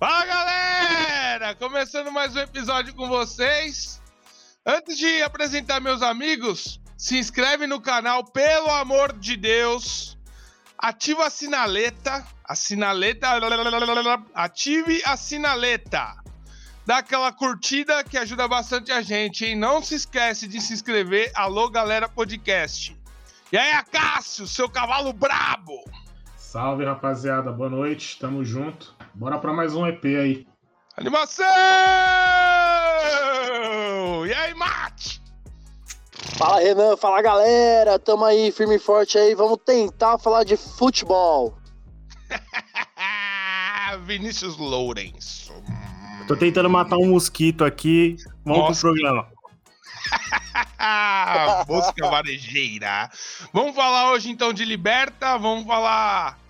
Fala 0.00 0.26
galera! 0.26 1.54
Começando 1.54 2.10
mais 2.10 2.34
um 2.34 2.40
episódio 2.40 2.92
com 2.94 3.08
vocês. 3.08 3.91
Antes 4.92 5.06
de 5.06 5.22
apresentar 5.22 5.80
meus 5.80 6.02
amigos, 6.02 6.78
se 6.98 7.16
inscreve 7.16 7.66
no 7.66 7.80
canal, 7.80 8.24
pelo 8.24 8.70
amor 8.72 9.14
de 9.14 9.38
Deus. 9.38 10.18
Ativa 10.76 11.28
a 11.28 11.30
sinaleta. 11.30 12.22
A 12.44 12.54
sinaleta. 12.54 13.28
Ative 14.34 15.00
a 15.06 15.16
sinaleta. 15.16 16.14
Dá 16.84 16.98
aquela 16.98 17.32
curtida 17.32 18.04
que 18.04 18.18
ajuda 18.18 18.46
bastante 18.46 18.92
a 18.92 19.00
gente, 19.00 19.46
hein? 19.46 19.56
Não 19.56 19.82
se 19.82 19.94
esquece 19.94 20.46
de 20.46 20.60
se 20.60 20.74
inscrever. 20.74 21.32
Alô, 21.34 21.70
galera 21.70 22.06
podcast. 22.06 22.94
E 23.50 23.56
aí, 23.56 23.72
Acácio, 23.72 24.46
seu 24.46 24.68
cavalo 24.68 25.14
brabo! 25.14 25.82
Salve, 26.36 26.84
rapaziada. 26.84 27.50
Boa 27.50 27.70
noite. 27.70 28.18
Tamo 28.18 28.44
junto. 28.44 28.94
Bora 29.14 29.38
pra 29.38 29.54
mais 29.54 29.74
um 29.74 29.86
EP 29.86 30.04
aí. 30.04 30.51
Animação! 30.96 31.46
E 34.26 34.34
aí, 34.34 34.54
Mate? 34.54 35.22
Fala, 36.36 36.60
Renan. 36.60 36.96
Fala, 36.96 37.22
galera. 37.22 37.98
Tamo 37.98 38.24
aí, 38.24 38.52
firme 38.52 38.76
e 38.76 38.78
forte 38.78 39.16
aí. 39.16 39.34
Vamos 39.34 39.58
tentar 39.64 40.18
falar 40.18 40.44
de 40.44 40.56
futebol. 40.56 41.56
Vinícius 44.04 44.56
Lourenço. 44.56 45.52
Tô 46.28 46.36
tentando 46.36 46.68
matar 46.68 46.96
um 46.98 47.08
mosquito 47.08 47.64
aqui. 47.64 48.16
Vamos 48.44 48.60
Nossa. 48.60 48.80
pro 48.80 48.92
programa. 48.92 49.28
Música 51.68 52.10
varejeira. 52.10 53.10
Vamos 53.52 53.74
falar 53.74 54.10
hoje 54.10 54.30
então 54.30 54.52
de 54.52 54.64
Liberta, 54.64 55.38
vamos 55.38 55.66
falar 55.66 56.41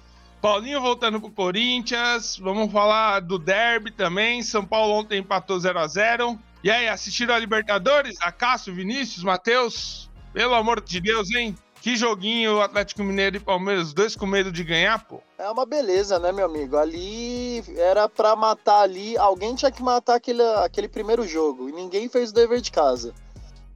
Paulinho 0.42 0.80
voltando 0.80 1.20
pro 1.20 1.30
Corinthians, 1.30 2.36
vamos 2.36 2.72
falar 2.72 3.20
do 3.20 3.38
Derby 3.38 3.92
também. 3.92 4.42
São 4.42 4.64
Paulo 4.64 4.94
ontem 4.94 5.20
empatou 5.20 5.56
0 5.60 5.78
a 5.78 5.86
0 5.86 6.36
E 6.64 6.70
aí, 6.70 6.88
assistiram 6.88 7.32
a 7.32 7.38
Libertadores? 7.38 8.20
Acácio, 8.20 8.74
Vinícius, 8.74 9.22
Matheus? 9.22 10.10
Pelo 10.32 10.54
amor 10.54 10.80
de 10.80 11.00
Deus, 11.00 11.30
hein? 11.30 11.56
Que 11.80 11.94
joguinho 11.94 12.60
Atlético 12.60 13.04
Mineiro 13.04 13.36
e 13.36 13.40
Palmeiras, 13.40 13.92
dois 13.92 14.16
com 14.16 14.26
medo 14.26 14.50
de 14.50 14.64
ganhar, 14.64 15.04
pô. 15.04 15.20
É 15.38 15.48
uma 15.48 15.64
beleza, 15.64 16.18
né, 16.18 16.32
meu 16.32 16.46
amigo? 16.46 16.76
Ali 16.76 17.62
era 17.76 18.08
pra 18.08 18.34
matar 18.34 18.80
ali. 18.80 19.16
Alguém 19.16 19.54
tinha 19.54 19.70
que 19.70 19.82
matar 19.82 20.16
aquele, 20.16 20.42
aquele 20.56 20.88
primeiro 20.88 21.24
jogo. 21.24 21.68
E 21.68 21.72
ninguém 21.72 22.08
fez 22.08 22.30
o 22.30 22.34
dever 22.34 22.60
de 22.60 22.72
casa. 22.72 23.14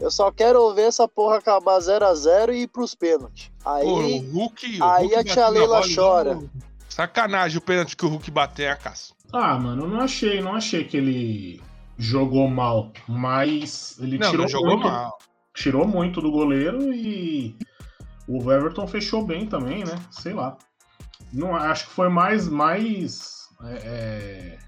Eu 0.01 0.11
só 0.11 0.33
quero 0.33 0.75
ver 0.75 0.89
essa 0.89 1.07
porra 1.07 1.37
acabar 1.37 1.79
0x0 1.79 2.53
e 2.53 2.63
ir 2.63 2.67
pros 2.67 2.93
pênaltis. 2.93 3.53
Aí. 3.67 3.85
Pô, 3.85 3.99
o 4.01 4.19
Hulk. 4.33 4.81
o 4.81 4.85
aí 4.85 5.05
Hulk 5.07 5.17
a 5.19 5.25
tia 5.25 5.49
Leila 5.49 5.81
bola 5.81 5.95
chora. 5.95 6.35
não- 6.37 6.51
Sacanagem 6.89 7.59
o 7.59 7.61
pênalti 7.61 7.97
que 7.97 8.07
o 8.07 8.09
Hulk 8.09 8.31
bateu, 8.31 8.71
Acácio. 8.71 9.15
Ah, 9.33 9.59
mano, 9.59 9.83
eu 9.85 9.89
não 9.89 10.01
achei, 10.01 10.41
não 10.41 10.55
achei 10.55 10.85
que 10.85 10.97
ele 10.97 11.61
jogou 11.99 12.49
mal, 12.49 12.93
mas 13.09 13.99
ele 14.01 14.19
Não, 14.19 14.31
tirou 14.31 14.45
não 14.45 14.49
jogou 14.49 14.71
muito, 14.79 14.89
mal. 14.89 15.19
tirou 15.55 15.87
muito 15.87 16.21
do 16.23 16.31
goleiro 16.31 16.95
e 16.95 17.57
o 18.29 18.51
Everton 18.53 18.87
fechou 18.87 19.27
bem 19.27 19.47
também, 19.47 19.85
né? 19.85 19.97
Sei 20.11 20.33
lá. 20.33 20.57
Não 21.33 21.55
acho 21.57 21.87
que 21.89 21.93
foi 21.93 22.09
mais 22.09 22.49
mais 22.49 23.49
é, 23.65 23.75
é, 23.85 24.59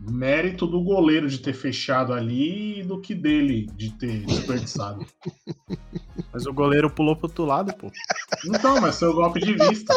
mérito 0.00 0.66
do 0.66 0.80
goleiro 0.82 1.28
de 1.28 1.38
ter 1.38 1.54
fechado 1.54 2.12
ali 2.12 2.82
do 2.84 3.00
que 3.00 3.14
dele 3.14 3.66
de 3.76 3.90
ter 3.92 4.24
desperdiçado. 4.24 5.04
Mas 6.34 6.46
o 6.46 6.52
goleiro 6.52 6.90
pulou 6.90 7.14
pro 7.14 7.28
outro 7.28 7.44
lado, 7.44 7.72
pô. 7.74 7.92
Então, 8.44 8.80
mas 8.80 8.98
foi 8.98 9.08
o 9.08 9.14
golpe 9.14 9.38
de 9.38 9.54
vista. 9.54 9.94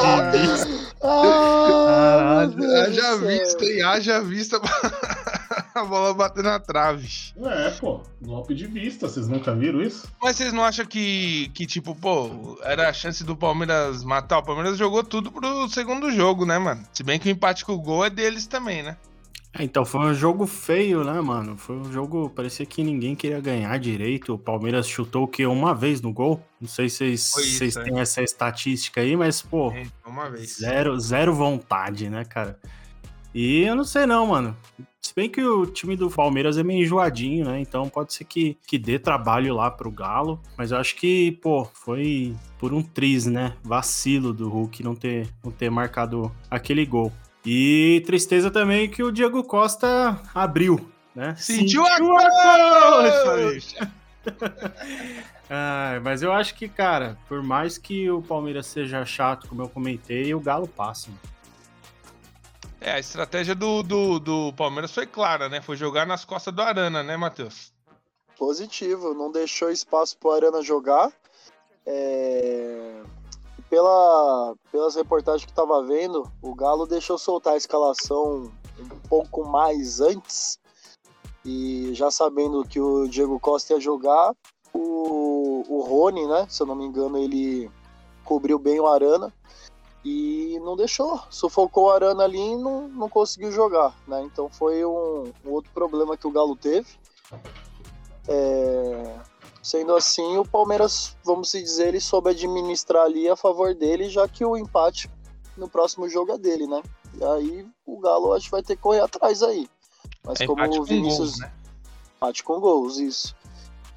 Golpe 0.00 0.38
de 0.38 0.46
vista. 0.48 0.96
Ah, 1.02 2.48
meu 2.56 2.68
Deus 2.68 2.98
Haja 2.98 3.16
vista, 3.18 3.64
hein? 3.64 3.82
Haja 3.82 4.20
vista 4.20 4.60
a 5.74 5.84
bola 5.84 6.12
bater 6.12 6.42
na 6.42 6.58
trave. 6.58 7.08
É, 7.40 7.70
pô, 7.70 8.02
golpe 8.20 8.52
de 8.52 8.66
vista, 8.66 9.08
vocês 9.08 9.28
nunca 9.28 9.54
viram 9.54 9.80
isso? 9.80 10.08
Mas 10.20 10.36
vocês 10.36 10.52
não 10.52 10.64
acham 10.64 10.84
que, 10.84 11.50
que, 11.54 11.66
tipo, 11.66 11.94
pô, 11.94 12.58
era 12.64 12.88
a 12.88 12.92
chance 12.92 13.22
do 13.22 13.36
Palmeiras 13.36 14.02
matar? 14.02 14.38
O 14.38 14.42
Palmeiras 14.42 14.76
jogou 14.76 15.04
tudo 15.04 15.30
pro 15.30 15.68
segundo 15.68 16.10
jogo, 16.10 16.44
né, 16.44 16.58
mano? 16.58 16.82
Se 16.92 17.04
bem 17.04 17.18
que 17.18 17.28
o 17.28 17.32
empate 17.32 17.64
com 17.64 17.74
o 17.74 17.80
gol 17.80 18.04
é 18.04 18.10
deles 18.10 18.48
também, 18.48 18.82
né? 18.82 18.96
É, 19.52 19.64
então, 19.64 19.84
foi 19.84 20.00
um 20.00 20.14
jogo 20.14 20.46
feio, 20.46 21.02
né, 21.02 21.20
mano? 21.20 21.56
Foi 21.56 21.76
um 21.76 21.90
jogo, 21.92 22.30
parecia 22.30 22.64
que 22.64 22.84
ninguém 22.84 23.16
queria 23.16 23.40
ganhar 23.40 23.76
direito. 23.78 24.34
O 24.34 24.38
Palmeiras 24.38 24.88
chutou 24.88 25.24
o 25.24 25.28
quê? 25.28 25.44
Uma 25.44 25.74
vez 25.74 26.00
no 26.00 26.12
gol? 26.12 26.40
Não 26.60 26.68
sei 26.68 26.88
se 26.88 26.98
vocês, 26.98 27.20
isso, 27.20 27.58
vocês 27.58 27.76
é. 27.76 27.82
têm 27.82 27.98
essa 27.98 28.22
estatística 28.22 29.00
aí, 29.00 29.16
mas, 29.16 29.42
pô, 29.42 29.72
É, 29.72 29.84
Uma 30.06 30.30
vez. 30.30 30.58
zero, 30.58 30.98
zero 31.00 31.34
vontade, 31.34 32.08
né, 32.08 32.24
cara? 32.24 32.58
E 33.34 33.62
eu 33.62 33.74
não 33.74 33.84
sei 33.84 34.06
não, 34.06 34.26
mano. 34.26 34.56
Se 35.00 35.14
bem 35.14 35.30
que 35.30 35.42
o 35.42 35.66
time 35.66 35.96
do 35.96 36.10
Palmeiras 36.10 36.58
é 36.58 36.62
meio 36.62 36.84
enjoadinho, 36.84 37.46
né? 37.46 37.60
Então 37.60 37.88
pode 37.88 38.12
ser 38.12 38.24
que, 38.24 38.56
que 38.66 38.78
dê 38.78 38.98
trabalho 38.98 39.54
lá 39.54 39.70
pro 39.70 39.90
Galo. 39.90 40.40
Mas 40.56 40.72
eu 40.72 40.78
acho 40.78 40.94
que, 40.96 41.32
pô, 41.40 41.64
foi 41.64 42.36
por 42.58 42.72
um 42.72 42.82
triz, 42.82 43.26
né? 43.26 43.56
Vacilo 43.62 44.32
do 44.32 44.48
Hulk 44.48 44.82
não 44.82 44.94
ter, 44.94 45.28
não 45.42 45.50
ter 45.50 45.70
marcado 45.70 46.30
aquele 46.50 46.84
gol. 46.84 47.12
E 47.44 48.02
tristeza 48.06 48.50
também 48.50 48.90
que 48.90 49.02
o 49.02 49.10
Diego 49.10 49.42
Costa 49.42 50.20
abriu, 50.34 50.90
né? 51.14 51.34
Sentiu 51.36 51.84
a 51.86 51.98
coxa, 51.98 52.30
coxa! 52.82 53.50
bicho. 53.50 53.76
Ah, 55.52 55.98
mas 56.04 56.22
eu 56.22 56.32
acho 56.32 56.54
que, 56.54 56.68
cara, 56.68 57.18
por 57.28 57.42
mais 57.42 57.76
que 57.76 58.08
o 58.08 58.22
Palmeiras 58.22 58.66
seja 58.66 59.04
chato, 59.04 59.48
como 59.48 59.62
eu 59.62 59.68
comentei, 59.68 60.32
o 60.32 60.38
Galo 60.38 60.68
passa. 60.68 61.08
mano. 61.08 61.20
É, 62.80 62.92
a 62.92 63.00
estratégia 63.00 63.52
do, 63.52 63.82
do, 63.82 64.20
do 64.20 64.52
Palmeiras 64.52 64.92
foi 64.92 65.08
clara, 65.08 65.48
né? 65.48 65.60
Foi 65.60 65.76
jogar 65.76 66.06
nas 66.06 66.24
costas 66.24 66.54
do 66.54 66.62
Arana, 66.62 67.02
né, 67.02 67.16
Matheus? 67.16 67.72
positivo, 68.40 69.12
não 69.12 69.30
deixou 69.30 69.70
espaço 69.70 70.16
pro 70.16 70.30
Arana 70.30 70.62
jogar. 70.62 71.12
É, 71.84 73.02
Pela, 73.70 74.54
pelas 74.72 74.96
reportagens 74.96 75.46
que 75.46 75.52
tava 75.52 75.80
vendo, 75.84 76.30
o 76.42 76.54
Galo 76.54 76.86
deixou 76.86 77.16
soltar 77.16 77.54
a 77.54 77.56
escalação 77.56 78.50
um 78.78 79.08
pouco 79.08 79.44
mais 79.44 80.00
antes. 80.00 80.58
E 81.44 81.94
já 81.94 82.10
sabendo 82.10 82.64
que 82.64 82.80
o 82.80 83.06
Diego 83.06 83.38
Costa 83.38 83.74
ia 83.74 83.80
jogar, 83.80 84.34
o, 84.74 85.64
o 85.68 85.80
Rony, 85.82 86.26
né? 86.26 86.46
Se 86.48 86.62
eu 86.62 86.66
não 86.66 86.74
me 86.74 86.84
engano, 86.84 87.16
ele 87.16 87.70
cobriu 88.24 88.58
bem 88.58 88.80
o 88.80 88.86
Arana 88.86 89.32
e 90.04 90.58
não 90.62 90.76
deixou. 90.76 91.20
Sufocou 91.30 91.84
o 91.84 91.90
Arana 91.90 92.24
ali 92.24 92.38
e 92.38 92.56
não, 92.56 92.88
não 92.88 93.08
conseguiu 93.08 93.52
jogar, 93.52 93.94
né? 94.06 94.22
Então 94.22 94.48
foi 94.48 94.84
um, 94.84 95.32
um 95.44 95.50
outro 95.50 95.70
problema 95.72 96.16
que 96.16 96.26
o 96.26 96.30
Galo 96.30 96.56
teve. 96.56 96.88
É, 98.28 99.16
Sendo 99.62 99.94
assim, 99.94 100.38
o 100.38 100.44
Palmeiras, 100.44 101.16
vamos 101.24 101.50
se 101.50 101.60
dizer, 101.60 101.88
ele 101.88 102.00
soube 102.00 102.30
administrar 102.30 103.04
ali 103.04 103.28
a 103.28 103.36
favor 103.36 103.74
dele, 103.74 104.08
já 104.08 104.26
que 104.26 104.44
o 104.44 104.56
empate 104.56 105.10
no 105.56 105.68
próximo 105.68 106.08
jogo 106.08 106.32
é 106.32 106.38
dele, 106.38 106.66
né? 106.66 106.82
E 107.14 107.24
aí 107.24 107.66
o 107.84 107.98
Galo 107.98 108.32
acho 108.32 108.46
que 108.46 108.50
vai 108.52 108.62
ter 108.62 108.76
que 108.76 108.82
correr 108.82 109.00
atrás 109.00 109.42
aí. 109.42 109.68
Mas 110.24 110.40
É 110.40 110.46
como 110.46 110.62
o 110.80 110.84
Vinícius. 110.84 111.32
gols, 111.32 111.38
né? 111.40 111.52
Empate 112.16 112.44
com 112.44 112.60
gols, 112.60 112.98
isso. 112.98 113.36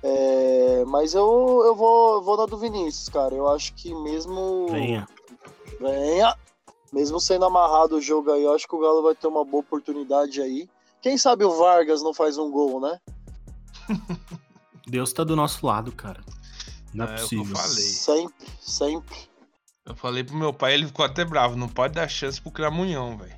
É, 0.02 0.84
mas 0.86 1.14
eu, 1.14 1.64
eu 1.66 1.76
vou, 1.76 2.16
eu 2.16 2.22
vou 2.22 2.36
na 2.36 2.46
do 2.46 2.58
Vinícius, 2.58 3.08
cara. 3.08 3.34
Eu 3.34 3.50
acho 3.50 3.74
que 3.74 3.94
mesmo. 3.96 4.68
Venha. 4.70 5.08
Venha. 5.80 6.36
Mesmo 6.92 7.20
sendo 7.20 7.46
amarrado 7.46 7.96
o 7.96 8.02
jogo 8.02 8.32
aí, 8.32 8.44
eu 8.44 8.54
acho 8.54 8.68
que 8.68 8.76
o 8.76 8.80
Galo 8.80 9.02
vai 9.02 9.16
ter 9.16 9.28
uma 9.28 9.44
boa 9.46 9.62
oportunidade 9.62 10.42
aí. 10.42 10.70
Quem 11.02 11.18
sabe 11.18 11.44
o 11.44 11.52
Vargas 11.52 12.04
não 12.04 12.14
faz 12.14 12.38
um 12.38 12.52
gol, 12.52 12.80
né? 12.80 13.00
Deus 14.88 15.14
tá 15.14 15.24
do 15.24 15.36
nosso 15.36 15.66
lado, 15.66 15.92
cara. 15.92 16.22
Não 16.94 17.06
é, 17.06 17.10
É, 17.10 17.14
é 17.14 17.16
que 17.16 17.22
eu 17.36 17.44
possível. 17.44 17.56
falei. 17.56 17.84
Sempre, 17.84 18.48
sempre. 18.62 19.18
Eu 19.86 19.96
falei 19.96 20.24
pro 20.24 20.36
meu 20.36 20.54
pai, 20.54 20.74
ele 20.76 20.88
ficou 20.88 21.04
até 21.06 21.26
bravo. 21.26 21.56
Não 21.56 21.68
pode 21.68 21.94
dar 21.96 22.08
chance 22.08 22.42
pro 22.42 22.52
Cramunhão, 22.52 23.18
velho. 23.18 23.36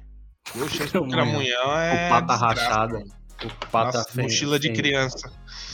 Deu 0.53 0.67
chance 0.69 0.91
pro 0.91 1.07
Cramunhão. 1.09 1.77
É. 1.77 2.05
o 2.05 2.09
pata 2.09 2.33
desgraça, 2.33 2.45
rachada. 2.61 2.93
mano. 2.99 3.11
O 3.43 3.67
pata 3.67 3.97
Nossa, 3.97 4.11
feia, 4.11 4.23
mochila 4.27 4.59
de 4.59 4.71
criança. 4.73 5.31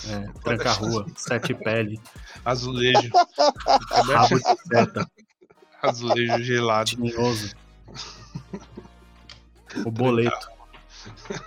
É, 0.07 0.19
tranca-rua, 0.43 1.05
sete 1.15 1.53
pele, 1.53 1.99
Azulejo. 2.43 3.11
rabo 4.07 4.35
de 4.35 4.67
seta, 4.67 5.11
Azulejo 5.81 6.43
gelado. 6.43 6.89
tinhoso. 6.89 7.55
O 9.85 9.91
boleto. 9.91 10.49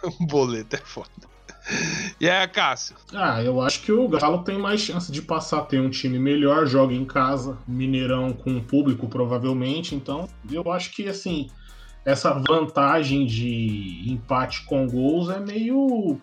O 0.21 0.27
boleto 0.27 0.77
é 0.77 0.79
foda. 0.79 1.11
E 2.21 2.29
aí, 2.29 2.47
Cássio? 2.49 2.97
Ah, 3.13 3.43
eu 3.43 3.61
acho 3.61 3.83
que 3.83 3.93
o 3.93 4.09
Galo 4.09 4.45
tem 4.45 4.59
mais 4.59 4.81
chance 4.81 5.11
de 5.11 5.21
passar 5.21 5.59
a 5.59 5.65
ter 5.65 5.81
um 5.81 5.91
time 5.91 6.19
melhor, 6.19 6.67
joga 6.67 6.95
em 6.95 7.05
casa, 7.05 7.59
Mineirão 7.67 8.33
com 8.33 8.61
público 8.61 9.09
provavelmente, 9.09 9.95
então 9.95 10.29
eu 10.51 10.71
acho 10.73 10.93
que 10.93 11.09
assim, 11.09 11.51
essa 12.05 12.33
vantagem 12.33 13.27
de 13.27 14.05
empate 14.07 14.65
com 14.65 14.87
gols 14.87 15.29
é 15.29 15.41
meio, 15.41 16.21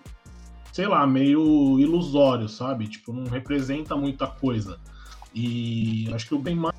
sei 0.71 0.87
lá, 0.87 1.05
meio 1.05 1.79
ilusório, 1.79 2.47
sabe? 2.47 2.87
Tipo, 2.87 3.11
não 3.11 3.25
representa 3.25 3.95
muita 3.95 4.27
coisa. 4.27 4.79
E 5.33 6.09
acho 6.13 6.27
que 6.27 6.35
o 6.35 6.39
bem 6.39 6.55
mais 6.55 6.75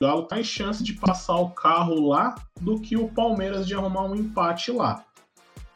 o 0.00 0.04
Galo 0.04 0.22
tem 0.24 0.42
chance 0.42 0.82
de 0.82 0.94
passar 0.94 1.36
o 1.36 1.50
carro 1.50 2.08
lá 2.08 2.34
do 2.60 2.80
que 2.80 2.96
o 2.96 3.06
Palmeiras 3.08 3.66
de 3.66 3.74
arrumar 3.74 4.02
um 4.04 4.16
empate 4.16 4.72
lá 4.72 5.04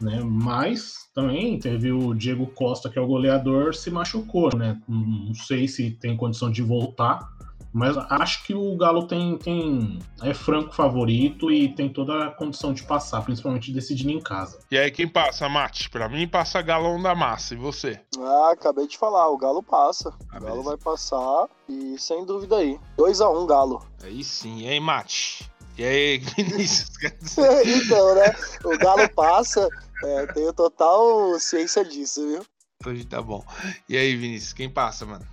né? 0.01 0.21
Mas 0.25 1.09
também 1.15 1.59
teve 1.59 1.93
o 1.93 2.15
Diego 2.15 2.47
Costa, 2.49 2.91
que 2.91 2.99
é 2.99 3.03
o 3.03 3.07
goleador, 3.07 3.75
se 3.75 3.91
machucou, 3.91 4.55
né? 4.57 4.81
Não 4.89 5.35
sei 5.35 5.67
se 5.67 5.91
tem 5.91 6.17
condição 6.17 6.51
de 6.51 6.63
voltar, 6.63 7.29
mas 7.77 7.95
acho 8.11 8.43
que 8.45 8.55
o 8.55 8.75
Galo 8.75 9.07
tem, 9.07 9.37
tem 9.37 9.99
é 10.23 10.33
franco 10.33 10.75
favorito 10.75 11.51
e 11.51 11.69
tem 11.75 11.91
toda 11.91 12.25
a 12.25 12.31
condição 12.31 12.73
de 12.73 12.83
passar, 12.83 13.21
principalmente 13.23 13.71
decidindo 13.71 14.13
em 14.13 14.21
casa. 14.21 14.61
E 14.71 14.79
aí, 14.79 14.91
quem 14.91 15.07
passa, 15.07 15.47
Mate? 15.47 15.91
Pra 15.91 16.09
mim, 16.09 16.27
passa 16.27 16.63
Galão 16.63 17.03
da 17.03 17.15
Massa. 17.15 17.53
E 17.53 17.59
você? 17.59 18.01
Ah, 18.19 18.53
acabei 18.53 18.87
de 18.87 18.97
falar, 18.97 19.29
o 19.29 19.37
Galo 19.37 19.63
passa. 19.63 20.09
Ah, 20.33 20.39
o 20.39 20.41
Galo 20.41 20.63
beleza. 20.63 20.69
vai 20.71 20.77
passar 20.79 21.49
e 21.69 21.99
sem 21.99 22.25
dúvida 22.25 22.57
aí. 22.57 22.81
2x1 22.97 23.43
um, 23.43 23.47
Galo. 23.47 23.83
Aí 24.03 24.25
sim, 24.25 24.63
e 24.63 24.69
aí, 24.69 24.81
Mate? 24.81 25.51
E 25.77 25.85
aí, 25.85 26.17
Vinícius? 26.35 26.91
então, 27.37 28.15
né? 28.15 28.35
O 28.65 28.79
Galo 28.79 29.07
passa 29.11 29.69
é, 30.05 30.27
tenho 30.27 30.53
total 30.53 31.39
ciência 31.39 31.85
disso, 31.85 32.27
viu? 32.27 32.47
Hoje 32.85 33.05
tá 33.05 33.23
bom. 33.23 33.45
E 33.89 33.97
aí, 33.97 34.15
Vinícius, 34.17 34.53
quem 34.53 34.69
passa, 34.69 35.07
mano? 35.07 35.27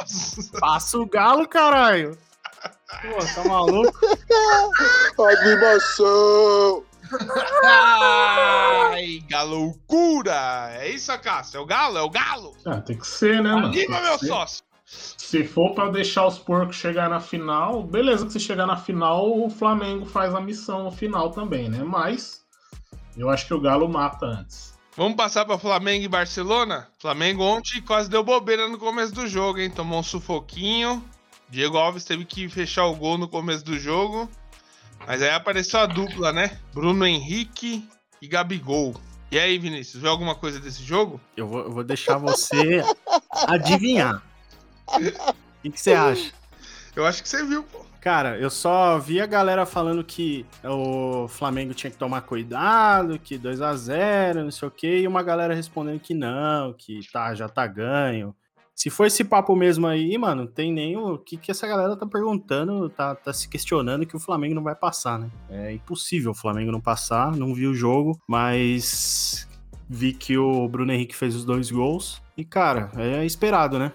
Nossa. 0.00 0.60
Passa 0.60 0.98
o 0.98 1.06
galo, 1.06 1.46
caralho. 1.46 2.18
Pô, 3.02 3.18
tá 3.34 3.44
maluco? 3.48 3.98
Animação! 5.22 6.84
Ai, 7.64 9.22
galoucura! 9.28 10.70
É 10.72 10.88
isso, 10.90 11.16
Cássio? 11.20 11.58
É 11.58 11.60
o 11.60 11.66
galo? 11.66 11.98
É 11.98 12.02
o 12.02 12.10
galo? 12.10 12.56
Ah, 12.66 12.80
tem 12.80 12.96
que 12.98 13.06
ser, 13.06 13.42
né, 13.42 13.52
mano? 13.52 13.66
Anima, 13.68 14.00
meu 14.00 14.18
sócio! 14.18 14.64
Se 14.88 15.44
for 15.44 15.74
para 15.74 15.90
deixar 15.90 16.26
os 16.26 16.38
porcos 16.38 16.76
chegar 16.76 17.10
na 17.10 17.20
final, 17.20 17.82
beleza 17.82 18.24
que 18.24 18.32
se 18.32 18.40
chegar 18.40 18.66
na 18.66 18.76
final, 18.76 19.44
o 19.44 19.50
Flamengo 19.50 20.06
faz 20.06 20.34
a 20.34 20.40
missão 20.40 20.90
final 20.90 21.30
também, 21.30 21.68
né? 21.68 21.84
Mas 21.84 22.42
eu 23.14 23.28
acho 23.28 23.46
que 23.46 23.52
o 23.52 23.60
Galo 23.60 23.86
mata 23.86 24.24
antes. 24.24 24.78
Vamos 24.96 25.16
passar 25.16 25.44
para 25.44 25.58
Flamengo 25.58 26.06
e 26.06 26.08
Barcelona? 26.08 26.88
Flamengo 26.98 27.42
ontem 27.42 27.82
quase 27.82 28.08
deu 28.08 28.24
bobeira 28.24 28.66
no 28.66 28.78
começo 28.78 29.14
do 29.14 29.28
jogo, 29.28 29.58
hein? 29.58 29.70
Tomou 29.70 30.00
um 30.00 30.02
sufoquinho. 30.02 31.04
Diego 31.50 31.76
Alves 31.76 32.04
teve 32.04 32.24
que 32.24 32.48
fechar 32.48 32.86
o 32.86 32.96
gol 32.96 33.18
no 33.18 33.28
começo 33.28 33.64
do 33.64 33.78
jogo. 33.78 34.28
Mas 35.06 35.22
aí 35.22 35.30
apareceu 35.30 35.80
a 35.80 35.86
dupla, 35.86 36.32
né? 36.32 36.58
Bruno 36.72 37.06
Henrique 37.06 37.86
e 38.20 38.26
Gabigol. 38.26 38.94
E 39.30 39.38
aí, 39.38 39.58
Vinícius, 39.58 40.02
viu 40.02 40.10
alguma 40.10 40.34
coisa 40.34 40.58
desse 40.58 40.82
jogo? 40.82 41.20
Eu 41.36 41.46
vou, 41.46 41.60
eu 41.60 41.70
vou 41.70 41.84
deixar 41.84 42.16
você 42.16 42.82
adivinhar. 43.46 44.22
O 45.64 45.70
que, 45.70 45.78
você 45.80 45.92
acha? 45.92 46.32
Eu 46.94 47.04
acho 47.04 47.20
que 47.20 47.28
você 47.28 47.44
viu, 47.44 47.64
pô. 47.64 47.84
Cara, 48.00 48.38
eu 48.38 48.48
só 48.48 48.96
vi 48.96 49.20
a 49.20 49.26
galera 49.26 49.66
falando 49.66 50.04
que 50.04 50.46
o 50.64 51.26
Flamengo 51.26 51.74
tinha 51.74 51.90
que 51.90 51.96
tomar 51.96 52.20
cuidado, 52.22 53.18
que 53.18 53.36
2 53.36 53.60
a 53.60 53.74
0 53.74 54.44
não 54.44 54.50
sei 54.52 54.68
o 54.68 54.70
quê, 54.70 55.00
e 55.00 55.08
uma 55.08 55.22
galera 55.22 55.52
respondendo 55.52 55.98
que 55.98 56.14
não, 56.14 56.72
que 56.72 57.00
tá, 57.12 57.34
já 57.34 57.48
tá 57.48 57.66
ganho. 57.66 58.34
Se 58.74 58.88
for 58.88 59.06
esse 59.06 59.24
papo 59.24 59.56
mesmo 59.56 59.88
aí, 59.88 60.16
mano, 60.16 60.46
tem 60.46 60.72
nem 60.72 60.96
o 60.96 61.18
que, 61.18 61.36
que 61.36 61.50
essa 61.50 61.66
galera 61.66 61.96
tá 61.96 62.06
perguntando, 62.06 62.88
tá, 62.88 63.12
tá 63.16 63.32
se 63.32 63.48
questionando 63.48 64.06
que 64.06 64.14
o 64.14 64.20
Flamengo 64.20 64.54
não 64.54 64.62
vai 64.62 64.76
passar, 64.76 65.18
né? 65.18 65.28
É 65.50 65.72
impossível 65.72 66.30
o 66.30 66.34
Flamengo 66.34 66.70
não 66.70 66.80
passar, 66.80 67.34
não 67.34 67.52
vi 67.52 67.66
o 67.66 67.74
jogo, 67.74 68.16
mas 68.28 69.48
vi 69.88 70.12
que 70.12 70.38
o 70.38 70.68
Bruno 70.68 70.92
Henrique 70.92 71.16
fez 71.16 71.34
os 71.34 71.44
dois 71.44 71.72
gols. 71.72 72.22
E, 72.36 72.44
cara, 72.44 72.92
é 72.96 73.24
esperado, 73.26 73.80
né? 73.80 73.92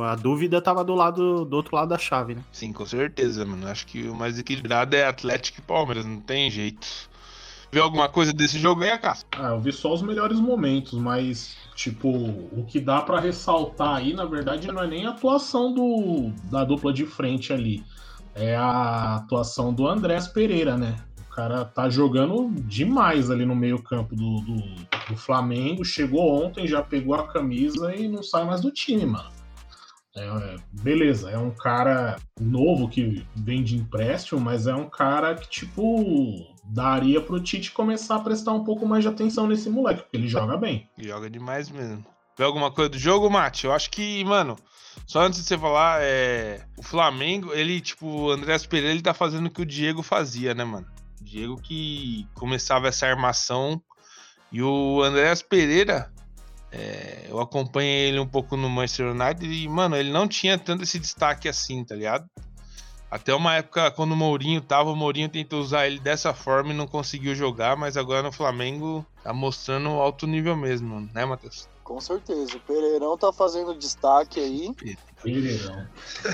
A 0.00 0.14
dúvida 0.14 0.60
tava 0.60 0.82
do 0.82 0.94
lado 0.94 1.44
do 1.44 1.54
outro 1.54 1.76
lado 1.76 1.88
da 1.88 1.98
chave, 1.98 2.34
né? 2.34 2.42
Sim, 2.50 2.72
com 2.72 2.86
certeza, 2.86 3.44
mano. 3.44 3.66
Acho 3.68 3.86
que 3.86 4.08
o 4.08 4.14
mais 4.14 4.38
equilibrado 4.38 4.96
é 4.96 5.06
Atlético 5.06 5.60
e 5.60 5.62
Palmeiras, 5.62 6.06
não 6.06 6.20
tem 6.20 6.50
jeito. 6.50 6.86
Viu 7.70 7.82
alguma 7.82 8.08
coisa 8.08 8.32
desse 8.32 8.58
jogo 8.58 8.82
aí, 8.82 8.90
Acácio? 8.90 9.26
Ah, 9.32 9.48
eu 9.48 9.60
vi 9.60 9.72
só 9.72 9.92
os 9.92 10.02
melhores 10.02 10.38
momentos, 10.38 10.92
mas, 10.98 11.56
tipo, 11.74 12.08
o 12.08 12.66
que 12.68 12.78
dá 12.78 13.00
para 13.00 13.18
ressaltar 13.18 13.96
aí, 13.96 14.12
na 14.12 14.26
verdade, 14.26 14.68
não 14.68 14.82
é 14.82 14.86
nem 14.86 15.06
a 15.06 15.10
atuação 15.10 15.72
do, 15.72 16.30
da 16.50 16.64
dupla 16.64 16.92
de 16.92 17.06
frente 17.06 17.50
ali. 17.50 17.82
É 18.34 18.56
a 18.56 19.16
atuação 19.16 19.72
do 19.72 19.86
Andrés 19.86 20.28
Pereira, 20.28 20.76
né? 20.76 20.96
O 21.26 21.34
cara 21.34 21.64
tá 21.64 21.88
jogando 21.88 22.50
demais 22.60 23.30
ali 23.30 23.46
no 23.46 23.56
meio-campo 23.56 24.14
do, 24.14 24.40
do, 24.40 24.56
do 25.08 25.16
Flamengo. 25.16 25.82
Chegou 25.82 26.44
ontem, 26.44 26.66
já 26.66 26.82
pegou 26.82 27.14
a 27.14 27.26
camisa 27.26 27.94
e 27.94 28.06
não 28.06 28.22
sai 28.22 28.44
mais 28.44 28.60
do 28.60 28.70
time, 28.70 29.06
mano. 29.06 29.41
É, 30.14 30.56
beleza, 30.82 31.30
é 31.30 31.38
um 31.38 31.50
cara 31.50 32.16
novo 32.38 32.88
que 32.88 33.26
vem 33.34 33.62
de 33.62 33.76
empréstimo, 33.76 34.40
mas 34.40 34.66
é 34.66 34.74
um 34.74 34.88
cara 34.88 35.34
que, 35.34 35.48
tipo, 35.48 36.54
daria 36.64 37.20
pro 37.20 37.40
Tite 37.40 37.72
começar 37.72 38.16
a 38.16 38.20
prestar 38.20 38.52
um 38.52 38.64
pouco 38.64 38.86
mais 38.86 39.02
de 39.02 39.08
atenção 39.08 39.46
nesse 39.46 39.70
moleque, 39.70 40.02
porque 40.02 40.16
ele 40.16 40.28
joga 40.28 40.56
bem. 40.56 40.88
Joga 40.98 41.30
demais 41.30 41.70
mesmo. 41.70 42.04
Vê 42.36 42.44
alguma 42.44 42.70
coisa 42.70 42.90
do 42.90 42.98
jogo, 42.98 43.30
Mate? 43.30 43.66
Eu 43.66 43.72
acho 43.72 43.90
que, 43.90 44.24
mano, 44.24 44.56
só 45.06 45.22
antes 45.22 45.40
de 45.40 45.46
você 45.46 45.58
falar, 45.58 46.00
é. 46.02 46.64
O 46.76 46.82
Flamengo, 46.82 47.52
ele, 47.52 47.80
tipo, 47.80 48.06
o 48.06 48.30
Andrés 48.30 48.66
Pereira, 48.66 48.92
ele 48.92 49.02
tá 49.02 49.14
fazendo 49.14 49.46
o 49.46 49.50
que 49.50 49.62
o 49.62 49.66
Diego 49.66 50.02
fazia, 50.02 50.54
né, 50.54 50.64
mano? 50.64 50.86
O 51.20 51.24
Diego 51.24 51.60
que 51.60 52.26
começava 52.34 52.88
essa 52.88 53.06
armação. 53.06 53.82
E 54.50 54.62
o 54.62 55.02
Andrés 55.02 55.40
Pereira, 55.42 56.12
é, 56.72 57.26
eu 57.28 57.38
acompanhei 57.38 58.08
ele 58.08 58.18
um 58.18 58.26
pouco 58.26 58.56
no 58.56 58.68
Manchester 58.70 59.10
United 59.10 59.46
e, 59.46 59.68
mano, 59.68 59.94
ele 59.94 60.10
não 60.10 60.26
tinha 60.26 60.56
tanto 60.58 60.82
esse 60.82 60.98
destaque 60.98 61.46
assim, 61.46 61.84
tá 61.84 61.94
ligado? 61.94 62.24
Até 63.10 63.34
uma 63.34 63.56
época, 63.56 63.90
quando 63.90 64.12
o 64.12 64.16
Mourinho 64.16 64.62
tava, 64.62 64.90
o 64.90 64.96
Mourinho 64.96 65.28
tentou 65.28 65.60
usar 65.60 65.86
ele 65.86 66.00
dessa 66.00 66.32
forma 66.32 66.72
e 66.72 66.76
não 66.76 66.86
conseguiu 66.86 67.34
jogar, 67.34 67.76
mas 67.76 67.98
agora 67.98 68.22
no 68.22 68.32
Flamengo 68.32 69.04
tá 69.22 69.34
mostrando 69.34 69.90
alto 69.90 70.26
nível 70.26 70.56
mesmo, 70.56 71.06
né, 71.12 71.26
Matheus? 71.26 71.68
Com 71.84 72.00
certeza. 72.00 72.56
O 72.56 72.60
Pereirão 72.60 73.18
tá 73.18 73.30
fazendo 73.30 73.74
destaque 73.74 74.40
aí. 74.40 74.74
Pereirão. 75.22 75.86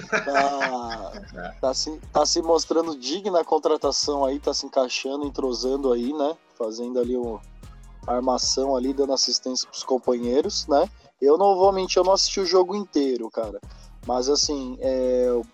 Tá, 0.09 1.53
tá, 1.61 1.75
se, 1.75 1.99
tá 2.13 2.25
se 2.25 2.41
mostrando 2.41 2.97
digna 2.97 3.41
a 3.41 3.45
contratação 3.45 4.25
aí, 4.25 4.39
tá 4.39 4.55
se 4.55 4.65
encaixando, 4.65 5.27
entrosando 5.27 5.93
aí, 5.93 6.13
né? 6.13 6.37
Fazendo 6.57 7.01
ali 7.01 7.17
o, 7.17 7.41
armação 8.07 8.77
ali, 8.77 8.93
dando 8.93 9.13
assistência 9.13 9.69
pros 9.69 9.85
companheiros, 9.85 10.67
né? 10.67 10.89
Eu 11.21 11.37
não 11.37 11.57
vou 11.57 11.73
mentir, 11.73 11.99
eu 11.99 12.05
não 12.05 12.13
assisti 12.13 12.41
o 12.41 12.47
jogo 12.47 12.75
inteiro, 12.75 13.31
cara. 13.31 13.61
Mas 14.07 14.29
assim, 14.29 14.79
é, 14.81 15.25
eu 15.27 15.45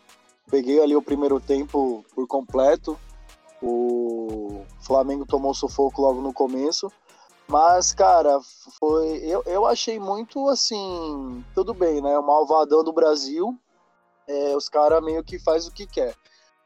peguei 0.51 0.81
ali 0.81 0.95
o 0.95 1.03
primeiro 1.03 1.41
tempo 1.41 2.05
por 2.15 2.27
completo. 2.27 2.99
O 3.63 4.63
Flamengo 4.81 5.25
tomou 5.25 5.55
sufoco 5.55 6.03
logo 6.03 6.21
no 6.21 6.33
começo. 6.33 6.93
Mas, 7.47 7.93
cara, 7.93 8.41
foi. 8.79 9.19
Eu, 9.19 9.43
eu 9.47 9.67
achei 9.67 9.99
muito 9.99 10.49
assim. 10.49 11.45
Tudo 11.55 11.75
bem, 11.75 12.01
né? 12.01 12.19
O 12.19 12.27
malvadão 12.27 12.83
do 12.83 12.93
Brasil. 12.93 13.59
É, 14.27 14.57
os 14.57 14.69
caras 14.69 15.03
meio 15.05 15.23
que 15.23 15.39
faz 15.39 15.67
o 15.67 15.73
que 15.73 15.87
quer. 15.87 16.15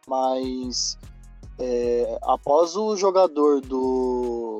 Mas 0.06 0.96
é, 1.58 2.18
após 2.22 2.76
o 2.76 2.96
jogador 2.96 3.60
do 3.60 4.57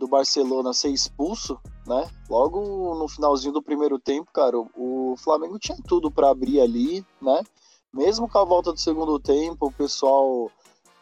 do 0.00 0.08
Barcelona 0.08 0.72
ser 0.72 0.88
expulso, 0.88 1.60
né? 1.86 2.10
Logo 2.28 2.94
no 2.94 3.06
finalzinho 3.06 3.52
do 3.52 3.62
primeiro 3.62 3.98
tempo, 3.98 4.32
cara, 4.32 4.56
o 4.58 5.14
Flamengo 5.18 5.58
tinha 5.58 5.76
tudo 5.86 6.10
para 6.10 6.30
abrir 6.30 6.58
ali, 6.58 7.04
né? 7.20 7.42
Mesmo 7.92 8.26
com 8.26 8.38
a 8.38 8.44
volta 8.44 8.72
do 8.72 8.80
segundo 8.80 9.20
tempo, 9.20 9.66
o 9.66 9.72
pessoal 9.72 10.50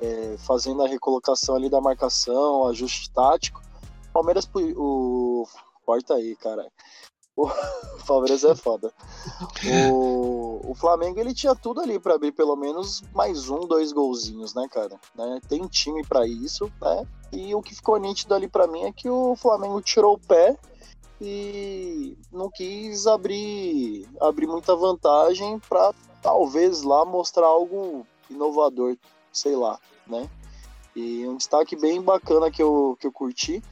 é, 0.00 0.36
fazendo 0.38 0.82
a 0.82 0.88
recolocação 0.88 1.54
ali 1.54 1.70
da 1.70 1.80
marcação, 1.80 2.66
ajuste 2.66 3.10
tático. 3.12 3.62
Palmeiras, 4.12 4.50
o. 4.76 5.46
Corta 5.86 6.14
aí, 6.14 6.34
cara. 6.34 6.66
O 7.38 7.46
Palmeiras 8.04 8.42
é 8.42 8.52
foda. 8.56 8.92
O, 9.92 10.72
o 10.72 10.74
Flamengo 10.74 11.20
ele 11.20 11.32
tinha 11.32 11.54
tudo 11.54 11.80
ali 11.80 12.00
para 12.00 12.14
abrir 12.14 12.32
pelo 12.32 12.56
menos 12.56 13.02
mais 13.14 13.48
um, 13.48 13.60
dois 13.60 13.92
golzinhos, 13.92 14.54
né, 14.54 14.66
cara? 14.68 14.98
Né? 15.14 15.40
Tem 15.48 15.64
time 15.68 16.04
para 16.04 16.26
isso, 16.26 16.70
né? 16.80 17.06
E 17.30 17.54
o 17.54 17.62
que 17.62 17.76
ficou 17.76 17.96
nítido 17.96 18.34
ali 18.34 18.48
para 18.48 18.66
mim 18.66 18.82
é 18.82 18.92
que 18.92 19.08
o 19.08 19.36
Flamengo 19.36 19.80
tirou 19.80 20.14
o 20.14 20.18
pé 20.18 20.56
e 21.20 22.16
não 22.32 22.50
quis 22.50 23.06
abrir 23.06 24.08
abrir 24.20 24.48
muita 24.48 24.74
vantagem 24.74 25.60
para 25.68 25.94
talvez 26.20 26.82
lá 26.82 27.04
mostrar 27.04 27.46
algo 27.46 28.04
inovador, 28.28 28.96
sei 29.32 29.54
lá, 29.54 29.78
né? 30.08 30.28
E 30.96 31.24
um 31.28 31.36
destaque 31.36 31.76
bem 31.76 32.02
bacana 32.02 32.50
que 32.50 32.60
eu, 32.60 32.96
que 32.98 33.06
eu 33.06 33.12
curti 33.12 33.62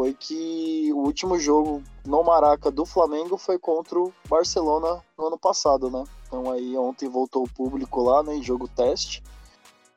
foi 0.00 0.14
que 0.14 0.90
o 0.94 1.00
último 1.00 1.38
jogo 1.38 1.82
no 2.06 2.24
Maraca 2.24 2.70
do 2.70 2.86
Flamengo 2.86 3.36
foi 3.36 3.58
contra 3.58 3.98
o 3.98 4.10
Barcelona 4.26 5.04
no 5.18 5.26
ano 5.26 5.38
passado, 5.38 5.90
né? 5.90 6.02
Então 6.26 6.50
aí 6.50 6.74
ontem 6.74 7.06
voltou 7.06 7.42
o 7.44 7.48
público 7.50 8.02
lá, 8.02 8.22
né, 8.22 8.34
em 8.34 8.42
jogo 8.42 8.66
teste. 8.66 9.22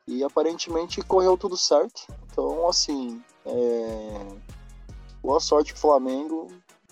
E 0.06 0.22
aparentemente 0.22 1.00
correu 1.00 1.38
tudo 1.38 1.56
certo. 1.56 2.06
Então, 2.30 2.68
assim, 2.68 3.22
é... 3.46 4.26
boa 5.22 5.40
sorte 5.40 5.72
pro 5.72 5.80
Flamengo. 5.80 6.48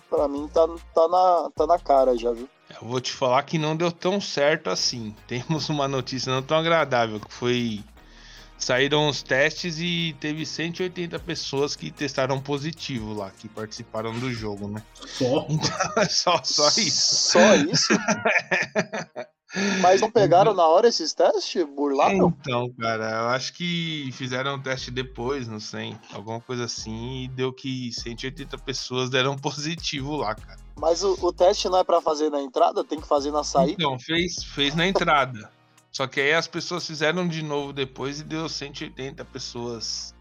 Pra 0.09 0.26
mim 0.26 0.49
tá, 0.49 0.66
tá, 0.95 1.07
na, 1.07 1.50
tá 1.54 1.66
na 1.66 1.78
cara 1.78 2.16
já, 2.16 2.33
viu? 2.33 2.49
Eu 2.71 2.88
vou 2.88 2.99
te 2.99 3.12
falar 3.12 3.42
que 3.42 3.59
não 3.59 3.76
deu 3.76 3.92
tão 3.92 4.23
certo 4.23 4.71
assim. 4.71 5.14
Temos 5.28 5.69
uma 5.69 5.87
notícia 5.87 6.33
não 6.33 6.42
tão 6.42 6.57
agradável, 6.57 7.21
que 7.21 7.31
foi 7.31 7.85
saíram 8.62 9.09
os 9.09 9.23
testes 9.23 9.78
e 9.78 10.16
teve 10.21 10.47
180 10.47 11.19
pessoas 11.19 11.75
que 11.75 11.90
testaram 11.90 12.40
positivo 12.40 13.12
lá, 13.12 13.31
que 13.31 13.49
participaram 13.49 14.19
do 14.19 14.33
jogo, 14.33 14.69
né? 14.69 14.83
Só? 15.07 15.47
Então, 15.49 15.71
só, 16.09 16.42
só 16.45 16.69
isso. 16.69 17.14
Só 17.33 17.54
isso? 17.57 17.92
Mas 19.83 20.00
não 20.00 20.11
pegaram 20.11 20.54
na 20.54 20.66
hora 20.66 20.88
esses 20.88 21.12
testes? 21.12 21.62
Burlaram? 21.64 22.35
Então, 22.40 22.73
cara, 22.81 23.11
eu 23.11 23.28
acho 23.28 23.52
que 23.52 24.09
fizeram 24.12 24.54
um 24.54 24.62
teste 24.62 24.90
depois, 24.90 25.47
não 25.47 25.61
sei, 25.61 25.95
alguma 26.12 26.40
coisa 26.40 26.64
assim, 26.64 27.25
e 27.25 27.28
deu 27.28 27.52
que 27.52 27.92
180 27.92 28.57
pessoas 28.59 29.11
deram 29.11 29.37
positivo 29.38 30.16
lá, 30.16 30.35
cara. 30.35 30.59
Mas 30.75 31.04
o, 31.04 31.19
o 31.21 31.33
teste 31.33 31.69
não 31.69 31.78
é 31.78 31.85
para 31.85 32.00
fazer 32.00 32.31
na 32.31 32.40
entrada, 32.40 32.83
tem 32.83 32.99
que 32.99 33.07
fazer 33.07 33.31
na 33.31 33.45
saída? 33.45 33.75
Então, 33.75 33.99
fez, 33.99 34.42
fez 34.42 34.75
na 34.75 34.87
entrada. 34.87 35.50
Só 35.93 36.07
que 36.07 36.21
aí 36.21 36.33
as 36.33 36.49
pessoas 36.49 36.87
fizeram 36.87 37.29
de 37.29 37.43
novo 37.43 37.73
depois 37.73 38.21
e 38.21 38.25
deu 38.25 38.49
180 38.49 39.25
pessoas 39.27 40.15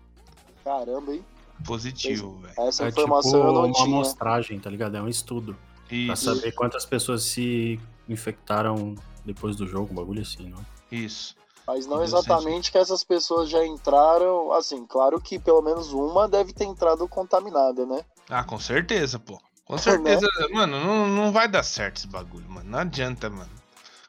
Caramba, 0.64 1.14
hein? 1.14 1.26
positivo, 1.66 2.38
velho. 2.40 2.54
Essa 2.68 2.86
É 2.86 2.90
informação 2.90 3.32
tipo 3.32 3.44
eu 3.48 3.54
não 3.54 3.66
uma 3.66 3.72
tinha. 3.74 3.86
amostragem, 3.86 4.60
tá 4.60 4.70
ligado? 4.70 4.98
É 4.98 5.02
um 5.02 5.08
estudo. 5.08 5.56
Pra 5.88 5.96
Isso, 5.98 6.36
saber 6.36 6.52
quantas 6.54 6.86
pessoas 6.86 7.24
se 7.24 7.80
infectaram 8.08 8.96
depois 9.26 9.56
do 9.56 9.66
jogo, 9.68 9.92
um 9.92 9.96
bagulho 9.96 10.22
assim, 10.22 10.50
não? 10.50 10.64
isso. 10.92 11.36
Mas 11.68 11.86
não 11.88 12.04
exatamente 12.04 12.70
que 12.72 12.78
essas 12.78 13.04
pessoas 13.04 13.50
já 13.50 13.66
entraram. 13.66 14.52
Assim, 14.52 14.86
claro 14.86 15.22
que 15.22 15.40
pelo 15.40 15.62
menos 15.62 15.94
uma 15.94 16.28
deve 16.28 16.52
ter 16.52 16.66
entrado 16.66 17.08
contaminada, 17.08 17.86
né? 17.86 18.04
Ah, 18.30 18.44
com 18.44 18.60
certeza, 18.60 19.18
pô. 19.20 19.40
Com 19.64 19.78
certeza, 19.78 20.28
mano, 20.52 20.80
não, 20.80 21.08
não 21.08 21.32
vai 21.32 21.48
dar 21.48 21.64
certo 21.64 21.98
esse 21.98 22.08
bagulho, 22.08 22.50
mano. 22.50 22.70
Não 22.70 22.80
adianta, 22.80 23.30
mano. 23.30 23.50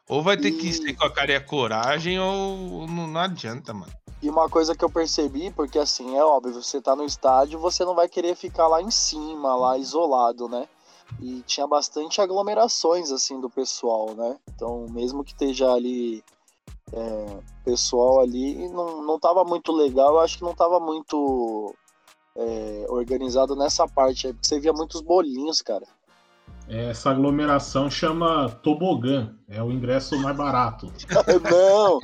Ou 0.08 0.22
vai 0.22 0.36
ter 0.36 0.52
que 0.52 0.68
E- 0.68 0.72
ser 0.72 0.94
com 0.94 1.04
a 1.04 1.10
cara 1.10 1.32
e 1.32 1.36
a 1.36 1.40
coragem, 1.44 2.18
ou 2.18 2.86
não, 2.86 3.06
não 3.06 3.20
adianta, 3.20 3.72
mano. 3.72 3.92
E 4.22 4.28
uma 4.30 4.48
coisa 4.48 4.74
que 4.74 4.84
eu 4.84 4.90
percebi, 4.90 5.50
porque 5.50 5.78
assim, 5.78 6.16
é 6.16 6.24
óbvio, 6.24 6.54
você 6.54 6.80
tá 6.80 6.94
no 6.94 7.04
estádio, 7.04 7.58
você 7.58 7.84
não 7.84 7.94
vai 7.94 8.08
querer 8.08 8.36
ficar 8.36 8.68
lá 8.68 8.80
em 8.80 8.90
cima, 8.90 9.54
lá 9.56 9.76
isolado, 9.78 10.48
né? 10.48 10.68
E 11.20 11.42
tinha 11.42 11.66
bastante 11.66 12.20
aglomerações, 12.20 13.10
assim, 13.10 13.40
do 13.40 13.50
pessoal, 13.50 14.14
né? 14.14 14.38
Então, 14.54 14.86
mesmo 14.90 15.24
que 15.24 15.32
esteja 15.32 15.72
ali 15.72 16.22
é, 16.92 17.38
pessoal 17.64 18.20
ali, 18.20 18.68
não, 18.68 19.02
não 19.02 19.18
tava 19.18 19.44
muito 19.44 19.72
legal, 19.72 20.14
eu 20.14 20.20
acho 20.20 20.38
que 20.38 20.44
não 20.44 20.54
tava 20.54 20.78
muito 20.78 21.74
é, 22.36 22.86
organizado 22.88 23.56
nessa 23.56 23.88
parte 23.88 24.26
aí, 24.28 24.32
porque 24.32 24.46
você 24.46 24.60
via 24.60 24.72
muitos 24.72 25.00
bolinhos, 25.00 25.60
cara. 25.62 25.86
Essa 26.68 27.10
aglomeração 27.10 27.90
chama 27.90 28.48
tobogã. 28.62 29.34
É 29.48 29.62
o 29.62 29.70
ingresso 29.70 30.18
mais 30.20 30.36
barato. 30.36 30.92
não, 31.50 32.00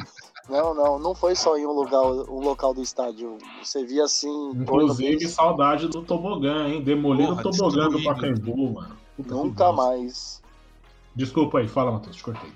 não, 0.48 0.74
não, 0.74 0.98
não 0.98 1.14
foi 1.14 1.34
só 1.34 1.56
em 1.56 1.66
um 1.66 1.72
lugar, 1.72 2.02
um 2.02 2.40
local 2.40 2.74
do 2.74 2.82
estádio. 2.82 3.38
Você 3.62 3.84
via 3.84 4.04
assim. 4.04 4.50
Inclusive, 4.50 5.26
saudade 5.28 5.88
do 5.88 6.02
tobogã, 6.02 6.68
hein? 6.68 6.82
Demoliram 6.82 7.36
Porra, 7.36 7.48
o 7.48 7.50
tobogã 7.50 7.88
do. 7.88 8.02
Pacaembu, 8.02 8.74
mano. 8.74 8.96
Puta 9.16 9.34
Nunca 9.34 9.72
mais. 9.72 10.42
Desculpa 11.14 11.58
aí, 11.58 11.68
fala, 11.68 11.92
Matheus, 11.92 12.16
te 12.16 12.22
cortei. 12.22 12.52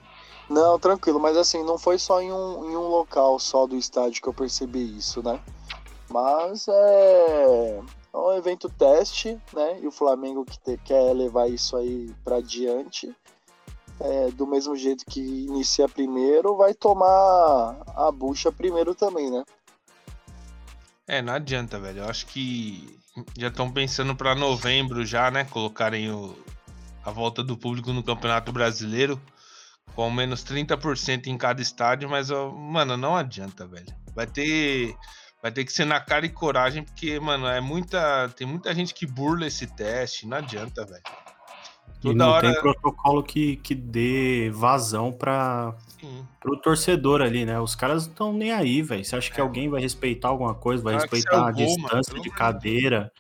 Não, 0.49 0.79
tranquilo, 0.79 1.19
mas 1.19 1.37
assim, 1.37 1.65
não 1.65 1.79
foi 1.79 1.99
só 1.99 2.21
em 2.21 2.31
um, 2.31 2.71
em 2.71 2.77
um 2.77 2.89
local 2.89 3.39
só 3.39 3.67
do 3.67 3.77
estádio 3.77 4.23
que 4.23 4.29
eu 4.29 4.35
percebi 4.35 4.97
isso, 4.97 5.23
né? 5.23 5.41
Mas 6.11 6.69
é, 6.69 7.81
é 8.15 8.17
um 8.19 8.33
evento 8.33 8.69
teste, 8.69 9.39
né? 9.53 9.81
E 9.81 9.87
o 9.87 9.93
Flamengo 9.93 10.45
que 10.45 10.59
te- 10.59 10.79
quer 10.85 11.13
levar 11.15 11.49
isso 11.49 11.77
aí 11.77 12.15
pra 12.25 12.41
diante. 12.41 13.15
é, 14.01 14.31
do 14.33 14.47
mesmo 14.47 14.75
jeito 14.77 15.05
que 15.07 15.21
inicia 15.21 15.89
primeiro, 15.89 16.57
vai 16.57 16.75
tomar 16.75 17.83
a 17.95 18.11
bucha 18.11 18.51
primeiro 18.51 18.95
também, 18.97 19.31
né? 19.31 19.45
É, 21.07 21.21
não 21.23 21.35
adianta, 21.35 21.79
velho. 21.79 22.01
Eu 22.01 22.09
acho 22.09 22.27
que 22.27 22.99
já 23.39 23.49
estão 23.49 23.71
pensando 23.71 24.15
pra 24.17 24.35
novembro 24.35 25.05
já, 25.05 25.31
né? 25.31 25.45
Colocarem 25.45 26.11
o, 26.11 26.37
a 27.05 27.11
volta 27.11 27.43
do 27.45 27.57
público 27.57 27.93
no 27.93 28.03
Campeonato 28.03 28.53
Brasileiro 28.53 29.21
com 29.95 30.11
menos 30.11 30.43
30% 30.43 31.27
em 31.27 31.37
cada 31.37 31.61
estádio, 31.61 32.09
mas, 32.09 32.31
mano, 32.31 32.97
não 32.97 33.15
adianta, 33.17 33.67
velho. 33.67 33.95
Vai 34.15 34.27
ter. 34.27 34.97
Vai 35.43 35.51
ter 35.51 35.65
que 35.65 35.73
ser 35.73 35.85
na 35.85 35.99
cara 35.99 36.25
e 36.25 36.29
coragem, 36.29 36.85
porque, 36.85 37.19
mano, 37.19 37.49
é 37.49 37.61
muita. 37.61 38.29
Tem 38.37 38.47
muita 38.47 38.73
gente 38.73 38.95
que 38.95 39.05
burla 39.05 39.49
esse 39.49 39.67
teste. 39.67 40.25
Não 40.25 40.37
adianta, 40.37 40.87
velho. 40.87 41.03
E 41.99 42.03
Toda 42.03 42.15
não 42.15 42.31
hora. 42.31 42.53
tem 42.53 42.61
protocolo 42.61 43.23
que, 43.25 43.57
que 43.57 43.75
dê 43.75 44.51
vazão 44.55 45.11
para 45.13 45.75
Sim. 46.01 46.25
pro 46.41 46.57
torcedor 46.57 47.21
ali, 47.23 47.45
né? 47.45 47.59
Os 47.59 47.75
caras 47.75 48.05
não 48.05 48.13
estão 48.13 48.33
nem 48.33 48.53
aí, 48.53 48.83
velho. 48.83 49.05
Você 49.05 49.17
acha 49.17 49.33
que 49.33 49.41
alguém 49.41 49.69
vai 49.69 49.81
respeitar 49.81 50.29
alguma 50.29 50.55
coisa, 50.55 50.83
vai 50.83 50.95
respeitar 50.95 51.37
é 51.37 51.39
a 51.39 51.47
o 51.47 51.53
gol, 51.53 51.55
mano, 51.55 51.79
distância 51.79 52.13
pelo 52.13 52.23
de 52.23 52.31
cadeira? 52.31 53.13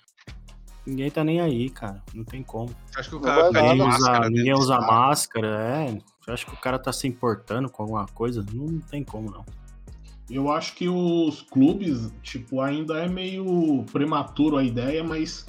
Ninguém 0.87 1.11
tá 1.11 1.25
nem 1.25 1.41
aí, 1.41 1.71
cara. 1.71 2.03
Não 2.15 2.25
tem 2.25 2.43
como. 2.43 2.75
Acha 2.95 3.09
que 3.09 3.17
o 3.17 3.21
cara 3.21 3.51
Ninguém 3.51 3.73
usa, 3.73 3.85
máscara 3.85 4.31
ninguém 4.31 4.55
usa 4.55 4.81
máscara, 4.81 5.49
é. 5.49 5.99
Você 6.21 6.31
acha 6.31 6.47
que 6.47 6.53
o 6.53 6.61
cara 6.61 6.79
tá 6.79 6.93
se 6.93 7.09
importando 7.09 7.69
com 7.69 7.83
alguma 7.83 8.07
coisa? 8.07 8.45
Não 8.53 8.79
tem 8.81 9.03
como, 9.03 9.29
não. 9.31 9.45
Eu 10.31 10.51
acho 10.51 10.75
que 10.75 10.89
os 10.89 11.43
clubes, 11.43 12.13
tipo, 12.23 12.61
ainda 12.61 12.99
é 12.99 13.09
meio 13.09 13.85
prematuro 13.93 14.57
a 14.57 14.65
ideia, 14.65 15.03
mas 15.05 15.47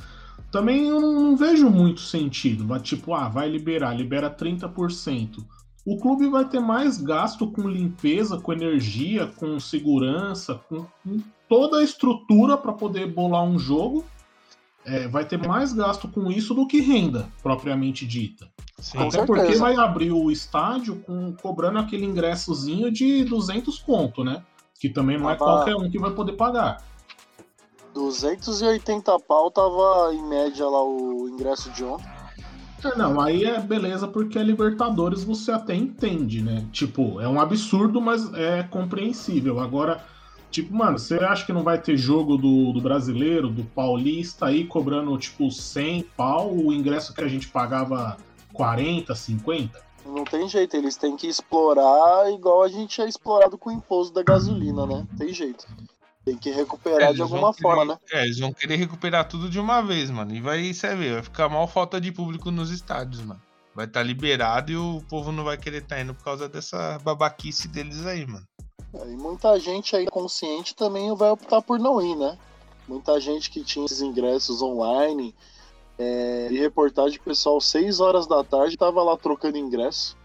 também 0.52 0.88
eu 0.88 1.00
não 1.00 1.36
vejo 1.36 1.70
muito 1.70 2.02
sentido. 2.02 2.68
Vai, 2.68 2.80
tipo, 2.80 3.14
ah, 3.14 3.28
vai 3.28 3.50
liberar, 3.50 3.94
libera 3.94 4.30
30%. 4.30 5.44
O 5.86 5.98
clube 5.98 6.30
vai 6.30 6.46
ter 6.46 6.60
mais 6.60 6.98
gasto 6.98 7.52
com 7.52 7.68
limpeza, 7.68 8.40
com 8.40 8.54
energia, 8.54 9.28
com 9.28 9.60
segurança, 9.60 10.56
com, 10.70 10.86
com 11.04 11.18
toda 11.50 11.80
a 11.80 11.84
estrutura 11.84 12.58
para 12.58 12.72
poder 12.72 13.08
bolar 13.08 13.44
um 13.44 13.60
jogo. 13.60 14.06
É, 14.86 15.08
vai 15.08 15.26
ter 15.26 15.38
mais 15.38 15.72
gasto 15.72 16.08
com 16.08 16.30
isso 16.30 16.54
do 16.54 16.68
que 16.68 16.82
renda, 16.82 17.30
propriamente 17.42 18.06
dita. 18.06 18.50
Sim. 18.80 18.98
Até 18.98 19.12
certeza. 19.12 19.26
porque 19.26 19.56
vai 19.56 19.76
abrir 19.76 20.12
o 20.12 20.30
estádio 20.30 20.98
com, 20.98 21.34
cobrando 21.42 21.80
aquele 21.80 22.06
ingressozinho 22.06 22.92
de 22.92 23.24
200 23.24 23.80
conto, 23.80 24.24
né? 24.24 24.44
Que 24.80 24.90
também 24.90 25.18
não 25.18 25.30
é 25.30 25.36
Tava- 25.36 25.52
qualquer 25.64 25.76
um 25.76 25.90
que 25.90 26.00
vai 26.00 26.12
poder 26.12 26.34
pagar. 26.34 26.84
280 27.94 29.20
pau 29.20 29.52
tava 29.52 30.14
em 30.14 30.24
média 30.28 30.66
lá 30.68 30.84
o 30.84 31.30
ingresso 31.30 31.70
de 31.72 31.84
ontem. 31.84 32.08
É, 32.84 32.98
não, 32.98 33.22
aí 33.22 33.46
é 33.46 33.60
beleza 33.62 34.08
porque 34.08 34.38
a 34.38 34.44
Libertadores 34.44 35.24
você 35.24 35.52
até 35.52 35.74
entende, 35.74 36.42
né? 36.42 36.66
Tipo, 36.72 37.22
é 37.22 37.28
um 37.30 37.40
absurdo, 37.40 38.02
mas 38.02 38.34
é 38.34 38.64
compreensível. 38.64 39.60
Agora, 39.62 40.04
tipo, 40.52 40.76
mano, 40.76 41.00
você 41.00 41.16
acha 41.16 41.46
que 41.46 41.54
não 41.54 41.64
vai 41.64 41.80
ter 41.80 41.96
jogo 41.96 42.36
do, 42.36 42.74
do 42.74 42.82
brasileiro, 42.82 43.50
do 43.50 43.64
paulista 43.64 44.48
aí 44.48 44.66
cobrando, 44.66 45.18
tipo, 45.18 45.50
100 45.50 46.04
pau 46.18 46.54
o 46.54 46.74
ingresso 46.74 47.14
que 47.14 47.24
a 47.24 47.28
gente 47.28 47.48
pagava 47.48 48.18
40, 48.52 49.16
50? 49.16 49.80
Não 50.06 50.24
tem 50.26 50.48
jeito, 50.50 50.76
eles 50.76 50.98
têm 50.98 51.16
que 51.16 51.28
explorar 51.28 52.32
igual 52.32 52.64
a 52.64 52.68
gente 52.68 53.02
é 53.02 53.08
explorado 53.08 53.58
com 53.58 53.70
o 53.70 53.74
imposto 53.74 54.14
da 54.14 54.22
gasolina, 54.24 54.86
né? 54.86 55.06
Tem 55.18 55.34
jeito. 55.34 55.66
Tem 56.26 56.38
que 56.38 56.50
recuperar 56.52 57.10
É, 57.10 57.14
de 57.14 57.22
alguma 57.22 57.54
forma, 57.54 57.98
querer- 57.98 58.16
né? 58.16 58.22
É, 58.22 58.26
eles 58.26 58.40
vão 58.40 58.54
querer 58.54 58.76
recuperar 58.78 59.28
tudo 59.28 59.50
de 59.50 59.60
uma 59.60 59.82
vez, 59.82 60.10
mano. 60.10 60.34
E 60.34 60.40
vai, 60.42 60.74
você 60.74 60.96
vê, 60.96 61.14
vai 61.14 61.24
ficar 61.24 61.50
mal 61.50 61.68
falta 61.68 62.00
de 62.00 62.12
público 62.12 62.50
nos 62.52 62.70
estádios, 62.72 63.22
mano. 63.22 63.42
Vai 63.76 63.86
estar 63.86 64.04
liberado 64.04 64.72
e 64.72 64.78
o 64.78 65.02
povo 65.10 65.32
não 65.32 65.44
vai 65.44 65.58
querer 65.58 65.82
estar 65.82 66.00
indo 66.00 66.14
por 66.14 66.24
causa 66.24 66.48
dessa 66.48 67.00
babaquice 67.00 67.68
deles 67.68 68.06
aí, 68.06 68.26
mano. 68.26 68.46
É, 68.94 69.06
E 69.10 69.18
muita 69.18 69.60
gente 69.60 69.96
aí 69.96 70.06
consciente 70.06 70.76
também 70.76 71.14
vai 71.16 71.32
optar 71.32 71.62
por 71.62 71.80
não 71.80 72.02
ir, 72.02 72.16
né? 72.16 72.38
Muita 72.88 73.20
gente 73.20 73.50
que 73.50 73.64
tinha 73.64 73.86
esses 73.86 74.02
ingressos 74.02 74.62
online. 74.62 75.34
É, 75.98 76.48
e 76.52 76.58
reportagem, 76.58 77.20
o 77.20 77.24
pessoal, 77.24 77.62
6 77.62 78.00
horas 78.00 78.28
da 78.28 78.44
tarde, 78.44 78.78
tava 78.78 79.04
lá 79.04 79.16
trocando 79.18 79.58
ingresso. 79.58 80.18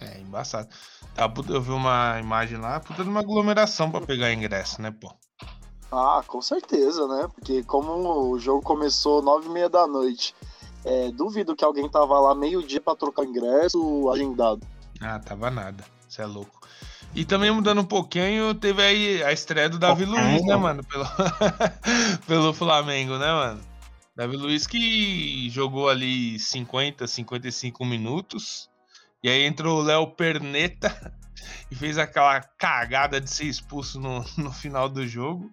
É, 0.00 0.20
embaçado. 0.20 0.68
Tá, 1.14 1.32
eu 1.48 1.60
vi 1.62 1.70
uma 1.70 2.18
imagem 2.20 2.58
lá, 2.58 2.78
puta 2.80 3.02
de 3.02 3.08
uma 3.08 3.20
aglomeração 3.20 3.90
pra 3.90 4.00
pegar 4.00 4.32
ingresso, 4.32 4.80
né, 4.82 4.90
pô? 4.90 5.10
Ah, 5.90 6.22
com 6.26 6.42
certeza, 6.42 7.06
né? 7.06 7.28
Porque 7.34 7.62
como 7.62 8.30
o 8.30 8.38
jogo 8.38 8.60
começou 8.62 9.22
nove 9.22 9.46
e 9.48 9.50
meia 9.50 9.68
da 9.68 9.86
noite, 9.86 10.34
é, 10.84 11.10
duvido 11.10 11.56
que 11.56 11.64
alguém 11.64 11.88
tava 11.88 12.18
lá 12.20 12.34
meio 12.34 12.62
dia 12.62 12.80
pra 12.80 12.96
trocar 12.96 13.24
ingresso 13.24 14.10
agendado. 14.10 14.66
Ah, 15.00 15.18
tava 15.18 15.50
nada. 15.50 15.84
Você 16.08 16.22
é 16.22 16.26
louco. 16.26 16.65
E 17.14 17.24
também 17.24 17.50
mudando 17.50 17.80
um 17.80 17.84
pouquinho, 17.84 18.54
teve 18.54 18.82
aí 18.82 19.22
a 19.22 19.32
estreia 19.32 19.68
do 19.68 19.78
Davi. 19.78 20.04
Luiz, 20.04 20.44
né, 20.44 20.56
mano? 20.56 20.84
Pelo, 20.84 21.06
pelo 22.26 22.52
Flamengo, 22.52 23.16
né, 23.16 23.32
mano? 23.32 23.60
Davi 24.14 24.36
Luiz 24.36 24.66
que 24.66 25.48
jogou 25.50 25.88
ali 25.88 26.38
50, 26.38 27.06
55 27.06 27.84
minutos. 27.84 28.70
E 29.22 29.28
aí 29.28 29.44
entrou 29.44 29.80
o 29.80 29.82
Léo 29.82 30.06
Perneta 30.08 31.12
e 31.70 31.74
fez 31.74 31.98
aquela 31.98 32.40
cagada 32.40 33.20
de 33.20 33.28
ser 33.30 33.44
expulso 33.44 34.00
no, 34.00 34.24
no 34.38 34.52
final 34.52 34.88
do 34.88 35.06
jogo. 35.06 35.50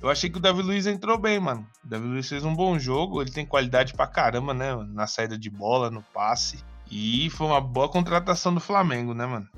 Eu 0.00 0.08
achei 0.08 0.30
que 0.30 0.38
o 0.38 0.40
Davi 0.40 0.62
Luiz 0.62 0.86
entrou 0.86 1.18
bem, 1.18 1.40
mano. 1.40 1.66
O 1.84 1.88
Davi 1.88 2.06
Luiz 2.06 2.28
fez 2.28 2.44
um 2.44 2.54
bom 2.54 2.78
jogo, 2.78 3.20
ele 3.20 3.32
tem 3.32 3.44
qualidade 3.44 3.94
pra 3.94 4.06
caramba, 4.06 4.54
né? 4.54 4.74
Na 4.90 5.06
saída 5.06 5.36
de 5.36 5.50
bola, 5.50 5.90
no 5.90 6.02
passe. 6.02 6.62
E 6.90 7.28
foi 7.30 7.46
uma 7.46 7.60
boa 7.60 7.88
contratação 7.88 8.54
do 8.54 8.60
Flamengo, 8.60 9.12
né, 9.12 9.26
mano? 9.26 9.48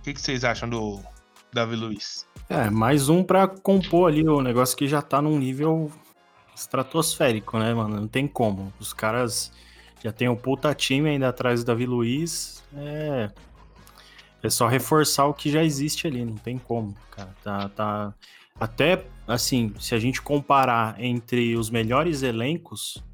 O 0.00 0.02
que, 0.02 0.14
que 0.14 0.20
vocês 0.20 0.44
acham 0.44 0.66
do 0.66 0.98
Davi 1.52 1.76
Luiz? 1.76 2.26
É, 2.48 2.70
mais 2.70 3.10
um 3.10 3.22
pra 3.22 3.46
compor 3.46 4.10
ali 4.10 4.26
o 4.26 4.40
negócio 4.40 4.74
que 4.74 4.88
já 4.88 5.02
tá 5.02 5.20
num 5.20 5.38
nível 5.38 5.92
estratosférico, 6.56 7.58
né, 7.58 7.74
mano? 7.74 8.00
Não 8.00 8.08
tem 8.08 8.26
como. 8.26 8.72
Os 8.80 8.94
caras 8.94 9.52
já 10.02 10.10
tem 10.10 10.26
um 10.26 10.34
puta 10.34 10.74
time 10.74 11.10
ainda 11.10 11.28
atrás 11.28 11.62
do 11.62 11.66
Davi 11.66 11.84
Luiz. 11.84 12.64
É. 12.74 13.30
É 14.42 14.48
só 14.48 14.66
reforçar 14.66 15.26
o 15.26 15.34
que 15.34 15.50
já 15.50 15.62
existe 15.62 16.06
ali, 16.06 16.24
não 16.24 16.36
tem 16.36 16.56
como, 16.56 16.94
cara. 17.10 17.34
Tá, 17.44 17.68
tá... 17.68 18.14
Até, 18.58 19.04
assim, 19.28 19.74
se 19.78 19.94
a 19.94 19.98
gente 19.98 20.22
comparar 20.22 20.98
entre 20.98 21.54
os 21.56 21.68
melhores 21.68 22.22
elencos, 22.22 23.04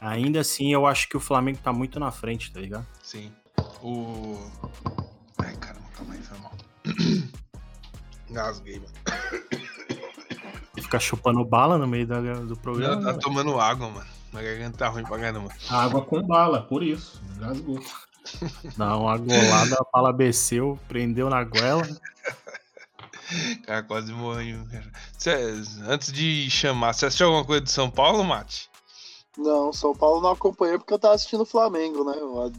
ainda 0.00 0.40
assim 0.40 0.72
eu 0.72 0.84
acho 0.84 1.08
que 1.08 1.16
o 1.16 1.20
Flamengo 1.20 1.60
tá 1.62 1.72
muito 1.72 2.00
na 2.00 2.10
frente, 2.10 2.52
tá 2.52 2.60
ligado? 2.60 2.86
Sim. 3.04 3.30
O. 3.80 4.36
Gasguei, 8.30 8.80
mano. 8.80 8.92
Ficar 10.74 11.00
chupando 11.00 11.44
bala 11.44 11.76
no 11.78 11.86
meio 11.86 12.06
da- 12.06 12.20
do 12.20 12.56
programa. 12.56 12.96
Não, 12.96 13.02
tá 13.04 13.12
né, 13.14 13.18
tomando 13.20 13.58
água, 13.60 13.88
mano. 13.90 14.06
Minha 14.32 14.44
garganta 14.44 14.78
tá 14.78 14.88
ruim 14.88 15.02
pra 15.04 15.18
caramba. 15.18 15.50
Água 15.70 16.02
com 16.02 16.22
bala, 16.22 16.62
por 16.62 16.82
isso. 16.82 17.20
Engasgou. 17.36 17.80
Dá 18.76 18.96
uma 18.96 19.16
golada, 19.16 19.76
a 19.76 19.84
bala 19.92 20.12
desceu, 20.12 20.78
prendeu 20.86 21.30
na 21.30 21.42
goela. 21.44 21.82
Cara, 23.66 23.82
quase 23.82 24.12
morreu. 24.12 24.64
cara. 24.70 24.90
Cê- 25.16 25.36
antes 25.86 26.12
de 26.12 26.48
chamar, 26.50 26.92
você 26.94 27.06
assistiu 27.06 27.26
alguma 27.26 27.44
coisa 27.44 27.62
de 27.62 27.70
São 27.70 27.90
Paulo, 27.90 28.22
Mate? 28.24 28.70
Não, 29.38 29.72
São 29.72 29.94
Paulo 29.94 30.20
não 30.20 30.30
acompanhei 30.32 30.76
porque 30.78 30.92
eu 30.92 30.98
tava 30.98 31.14
assistindo 31.14 31.42
o 31.42 31.46
Flamengo, 31.46 32.02
né? 32.02 32.14
Eu, 32.18 32.42
eu- 32.42 32.52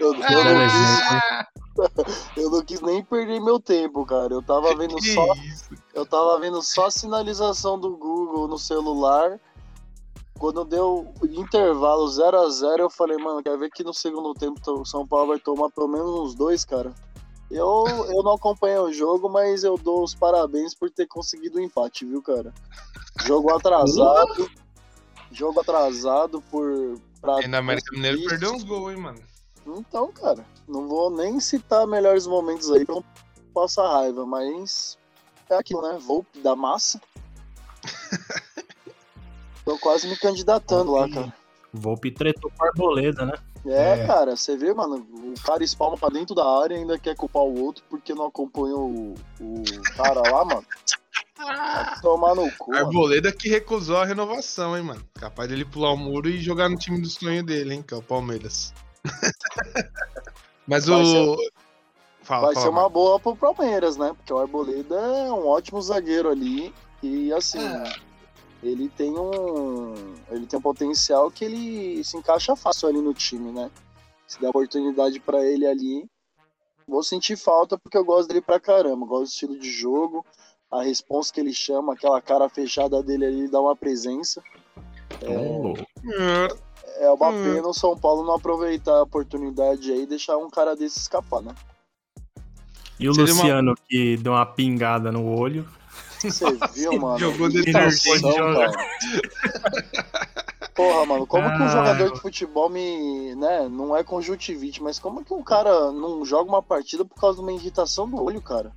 eu 0.00 0.14
não 0.44 0.68
quis, 0.68 2.14
eu 2.36 2.50
não 2.50 2.62
quis 2.64 2.80
nem 2.82 3.02
perder 3.04 3.40
meu 3.40 3.58
tempo, 3.58 4.04
cara. 4.04 4.32
Eu 4.34 4.42
tava 4.42 4.74
vendo 4.76 4.96
Que 4.96 5.14
só, 5.14 5.24
isso? 5.34 5.64
eu 5.94 6.04
tava 6.04 6.38
vendo 6.38 6.60
só 6.62 6.86
a 6.86 6.90
sinalização 6.90 7.78
do 7.78 7.96
Google 7.96 8.46
no 8.48 8.58
celular. 8.58 9.40
Quando 10.38 10.64
deu 10.64 11.12
intervalo 11.22 12.06
0 12.08 12.38
a 12.40 12.48
0 12.48 12.82
eu 12.84 12.90
falei, 12.90 13.16
mano, 13.18 13.42
quer 13.42 13.58
ver 13.58 13.70
que 13.70 13.84
no 13.84 13.92
segundo 13.92 14.32
tempo 14.34 14.58
o 14.72 14.84
São 14.86 15.06
Paulo 15.06 15.28
vai 15.28 15.38
tomar 15.38 15.70
pelo 15.70 15.88
menos 15.88 16.10
uns 16.10 16.34
dois, 16.34 16.64
cara. 16.64 16.92
Eu, 17.50 17.84
eu 18.08 18.22
não 18.22 18.34
acompanhei 18.34 18.78
o 18.78 18.92
jogo, 18.92 19.28
mas 19.28 19.64
eu 19.64 19.76
dou 19.76 20.04
os 20.04 20.14
parabéns 20.14 20.72
por 20.72 20.88
ter 20.88 21.06
conseguido 21.06 21.58
o 21.58 21.60
empate, 21.60 22.04
viu, 22.04 22.22
cara? 22.22 22.54
Jogo 23.24 23.52
atrasado. 23.52 24.48
jogo 25.32 25.60
atrasado 25.60 26.40
por. 26.42 27.00
Pra 27.20 27.42
E 27.42 27.48
na 27.48 27.58
América 27.58 27.92
Mineiro 27.92 28.22
perdeu 28.24 28.52
uns 28.52 28.62
gols, 28.62 28.92
hein, 28.92 29.00
mano. 29.00 29.18
Então, 29.66 30.10
cara, 30.12 30.44
não 30.66 30.88
vou 30.88 31.10
nem 31.10 31.40
citar 31.40 31.86
melhores 31.86 32.26
momentos 32.26 32.70
aí 32.70 32.84
pra 32.84 32.94
não 32.94 33.04
passar 33.52 33.86
raiva, 33.90 34.24
mas 34.24 34.96
é 35.48 35.56
aquilo, 35.56 35.82
né? 35.82 35.98
Volpe 36.00 36.40
da 36.40 36.54
massa. 36.54 37.00
Tô 39.64 39.76
quase 39.78 40.08
me 40.08 40.16
candidatando 40.16 40.92
lá, 40.92 41.08
cara. 41.08 41.34
Volpe 41.72 42.10
tretou 42.10 42.50
com 42.56 42.64
a 42.64 42.68
Arboleda, 42.68 43.26
né? 43.26 43.34
É, 43.66 43.92
É. 44.00 44.06
cara, 44.06 44.36
você 44.36 44.56
vê, 44.56 44.72
mano, 44.72 44.96
o 45.12 45.34
cara 45.44 45.62
espalma 45.62 45.96
pra 45.96 46.08
dentro 46.08 46.34
da 46.34 46.46
área 46.62 46.74
e 46.74 46.78
ainda 46.78 46.98
quer 46.98 47.14
culpar 47.14 47.42
o 47.42 47.60
outro 47.62 47.84
porque 47.90 48.14
não 48.14 48.26
acompanhou 48.26 48.88
o, 48.88 49.14
o 49.40 49.82
cara 49.96 50.20
lá, 50.30 50.44
mano. 50.44 50.64
Vai 51.36 52.00
tomar 52.00 52.34
no 52.34 52.50
cu, 52.52 52.70
mano. 52.72 52.86
Arboleda 52.86 53.32
que 53.32 53.48
recusou 53.48 53.96
a 53.98 54.04
renovação, 54.04 54.76
hein, 54.76 54.82
mano. 54.82 55.02
Capaz 55.14 55.48
dele 55.48 55.64
pular 55.64 55.92
o 55.92 55.96
muro 55.96 56.28
e 56.28 56.38
jogar 56.38 56.68
no 56.68 56.76
time 56.76 57.00
do 57.00 57.08
sonho 57.08 57.44
dele, 57.44 57.74
hein, 57.74 57.82
que 57.86 57.92
é 57.92 57.96
o 57.96 58.02
Palmeiras. 58.02 58.72
Mas 60.66 60.86
Vai 60.86 61.02
o. 61.02 61.36
ser- 61.36 61.50
Fala, 62.22 62.46
Vai 62.46 62.54
fala, 62.54 62.64
ser 62.66 62.70
uma 62.70 62.82
Mate. 62.82 62.92
boa 62.92 63.18
pro 63.18 63.34
Palmeiras, 63.34 63.96
né? 63.96 64.12
Porque 64.16 64.32
o 64.32 64.38
Arboleda 64.38 64.94
é 64.94 65.32
um 65.32 65.46
ótimo 65.48 65.80
zagueiro 65.82 66.28
ali. 66.30 66.72
E 67.02 67.32
assim, 67.32 67.58
ele 68.62 68.88
tem 68.90 69.18
um. 69.18 70.14
Ele 70.30 70.46
tem 70.46 70.58
um 70.58 70.62
potencial 70.62 71.30
que 71.30 71.44
ele 71.44 72.04
se 72.04 72.16
encaixa 72.16 72.54
fácil 72.56 72.88
ali 72.88 73.00
no 73.00 73.14
time, 73.14 73.50
né? 73.52 73.70
Se 74.26 74.40
der 74.40 74.48
oportunidade 74.50 75.18
pra 75.20 75.44
ele 75.44 75.66
ali, 75.66 76.06
vou 76.86 77.02
sentir 77.02 77.36
falta 77.36 77.78
porque 77.78 77.96
eu 77.98 78.04
gosto 78.04 78.28
dele 78.28 78.40
pra 78.40 78.60
caramba. 78.60 79.06
Gosto 79.06 79.22
do 79.22 79.28
estilo 79.28 79.58
de 79.58 79.70
jogo, 79.70 80.24
a 80.70 80.82
resposta 80.82 81.34
que 81.34 81.40
ele 81.40 81.52
chama, 81.52 81.94
aquela 81.94 82.20
cara 82.20 82.48
fechada 82.48 83.02
dele 83.02 83.24
ali, 83.24 83.48
dá 83.48 83.60
uma 83.60 83.74
presença. 83.74 84.42
Ô, 85.26 85.74
É 86.98 87.10
uma 87.10 87.30
Hum. 87.30 87.42
pena 87.42 87.66
o 87.68 87.72
São 87.74 87.96
Paulo 87.96 88.24
não 88.26 88.34
aproveitar 88.34 88.92
a 88.98 89.02
oportunidade 89.02 89.90
aí 89.90 90.02
e 90.02 90.06
deixar 90.06 90.36
um 90.36 90.50
cara 90.50 90.76
desse 90.76 90.98
escapar, 90.98 91.40
né? 91.42 91.54
E 92.98 93.08
o 93.08 93.14
Seria 93.14 93.32
uma- 93.32 93.42
Luciano 93.42 93.74
que 93.88 94.16
deu 94.18 94.32
uma 94.32 94.44
pingada 94.44 95.10
no 95.10 95.26
olho. 95.26 95.66
Você 96.22 96.44
viu, 96.74 96.98
mano? 97.00 97.18
Jogou 97.18 97.48
detergente, 97.48 98.22
cara. 98.22 98.72
Porra, 100.74 101.06
mano, 101.06 101.26
como 101.26 101.50
que 101.50 101.62
um 101.62 101.64
Ah. 101.64 101.68
jogador 101.68 102.12
de 102.12 102.20
futebol 102.20 102.68
me. 102.68 103.34
né, 103.34 103.68
não 103.70 103.96
é 103.96 104.02
conjuntivite, 104.04 104.82
mas 104.82 104.98
como 104.98 105.24
que 105.24 105.32
um 105.32 105.42
cara 105.42 105.90
não 105.92 106.24
joga 106.24 106.48
uma 106.50 106.62
partida 106.62 107.04
por 107.04 107.18
causa 107.20 107.36
de 107.38 107.42
uma 107.42 107.52
irritação 107.52 108.08
do 108.08 108.22
olho, 108.22 108.40
cara? 108.40 108.72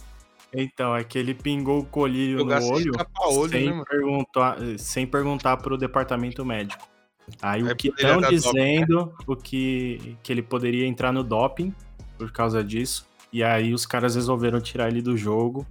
Então, 0.54 0.96
é 0.96 1.04
que 1.04 1.18
ele 1.18 1.34
pingou 1.34 1.80
o 1.80 1.86
colírio 1.86 2.40
Jogar 2.40 2.60
no 2.60 2.68
sem 2.68 2.76
olho, 2.76 2.92
tapa-olho, 2.94 3.50
sem, 3.50 3.66
né, 3.76 3.84
perguntar, 3.90 4.58
sem 4.78 5.08
perguntar 5.08 5.58
pro 5.58 5.78
departamento 5.78 6.46
médico. 6.46 6.88
Aí 7.42 7.64
Aí 7.64 7.72
o 7.72 7.76
que 7.76 7.88
estão 7.88 8.22
dar 8.22 8.30
doping, 8.30 8.36
dizendo 8.36 9.14
o 9.26 9.36
que, 9.36 10.16
que 10.22 10.32
ele 10.32 10.42
poderia 10.44 10.86
entrar 10.86 11.12
no 11.12 11.24
doping 11.24 11.74
por 12.18 12.32
causa 12.32 12.64
disso. 12.64 13.08
E 13.32 13.44
aí 13.44 13.74
os 13.74 13.86
caras 13.86 14.14
resolveram 14.16 14.62
tirar 14.62 14.90
ele 14.90 15.02
do 15.02 15.18
jogo 15.18 15.66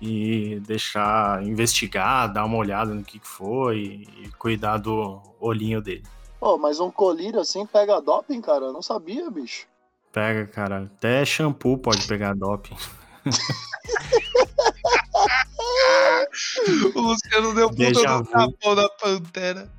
e 0.00 0.60
deixar 0.66 1.42
investigar, 1.42 2.32
dar 2.32 2.44
uma 2.44 2.56
olhada 2.56 2.94
no 2.94 3.02
que, 3.02 3.18
que 3.18 3.26
foi 3.26 4.06
e 4.22 4.28
cuidar 4.38 4.78
do 4.78 5.20
olhinho 5.40 5.80
dele. 5.80 6.04
Pô, 6.38 6.56
mas 6.56 6.78
um 6.78 6.90
colírio 6.90 7.40
assim 7.40 7.66
pega 7.66 8.00
doping, 8.00 8.40
cara? 8.40 8.66
Eu 8.66 8.72
não 8.72 8.82
sabia, 8.82 9.28
bicho. 9.30 9.66
Pega, 10.12 10.46
cara. 10.46 10.84
Até 10.96 11.24
shampoo 11.24 11.76
pode 11.78 12.06
pegar 12.06 12.34
doping. 12.34 12.76
O 16.94 17.00
Luciano 17.00 17.54
deu 17.54 17.68
puta 17.70 17.90
no 17.90 18.24
vu. 18.24 18.30
tapão 18.30 18.74
da 18.74 18.88
pantera. 18.90 19.70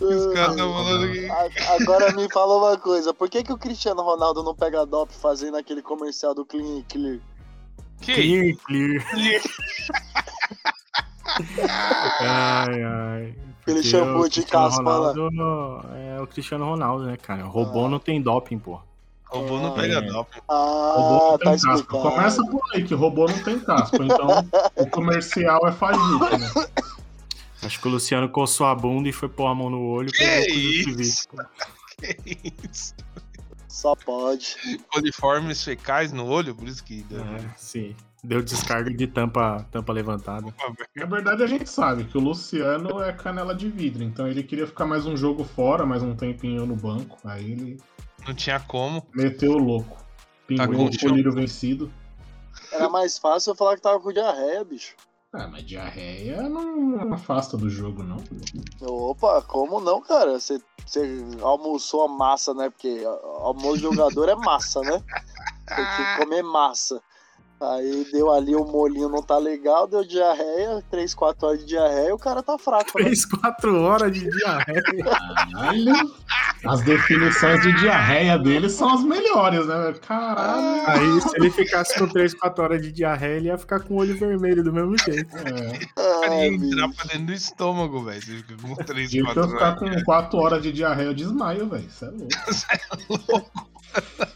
Os 0.00 0.34
caras 0.34 0.56
tão 0.56 0.70
Ah, 0.70 0.84
falando 0.84 1.12
que. 1.12 1.28
Agora 1.82 2.12
me 2.12 2.30
fala 2.32 2.56
uma 2.58 2.78
coisa, 2.78 3.14
por 3.14 3.28
que, 3.30 3.42
que 3.42 3.52
o 3.52 3.58
Cristiano 3.58 4.02
Ronaldo 4.02 4.42
não 4.42 4.54
pega 4.54 4.84
doping 4.84 5.14
fazendo 5.14 5.56
aquele 5.56 5.82
comercial 5.82 6.34
do 6.34 6.44
Clean 6.44 6.82
Clear? 6.88 7.20
Que? 8.02 8.14
Clear, 8.14 8.56
clear. 8.66 9.04
Ai, 12.20 12.82
ai. 12.82 13.34
Shampoo 13.82 14.22
o 14.22 14.28
de 14.28 14.42
caspa 14.42 14.82
lá. 14.98 15.14
É 16.16 16.20
o 16.20 16.26
Cristiano 16.26 16.64
Ronaldo, 16.66 17.04
né, 17.06 17.16
cara? 17.16 17.44
Robô 17.44 17.86
Ah. 17.86 17.88
não 17.88 17.98
tem 17.98 18.20
doping, 18.20 18.58
pô. 18.58 18.80
Robô 19.24 19.58
não 19.58 19.68
Ah, 19.68 19.72
pega 19.74 19.98
é. 19.98 20.02
doping. 20.02 20.40
Ah, 20.48 20.94
Robô 20.96 21.30
não 21.30 21.38
tá 21.38 21.40
tem 21.44 21.52
casco. 21.52 21.70
explicado. 21.74 22.02
Começa 22.02 22.44
por 22.46 22.60
aí, 22.74 22.84
que 22.84 22.94
robô 22.94 23.26
não 23.26 23.42
tem 23.44 23.58
casco. 23.60 24.02
Então, 24.02 24.28
o 24.76 24.86
comercial 24.90 25.60
é 25.66 25.72
fajuto, 25.72 26.38
né? 26.38 26.50
Acho 27.62 27.80
que 27.80 27.88
o 27.88 27.90
Luciano 27.92 28.28
coçou 28.28 28.66
a 28.66 28.74
bunda 28.74 29.08
e 29.08 29.12
foi 29.12 29.28
pôr 29.28 29.46
a 29.46 29.54
mão 29.54 29.70
no 29.70 29.80
olho. 29.86 30.10
Que 30.12 30.18
pegou 30.18 31.00
isso? 31.00 31.28
Que 32.02 32.52
isso? 32.70 32.94
Só 33.72 33.96
pode. 33.96 34.54
Coliformes 34.92 35.64
fecais 35.64 36.12
no 36.12 36.26
olho, 36.26 36.54
por 36.54 36.68
isso 36.68 36.84
que 36.84 37.02
deu. 37.04 37.24
É, 37.24 37.54
sim. 37.56 37.96
Deu 38.22 38.42
descarga 38.42 38.92
de 38.92 39.06
tampa, 39.06 39.66
tampa 39.70 39.94
levantada. 39.94 40.54
Na 40.94 41.06
verdade, 41.06 41.42
a 41.42 41.46
gente 41.46 41.68
sabe 41.70 42.04
que 42.04 42.18
o 42.18 42.20
Luciano 42.20 43.02
é 43.02 43.14
canela 43.14 43.54
de 43.54 43.70
vidro. 43.70 44.04
Então, 44.04 44.28
ele 44.28 44.42
queria 44.42 44.66
ficar 44.66 44.84
mais 44.84 45.06
um 45.06 45.16
jogo 45.16 45.42
fora, 45.42 45.86
mais 45.86 46.02
um 46.02 46.14
tempinho 46.14 46.66
no 46.66 46.76
banco. 46.76 47.18
Aí 47.24 47.50
ele 47.50 47.80
Não 48.26 48.34
tinha 48.34 48.60
como. 48.60 49.06
meteu 49.14 49.52
o 49.52 49.58
louco. 49.58 49.96
Tá 49.96 50.04
Pingou 50.46 50.90
com 50.90 50.94
o 50.94 50.98
colírio 50.98 51.32
vencido. 51.32 51.90
Era 52.70 52.90
mais 52.90 53.16
fácil 53.16 53.52
eu 53.52 53.56
falar 53.56 53.76
que 53.76 53.80
tava 53.82 53.98
com 54.00 54.12
diarreia, 54.12 54.62
bicho. 54.62 54.94
Ah, 55.34 55.48
mas 55.48 55.64
diarreia 55.64 56.42
não 56.42 57.14
afasta 57.14 57.56
do 57.56 57.70
jogo, 57.70 58.02
não. 58.02 58.22
Opa, 58.82 59.40
como 59.42 59.80
não, 59.80 59.98
cara? 60.02 60.38
Você, 60.38 60.60
você 60.84 61.24
almoçou 61.40 62.04
a 62.04 62.08
massa, 62.08 62.52
né? 62.52 62.68
Porque 62.68 63.02
almoço 63.40 63.76
de 63.76 63.82
jogador 63.82 64.28
é 64.28 64.34
massa, 64.34 64.80
né? 64.80 65.02
Tem 65.66 65.84
que 65.96 66.22
comer 66.22 66.42
massa. 66.42 67.00
Aí 67.58 68.06
deu 68.12 68.30
ali 68.30 68.54
o 68.54 68.64
molinho 68.64 69.08
não 69.08 69.22
tá 69.22 69.38
legal, 69.38 69.86
deu 69.86 70.04
diarreia, 70.04 70.84
3, 70.90 71.14
4 71.14 71.46
horas 71.46 71.60
de 71.60 71.66
diarreia 71.66 72.08
e 72.08 72.12
o 72.12 72.18
cara 72.18 72.42
tá 72.42 72.58
fraco. 72.58 72.92
3, 72.92 73.24
né? 73.24 73.38
4 73.40 73.80
horas 73.80 74.12
de 74.12 74.28
diarreia. 74.28 74.82
Caralho. 74.82 76.14
As 76.64 76.80
definições 76.82 77.60
de 77.62 77.72
diarreia 77.80 78.38
dele 78.38 78.68
são 78.68 78.94
as 78.94 79.02
melhores, 79.02 79.66
né? 79.66 79.94
Caralho. 80.06 80.86
Aí 80.86 81.20
se 81.20 81.36
ele 81.36 81.50
ficasse 81.50 81.98
com 81.98 82.06
3, 82.06 82.34
4 82.34 82.64
horas 82.64 82.82
de 82.82 82.92
diarreia, 82.92 83.36
ele 83.36 83.48
ia 83.48 83.58
ficar 83.58 83.80
com 83.80 83.94
o 83.94 83.98
olho 83.98 84.16
vermelho 84.16 84.62
do 84.62 84.72
mesmo 84.72 84.96
jeito. 84.98 85.36
É. 85.36 86.28
Ai, 86.28 86.50
ia 86.50 86.54
entrar 86.54 86.88
pra 86.90 87.04
dentro 87.06 87.26
do 87.26 87.32
estômago, 87.32 88.04
velho. 88.04 88.22
Você 88.22 88.36
fica 88.36 88.54
com 88.62 88.74
3, 88.76 89.22
4 89.22 89.28
horas. 89.28 89.32
Se 89.34 89.38
eu 89.38 89.48
ficar 89.48 89.74
com 89.76 90.04
4 90.04 90.38
horas 90.38 90.62
de 90.62 90.72
diarreia, 90.72 91.08
eu 91.08 91.14
desmaio, 91.14 91.68
velho. 91.68 91.84
Isso 91.86 92.04
é 92.04 92.10
louco. 92.10 92.30
Isso 92.48 92.66
é 92.70 92.80
louco. 93.08 93.50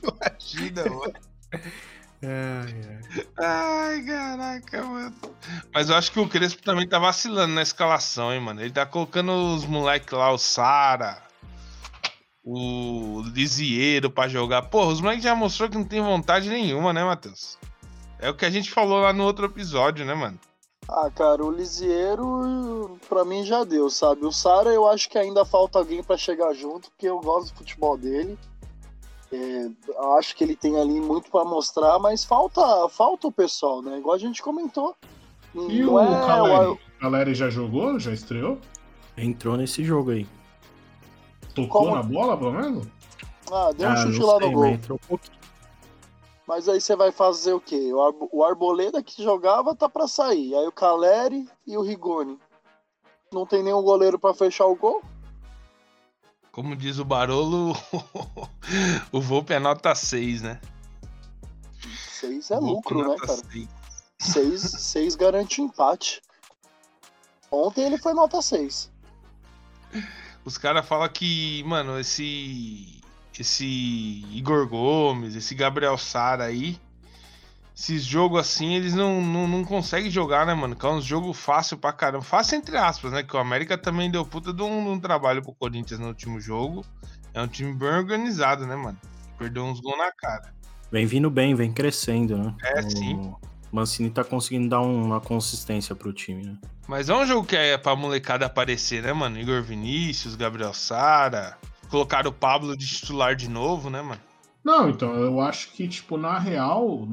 Imagina, 0.02 0.84
mano. 0.84 1.12
Ai, 2.22 2.74
ai. 3.38 4.02
caraca, 4.02 4.82
mano. 4.84 5.14
Mas 5.72 5.90
eu 5.90 5.96
acho 5.96 6.10
que 6.10 6.18
o 6.18 6.28
Crespo 6.28 6.62
também 6.62 6.88
tá 6.88 6.98
vacilando 6.98 7.54
na 7.54 7.62
escalação, 7.62 8.34
hein, 8.34 8.40
mano. 8.40 8.60
Ele 8.60 8.70
tá 8.70 8.84
colocando 8.84 9.54
os 9.54 9.64
moleques 9.64 10.12
lá, 10.12 10.32
o 10.32 10.38
Sara, 10.38 11.25
o 12.46 13.22
Lisieiro 13.34 14.08
pra 14.08 14.28
jogar. 14.28 14.62
Porra, 14.62 14.92
os 14.92 15.00
moleques 15.00 15.24
já 15.24 15.34
mostrou 15.34 15.68
que 15.68 15.76
não 15.76 15.84
tem 15.84 16.00
vontade 16.00 16.48
nenhuma, 16.48 16.92
né, 16.92 17.02
Matheus? 17.04 17.58
É 18.20 18.30
o 18.30 18.34
que 18.34 18.44
a 18.44 18.50
gente 18.50 18.70
falou 18.70 19.00
lá 19.00 19.12
no 19.12 19.24
outro 19.24 19.46
episódio, 19.46 20.06
né, 20.06 20.14
mano? 20.14 20.38
Ah, 20.88 21.10
cara, 21.10 21.44
o 21.44 21.50
Lisieiro 21.50 22.96
pra 23.08 23.24
mim 23.24 23.44
já 23.44 23.64
deu, 23.64 23.90
sabe? 23.90 24.24
O 24.24 24.30
Sara 24.30 24.70
eu 24.70 24.86
acho 24.88 25.10
que 25.10 25.18
ainda 25.18 25.44
falta 25.44 25.80
alguém 25.80 26.04
para 26.04 26.16
chegar 26.16 26.54
junto, 26.54 26.88
porque 26.90 27.08
eu 27.08 27.18
gosto 27.18 27.52
do 27.52 27.58
futebol 27.58 27.98
dele. 27.98 28.38
É, 29.32 29.68
acho 30.16 30.36
que 30.36 30.44
ele 30.44 30.54
tem 30.54 30.78
ali 30.78 31.00
muito 31.00 31.28
para 31.28 31.44
mostrar, 31.44 31.98
mas 31.98 32.24
falta, 32.24 32.88
falta 32.88 33.26
o 33.26 33.32
pessoal, 33.32 33.82
né? 33.82 33.98
Igual 33.98 34.14
a 34.14 34.18
gente 34.18 34.40
comentou. 34.40 34.94
E 35.52 35.82
Não 35.82 35.94
o 35.94 36.00
é, 36.00 36.26
Caleri? 36.26 36.70
O 36.70 36.78
Caleri 37.00 37.34
já 37.34 37.50
jogou? 37.50 37.98
Já 37.98 38.12
estreou? 38.12 38.60
Entrou 39.16 39.56
nesse 39.56 39.82
jogo 39.82 40.12
aí. 40.12 40.26
Tocou 41.56 41.84
Como? 41.84 41.96
na 41.96 42.02
bola, 42.02 42.36
pelo 42.36 42.52
menos? 42.52 42.86
Ah, 43.50 43.72
deu 43.72 43.88
um 43.88 43.92
ah, 43.92 43.96
chute 43.96 44.20
lá 44.20 44.38
sei, 44.38 44.46
no 44.46 44.52
gol. 44.52 44.66
Entrou 44.66 45.00
um 45.02 45.08
pouquinho. 45.08 45.38
Mas 46.46 46.68
aí 46.68 46.80
você 46.80 46.94
vai 46.94 47.10
fazer 47.10 47.54
o 47.54 47.60
quê? 47.60 47.90
O 48.30 48.44
Arboleda 48.44 49.02
que 49.02 49.22
jogava 49.22 49.74
tá 49.74 49.88
para 49.88 50.06
sair. 50.06 50.54
Aí 50.54 50.66
o 50.66 50.70
Caleri 50.72 51.48
e 51.66 51.76
o 51.76 51.82
Rigoni. 51.82 52.38
Não 53.32 53.46
tem 53.46 53.62
nenhum 53.62 53.82
goleiro 53.82 54.18
para 54.18 54.34
fechar 54.34 54.66
o 54.66 54.76
gol? 54.76 55.02
Como 56.52 56.76
diz 56.76 56.98
o 56.98 57.04
Barolo, 57.04 57.74
o 59.10 59.20
Volpe 59.20 59.52
é 59.52 59.58
nota 59.58 59.94
6, 59.94 60.42
né? 60.42 60.60
6 62.10 62.50
é 62.50 62.58
lucro, 62.58 63.08
né, 63.08 63.16
cara? 63.16 63.42
6, 64.18 64.60
6 64.60 65.16
garante 65.16 65.60
empate. 65.60 66.22
Ontem 67.50 67.84
ele 67.84 67.98
foi 67.98 68.14
nota 68.14 68.40
6. 68.40 68.90
Os 70.46 70.56
caras 70.56 70.86
falam 70.86 71.08
que, 71.08 71.62
mano, 71.64 71.98
esse. 71.98 73.02
Esse 73.38 74.24
Igor 74.32 74.66
Gomes, 74.66 75.34
esse 75.36 75.54
Gabriel 75.54 75.98
Sara 75.98 76.44
aí, 76.44 76.80
esses 77.76 78.02
jogos 78.02 78.40
assim, 78.40 78.74
eles 78.74 78.94
não, 78.94 79.20
não, 79.20 79.46
não 79.46 79.62
conseguem 79.62 80.10
jogar, 80.10 80.46
né, 80.46 80.54
mano? 80.54 80.74
Que 80.74 80.86
é 80.86 80.88
um 80.88 81.02
jogo 81.02 81.34
fácil 81.34 81.76
pra 81.76 81.92
caramba. 81.92 82.24
Fácil 82.24 82.56
entre 82.56 82.78
aspas, 82.78 83.12
né? 83.12 83.22
Que 83.22 83.36
o 83.36 83.38
América 83.38 83.76
também 83.76 84.10
deu 84.10 84.24
puta 84.24 84.54
de 84.54 84.62
um, 84.62 84.84
de 84.84 84.88
um 84.88 84.98
trabalho 84.98 85.42
pro 85.42 85.52
Corinthians 85.52 86.00
no 86.00 86.06
último 86.06 86.40
jogo. 86.40 86.82
É 87.34 87.42
um 87.42 87.46
time 87.46 87.74
bem 87.74 87.90
organizado, 87.90 88.66
né, 88.66 88.74
mano? 88.74 88.98
Perdeu 89.36 89.64
uns 89.64 89.80
gols 89.80 89.98
na 89.98 90.10
cara. 90.12 90.54
Vem 90.90 91.04
vindo 91.04 91.28
bem, 91.28 91.54
vem 91.54 91.70
crescendo, 91.70 92.38
né? 92.38 92.54
É, 92.64 92.80
o... 92.80 92.90
sim. 92.90 93.34
Mancini 93.76 94.08
tá 94.08 94.24
conseguindo 94.24 94.70
dar 94.70 94.80
uma 94.80 95.20
consistência 95.20 95.94
pro 95.94 96.12
time, 96.12 96.42
né? 96.42 96.58
Mas 96.88 97.10
é 97.10 97.14
um 97.14 97.26
jogo 97.26 97.46
que 97.46 97.54
é 97.54 97.76
pra 97.76 97.94
molecada 97.94 98.46
aparecer, 98.46 99.02
né, 99.02 99.12
mano? 99.12 99.38
Igor 99.38 99.62
Vinícius, 99.62 100.34
Gabriel 100.34 100.72
Sara. 100.72 101.58
Colocaram 101.90 102.30
o 102.30 102.34
Pablo 102.34 102.74
de 102.76 102.86
titular 102.86 103.36
de 103.36 103.50
novo, 103.50 103.90
né, 103.90 104.00
mano? 104.00 104.20
Não, 104.64 104.88
então, 104.88 105.14
eu 105.14 105.40
acho 105.40 105.72
que, 105.72 105.86
tipo, 105.86 106.16
na 106.16 106.38
real, 106.38 107.06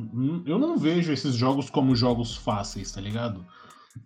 eu 0.45 0.58
não 0.58 0.78
vejo 0.78 1.12
esses 1.12 1.36
jogos 1.36 1.69
como 1.69 1.95
jogos 1.95 2.36
fáceis, 2.36 2.91
tá 2.91 3.02
ligado? 3.02 3.45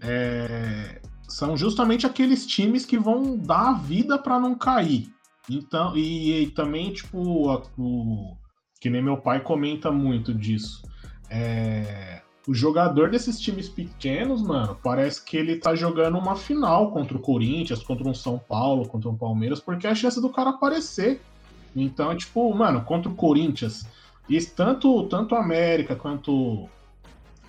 É, 0.01 0.99
são 1.29 1.55
justamente 1.55 2.05
aqueles 2.05 2.45
times 2.45 2.85
que 2.85 2.97
vão 2.97 3.37
dar 3.37 3.69
a 3.69 3.73
vida 3.73 4.17
para 4.17 4.39
não 4.39 4.55
cair. 4.55 5.09
Então, 5.49 5.95
e, 5.95 6.41
e 6.41 6.47
também, 6.47 6.91
tipo, 6.91 7.49
a, 7.49 7.61
o, 7.77 8.35
que 8.81 8.89
nem 8.89 9.01
meu 9.01 9.17
pai 9.17 9.41
comenta 9.41 9.91
muito 9.91 10.33
disso. 10.33 10.81
É, 11.29 12.21
o 12.47 12.53
jogador 12.53 13.09
desses 13.09 13.37
times 13.39 13.67
pequenos, 13.67 14.41
mano, 14.41 14.77
parece 14.81 15.21
que 15.21 15.35
ele 15.35 15.57
tá 15.57 15.75
jogando 15.75 16.17
uma 16.17 16.35
final 16.35 16.91
contra 16.91 17.17
o 17.17 17.19
Corinthians, 17.19 17.83
contra 17.83 18.07
um 18.07 18.13
São 18.13 18.39
Paulo, 18.39 18.87
contra 18.87 19.09
um 19.09 19.17
Palmeiras, 19.17 19.59
porque 19.59 19.85
é 19.85 19.89
a 19.89 19.95
chance 19.95 20.21
do 20.21 20.29
cara 20.29 20.51
aparecer. 20.51 21.21
Então, 21.75 22.15
tipo, 22.15 22.53
mano, 22.55 22.81
contra 22.85 23.11
o 23.11 23.15
Corinthians, 23.15 23.85
e 24.29 24.41
tanto, 24.41 25.03
tanto 25.07 25.35
América 25.35 25.93
quanto 25.95 26.69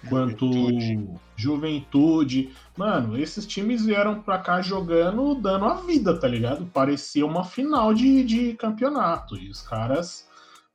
quanto 0.08 0.46
Juventude. 0.52 1.08
Juventude. 1.36 2.52
Mano, 2.76 3.16
esses 3.16 3.46
times 3.46 3.84
vieram 3.84 4.20
pra 4.20 4.38
cá 4.38 4.60
jogando, 4.60 5.34
dando 5.34 5.64
a 5.64 5.74
vida, 5.74 6.18
tá 6.18 6.26
ligado? 6.26 6.66
Parecia 6.66 7.24
uma 7.24 7.44
final 7.44 7.94
de, 7.94 8.24
de 8.24 8.54
campeonato. 8.54 9.36
E 9.36 9.48
os 9.48 9.62
caras, 9.62 10.26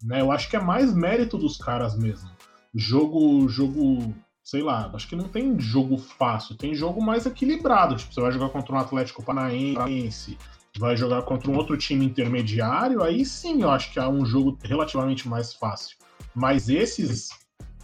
né, 0.02 0.22
eu 0.22 0.32
acho 0.32 0.50
que 0.50 0.56
é 0.56 0.62
mais 0.62 0.94
mérito 0.94 1.38
dos 1.38 1.58
caras 1.58 1.98
mesmo. 1.98 2.30
Jogo, 2.76 3.48
jogo, 3.48 4.14
sei 4.44 4.64
lá, 4.64 4.90
acho 4.94 5.08
que 5.08 5.16
não 5.16 5.28
tem 5.28 5.60
jogo 5.60 5.98
fácil, 5.98 6.56
tem 6.56 6.74
jogo 6.74 7.04
mais 7.04 7.26
equilibrado. 7.26 7.96
Tipo, 7.96 8.14
você 8.14 8.22
vai 8.22 8.32
jogar 8.32 8.50
contra 8.50 8.74
um 8.74 8.80
Atlético 8.80 9.24
Paranaense, 9.24 10.38
vai 10.78 10.98
jogar 10.98 11.22
contra 11.22 11.52
um 11.52 11.56
outro 11.56 11.78
time 11.78 12.06
intermediário, 12.06 13.04
aí 13.04 13.26
sim 13.26 13.62
eu 13.62 13.70
acho 13.70 13.92
que 13.92 14.00
é 14.00 14.08
um 14.08 14.26
jogo 14.26 14.58
relativamente 14.64 15.28
mais 15.28 15.54
fácil. 15.54 15.98
Mas 16.34 16.68
esses 16.68 17.30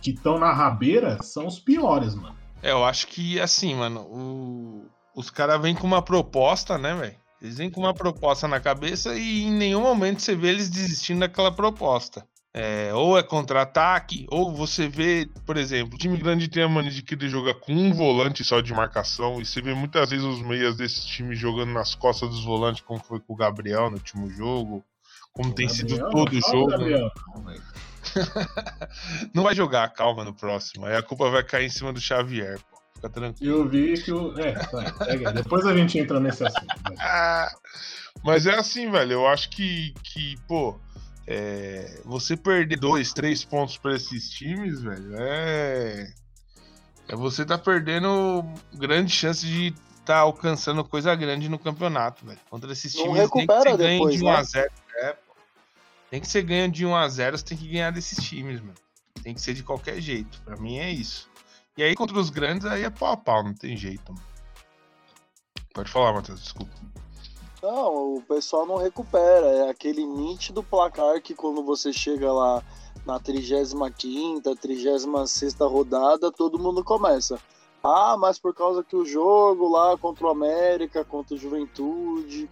que 0.02 0.12
estão 0.12 0.40
na 0.40 0.52
rabeira 0.52 1.22
são 1.22 1.46
os 1.46 1.60
piores, 1.60 2.16
mano. 2.16 2.36
É, 2.62 2.72
eu 2.72 2.84
acho 2.84 3.08
que 3.08 3.40
assim, 3.40 3.76
mano, 3.76 4.02
o... 4.02 4.86
os 5.16 5.30
caras 5.30 5.62
vêm 5.62 5.76
com 5.76 5.86
uma 5.86 6.02
proposta, 6.02 6.78
né, 6.78 6.96
velho? 6.96 7.16
Eles 7.42 7.58
vêm 7.58 7.70
com 7.70 7.80
uma 7.80 7.94
proposta 7.94 8.48
na 8.48 8.60
cabeça 8.60 9.16
e 9.16 9.44
em 9.44 9.52
nenhum 9.52 9.82
momento 9.82 10.22
você 10.22 10.36
vê 10.36 10.50
eles 10.50 10.70
desistindo 10.70 11.22
daquela 11.22 11.52
proposta. 11.52 12.28
É, 12.52 12.92
ou 12.96 13.18
é 13.18 13.22
contra-ataque, 13.22 14.26
ou 14.32 14.52
você 14.52 14.88
vê, 14.88 15.30
por 15.46 15.56
exemplo, 15.56 15.94
o 15.94 15.98
time 15.98 16.18
grande 16.18 16.48
tem 16.48 16.64
a 16.64 16.68
mania 16.68 16.90
de 16.90 17.04
querer 17.04 17.30
jogar 17.30 17.54
com 17.54 17.72
um 17.72 17.94
volante 17.94 18.44
só 18.44 18.60
de 18.60 18.74
marcação, 18.74 19.40
e 19.40 19.46
você 19.46 19.62
vê 19.62 19.76
muitas 19.76 20.10
vezes 20.10 20.26
os 20.26 20.42
meias 20.42 20.76
desses 20.76 21.06
times 21.06 21.38
jogando 21.38 21.72
nas 21.72 21.94
costas 21.94 22.28
dos 22.30 22.44
volantes, 22.44 22.82
como 22.82 23.00
foi 23.00 23.20
com 23.20 23.34
o 23.34 23.36
Gabriel 23.36 23.92
no 23.92 23.98
último 23.98 24.32
jogo, 24.32 24.84
como 25.32 25.52
o 25.52 25.54
tem 25.54 25.68
Gabriel, 25.68 25.90
sido 25.90 26.10
todo 26.10 26.34
o 26.34 26.42
jogo. 26.42 26.78
Né? 27.46 27.56
Não 29.32 29.44
vai 29.44 29.54
jogar, 29.54 29.88
calma, 29.90 30.26
no 30.26 30.34
próximo. 30.34 30.88
Aí 30.88 30.96
a 30.96 31.04
culpa 31.04 31.30
vai 31.30 31.44
cair 31.44 31.68
em 31.68 31.70
cima 31.70 31.94
do 31.94 32.02
Xavier, 32.02 32.60
pô. 32.72 32.80
Fica 32.96 33.10
tranquilo. 33.10 33.58
Eu 33.58 33.70
vi 33.70 33.94
que 34.02 34.12
o. 34.12 34.38
É, 34.40 34.54
vai, 34.72 35.34
depois 35.34 35.66
a 35.66 35.74
gente 35.78 35.98
entra 36.00 36.20
nesse 36.20 36.44
assunto. 36.44 36.76
Mas 38.24 38.46
é 38.46 38.56
assim, 38.56 38.92
velho. 38.92 39.14
Eu 39.14 39.28
acho 39.28 39.50
que, 39.52 39.94
que 40.04 40.36
pô 40.48 40.78
é, 41.32 42.02
você 42.04 42.36
perder 42.36 42.80
dois, 42.80 43.14
três 43.14 43.46
pontos 43.46 43.78
para 43.78 43.96
esses 43.96 44.32
times, 44.32 44.82
velho, 44.82 45.16
é. 45.16 46.12
É 47.08 47.16
você 47.16 47.46
tá 47.46 47.56
perdendo 47.56 48.44
grande 48.74 49.14
chance 49.14 49.46
de 49.46 49.72
tá 50.04 50.18
alcançando 50.18 50.84
coisa 50.84 51.14
grande 51.14 51.48
no 51.48 51.60
campeonato, 51.60 52.26
velho. 52.26 52.40
Contra 52.50 52.72
esses 52.72 52.94
times 52.94 53.16
Não 53.16 53.30
tem 53.30 53.46
que 53.46 53.62
ser 53.62 53.78
ganho 53.78 54.10
de 54.10 54.18
1x0. 54.18 54.56
Né? 54.56 54.68
É, 54.96 55.18
tem 56.10 56.20
que 56.20 56.28
ser 56.28 56.42
ganho 56.42 56.72
de 56.72 56.84
1x0, 56.84 57.32
você 57.32 57.46
tem 57.46 57.58
que 57.60 57.68
ganhar 57.68 57.92
desses 57.92 58.24
times, 58.28 58.60
mano. 58.60 58.74
Tem 59.22 59.36
que 59.36 59.42
ser 59.42 59.54
de 59.54 59.62
qualquer 59.62 60.02
jeito. 60.02 60.42
Pra 60.42 60.58
mim 60.58 60.80
é 60.80 60.90
isso. 60.90 61.30
E 61.78 61.84
aí 61.84 61.94
contra 61.94 62.18
os 62.18 62.32
grandes, 62.32 62.66
aí 62.66 62.84
é 62.84 62.90
pau 62.90 63.12
a 63.12 63.18
pau, 63.18 63.44
não 63.44 63.54
tem 63.54 63.78
jeito, 63.78 64.12
mano. 64.12 64.26
Pode 65.76 65.92
falar, 65.92 66.12
Matheus, 66.12 66.42
desculpa. 66.42 66.74
Não, 67.62 68.16
o 68.16 68.22
pessoal 68.22 68.66
não 68.66 68.78
recupera. 68.78 69.48
É 69.48 69.70
aquele 69.70 70.06
nítido 70.06 70.64
placar 70.64 71.22
que 71.22 71.34
quando 71.34 71.64
você 71.64 71.92
chega 71.92 72.32
lá 72.32 72.64
na 73.06 73.20
35, 73.20 74.56
36 74.56 75.56
rodada, 75.60 76.32
todo 76.32 76.60
mundo 76.60 76.84
começa. 76.84 77.40
Ah, 77.84 78.18
mas 78.18 78.38
por 78.38 78.54
causa 78.54 78.84
que 78.84 78.96
o 78.96 79.06
jogo 79.06 79.70
lá 79.70 79.98
contra 79.98 80.28
o 80.28 80.30
América, 80.30 81.06
contra 81.06 81.36
o 81.36 81.38
Juventude, 81.38 82.50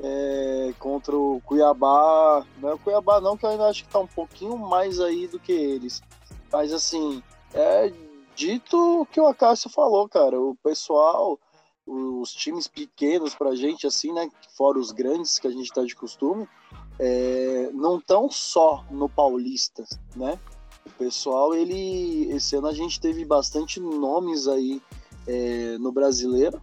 é, 0.00 0.74
contra 0.78 1.16
o 1.16 1.40
Cuiabá. 1.44 2.44
Não 2.58 2.70
é 2.70 2.74
o 2.74 2.78
Cuiabá, 2.78 3.20
não, 3.20 3.36
que 3.36 3.46
eu 3.46 3.50
ainda 3.50 3.68
acho 3.68 3.84
que 3.84 3.90
tá 3.90 4.00
um 4.00 4.06
pouquinho 4.06 4.56
mais 4.56 5.00
aí 5.00 5.26
do 5.26 5.38
que 5.38 5.52
eles. 5.52 6.02
Mas 6.52 6.72
assim, 6.72 7.22
é 7.52 7.92
dito 8.34 9.02
o 9.02 9.06
que 9.06 9.20
o 9.20 9.26
Acácio 9.26 9.70
falou, 9.70 10.08
cara. 10.08 10.40
O 10.40 10.56
pessoal, 10.56 11.38
os 11.86 12.32
times 12.32 12.66
pequenos 12.66 13.34
pra 13.34 13.54
gente, 13.54 13.86
assim, 13.86 14.12
né? 14.12 14.28
Fora 14.56 14.78
os 14.78 14.90
grandes 14.90 15.38
que 15.38 15.46
a 15.46 15.50
gente 15.50 15.72
tá 15.72 15.84
de 15.84 15.94
costume, 15.94 16.48
é, 16.98 17.70
não 17.72 18.00
tão 18.00 18.30
só 18.30 18.84
no 18.90 19.08
Paulista, 19.08 19.84
né? 20.16 20.38
O 20.86 20.90
pessoal, 20.90 21.54
ele. 21.54 22.30
Esse 22.30 22.56
ano 22.56 22.68
a 22.68 22.72
gente 22.72 23.00
teve 23.00 23.24
bastante 23.24 23.80
nomes 23.80 24.48
aí 24.48 24.80
é, 25.26 25.78
no 25.78 25.92
brasileiro. 25.92 26.60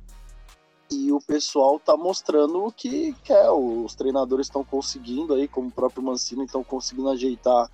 E 0.91 1.12
o 1.12 1.21
pessoal 1.21 1.79
tá 1.79 1.95
mostrando 1.95 2.65
o 2.65 2.71
que 2.71 3.13
quer. 3.23 3.49
Os 3.49 3.95
treinadores 3.95 4.47
estão 4.47 4.63
conseguindo 4.63 5.34
aí, 5.34 5.47
como 5.47 5.69
o 5.69 5.71
próprio 5.71 6.03
Mancini, 6.03 6.45
estão 6.45 6.63
conseguindo 6.63 7.10
ajeitar 7.10 7.71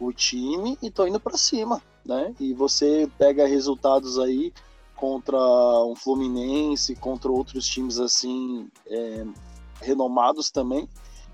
o 0.00 0.12
time 0.12 0.76
e 0.82 0.88
estão 0.88 1.06
indo 1.06 1.20
para 1.20 1.36
cima, 1.36 1.82
né? 2.04 2.34
E 2.40 2.52
você 2.52 3.08
pega 3.16 3.46
resultados 3.46 4.18
aí 4.18 4.52
contra 4.98 5.38
um 5.38 5.94
Fluminense, 5.94 6.96
contra 6.96 7.30
outros 7.30 7.66
times 7.66 7.98
assim 7.98 8.68
é, 8.86 9.24
renomados 9.80 10.50
também 10.50 10.88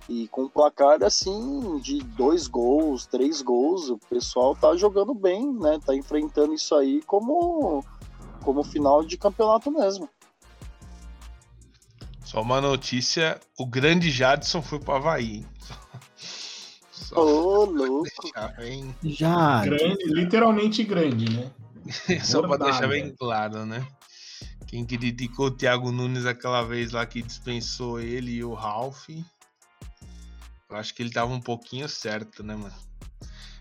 e 0.09 0.29
com 0.29 0.49
placar 0.49 1.03
assim 1.03 1.79
de 1.79 1.99
dois 1.99 2.47
gols, 2.47 3.07
três 3.07 3.41
gols, 3.41 3.89
o 3.89 3.99
pessoal 3.99 4.55
tá 4.55 4.77
jogando 4.77 5.15
bem, 5.15 5.51
né? 5.51 5.81
Tá 5.85 5.95
enfrentando 5.95 6.53
isso 6.53 6.75
aí 6.75 7.01
como 7.07 7.83
como 8.43 8.63
final 8.63 9.03
de 9.03 9.17
campeonato 9.17 9.71
mesmo. 9.71 10.09
Só 12.23 12.43
uma 12.43 12.61
notícia: 12.61 13.41
o 13.59 13.65
grande 13.65 14.11
Jadson 14.11 14.61
foi 14.61 14.79
pro 14.79 14.95
Havaí. 14.95 15.47
Ô, 17.13 17.21
oh, 17.21 17.65
louco. 17.65 18.11
Já. 19.03 19.65
Grande, 19.65 20.05
literalmente 20.05 20.83
grande, 20.83 21.31
né? 21.35 21.51
Só 22.25 22.47
para 22.47 22.65
deixar 22.65 22.89
bem 22.89 23.15
claro, 23.15 23.65
né? 23.67 23.87
Quem 24.67 24.85
criticou 24.85 25.47
o 25.47 25.51
Thiago 25.51 25.93
Nunes 25.93 26.27
aquela 26.27 26.63
vez 26.63 26.93
lá 26.93 27.07
que 27.07 27.23
dispensou 27.23 28.01
ele 28.01 28.33
e 28.33 28.45
o 28.45 28.55
Ralph. 28.55 29.09
Eu 29.09 30.77
acho 30.77 30.95
que 30.95 31.03
ele 31.03 31.13
tava 31.13 31.33
um 31.33 31.41
pouquinho 31.41 31.89
certo, 31.89 32.43
né, 32.43 32.57
mano? 32.57 32.75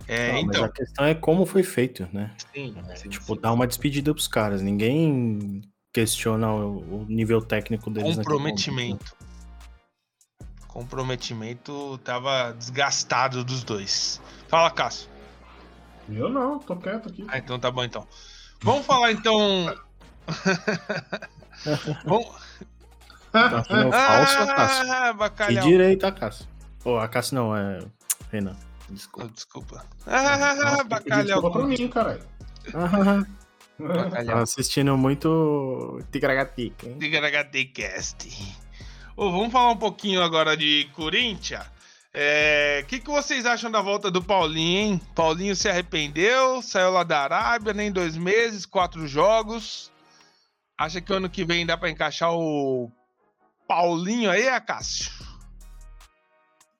É, 0.08 0.34
Não, 0.34 0.40
então. 0.40 0.66
a 0.66 0.70
questão 0.70 1.06
é 1.06 1.14
como 1.14 1.46
foi 1.46 1.64
feito, 1.64 2.08
né? 2.12 2.36
Sim, 2.54 2.76
é, 2.90 2.96
sim 2.96 3.10
tipo, 3.10 3.36
sim. 3.36 3.42
dar 3.42 3.54
uma 3.54 3.68
despedida 3.68 4.14
pros 4.14 4.28
caras. 4.28 4.62
Ninguém 4.62 5.62
questiona 5.94 6.52
o, 6.52 7.06
nível 7.08 7.42
técnico 7.42 7.90
deles. 7.90 8.16
Comprometimento. 8.16 9.16
Comprometimento 10.68 12.00
tava 12.00 12.52
desgastado 12.54 13.44
dos 13.44 13.64
dois. 13.64 14.20
Fala, 14.48 14.72
Cássio. 14.72 15.13
Eu 16.10 16.30
não, 16.30 16.60
tô 16.60 16.76
quieto 16.76 17.10
aqui. 17.10 17.26
Ah, 17.28 17.38
então 17.38 17.60
tá 17.60 17.72
bom 17.72 17.84
então. 17.84 18.08
Vamos 18.62 18.86
falar 18.86 19.12
então. 19.12 19.76
Vamos. 22.06 22.28
Tá 23.32 23.64
falando 23.64 23.92
falso, 23.92 24.38
ah, 24.40 24.56
Cássio? 24.56 25.14
Bacalhau. 25.16 25.64
Que 25.64 25.70
direita, 25.70 26.12
Cássio. 26.12 26.48
Ô, 26.86 26.92
oh, 26.92 26.98
a 26.98 27.08
Cássio 27.08 27.36
não, 27.36 27.56
é. 27.56 27.80
Renan. 28.32 28.56
Desculpa. 28.90 29.28
Oh, 29.28 29.34
desculpa. 29.34 29.86
Ah, 30.06 30.56
Nossa, 30.56 30.84
bacalhau. 30.84 31.24
Desculpa 31.26 31.52
pra 31.52 31.68
mim, 31.68 31.88
caralho. 31.88 32.24
Tá 34.26 34.42
assistindo 34.42 34.96
muito 34.98 36.00
Tigragatica, 36.12 36.88
hein? 36.88 36.98
Tigragaticast. 37.00 38.30
Oh, 39.16 39.32
vamos 39.32 39.52
falar 39.52 39.72
um 39.72 39.78
pouquinho 39.78 40.22
agora 40.22 40.56
de 40.56 40.90
Corinthians. 40.94 41.66
O 42.14 42.16
é, 42.16 42.86
que, 42.88 43.00
que 43.00 43.10
vocês 43.10 43.44
acham 43.44 43.72
da 43.72 43.82
volta 43.82 44.12
do 44.12 44.22
Paulinho, 44.22 44.80
hein? 44.80 45.02
Paulinho 45.16 45.56
se 45.56 45.68
arrependeu, 45.68 46.62
saiu 46.62 46.92
lá 46.92 47.04
da 47.04 47.22
Arábia, 47.22 47.74
nem 47.74 47.92
dois 47.92 48.16
meses, 48.16 48.68
quatro 48.68 49.08
jogos. 49.08 49.92
Acha 50.78 51.02
que 51.02 51.12
ano 51.12 51.28
que 51.28 51.44
vem 51.44 51.66
dá 51.66 51.76
para 51.76 51.90
encaixar 51.90 52.32
o 52.32 52.92
Paulinho 53.68 54.30
aí, 54.30 54.48
Acácio? 54.48 55.12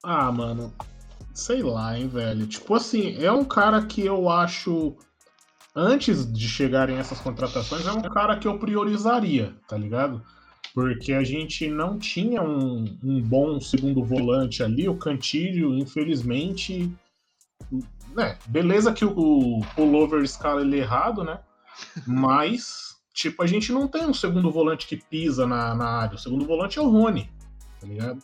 Ah, 0.04 0.32
mano, 0.32 0.72
sei 1.34 1.64
lá, 1.64 1.98
hein, 1.98 2.08
velho. 2.08 2.46
Tipo 2.46 2.76
assim, 2.76 3.18
é 3.20 3.32
um 3.32 3.44
cara 3.44 3.84
que 3.88 4.06
eu 4.06 4.30
acho 4.30 4.96
antes 5.76 6.32
de 6.32 6.48
chegarem 6.48 6.98
essas 6.98 7.20
contratações, 7.20 7.88
é 7.88 7.92
um 7.92 8.02
cara 8.02 8.38
que 8.38 8.48
eu 8.48 8.60
priorizaria, 8.60 9.56
tá 9.68 9.76
ligado? 9.76 10.24
Porque 10.74 11.14
a 11.14 11.24
gente 11.24 11.68
não 11.70 12.00
tinha 12.00 12.42
um, 12.42 12.98
um 13.04 13.22
bom 13.22 13.60
segundo 13.62 14.04
volante 14.04 14.64
ali, 14.64 14.90
o 14.90 14.98
Cantilho, 14.98 15.78
infelizmente. 15.78 16.92
Né, 18.16 18.38
beleza 18.48 18.92
que 18.92 19.06
o, 19.06 19.12
o 19.12 19.66
pullover 19.76 20.24
escala 20.24 20.62
ele 20.62 20.80
errado, 20.80 21.24
né? 21.24 21.40
Mas, 22.08 22.96
tipo, 23.14 23.44
a 23.44 23.48
gente 23.48 23.72
não 23.72 23.88
tem 23.88 24.06
um 24.06 24.14
segundo 24.14 24.52
volante 24.52 24.88
que 24.88 24.98
pisa 24.98 25.46
na, 25.46 25.76
na 25.76 25.86
área. 25.86 26.16
O 26.16 26.20
segundo 26.20 26.46
volante 26.46 26.80
é 26.80 26.82
o 26.82 26.90
Rony, 26.90 27.30
tá 27.80 27.88
ligado? 27.88 28.20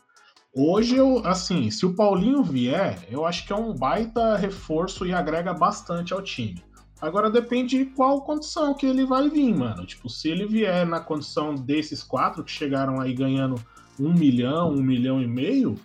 Hoje, 0.54 0.96
eu, 0.96 1.26
assim, 1.26 1.70
se 1.70 1.86
o 1.86 1.96
Paulinho 1.96 2.44
vier, 2.44 3.08
eu 3.10 3.26
acho 3.26 3.46
que 3.46 3.54
é 3.54 3.56
um 3.56 3.74
baita 3.74 4.36
reforço 4.36 5.06
e 5.06 5.14
agrega 5.14 5.54
bastante 5.54 6.14
ao 6.14 6.24
time. 6.24 6.64
Agora 7.02 7.30
depende 7.30 7.78
de 7.78 7.86
qual 7.86 8.22
condição 8.22 8.74
que 8.74 8.86
ele 8.86 9.06
vai 9.06 9.30
vir, 9.30 9.56
mano. 9.56 9.86
Tipo, 9.86 10.10
se 10.10 10.30
ele 10.30 10.46
vier 10.46 10.86
na 10.86 11.00
condição 11.00 11.56
desses 11.56 12.04
quatro 12.04 12.44
que 12.44 12.52
chegaram 12.52 13.00
aí 13.00 13.14
ganhando 13.14 13.56
um 14.00 14.14
milhão, 14.14 14.72
um 14.72 14.82
milhão 14.82 15.22
e 15.22 15.28
meio, 15.28 15.80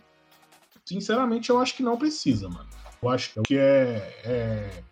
sinceramente 0.85 1.51
eu 1.51 1.61
acho 1.61 1.77
que 1.77 1.83
não 1.83 1.97
precisa, 1.97 2.49
mano. 2.49 2.69
Eu 3.01 3.09
acho 3.11 3.41
que 3.47 3.57
é, 3.57 4.21
é 4.25 4.83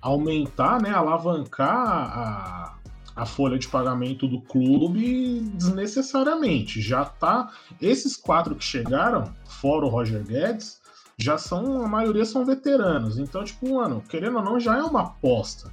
aumentar, 0.00 0.80
né, 0.80 0.90
alavancar 0.90 1.76
a, 1.76 2.78
a 3.14 3.26
folha 3.26 3.58
de 3.58 3.68
pagamento 3.68 4.26
do 4.26 4.40
clube 4.40 5.40
desnecessariamente. 5.54 6.80
Já 6.80 7.04
tá. 7.04 7.52
Esses 7.80 8.16
quatro 8.16 8.54
que 8.54 8.64
chegaram, 8.64 9.34
fora 9.44 9.84
o 9.84 9.88
Roger 9.88 10.24
Guedes, 10.24 10.77
já 11.18 11.36
são, 11.36 11.82
a 11.84 11.88
maioria 11.88 12.24
são 12.24 12.44
veteranos. 12.44 13.18
Então, 13.18 13.42
tipo, 13.42 13.74
mano, 13.74 14.02
querendo 14.08 14.36
ou 14.36 14.44
não, 14.44 14.60
já 14.60 14.78
é 14.78 14.82
uma 14.82 15.02
aposta. 15.02 15.70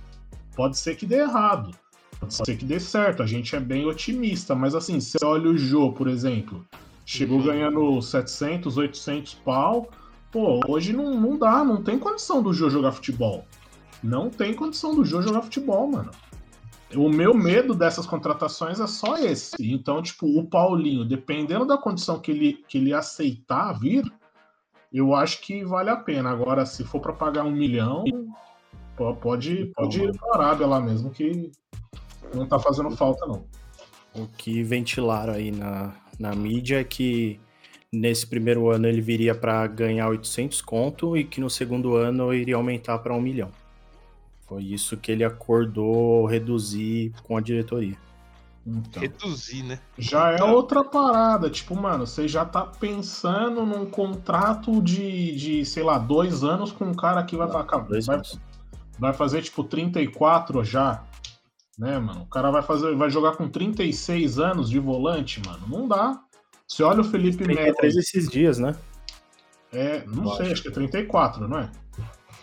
Pode 0.55 0.77
ser 0.77 0.95
que 0.95 1.05
dê 1.05 1.19
errado. 1.19 1.71
Pode 2.19 2.33
ser 2.33 2.57
que 2.57 2.65
dê 2.65 2.79
certo. 2.79 3.21
A 3.21 3.27
gente 3.27 3.55
é 3.55 3.59
bem 3.59 3.85
otimista. 3.85 4.55
Mas, 4.55 4.73
assim, 4.73 4.99
você 4.99 5.17
olha 5.23 5.49
o 5.49 5.57
Jô, 5.57 5.91
por 5.91 6.07
exemplo. 6.07 6.65
Chegou 7.05 7.37
uhum. 7.37 7.45
ganhando 7.45 8.01
700, 8.01 8.75
800 8.77 9.35
pau. 9.35 9.91
Pô, 10.31 10.59
hoje 10.67 10.91
não, 10.91 11.19
não 11.19 11.37
dá. 11.37 11.63
Não 11.63 11.83
tem 11.83 11.99
condição 11.99 12.41
do 12.41 12.51
Jô 12.51 12.67
jogar 12.69 12.93
futebol. 12.93 13.45
Não 14.01 14.31
tem 14.31 14.53
condição 14.53 14.95
do 14.95 15.05
Jô 15.05 15.21
jogar 15.21 15.43
futebol, 15.43 15.87
mano. 15.87 16.09
O 16.95 17.09
meu 17.09 17.33
medo 17.33 17.75
dessas 17.75 18.05
contratações 18.05 18.79
é 18.79 18.87
só 18.87 19.17
esse. 19.17 19.55
Então, 19.59 20.01
tipo, 20.01 20.25
o 20.25 20.47
Paulinho, 20.47 21.05
dependendo 21.05 21.65
da 21.65 21.77
condição 21.77 22.19
que 22.19 22.31
ele, 22.31 22.63
que 22.67 22.77
ele 22.77 22.93
aceitar 22.93 23.73
vir, 23.73 24.11
eu 24.97 25.13
acho 25.13 25.41
que 25.41 25.63
vale 25.63 25.89
a 25.89 25.95
pena. 25.95 26.29
Agora, 26.29 26.65
se 26.65 26.83
for 26.83 26.99
para 26.99 27.13
pagar 27.13 27.43
um 27.43 27.51
milhão, 27.51 28.03
pode, 28.95 29.71
pode 29.75 30.01
ir 30.01 30.17
para 30.17 30.29
a 30.29 30.35
Arábia 30.35 30.67
lá 30.67 30.79
mesmo, 30.79 31.09
que 31.09 31.51
não 32.33 32.47
tá 32.47 32.57
fazendo 32.59 32.95
falta, 32.95 33.25
não. 33.25 33.45
O 34.15 34.27
que 34.37 34.63
ventilaram 34.63 35.33
aí 35.33 35.51
na, 35.51 35.93
na 36.17 36.33
mídia 36.33 36.79
é 36.79 36.83
que 36.83 37.39
nesse 37.91 38.25
primeiro 38.25 38.69
ano 38.69 38.87
ele 38.87 39.01
viria 39.01 39.35
para 39.35 39.67
ganhar 39.67 40.07
800 40.09 40.61
conto 40.61 41.17
e 41.17 41.23
que 41.23 41.41
no 41.41 41.49
segundo 41.49 41.95
ano 41.95 42.33
iria 42.33 42.55
aumentar 42.55 42.99
para 42.99 43.13
um 43.13 43.21
milhão. 43.21 43.51
Foi 44.47 44.63
isso 44.63 44.95
que 44.95 45.11
ele 45.11 45.23
acordou 45.23 46.25
reduzir 46.25 47.11
com 47.23 47.35
a 47.35 47.41
diretoria. 47.41 47.97
Então, 48.65 49.01
Reduzir, 49.01 49.63
né? 49.63 49.79
Já 49.97 50.31
é 50.31 50.43
outra 50.43 50.83
parada. 50.83 51.49
Tipo, 51.49 51.75
mano, 51.75 52.07
você 52.07 52.27
já 52.27 52.43
tá 52.43 52.65
pensando 52.65 53.63
num 53.63 53.85
contrato 53.85 54.81
de, 54.81 55.35
de 55.35 55.65
sei 55.65 55.83
lá, 55.83 55.99
dois 55.99 56.43
anos 56.43 56.71
com 56.71 56.85
um 56.85 56.93
cara 56.93 57.23
que 57.23 57.37
vai, 57.37 57.47
vai, 57.47 58.21
vai 58.97 59.13
fazer, 59.13 59.43
tipo, 59.43 59.63
34 59.63 60.63
já. 60.63 61.03
Né, 61.77 61.99
mano? 61.99 62.21
O 62.21 62.27
cara 62.27 62.49
vai 62.49 62.61
fazer, 62.63 62.95
vai 62.95 63.09
jogar 63.09 63.35
com 63.35 63.49
36 63.49 64.39
anos 64.39 64.69
de 64.69 64.79
volante, 64.79 65.41
mano. 65.45 65.67
Não 65.67 65.87
dá. 65.87 66.21
Você 66.67 66.81
olha 66.81 67.01
o 67.01 67.03
Felipe 67.03 67.45
Melo. 67.45 67.59
33 67.59 67.97
esses 67.97 68.29
dias, 68.29 68.57
né? 68.57 68.75
É, 69.71 70.05
não 70.07 70.23
eu 70.23 70.29
sei, 70.31 70.45
acho. 70.45 70.53
acho 70.53 70.61
que 70.63 70.67
é 70.69 70.71
34, 70.71 71.47
não 71.47 71.59
é? 71.59 71.71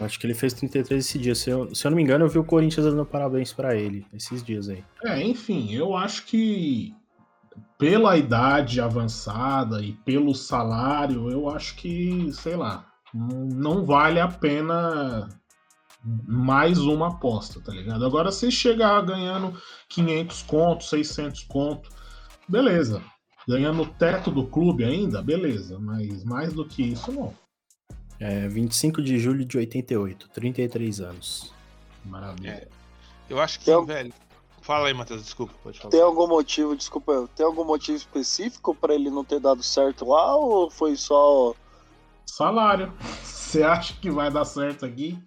Acho 0.04 0.18
que 0.18 0.26
ele 0.26 0.34
fez 0.34 0.52
33 0.52 1.04
esse 1.04 1.18
dia. 1.18 1.34
Se 1.34 1.50
eu, 1.50 1.74
se 1.74 1.86
eu 1.86 1.90
não 1.90 1.96
me 1.96 2.02
engano, 2.02 2.24
eu 2.24 2.28
vi 2.28 2.38
o 2.38 2.44
Corinthians 2.44 2.86
dando 2.86 3.04
parabéns 3.04 3.52
para 3.52 3.76
ele 3.76 4.06
esses 4.12 4.42
dias 4.42 4.68
aí. 4.68 4.84
É, 5.04 5.22
enfim, 5.22 5.72
eu 5.72 5.96
acho 5.96 6.24
que 6.26 6.94
pela 7.78 8.16
idade 8.16 8.80
avançada 8.80 9.82
e 9.82 9.92
pelo 9.92 10.34
salário, 10.34 11.30
eu 11.30 11.48
acho 11.48 11.76
que, 11.76 12.32
sei 12.32 12.56
lá, 12.56 12.86
não 13.12 13.84
vale 13.84 14.20
a 14.20 14.28
pena 14.28 15.28
mais 16.04 16.78
uma 16.78 17.08
aposta, 17.08 17.60
tá 17.60 17.72
ligado? 17.72 18.04
Agora, 18.04 18.32
se 18.32 18.50
chegar 18.50 19.00
ganhando 19.02 19.56
500 19.88 20.42
conto, 20.42 20.84
600 20.84 21.44
conto, 21.44 21.88
beleza. 22.48 23.02
Ganhando 23.46 23.82
o 23.82 23.86
teto 23.86 24.30
do 24.30 24.46
clube 24.46 24.84
ainda, 24.84 25.22
beleza. 25.22 25.78
Mas 25.78 26.24
mais 26.24 26.52
do 26.52 26.64
que 26.64 26.82
isso, 26.82 27.10
não. 27.12 27.34
É, 28.24 28.46
25 28.46 29.02
de 29.02 29.18
julho 29.18 29.44
de 29.44 29.58
88, 29.58 30.28
33 30.28 31.00
anos. 31.00 31.52
Maravilha. 32.04 32.50
É. 32.50 32.68
Eu 33.28 33.40
acho 33.40 33.58
que, 33.58 33.64
Tem- 33.64 33.84
velho. 33.84 34.12
Fala 34.60 34.86
aí, 34.86 34.94
Matheus, 34.94 35.24
desculpa, 35.24 35.52
pode 35.60 35.78
falar. 35.80 35.90
Tem 35.90 36.00
algum 36.00 36.28
motivo, 36.28 36.76
desculpa, 36.76 37.28
tem 37.34 37.44
algum 37.44 37.64
motivo 37.64 37.96
específico 37.96 38.72
pra 38.76 38.94
ele 38.94 39.10
não 39.10 39.24
ter 39.24 39.40
dado 39.40 39.60
certo 39.60 40.04
lá 40.08 40.36
ou 40.36 40.70
foi 40.70 40.94
só. 40.94 41.52
Salário. 42.24 42.92
Você 43.24 43.64
acha 43.64 43.94
que 44.00 44.08
vai 44.08 44.30
dar 44.30 44.44
certo 44.44 44.86
aqui? 44.86 45.18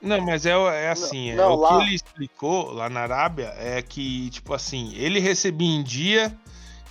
Não, 0.00 0.20
mas 0.24 0.46
é, 0.46 0.52
é 0.52 0.90
assim, 0.90 1.30
é, 1.30 1.34
não, 1.34 1.54
o 1.54 1.56
lá- 1.56 1.76
que 1.78 1.82
ele 1.86 1.94
explicou 1.96 2.70
lá 2.70 2.88
na 2.88 3.00
Arábia 3.00 3.52
é 3.56 3.82
que, 3.82 4.30
tipo 4.30 4.54
assim, 4.54 4.94
ele 4.94 5.18
recebia 5.18 5.68
em 5.74 5.82
dia 5.82 6.38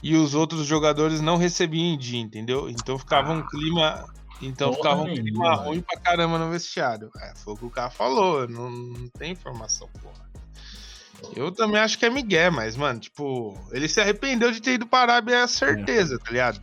e 0.04 0.14
os 0.18 0.36
outros 0.36 0.66
jogadores 0.68 1.22
não 1.22 1.38
recebiam 1.38 1.86
em 1.94 1.98
dia, 1.98 2.20
entendeu? 2.20 2.70
Então 2.70 3.00
ficava 3.00 3.32
um 3.32 3.48
clima. 3.48 4.06
Então 4.42 4.70
Porra 4.70 4.78
ficava 4.78 5.02
um 5.02 5.14
clima 5.16 5.56
ruim 5.56 5.82
pra 5.82 6.00
caramba 6.00 6.38
no 6.38 6.50
vestiário. 6.52 7.10
É, 7.20 7.34
foi 7.36 7.54
o 7.54 7.58
que 7.58 7.66
o 7.66 7.70
cara 7.72 7.90
falou, 7.90 8.48
não, 8.48 8.70
não 8.70 9.08
tem 9.10 9.32
informação, 9.32 9.90
porra. 10.02 10.28
Eu 11.36 11.52
também 11.52 11.82
acho 11.82 11.98
que 11.98 12.06
é 12.06 12.10
Miguel, 12.12 12.52
mas, 12.52 12.76
mano, 12.76 13.00
tipo, 13.00 13.58
ele 13.72 13.88
se 13.90 14.00
arrependeu 14.00 14.52
de 14.52 14.62
ter 14.62 14.74
ido 14.74 14.86
pra 14.86 15.00
Arábia, 15.00 15.38
é 15.38 15.48
certeza, 15.48 16.20
tá 16.20 16.30
ligado? 16.32 16.62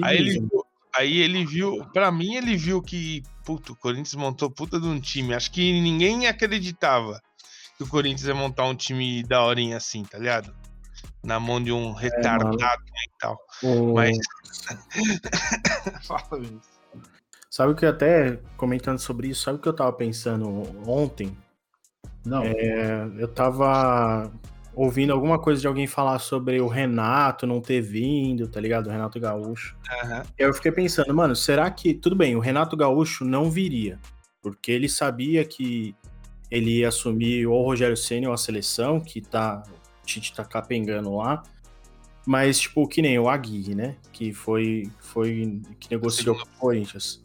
É 0.00 0.04
Aí 0.06 0.16
ele, 0.18 0.48
aí 0.94 1.16
ele 1.18 1.44
viu, 1.44 1.84
pra 1.92 2.12
mim, 2.12 2.36
ele 2.36 2.56
viu 2.56 2.80
que, 2.80 3.22
puto, 3.44 3.72
o 3.72 3.76
Corinthians 3.76 4.14
montou 4.14 4.48
puta 4.48 4.78
de 4.80 4.86
um 4.86 5.00
time. 5.00 5.34
Acho 5.34 5.50
que 5.50 5.80
ninguém 5.80 6.28
acreditava 6.28 7.20
que 7.76 7.82
o 7.82 7.88
Corinthians 7.88 8.28
ia 8.28 8.34
montar 8.34 8.64
um 8.64 8.76
time 8.76 9.24
da 9.24 9.42
horinha 9.44 9.76
assim, 9.76 10.04
tá 10.04 10.18
ligado? 10.18 10.54
Na 11.24 11.40
mão 11.40 11.60
de 11.60 11.72
um 11.72 11.92
retardado 11.92 12.82
e 12.86 13.10
tal. 13.18 13.36
O- 13.64 13.94
Mas. 13.94 14.16
Fala 16.06 16.40
isso. 16.42 16.75
Sabe 17.56 17.72
o 17.72 17.74
que 17.74 17.86
eu 17.86 17.88
até 17.88 18.38
comentando 18.58 18.98
sobre 18.98 19.28
isso, 19.28 19.44
sabe 19.44 19.56
o 19.56 19.62
que 19.62 19.66
eu 19.66 19.72
tava 19.72 19.90
pensando 19.90 20.46
ontem? 20.86 21.34
Não. 22.22 22.42
É, 22.42 23.10
eu 23.16 23.26
tava 23.28 24.30
ouvindo 24.74 25.10
alguma 25.10 25.38
coisa 25.38 25.58
de 25.58 25.66
alguém 25.66 25.86
falar 25.86 26.18
sobre 26.18 26.60
o 26.60 26.68
Renato 26.68 27.46
não 27.46 27.62
ter 27.62 27.80
vindo, 27.80 28.46
tá 28.46 28.60
ligado? 28.60 28.88
O 28.88 28.90
Renato 28.90 29.18
Gaúcho. 29.18 29.74
Aham. 30.02 30.22
E 30.38 30.42
aí 30.42 30.48
eu 30.50 30.52
fiquei 30.52 30.70
pensando, 30.70 31.14
mano, 31.14 31.34
será 31.34 31.70
que. 31.70 31.94
Tudo 31.94 32.14
bem, 32.14 32.36
o 32.36 32.40
Renato 32.40 32.76
Gaúcho 32.76 33.24
não 33.24 33.50
viria. 33.50 33.98
Porque 34.42 34.70
ele 34.70 34.86
sabia 34.86 35.42
que 35.42 35.96
ele 36.50 36.80
ia 36.80 36.88
assumir 36.88 37.46
ou 37.46 37.62
o 37.62 37.64
Rogério 37.64 37.96
Senna 37.96 38.28
ou 38.28 38.34
a 38.34 38.36
seleção, 38.36 39.00
que 39.00 39.22
tá. 39.22 39.62
O 40.02 40.04
Tite 40.06 40.34
tá 40.34 40.44
capengando 40.44 41.16
lá. 41.16 41.42
Mas, 42.26 42.60
tipo, 42.60 42.86
que 42.86 43.00
nem 43.00 43.18
o 43.18 43.30
Aguirre, 43.30 43.74
né? 43.74 43.96
Que 44.12 44.30
foi. 44.34 44.92
foi 44.98 45.62
que 45.80 45.90
negociou 45.90 46.36
com 46.36 46.42
o 46.42 46.58
Corinthians. 46.58 47.24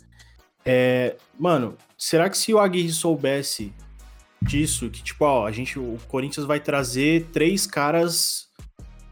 É, 0.66 1.16
mano, 1.40 1.76
será 1.98 2.30
que 2.30 2.38
se 2.38 2.54
o 2.54 2.60
Aguirre 2.60 2.92
soubesse 2.92 3.74
disso, 4.42 4.90
que, 4.90 5.04
tipo, 5.04 5.26
ó, 5.26 5.46
a 5.46 5.52
gente. 5.52 5.80
O 5.80 5.98
Corinthians 6.08 6.46
vai 6.46 6.60
trazer 6.60 7.28
três 7.32 7.66
caras 7.66 8.50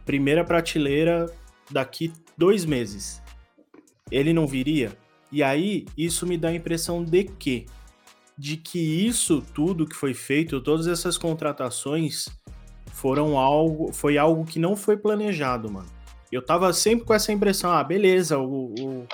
primeira 0.05 0.43
prateleira 0.43 1.31
daqui 1.69 2.11
dois 2.35 2.65
meses 2.65 3.21
ele 4.11 4.33
não 4.33 4.47
viria. 4.47 4.91
E 5.31 5.43
aí, 5.43 5.85
isso 5.97 6.25
me 6.25 6.37
dá 6.37 6.49
a 6.49 6.55
impressão 6.55 7.03
de 7.03 7.23
que 7.23 7.65
de 8.37 8.55
que 8.55 8.79
isso 8.79 9.43
tudo 9.53 9.85
que 9.85 9.95
foi 9.95 10.13
feito, 10.13 10.61
todas 10.61 10.87
essas 10.87 11.17
contratações 11.17 12.29
foram 12.93 13.37
algo, 13.37 13.91
foi 13.91 14.17
algo 14.17 14.45
que 14.45 14.57
não 14.57 14.77
foi 14.77 14.95
planejado, 14.95 15.69
mano. 15.69 15.89
Eu 16.31 16.41
tava 16.41 16.71
sempre 16.71 17.03
com 17.03 17.13
essa 17.13 17.33
impressão, 17.33 17.69
ah, 17.69 17.83
beleza, 17.83 18.37
o, 18.37 18.73
o, 18.79 19.07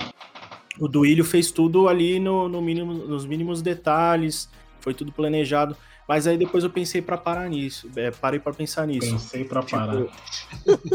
o 0.79 0.87
Duílio 0.87 1.23
fez 1.23 1.51
tudo 1.51 1.87
ali 1.87 2.19
no, 2.19 2.49
no 2.49 2.61
mínimo, 2.61 2.93
nos 2.93 3.25
mínimos 3.25 3.61
detalhes, 3.61 4.49
foi 4.79 4.93
tudo 4.93 5.11
planejado. 5.11 5.75
Mas 6.07 6.27
aí 6.27 6.37
depois 6.37 6.63
eu 6.63 6.69
pensei 6.69 7.01
pra 7.01 7.17
parar 7.17 7.49
nisso, 7.49 7.89
é, 7.95 8.11
parei 8.11 8.39
pra 8.39 8.53
pensar 8.53 8.85
nisso. 8.85 9.11
Pensei 9.11 9.43
pra 9.43 9.63
parar. 9.63 10.05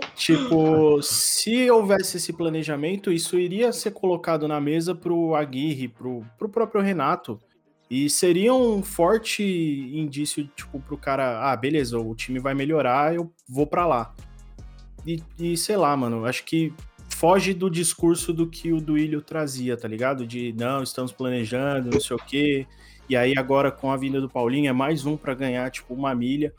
Tipo, 0.16 1.00
se 1.02 1.70
houvesse 1.70 2.18
esse 2.18 2.32
planejamento, 2.32 3.10
isso 3.10 3.38
iria 3.38 3.72
ser 3.72 3.92
colocado 3.92 4.46
na 4.46 4.60
mesa 4.60 4.94
pro 4.94 5.34
Aguirre, 5.34 5.88
pro, 5.88 6.24
pro 6.36 6.48
próprio 6.48 6.82
Renato. 6.82 7.40
E 7.90 8.10
seria 8.10 8.52
um 8.52 8.82
forte 8.82 9.42
indício, 9.42 10.46
tipo, 10.54 10.78
pro 10.78 10.96
cara, 10.96 11.50
ah, 11.50 11.56
beleza, 11.56 11.98
o 11.98 12.14
time 12.14 12.38
vai 12.38 12.54
melhorar, 12.54 13.14
eu 13.14 13.32
vou 13.48 13.66
pra 13.66 13.86
lá. 13.86 14.14
E, 15.06 15.22
e 15.38 15.56
sei 15.56 15.76
lá, 15.76 15.96
mano, 15.96 16.26
acho 16.26 16.44
que 16.44 16.72
foge 17.20 17.52
do 17.52 17.68
discurso 17.68 18.32
do 18.32 18.46
que 18.46 18.72
o 18.72 18.80
Duílio 18.80 19.20
trazia, 19.20 19.76
tá 19.76 19.86
ligado? 19.86 20.26
De 20.26 20.54
não, 20.54 20.82
estamos 20.82 21.12
planejando, 21.12 21.90
não 21.90 22.00
sei 22.00 22.16
o 22.16 22.18
quê. 22.18 22.66
E 23.10 23.14
aí 23.14 23.34
agora 23.36 23.70
com 23.70 23.92
a 23.92 23.96
vinda 23.98 24.22
do 24.22 24.28
Paulinho 24.28 24.70
é 24.70 24.72
mais 24.72 25.04
um 25.04 25.18
pra 25.18 25.34
ganhar, 25.34 25.70
tipo, 25.70 25.92
uma 25.92 26.14
milha. 26.14 26.54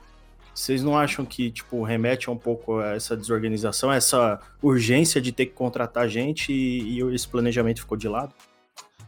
Vocês 0.54 0.84
não 0.84 0.96
acham 0.96 1.26
que, 1.26 1.50
tipo, 1.50 1.82
remete 1.82 2.30
um 2.30 2.38
pouco 2.38 2.78
a 2.78 2.94
essa 2.94 3.18
desorganização, 3.18 3.92
essa 3.92 4.40
urgência 4.62 5.20
de 5.20 5.32
ter 5.32 5.48
que 5.48 5.54
contratar 5.54 6.08
gente 6.08 6.54
e, 6.54 7.00
e 7.00 7.16
esse 7.16 7.28
planejamento 7.28 7.80
ficou 7.80 7.98
de 7.98 8.08
lado? 8.08 8.36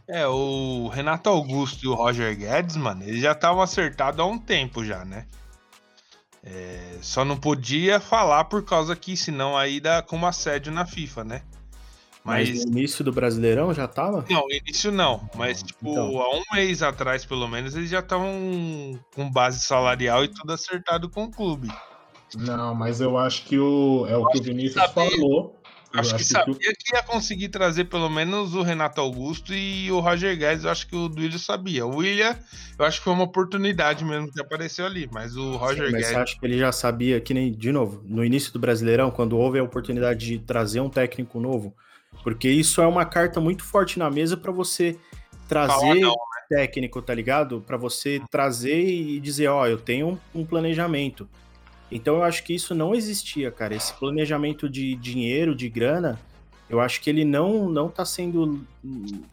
É, 0.08 0.26
o 0.26 0.88
Renato 0.88 1.28
Augusto 1.28 1.84
e 1.84 1.88
o 1.88 1.94
Roger 1.94 2.36
Guedes, 2.36 2.76
mano, 2.76 3.04
eles 3.04 3.20
já 3.20 3.30
estavam 3.30 3.62
acertados 3.62 4.18
há 4.18 4.24
um 4.24 4.38
tempo 4.38 4.84
já, 4.84 5.04
né? 5.04 5.26
É, 6.44 6.98
só 7.00 7.24
não 7.24 7.36
podia 7.38 7.98
falar 7.98 8.44
por 8.44 8.62
causa 8.64 8.94
que 8.94 9.16
senão 9.16 9.56
aí 9.56 9.80
dá 9.80 10.02
como 10.02 10.26
assédio 10.26 10.70
na 10.72 10.84
FIFA, 10.84 11.24
né? 11.24 11.42
Mas, 12.22 12.48
Mas 12.48 12.64
no 12.64 12.72
início 12.72 13.04
do 13.04 13.12
Brasileirão 13.12 13.72
já 13.74 13.86
tava? 13.86 14.24
Não, 14.30 14.50
início 14.50 14.90
não. 14.90 15.28
Mas, 15.34 15.62
tipo, 15.62 15.90
Então. 15.90 16.20
há 16.22 16.34
um 16.36 16.42
mês 16.54 16.82
atrás, 16.82 17.24
pelo 17.24 17.46
menos, 17.46 17.74
eles 17.76 17.90
já 17.90 18.00
estavam 18.00 18.98
com 19.14 19.30
base 19.30 19.60
salarial 19.60 20.24
e 20.24 20.28
tudo 20.28 20.52
acertado 20.52 21.08
com 21.10 21.24
o 21.24 21.30
clube. 21.30 21.70
Não, 22.34 22.74
mas 22.74 23.00
eu 23.00 23.16
acho 23.18 23.44
que 23.44 23.58
o, 23.58 24.06
é 24.08 24.16
o 24.16 24.26
que 24.26 24.38
o 24.38 24.42
Vinícius 24.42 24.82
sabia. 24.82 25.10
falou. 25.10 25.54
Acho 25.94 26.16
que 26.16 26.24
sabia 26.24 26.72
que 26.76 26.94
ia 26.94 27.02
conseguir 27.02 27.48
trazer 27.48 27.84
pelo 27.84 28.08
menos 28.10 28.54
o 28.54 28.62
Renato 28.62 29.00
Augusto 29.00 29.54
e 29.54 29.90
o 29.92 30.00
Roger 30.00 30.36
Guedes. 30.36 30.64
Eu 30.64 30.70
acho 30.70 30.86
que 30.86 30.96
o 30.96 31.08
Duílio 31.08 31.38
sabia. 31.38 31.86
O 31.86 31.96
William, 31.96 32.36
eu 32.78 32.84
acho 32.84 32.98
que 32.98 33.04
foi 33.04 33.12
uma 33.12 33.24
oportunidade 33.24 34.04
mesmo 34.04 34.30
que 34.32 34.40
apareceu 34.40 34.86
ali. 34.86 35.08
Mas 35.12 35.36
o 35.36 35.56
Roger 35.56 35.86
Sim, 35.86 35.92
mas 35.92 36.02
Guedes. 36.02 36.16
acha 36.16 36.38
que 36.38 36.46
ele 36.46 36.58
já 36.58 36.72
sabia, 36.72 37.20
que 37.20 37.32
nem, 37.32 37.52
de 37.52 37.70
novo, 37.70 38.02
no 38.04 38.24
início 38.24 38.52
do 38.52 38.58
Brasileirão, 38.58 39.10
quando 39.10 39.38
houve 39.38 39.58
a 39.58 39.62
oportunidade 39.62 40.26
de 40.26 40.38
trazer 40.38 40.80
um 40.80 40.90
técnico 40.90 41.38
novo? 41.38 41.74
Porque 42.22 42.48
isso 42.48 42.80
é 42.80 42.86
uma 42.86 43.04
carta 43.04 43.40
muito 43.40 43.62
forte 43.64 43.98
na 43.98 44.10
mesa 44.10 44.36
pra 44.36 44.50
você 44.50 44.96
trazer 45.48 45.94
não, 45.94 46.14
técnico, 46.48 47.02
tá 47.02 47.14
ligado? 47.14 47.60
Pra 47.60 47.76
você 47.76 48.20
trazer 48.30 48.84
e 48.84 49.20
dizer, 49.20 49.48
ó, 49.48 49.66
eu 49.66 49.78
tenho 49.78 50.18
um 50.34 50.44
planejamento. 50.44 51.28
Então 51.90 52.16
eu 52.16 52.22
acho 52.24 52.42
que 52.44 52.54
isso 52.54 52.74
não 52.74 52.94
existia, 52.94 53.50
cara. 53.50 53.74
Esse 53.74 53.92
planejamento 53.94 54.68
de 54.68 54.94
dinheiro, 54.96 55.54
de 55.54 55.68
grana, 55.68 56.18
eu 56.68 56.80
acho 56.80 57.00
que 57.00 57.10
ele 57.10 57.24
não 57.24 57.68
não 57.68 57.88
tá 57.88 58.04
sendo 58.04 58.64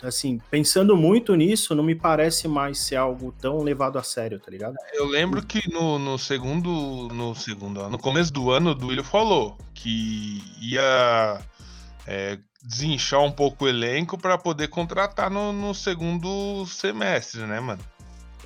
assim, 0.04 0.40
pensando 0.50 0.96
muito 0.98 1.34
nisso, 1.36 1.74
não 1.74 1.84
me 1.84 1.96
parece 1.96 2.48
mais 2.48 2.80
ser 2.80 2.98
algo 2.98 3.34
tão 3.40 3.64
levado 3.64 3.98
a 3.98 4.04
sério, 4.04 4.40
tá 4.40 4.52
ligado? 4.52 4.76
Eu 4.94 5.06
lembro 5.06 5.44
que 5.46 5.72
no, 5.72 5.98
no 5.98 6.18
segundo. 6.18 7.08
No 7.14 7.34
segundo 7.34 7.90
no 7.90 7.98
começo 7.98 8.32
do 8.32 8.52
ano, 8.52 8.72
o 8.72 8.76
Duílio 8.76 9.04
falou 9.04 9.58
que 9.74 10.44
ia 10.62 11.42
é, 12.06 12.38
desinchar 12.64 13.22
um 13.22 13.32
pouco 13.32 13.66
o 13.66 13.68
elenco 13.68 14.18
para 14.18 14.38
poder 14.38 14.68
contratar 14.68 15.30
no, 15.30 15.52
no 15.52 15.74
segundo 15.74 16.66
semestre, 16.68 17.42
né, 17.42 17.60
mano? 17.60 17.82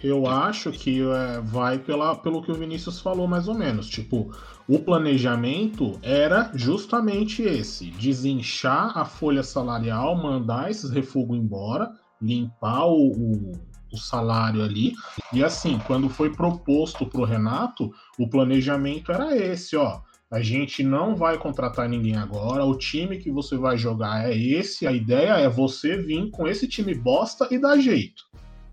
Eu 0.06 0.28
acho 0.28 0.72
que 0.72 1.02
é, 1.02 1.42
vai 1.42 1.80
pela, 1.80 2.16
pelo 2.16 2.44
que 2.44 2.52
o 2.52 2.56
Vinícius 2.56 3.00
falou, 3.00 3.28
mais 3.28 3.48
ou 3.48 3.56
menos. 3.56 3.90
Tipo, 3.90 4.32
o 4.68 4.78
planejamento 4.78 5.98
era 6.04 6.52
justamente 6.54 7.42
esse: 7.42 7.90
desinchar 7.90 8.96
a 8.96 9.04
folha 9.04 9.42
salarial, 9.42 10.16
mandar 10.16 10.70
esses 10.70 10.92
refugos 10.92 11.36
embora, 11.36 11.92
limpar 12.22 12.86
o, 12.86 13.08
o, 13.08 13.52
o 13.92 13.98
salário 13.98 14.64
ali. 14.64 14.94
E 15.34 15.44
assim, 15.44 15.80
quando 15.88 16.08
foi 16.08 16.32
proposto 16.32 17.08
pro 17.08 17.24
Renato, 17.24 17.92
o 18.20 18.30
planejamento 18.30 19.12
era 19.12 19.36
esse, 19.36 19.76
ó. 19.76 20.02
A 20.30 20.42
gente 20.42 20.84
não 20.84 21.16
vai 21.16 21.38
contratar 21.38 21.90
ninguém 21.90 22.16
agora. 22.16 22.66
O 22.66 22.78
time 22.78 23.18
que 23.18 23.32
você 23.32 23.58
vai 23.58 23.76
jogar 23.76 24.30
é 24.30 24.36
esse. 24.36 24.86
A 24.86 24.92
ideia 24.92 25.38
é 25.38 25.50
você 25.50 25.98
vir 25.98 26.30
com 26.30 26.48
esse 26.48 26.68
time 26.68 26.94
bosta 26.94 27.48
e 27.50 27.58
dar 27.58 27.78
jeito. 27.80 28.25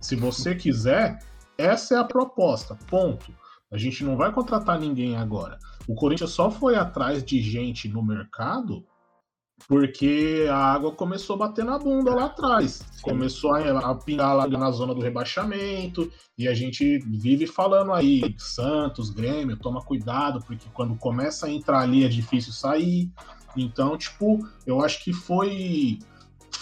Se 0.02 0.16
você 0.16 0.54
quiser, 0.54 1.18
essa 1.56 1.94
é 1.94 1.98
a 1.98 2.04
proposta. 2.04 2.76
Ponto. 2.88 3.32
A 3.70 3.78
gente 3.78 4.04
não 4.04 4.16
vai 4.16 4.30
contratar 4.30 4.78
ninguém 4.78 5.16
agora. 5.16 5.58
O 5.88 5.94
Corinthians 5.94 6.30
só 6.30 6.50
foi 6.50 6.76
atrás 6.76 7.24
de 7.24 7.40
gente 7.40 7.88
no 7.88 8.04
mercado 8.04 8.84
porque 9.68 10.46
a 10.50 10.56
água 10.56 10.92
começou 10.92 11.36
a 11.36 11.38
bater 11.40 11.64
na 11.64 11.78
bunda 11.78 12.14
lá 12.14 12.26
atrás. 12.26 12.84
Começou 13.00 13.54
a, 13.54 13.90
a 13.90 13.94
pingar 13.94 14.36
lá 14.36 14.46
na 14.46 14.70
zona 14.70 14.94
do 14.94 15.00
rebaixamento. 15.00 16.10
E 16.36 16.48
a 16.48 16.54
gente 16.54 16.98
vive 16.98 17.46
falando 17.46 17.92
aí, 17.92 18.34
Santos, 18.38 19.10
Grêmio, 19.10 19.56
toma 19.56 19.80
cuidado, 19.80 20.44
porque 20.46 20.68
quando 20.72 20.96
começa 20.96 21.46
a 21.46 21.50
entrar 21.50 21.80
ali 21.80 22.04
é 22.04 22.08
difícil 22.08 22.52
sair. 22.52 23.10
Então, 23.56 23.96
tipo, 23.96 24.38
eu 24.66 24.82
acho 24.82 25.02
que 25.04 25.12
foi 25.12 25.98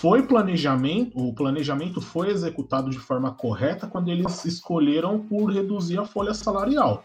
foi 0.00 0.22
planejamento, 0.22 1.18
o 1.18 1.34
planejamento 1.34 2.00
foi 2.00 2.30
executado 2.30 2.88
de 2.88 2.98
forma 2.98 3.32
correta 3.32 3.86
quando 3.86 4.08
eles 4.08 4.46
escolheram 4.46 5.18
por 5.20 5.52
reduzir 5.52 5.98
a 5.98 6.06
folha 6.06 6.32
salarial. 6.32 7.04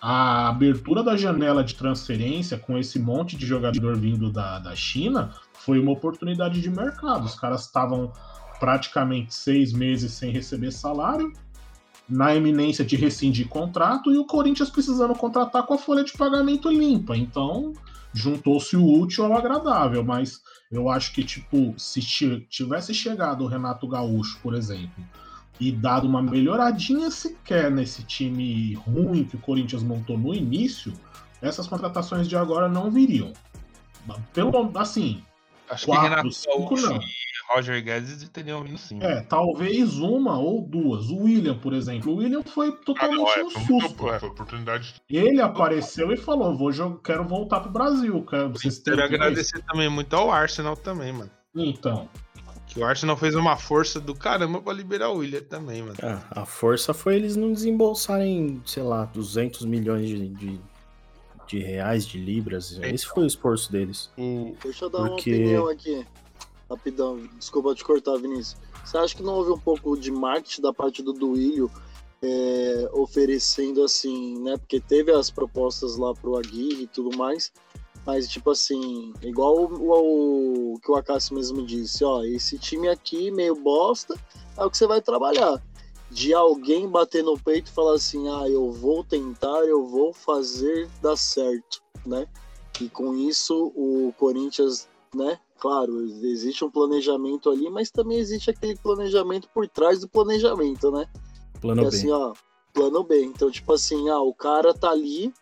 A 0.00 0.48
abertura 0.48 1.02
da 1.02 1.14
janela 1.14 1.62
de 1.62 1.74
transferência 1.74 2.56
com 2.56 2.78
esse 2.78 2.98
monte 2.98 3.36
de 3.36 3.44
jogador 3.44 3.96
vindo 3.98 4.32
da, 4.32 4.58
da 4.58 4.74
China 4.74 5.34
foi 5.52 5.78
uma 5.78 5.92
oportunidade 5.92 6.62
de 6.62 6.70
mercado. 6.70 7.26
Os 7.26 7.38
caras 7.38 7.66
estavam 7.66 8.10
praticamente 8.58 9.34
seis 9.34 9.74
meses 9.74 10.12
sem 10.12 10.30
receber 10.30 10.70
salário, 10.70 11.30
na 12.08 12.34
eminência 12.34 12.82
de 12.82 12.96
rescindir 12.96 13.46
contrato, 13.46 14.10
e 14.10 14.16
o 14.16 14.24
Corinthians 14.24 14.70
precisando 14.70 15.14
contratar 15.14 15.66
com 15.66 15.74
a 15.74 15.78
folha 15.78 16.02
de 16.02 16.14
pagamento 16.14 16.70
limpa. 16.70 17.14
Então, 17.14 17.74
juntou-se 18.14 18.74
o 18.74 19.00
útil 19.00 19.26
ao 19.26 19.34
agradável, 19.34 20.02
mas 20.02 20.40
eu 20.70 20.88
acho 20.88 21.12
que, 21.12 21.22
tipo, 21.24 21.74
se 21.78 22.00
tivesse 22.48 22.92
chegado 22.92 23.44
o 23.44 23.46
Renato 23.46 23.86
Gaúcho, 23.86 24.38
por 24.42 24.54
exemplo, 24.54 25.04
e 25.60 25.72
dado 25.72 26.06
uma 26.06 26.22
melhoradinha 26.22 27.10
sequer 27.10 27.70
nesse 27.70 28.02
time 28.02 28.74
ruim 28.74 29.24
que 29.24 29.36
o 29.36 29.40
Corinthians 29.40 29.82
montou 29.82 30.18
no 30.18 30.34
início, 30.34 30.92
essas 31.40 31.66
contratações 31.66 32.28
de 32.28 32.36
agora 32.36 32.68
não 32.68 32.90
viriam. 32.90 33.32
Pelo 34.32 34.72
assim, 34.76 35.22
Acho 35.68 35.86
quatro, 35.86 36.04
que 36.04 36.10
Renato 36.10 36.32
cinco 36.32 36.74
Gaúcho 36.74 36.90
não. 36.90 37.00
E 37.50 37.54
Roger 37.54 37.82
Guedes 37.82 38.28
teriam 38.30 38.62
vindo 38.62 38.78
sim. 38.78 38.98
É, 39.02 39.20
talvez 39.22 39.96
uma 39.98 40.38
ou 40.38 40.60
duas. 40.62 41.06
O 41.10 41.22
William, 41.24 41.56
por 41.58 41.72
exemplo. 41.72 42.12
O 42.12 42.16
William 42.16 42.42
foi 42.42 42.68
Ah, 42.68 42.72
totalmente 42.84 43.18
não, 43.18 43.28
é, 43.30 43.44
um 43.44 43.50
susto. 43.50 43.72
muito, 43.72 43.94
foi 44.18 44.28
oportunidade. 44.28 44.94
Ele 45.08 45.40
apareceu 45.40 46.12
e 46.12 46.16
falou: 46.16 46.56
vou 46.56 46.72
jogar, 46.72 46.98
quero 47.02 47.24
voltar 47.24 47.60
pro 47.60 47.70
Brasil. 47.70 48.24
Quero, 48.28 48.50
vocês 48.50 48.78
Quero 48.78 49.02
agradecer 49.02 49.62
também 49.62 49.88
muito 49.88 50.14
ao 50.14 50.30
Arsenal 50.30 50.76
também, 50.76 51.12
mano. 51.12 51.30
isso." 51.54 51.64
Então, 51.78 52.08
Que 52.66 52.80
o 52.80 52.84
Arsenal 52.84 53.16
fez 53.16 53.34
uma 53.34 53.56
força 53.56 53.98
do 54.00 54.14
caramba 54.14 54.60
pra 54.60 54.72
liberar 54.72 55.10
o 55.10 55.18
William 55.18 55.40
também, 55.42 55.82
mano. 55.82 55.96
Ah, 56.02 56.20
a 56.42 56.44
força 56.44 56.92
foi 56.92 57.14
eles 57.14 57.36
não 57.36 57.52
desembolsarem, 57.52 58.60
sei 58.66 58.82
lá, 58.82 59.04
200 59.06 59.64
milhões 59.64 60.08
de, 60.08 60.28
de, 60.28 60.60
de 61.46 61.58
reais, 61.60 62.04
de 62.06 62.18
libras. 62.18 62.78
Esse 62.82 63.06
foi 63.06 63.22
o 63.22 63.26
esforço 63.26 63.70
deles. 63.72 64.10
O... 64.18 64.54
Deixa 64.62 64.84
eu 64.84 64.90
dar 64.90 64.98
uma 64.98 65.08
Porque- 65.10 65.30
opinião 65.32 65.68
aqui. 65.68 66.04
Rapidão, 66.68 67.18
desculpa 67.38 67.74
te 67.74 67.84
cortar, 67.84 68.16
Vinícius. 68.16 68.56
Você 68.84 68.98
acha 68.98 69.16
que 69.16 69.22
não 69.22 69.34
houve 69.34 69.52
um 69.52 69.58
pouco 69.58 69.96
de 69.96 70.10
marketing 70.10 70.62
da 70.62 70.72
parte 70.72 71.02
do 71.02 71.12
Duílio 71.12 71.70
é, 72.22 72.90
oferecendo 72.92 73.82
assim, 73.82 74.38
né? 74.40 74.56
Porque 74.56 74.80
teve 74.80 75.12
as 75.12 75.30
propostas 75.30 75.96
lá 75.96 76.12
pro 76.14 76.36
Aguirre 76.36 76.84
e 76.84 76.86
tudo 76.88 77.16
mais, 77.16 77.52
mas 78.04 78.28
tipo 78.28 78.50
assim, 78.50 79.12
igual 79.22 79.64
o, 79.64 80.78
que 80.82 80.90
o 80.90 80.96
Acácio 80.96 81.34
mesmo 81.34 81.64
disse, 81.64 82.04
ó, 82.04 82.22
esse 82.22 82.58
time 82.58 82.88
aqui 82.88 83.30
meio 83.30 83.54
bosta, 83.54 84.14
é 84.56 84.64
o 84.64 84.70
que 84.70 84.76
você 84.76 84.86
vai 84.86 85.00
trabalhar. 85.00 85.62
De 86.10 86.32
alguém 86.32 86.88
bater 86.88 87.22
no 87.22 87.38
peito 87.38 87.68
e 87.68 87.74
falar 87.74 87.94
assim, 87.94 88.28
ah, 88.28 88.48
eu 88.48 88.70
vou 88.70 89.02
tentar, 89.02 89.64
eu 89.64 89.86
vou 89.86 90.12
fazer 90.12 90.88
dar 91.02 91.16
certo, 91.16 91.82
né? 92.04 92.28
E 92.80 92.88
com 92.88 93.14
isso 93.14 93.72
o 93.74 94.12
Corinthians, 94.16 94.88
né? 95.14 95.38
Claro, 95.58 96.02
existe 96.02 96.64
um 96.64 96.70
planejamento 96.70 97.50
ali, 97.50 97.70
mas 97.70 97.90
também 97.90 98.18
existe 98.18 98.50
aquele 98.50 98.76
planejamento 98.76 99.48
por 99.54 99.66
trás 99.68 100.00
do 100.00 100.08
planejamento, 100.08 100.90
né? 100.90 101.08
Plano 101.60 101.82
Que 101.82 101.90
B. 101.90 101.96
assim, 101.96 102.10
ó, 102.10 102.34
plano 102.72 103.02
B. 103.02 103.22
Então, 103.24 103.50
tipo 103.50 103.72
assim, 103.72 104.08
ah, 104.08 104.20
o 104.20 104.34
cara 104.34 104.74
tá 104.74 104.90
ali, 104.90 105.32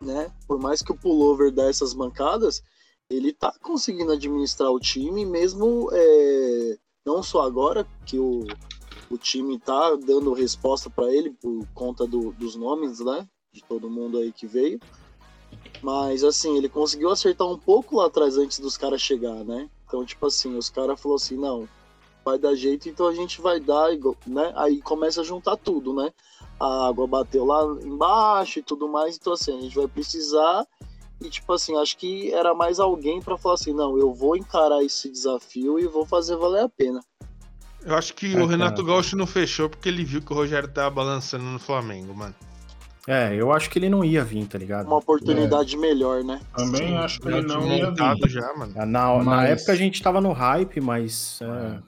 né? 0.00 0.32
Por 0.46 0.58
mais 0.58 0.82
que 0.82 0.90
o 0.92 0.96
pullover 0.96 1.52
dê 1.52 1.68
essas 1.68 1.94
mancadas, 1.94 2.62
ele 3.08 3.32
tá 3.32 3.54
conseguindo 3.62 4.12
administrar 4.12 4.70
o 4.72 4.80
time, 4.80 5.24
mesmo 5.24 5.88
é, 5.92 6.78
não 7.06 7.22
só 7.22 7.42
agora 7.42 7.86
que 8.04 8.18
o, 8.18 8.40
o 9.10 9.16
time 9.18 9.58
tá 9.60 9.94
dando 9.94 10.32
resposta 10.32 10.90
para 10.90 11.12
ele 11.14 11.30
por 11.30 11.66
conta 11.72 12.06
do- 12.06 12.32
dos 12.32 12.56
nomes, 12.56 12.98
né? 13.00 13.28
De 13.52 13.62
todo 13.64 13.88
mundo 13.88 14.18
aí 14.18 14.32
que 14.32 14.46
veio. 14.46 14.80
Mas 15.82 16.22
assim, 16.22 16.56
ele 16.56 16.68
conseguiu 16.68 17.10
acertar 17.10 17.46
um 17.46 17.58
pouco 17.58 17.96
lá 17.96 18.06
atrás 18.06 18.38
antes 18.38 18.58
dos 18.58 18.76
caras 18.76 19.02
chegar, 19.02 19.44
né? 19.44 19.68
Então, 19.86 20.04
tipo 20.04 20.26
assim, 20.26 20.56
os 20.56 20.70
caras 20.70 21.00
falaram 21.00 21.16
assim, 21.16 21.36
não, 21.36 21.68
vai 22.24 22.38
dar 22.38 22.54
jeito, 22.54 22.88
então 22.88 23.06
a 23.06 23.14
gente 23.14 23.40
vai 23.40 23.58
dar, 23.60 23.88
né? 24.26 24.52
Aí 24.56 24.80
começa 24.80 25.20
a 25.20 25.24
juntar 25.24 25.56
tudo, 25.56 25.92
né? 25.92 26.10
A 26.58 26.88
água 26.88 27.06
bateu 27.06 27.44
lá 27.44 27.64
embaixo 27.82 28.60
e 28.60 28.62
tudo 28.62 28.88
mais, 28.88 29.16
então 29.16 29.32
assim, 29.32 29.58
a 29.58 29.60
gente 29.60 29.74
vai 29.74 29.88
precisar. 29.88 30.64
E 31.20 31.28
tipo 31.28 31.52
assim, 31.52 31.76
acho 31.76 31.96
que 31.96 32.32
era 32.32 32.54
mais 32.54 32.80
alguém 32.80 33.20
pra 33.20 33.36
falar 33.36 33.54
assim, 33.54 33.72
não, 33.72 33.98
eu 33.98 34.12
vou 34.12 34.36
encarar 34.36 34.82
esse 34.82 35.10
desafio 35.10 35.78
e 35.78 35.86
vou 35.86 36.06
fazer 36.06 36.36
valer 36.36 36.62
a 36.62 36.68
pena. 36.68 37.00
Eu 37.84 37.96
acho 37.96 38.14
que 38.14 38.34
É, 38.34 38.40
o 38.40 38.46
Renato 38.46 38.82
cara. 38.82 38.94
Gaúcho 38.94 39.16
não 39.16 39.26
fechou 39.26 39.68
porque 39.68 39.88
ele 39.88 40.04
viu 40.04 40.22
que 40.22 40.32
o 40.32 40.36
Rogério 40.36 40.68
tava 40.72 40.90
balançando 40.90 41.44
no 41.44 41.58
Flamengo, 41.58 42.14
mano. 42.14 42.34
É, 43.06 43.34
eu 43.34 43.52
acho 43.52 43.68
que 43.68 43.78
ele 43.78 43.88
não 43.88 44.04
ia 44.04 44.22
vir, 44.24 44.46
tá 44.46 44.56
ligado? 44.56 44.86
Uma 44.86 44.98
oportunidade 44.98 45.76
melhor, 45.76 46.22
né? 46.22 46.40
também 46.56 46.88
Sim, 46.88 46.96
acho 46.96 47.20
que 47.20 47.28
ele 47.28 47.42
não 47.42 47.66
ia 47.66 47.90
vir. 47.90 48.28
já, 48.30 48.54
mano. 48.56 48.72
Na, 48.76 48.86
na 48.86 49.22
Mas- 49.24 49.50
época 49.50 49.72
a 49.72 49.76
gente 49.76 50.00
tava 50.02 50.20
no 50.20 50.32
hype, 50.32 50.80
mas. 50.80 51.40
é, 51.42 51.78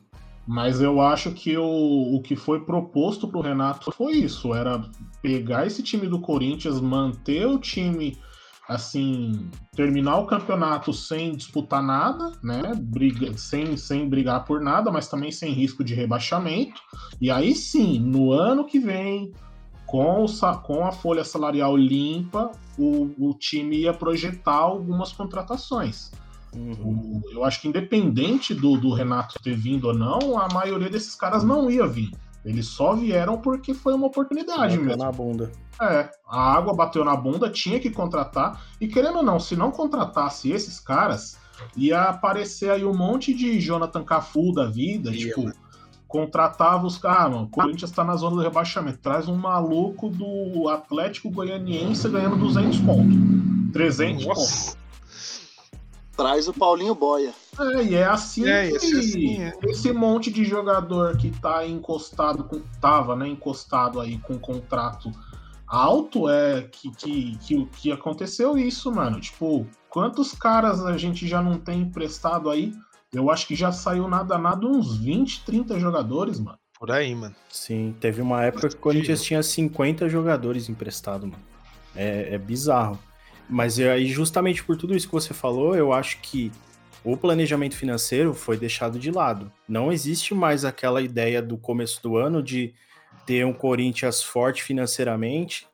Mas 0.47 0.81
eu 0.81 1.01
acho 1.01 1.31
que 1.33 1.57
o, 1.57 2.17
o 2.17 2.21
que 2.21 2.35
foi 2.35 2.61
proposto 2.65 3.29
pro 3.29 3.41
Renato 3.41 3.93
foi 3.93 4.15
isso: 4.15 4.53
era 4.53 4.85
pegar 5.23 5.67
esse 5.67 5.83
time 5.85 6.09
do 6.09 6.21
Corinthians, 6.21 6.81
manter 6.81 7.47
o 7.47 7.59
time 7.59 8.19
assim, 8.69 9.51
terminar 9.77 10.17
o 10.19 10.27
campeonato 10.27 10.93
sem 10.93 11.37
disputar 11.37 11.83
nada, 11.83 12.33
né? 12.43 12.73
Briga, 12.77 13.37
sem, 13.37 13.77
sem 13.77 14.09
brigar 14.09 14.45
por 14.47 14.61
nada, 14.61 14.91
mas 14.91 15.07
também 15.07 15.31
sem 15.31 15.53
risco 15.53 15.85
de 15.85 15.95
rebaixamento. 15.95 16.81
E 17.21 17.31
aí 17.31 17.55
sim, 17.55 18.01
no 18.01 18.33
ano 18.33 18.65
que 18.65 18.79
vem, 18.79 19.33
com, 19.95 20.27
com 20.63 20.85
a 20.85 20.91
folha 20.93 21.25
salarial 21.25 21.77
limpa, 21.77 22.51
o, 22.79 23.11
o 23.19 23.35
time 23.35 23.77
ia 23.83 23.93
projetar 23.93 24.57
algumas 24.57 25.13
contratações. 25.13 26.11
uhum. 26.55 27.21
O- 27.25 27.31
Eu 27.33 27.45
acho 27.45 27.61
que 27.61 27.69
independente 27.69 28.53
do, 28.55 28.77
do 28.77 28.93
Renato 28.93 29.35
ter 29.43 29.55
vindo 29.57 29.87
ou 29.89 29.95
não, 29.95 30.39
a 30.39 30.49
maioria 30.53 30.89
desses 30.91 31.15
caras 31.15 31.45
não 31.45 31.71
ia 31.71 31.87
vir. 31.87 32.11
Eles 32.45 32.67
só 32.67 32.95
vieram 32.95 33.39
porque 33.39 33.73
foi 33.73 33.95
uma 33.95 34.07
oportunidade 34.07 34.77
Bateu 34.77 34.85
mesmo. 34.85 35.03
na 35.03 35.11
bunda. 35.13 35.51
É, 35.81 36.11
a 36.29 36.53
água 36.55 36.75
bateu 36.75 37.05
na 37.05 37.17
bunda, 37.17 37.49
tinha 37.49 37.81
que 37.81 37.89
contratar. 37.91 38.61
E 38.81 38.87
querendo 38.87 39.17
ou 39.19 39.23
não, 39.23 39.41
se 39.41 39.57
não 39.57 39.71
contratasse 39.71 40.51
esses 40.51 40.79
caras, 40.79 41.39
ia 41.77 42.03
aparecer 42.03 42.71
aí 42.71 42.85
um 42.85 42.95
monte 42.95 43.33
de 43.33 43.59
Jonathan 43.61 44.05
Cafu 44.05 44.53
da 44.53 44.67
vida, 44.67 45.11
Ia, 45.11 45.17
tipo, 45.17 45.53
contratava 46.15 46.87
os 46.87 46.97
caras, 46.97 47.27
ah, 47.27 47.29
mano, 47.29 47.43
o 47.43 47.49
Corinthians 47.49 47.91
tá 47.91 48.05
na 48.05 48.15
zona 48.15 48.37
do 48.37 48.43
rebaixamento, 48.43 48.99
traz 48.99 49.27
um 49.27 49.35
maluco 49.35 50.09
do 50.09 50.69
Atlético 50.69 51.29
Goianiense 51.29 52.09
ganhando 52.09 52.37
200 52.37 52.79
pontos, 52.83 53.17
300 53.73 54.25
pontos. 54.25 54.77
Traz 56.17 56.47
o 56.47 56.53
Paulinho 56.53 56.95
Boia. 56.95 57.33
É, 57.59 57.83
e 57.83 57.95
é 57.97 58.05
assim 58.05 58.47
É, 58.47 58.69
que 58.69 58.75
ia 58.75 58.79
ser 58.79 58.99
assim, 59.01 59.43
é. 59.43 59.53
esse 59.65 59.93
monte 59.93 60.31
de 60.31 60.45
jogador 60.45 61.17
que 61.17 61.33
tá 61.33 61.67
encostado, 61.67 62.45
com, 62.45 62.61
tava, 62.81 63.17
né, 63.17 63.27
encostado 63.27 64.01
aí 64.01 64.17
com 64.19 64.39
contrato 64.39 65.11
alto, 65.67 66.29
é 66.29 66.63
que, 66.63 66.93
que, 66.93 67.39
que, 67.39 67.67
que 67.67 67.91
aconteceu 67.91 68.57
isso, 68.57 68.93
mano. 68.93 69.21
Tipo, 69.21 69.67
quantos 69.91 70.31
caras 70.31 70.85
a 70.87 70.97
gente 70.97 71.27
já 71.27 71.43
não 71.43 71.59
tem 71.59 71.81
emprestado 71.81 72.51
aí? 72.51 72.73
Eu 73.15 73.31
acho 73.31 73.47
que 73.47 73.55
já 73.55 73.71
saiu 73.71 74.09
nada 74.09 74.37
nada 74.37 74.67
uns 74.67 74.97
20, 74.97 75.45
30 75.45 75.79
jogadores, 75.79 76.41
mano. 76.41 76.59
Por 76.79 76.91
aí, 76.91 77.15
mano. 77.15 77.35
Sim, 77.49 77.95
teve 78.01 78.21
uma 78.21 78.45
época 78.45 78.69
que 78.69 78.75
o 78.75 78.79
Corinthians 78.79 79.23
tinha 79.23 79.43
50 79.43 80.09
jogadores 80.09 80.69
emprestados, 80.69 81.31
mano. 81.31 81.43
É, 81.95 82.35
é 82.35 82.39
bizarro. 82.39 82.99
Mas 83.49 83.79
é 83.79 83.93
aí, 83.93 84.07
justamente 84.07 84.65
por 84.65 84.77
tudo 84.77 84.97
isso 84.97 85.07
que 85.07 85.13
você 85.13 85.33
falou, 85.33 85.77
eu 85.77 85.93
acho 85.93 86.19
que 86.21 86.51
o 87.05 87.17
planejamento 87.17 87.77
financeiro 87.77 88.35
foi 88.35 88.57
deixado 88.57 88.99
de 88.99 89.11
lado. 89.11 89.53
Não 89.69 89.93
existe 89.93 90.35
mais 90.35 90.65
aquela 90.65 91.03
ideia 91.03 91.41
do 91.41 91.57
começo 91.57 92.03
do 92.03 92.17
ano 92.17 92.43
de 92.43 92.75
ter 93.27 93.45
um 93.45 93.53
Corinthians 93.53 94.23
forte 94.23 94.63
financeiramente 94.63 95.67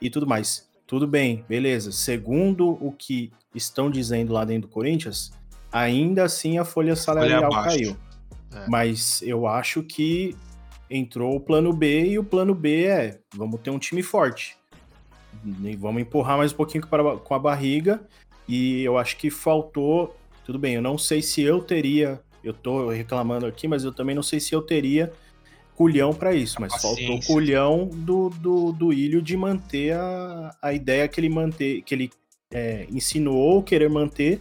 e 0.00 0.10
tudo 0.10 0.26
mais. 0.26 0.68
Tudo 0.86 1.06
bem, 1.06 1.44
beleza. 1.48 1.92
Segundo 1.92 2.70
o 2.84 2.92
que 2.92 3.32
estão 3.54 3.90
dizendo 3.90 4.32
lá 4.32 4.44
dentro 4.44 4.68
do 4.68 4.72
Corinthians, 4.72 5.32
ainda 5.72 6.24
assim 6.24 6.58
a 6.58 6.64
folha 6.64 6.94
salarial 6.94 7.46
abaixo. 7.46 7.76
caiu. 7.76 7.96
É. 8.54 8.64
Mas 8.68 9.22
eu 9.22 9.46
acho 9.46 9.82
que 9.82 10.36
entrou 10.90 11.34
o 11.34 11.40
plano 11.40 11.72
B 11.72 12.04
e 12.04 12.18
o 12.18 12.24
plano 12.24 12.54
B 12.54 12.84
é: 12.84 13.18
vamos 13.34 13.60
ter 13.60 13.70
um 13.70 13.78
time 13.78 14.02
forte. 14.02 14.56
E 15.64 15.74
vamos 15.76 16.02
empurrar 16.02 16.36
mais 16.36 16.52
um 16.52 16.56
pouquinho 16.56 16.86
com 16.86 17.34
a 17.34 17.38
barriga. 17.38 18.02
E 18.46 18.82
eu 18.82 18.98
acho 18.98 19.16
que 19.16 19.30
faltou. 19.30 20.14
Tudo 20.44 20.58
bem, 20.58 20.74
eu 20.74 20.82
não 20.82 20.98
sei 20.98 21.22
se 21.22 21.40
eu 21.40 21.60
teria. 21.62 22.20
Eu 22.44 22.52
tô 22.52 22.90
reclamando 22.90 23.46
aqui, 23.46 23.66
mas 23.66 23.84
eu 23.84 23.92
também 23.92 24.14
não 24.14 24.22
sei 24.22 24.40
se 24.40 24.52
eu 24.52 24.60
teria 24.60 25.12
culhão 25.76 26.12
para 26.12 26.34
isso. 26.34 26.60
Mas 26.60 26.74
faltou 26.80 27.20
culhão 27.22 27.86
do, 27.86 28.28
do, 28.30 28.72
do 28.72 28.92
Ilho 28.92 29.22
de 29.22 29.36
manter 29.36 29.94
a, 29.94 30.54
a 30.60 30.72
ideia 30.72 31.08
que 31.08 31.20
ele 31.20 31.28
manter, 31.28 31.82
que 31.82 31.94
ele 31.94 32.10
é, 32.50 32.86
insinuou 32.90 33.62
querer 33.62 33.88
manter 33.88 34.40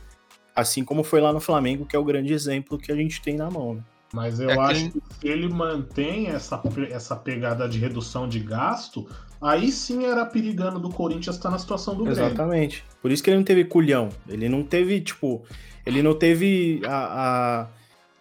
Assim 0.61 0.83
como 0.85 1.03
foi 1.03 1.19
lá 1.19 1.33
no 1.33 1.39
Flamengo, 1.39 1.85
que 1.85 1.95
é 1.95 1.99
o 1.99 2.03
grande 2.03 2.33
exemplo 2.33 2.77
que 2.77 2.91
a 2.91 2.95
gente 2.95 3.21
tem 3.21 3.35
na 3.35 3.49
mão. 3.49 3.75
Né? 3.75 3.81
Mas 4.13 4.39
eu 4.39 4.49
É 4.49 4.53
que 4.55 4.59
acho 4.61 4.81
ele- 4.81 4.91
que 4.91 5.01
se 5.19 5.27
ele 5.27 5.47
mantém 5.49 6.27
essa, 6.27 6.61
essa 6.89 7.15
pegada 7.15 7.67
de 7.67 7.79
redução 7.79 8.27
de 8.27 8.39
gasto, 8.39 9.07
aí 9.41 9.71
sim 9.71 10.05
era 10.05 10.25
perigando 10.25 10.79
do 10.79 10.89
Corinthians 10.89 11.37
estar 11.37 11.49
na 11.49 11.57
situação 11.57 11.95
do 11.95 12.03
Grêmio. 12.03 12.25
Exatamente. 12.25 12.83
Por 13.01 13.09
isso 13.11 13.23
que 13.23 13.29
ele 13.29 13.37
não 13.37 13.43
teve 13.45 13.63
culhão. 13.65 14.09
Ele 14.27 14.49
não 14.49 14.63
teve, 14.63 14.99
tipo, 14.99 15.43
ele 15.85 16.03
não 16.03 16.13
teve 16.13 16.81
a, 16.85 17.67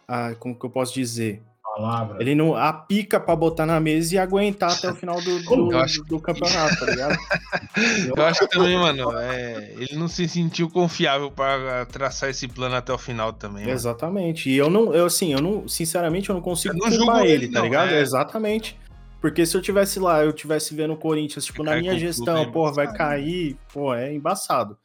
a, 0.09 0.27
a- 0.29 0.35
como 0.37 0.55
que 0.55 0.65
eu 0.65 0.71
posso 0.71 0.95
dizer? 0.95 1.43
Palavra. 1.77 2.17
Ele 2.21 2.35
não 2.35 2.57
a 2.57 2.73
pica 2.73 3.21
pra 3.21 3.37
botar 3.37 3.65
na 3.65 3.79
mesa 3.79 4.15
e 4.15 4.19
aguentar 4.19 4.73
até 4.73 4.91
o 4.91 4.95
final 4.95 5.21
do, 5.21 5.41
do, 5.41 5.73
Eu 5.73 5.79
acho 5.79 6.03
do 6.03 6.19
campeonato, 6.19 6.81
tá 6.81 6.87
ligado? 6.87 7.17
Eu 8.17 8.27
acho 8.27 8.41
que 8.41 8.49
também, 8.49 8.77
mano, 8.77 9.17
é, 9.17 9.73
ele 9.79 9.95
não 9.97 10.09
se 10.09 10.29
sentiu 10.29 10.69
confiável 10.69 11.31
pra 11.31 11.87
traçar 11.87 12.29
esse 12.29 12.49
plano 12.49 12.75
até 12.75 12.93
o 12.93 12.99
final 12.99 13.33
também. 13.33 13.63
mano. 13.63 13.73
Exatamente. 13.73 14.51
E 14.51 14.57
eu 14.57 14.69
não, 14.69 14.93
eu 14.93 15.07
assim, 15.07 15.33
eu 15.33 15.41
não, 15.41 15.69
sinceramente, 15.69 16.29
eu 16.29 16.35
não 16.35 16.43
consigo 16.43 16.75
Eu 16.75 16.91
não 16.91 16.97
culpar 16.99 17.25
ele, 17.25 17.47
tá 17.49 17.61
não, 17.61 17.67
ligado? 17.67 17.93
é. 17.93 18.01
Exatamente. 18.01 18.77
Porque 19.21 19.47
se 19.47 19.57
eu 19.57 19.63
tivesse 19.63 20.01
lá, 20.01 20.25
eu 20.25 20.33
tivesse 20.33 20.75
vendo 20.75 20.95
o 20.95 20.97
Corinthians, 20.97 21.45
tipo, 21.45 21.63
Vai 21.63 21.77
na 21.77 21.81
minha 21.81 21.99
gestão, 21.99 22.37
é 22.39 22.47
porra, 22.47 22.73
vai 22.73 22.93
cair, 22.93 23.57
pô, 23.73 23.95
é 23.95 24.13
embaçado. 24.13 24.77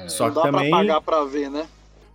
É. 0.00 0.08
Só 0.08 0.24
não 0.24 0.30
que 0.30 0.36
dá 0.36 0.42
também, 0.42 0.70
pra 0.70 0.78
pagar 0.78 1.00
pra 1.02 1.24
ver, 1.24 1.50
né? 1.50 1.66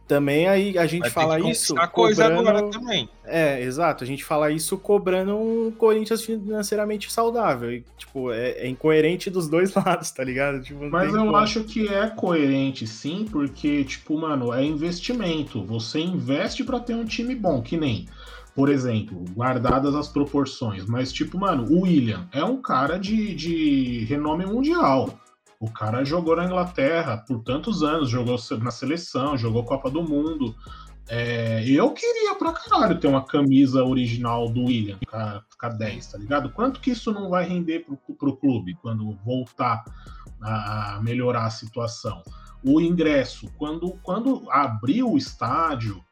Também 0.08 0.48
aí 0.48 0.78
a 0.78 0.86
gente 0.88 1.02
Vai 1.02 1.10
ter 1.10 1.14
fala 1.14 1.42
que 1.42 1.52
isso 1.52 1.76
conquistar 1.76 1.88
coisa 1.90 2.24
cobrando... 2.30 2.50
agora 2.50 2.72
também. 2.72 3.10
É, 3.26 3.62
exato. 3.62 4.04
A 4.04 4.08
gente 4.08 4.24
fala 4.24 4.50
isso 4.50 4.78
cobrando 4.78 5.36
um 5.36 5.70
Corinthians 5.72 6.24
financeiramente 6.24 7.12
saudável. 7.12 7.72
E, 7.72 7.84
tipo, 7.98 8.32
é, 8.32 8.52
é 8.52 8.68
incoerente 8.68 9.30
dos 9.30 9.50
dois 9.50 9.74
lados, 9.76 10.10
tá 10.12 10.24
ligado? 10.24 10.62
Tipo, 10.62 10.90
Mas 10.90 11.14
eu 11.14 11.26
como. 11.26 11.36
acho 11.36 11.64
que 11.66 11.88
é 11.90 12.08
coerente 12.08 12.88
sim, 12.88 13.28
porque, 13.30 13.84
tipo, 13.84 14.18
mano, 14.18 14.54
é 14.54 14.64
investimento. 14.64 15.64
Você 15.66 16.00
investe 16.00 16.64
pra 16.64 16.80
ter 16.80 16.96
um 16.96 17.04
time 17.04 17.36
bom, 17.36 17.62
que 17.62 17.76
nem, 17.76 18.08
por 18.56 18.70
exemplo, 18.70 19.26
guardadas 19.36 19.94
as 19.94 20.08
proporções. 20.08 20.86
Mas, 20.86 21.12
tipo, 21.12 21.38
mano, 21.38 21.66
o 21.70 21.82
William 21.82 22.28
é 22.32 22.44
um 22.44 22.62
cara 22.62 22.98
de, 22.98 23.36
de 23.36 24.06
renome 24.06 24.46
mundial. 24.46 25.20
O 25.60 25.72
cara 25.72 26.04
jogou 26.04 26.36
na 26.36 26.46
Inglaterra 26.46 27.18
por 27.18 27.44
tantos 27.44 27.82
anos, 27.82 28.10
jogou 28.10 28.38
na 28.62 28.72
seleção, 28.72 29.38
jogou 29.38 29.64
Copa 29.64 29.90
do 29.90 30.04
Mundo. 30.04 30.56
É, 31.10 31.64
eu 31.66 31.92
queria 31.94 32.36
pra 32.36 32.52
caralho 32.52 33.00
ter 33.00 33.08
uma 33.08 33.26
camisa 33.26 33.84
original 33.84 34.50
do 34.50 34.66
William, 34.66 35.00
a 35.12 35.70
10, 35.70 36.08
tá 36.08 36.18
ligado? 36.18 36.50
Quanto 36.52 36.80
que 36.80 36.92
isso 36.92 37.12
não 37.12 37.30
vai 37.30 37.48
render 37.48 37.86
pro, 37.86 37.98
pro 38.16 38.36
clube 38.36 38.78
quando 38.82 39.18
voltar 39.26 39.84
a 40.42 41.00
melhorar 41.02 41.46
a 41.46 41.50
situação? 41.50 42.22
O 42.64 42.82
ingresso, 42.82 43.50
quando, 43.58 43.92
quando 44.04 44.46
abrir 44.52 45.04
o 45.04 45.18
estádio, 45.18 46.04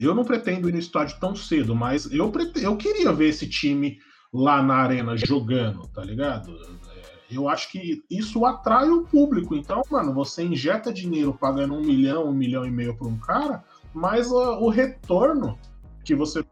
eu 0.00 0.14
não 0.14 0.24
pretendo 0.24 0.68
ir 0.68 0.72
no 0.72 0.78
estádio 0.78 1.18
tão 1.20 1.36
cedo, 1.36 1.74
mas 1.74 2.10
eu, 2.10 2.32
eu 2.56 2.76
queria 2.76 3.12
ver 3.12 3.28
esse 3.28 3.48
time 3.48 3.98
lá 4.32 4.62
na 4.62 4.74
arena 4.76 5.16
jogando, 5.16 5.86
tá 5.88 6.02
ligado? 6.02 6.52
Eu 7.34 7.48
acho 7.48 7.70
que 7.70 8.02
isso 8.10 8.44
atrai 8.44 8.88
o 8.88 9.04
público. 9.04 9.54
Então, 9.54 9.82
mano, 9.90 10.12
você 10.14 10.42
injeta 10.44 10.92
dinheiro 10.92 11.34
pagando 11.34 11.74
um 11.74 11.80
milhão, 11.82 12.28
um 12.28 12.32
milhão 12.34 12.64
e 12.64 12.70
meio 12.70 12.96
para 12.96 13.08
um 13.08 13.18
cara, 13.18 13.64
mas 13.92 14.30
ó, 14.32 14.58
o 14.60 14.68
retorno 14.68 15.58
que 16.04 16.14
você 16.14 16.44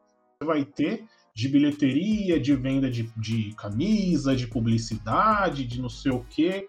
vai 0.45 0.65
ter 0.65 1.05
de 1.35 1.49
bilheteria, 1.49 2.39
de 2.39 2.55
venda 2.55 2.91
de, 2.91 3.05
de 3.17 3.55
camisa, 3.57 4.37
de 4.37 4.47
publicidade, 4.47 5.65
de 5.67 5.81
não 5.81 5.89
sei 5.89 6.13
o 6.13 6.25
quê. 6.29 6.67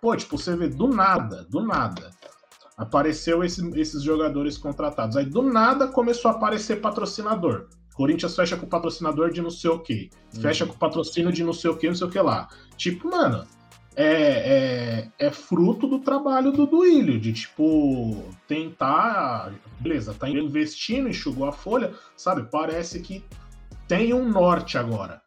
Pô, 0.00 0.14
tipo, 0.16 0.36
você 0.36 0.54
vê 0.56 0.68
do 0.68 0.86
nada, 0.88 1.44
do 1.44 1.62
nada. 1.62 2.10
Apareceu 2.76 3.42
esse- 3.44 3.66
esses 3.78 4.02
jogadores 4.02 4.58
contratados. 4.58 5.16
Aí 5.16 5.24
do 5.24 5.42
nada 5.42 5.88
começou 5.88 6.30
a 6.30 6.34
aparecer 6.34 6.80
patrocinador. 6.80 7.68
Corinthians 7.94 8.34
fecha 8.34 8.56
com 8.56 8.66
o 8.66 8.68
patrocinador 8.68 9.30
de 9.30 9.42
não 9.42 9.50
sei 9.50 9.70
o 9.70 9.78
quê. 9.78 10.08
Fecha 10.40 10.64
com 10.66 10.72
o 10.72 10.78
patrocínio 10.78 11.32
de 11.32 11.44
não 11.44 11.52
sei 11.52 11.70
o 11.70 11.76
quê, 11.76 11.88
não 11.88 11.94
sei 11.94 12.06
o 12.06 12.10
que 12.10 12.18
lá. 12.20 12.48
Tipo, 12.76 13.10
mano, 13.10 13.46
é, 13.94 15.08
é, 15.18 15.26
é 15.26 15.30
fruto 15.30 15.86
do 15.86 15.98
trabalho 15.98 16.52
do 16.52 16.66
Duílio, 16.66 17.20
de 17.20 17.32
tipo, 17.32 18.24
tentar. 18.48 19.52
Beleza, 19.80 20.14
tá 20.14 20.28
investindo, 20.28 21.08
enxugou 21.08 21.46
a 21.46 21.52
folha, 21.52 21.92
sabe? 22.16 22.48
Parece 22.50 23.00
que 23.00 23.22
tem 23.86 24.14
um 24.14 24.28
norte 24.28 24.78
agora. 24.78 25.20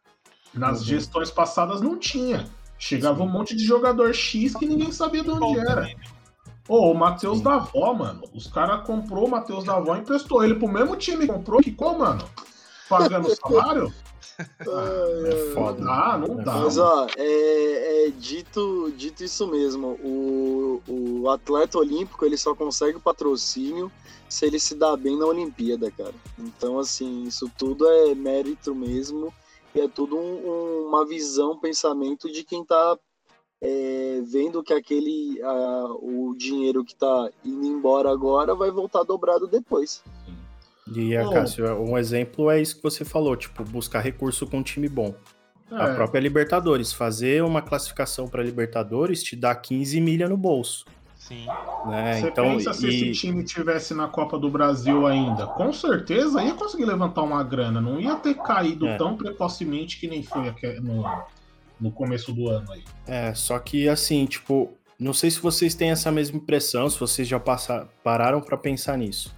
Nas 0.52 0.80
Uhum. 0.80 0.86
gestões 0.86 1.30
passadas 1.30 1.80
não 1.80 1.98
tinha. 1.98 2.46
Chegava 2.78 3.22
um 3.22 3.28
monte 3.28 3.54
de 3.54 3.64
jogador 3.64 4.12
X 4.14 4.54
que 4.54 4.66
ninguém 4.66 4.90
sabia 4.90 5.22
de 5.22 5.30
onde 5.30 5.58
era. 5.58 5.88
Ô, 6.68 6.90
o 6.90 6.94
Matheus 6.94 7.38
Sim. 7.38 7.44
Davó, 7.44 7.94
mano. 7.94 8.22
Os 8.34 8.48
caras 8.48 8.84
comprou 8.84 9.26
o 9.26 9.30
Matheus 9.30 9.64
Davó 9.64 9.94
e 9.94 10.00
emprestou 10.00 10.42
ele 10.42 10.56
pro 10.56 10.66
mesmo 10.68 10.96
time 10.96 11.26
que 11.26 11.32
comprou. 11.32 11.60
Que 11.60 11.70
como, 11.72 12.00
mano? 12.00 12.24
Pagando 12.88 13.28
salário? 13.36 13.92
É 14.38 15.52
foda. 15.54 15.78
Não 15.80 15.86
dá, 15.86 16.18
não 16.18 16.36
dá. 16.44 16.54
Mas 16.56 16.76
ó, 16.76 17.06
é, 17.16 18.06
é 18.06 18.10
dito, 18.10 18.92
dito 18.94 19.24
isso 19.24 19.46
mesmo. 19.46 19.98
O, 20.04 20.82
o 20.86 21.30
atleta 21.30 21.78
olímpico 21.78 22.22
ele 22.24 22.36
só 22.36 22.54
consegue 22.54 22.98
o 22.98 23.00
patrocínio 23.00 23.90
se 24.28 24.44
ele 24.44 24.58
se 24.60 24.74
dá 24.74 24.94
bem 24.94 25.16
na 25.18 25.24
Olimpíada, 25.24 25.90
cara. 25.90 26.12
Então, 26.38 26.78
assim, 26.78 27.22
isso 27.24 27.50
tudo 27.56 27.88
é 27.88 28.14
mérito 28.14 28.74
mesmo. 28.74 29.32
E 29.74 29.80
é 29.80 29.88
tudo 29.88 30.16
um- 30.18 30.46
um- 30.46 30.88
uma 30.88 31.06
visão, 31.06 31.52
um 31.52 31.58
pensamento 31.58 32.30
de 32.30 32.44
quem 32.44 32.62
tá 32.62 32.98
é, 33.62 34.20
vendo 34.22 34.62
que 34.62 34.74
aquele 34.74 35.40
ah, 35.42 35.86
o 35.98 36.34
dinheiro 36.36 36.84
que 36.84 36.94
tá 36.94 37.30
indo 37.42 37.64
embora 37.64 38.10
agora 38.10 38.54
vai 38.54 38.70
voltar 38.70 39.02
dobrado 39.02 39.46
depois. 39.46 40.02
E, 40.94 41.16
a 41.16 41.26
Ô. 41.26 41.32
Cássio, 41.32 41.66
um 41.82 41.96
exemplo 41.98 42.50
é 42.50 42.60
isso 42.60 42.76
que 42.76 42.82
você 42.82 43.04
falou, 43.04 43.36
tipo, 43.36 43.64
buscar 43.64 44.00
recurso 44.00 44.46
com 44.46 44.58
um 44.58 44.62
time 44.62 44.88
bom. 44.88 45.14
A 45.70 45.88
É, 45.88 45.94
própria 45.94 46.20
Libertadores, 46.20 46.92
fazer 46.92 47.42
uma 47.42 47.60
classificação 47.60 48.28
para 48.28 48.42
Libertadores 48.42 49.22
te 49.22 49.34
dá 49.34 49.52
15 49.54 50.00
milha 50.00 50.28
no 50.28 50.36
bolso, 50.36 50.84
Sim. 51.16 51.44
né? 51.88 52.20
Você 52.20 52.28
então, 52.28 52.44
pensa 52.52 52.72
se 52.72 52.86
e- 52.86 53.10
esse 53.10 53.12
time 53.20 53.42
tivesse 53.42 53.92
na 53.92 54.06
Copa 54.06 54.38
do 54.38 54.48
Brasil 54.48 55.04
ainda, 55.08 55.44
com 55.48 55.72
certeza 55.72 56.40
ia 56.40 56.54
conseguir 56.54 56.84
levantar 56.84 57.22
uma 57.22 57.42
grana, 57.42 57.80
não 57.80 57.98
ia 58.00 58.14
ter 58.14 58.34
caído 58.34 58.86
É. 58.86 58.96
tão 58.96 59.16
precocemente 59.16 59.98
que 59.98 60.06
nem 60.06 60.22
foi 60.22 60.54
no, 60.80 61.04
no 61.80 61.90
começo 61.90 62.32
do 62.32 62.48
ano 62.48 62.70
aí. 62.70 62.84
É, 63.04 63.34
só 63.34 63.58
que 63.58 63.88
assim, 63.88 64.24
tipo, 64.24 64.72
não 65.00 65.12
sei 65.12 65.32
se 65.32 65.40
vocês 65.40 65.74
têm 65.74 65.90
essa 65.90 66.12
mesma 66.12 66.36
impressão, 66.36 66.88
se 66.88 66.98
vocês 67.00 67.26
já 67.26 67.40
passa- 67.40 67.88
pararam 68.04 68.40
pra 68.40 68.56
pensar 68.56 68.96
nisso. 68.96 69.34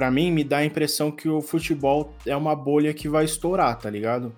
Pra 0.00 0.10
mim, 0.10 0.32
me 0.32 0.42
dá 0.42 0.56
a 0.56 0.64
impressão 0.64 1.10
que 1.10 1.28
o 1.28 1.42
futebol 1.42 2.14
é 2.24 2.34
uma 2.34 2.56
bolha 2.56 2.94
que 2.94 3.06
vai 3.06 3.22
estourar, 3.22 3.76
tá 3.76 3.90
ligado? 3.90 4.34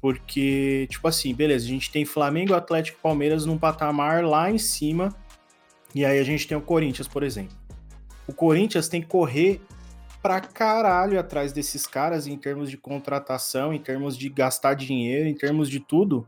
Porque, 0.00 0.86
tipo 0.88 1.08
assim, 1.08 1.34
beleza, 1.34 1.64
a 1.64 1.68
gente 1.68 1.90
tem 1.90 2.04
Flamengo, 2.04 2.54
Atlético 2.54 2.96
e 2.96 3.02
Palmeiras 3.02 3.44
num 3.44 3.58
patamar 3.58 4.22
lá 4.22 4.52
em 4.52 4.56
cima, 4.56 5.12
e 5.92 6.04
aí 6.04 6.16
a 6.20 6.22
gente 6.22 6.46
tem 6.46 6.56
o 6.56 6.60
Corinthians, 6.60 7.08
por 7.08 7.24
exemplo. 7.24 7.56
O 8.24 8.32
Corinthians 8.32 8.88
tem 8.88 9.00
que 9.00 9.08
correr 9.08 9.60
pra 10.22 10.40
caralho 10.40 11.18
atrás 11.18 11.52
desses 11.52 11.88
caras 11.88 12.28
em 12.28 12.36
termos 12.36 12.70
de 12.70 12.76
contratação, 12.76 13.74
em 13.74 13.80
termos 13.80 14.16
de 14.16 14.28
gastar 14.28 14.74
dinheiro, 14.74 15.28
em 15.28 15.34
termos 15.34 15.68
de 15.68 15.80
tudo, 15.80 16.24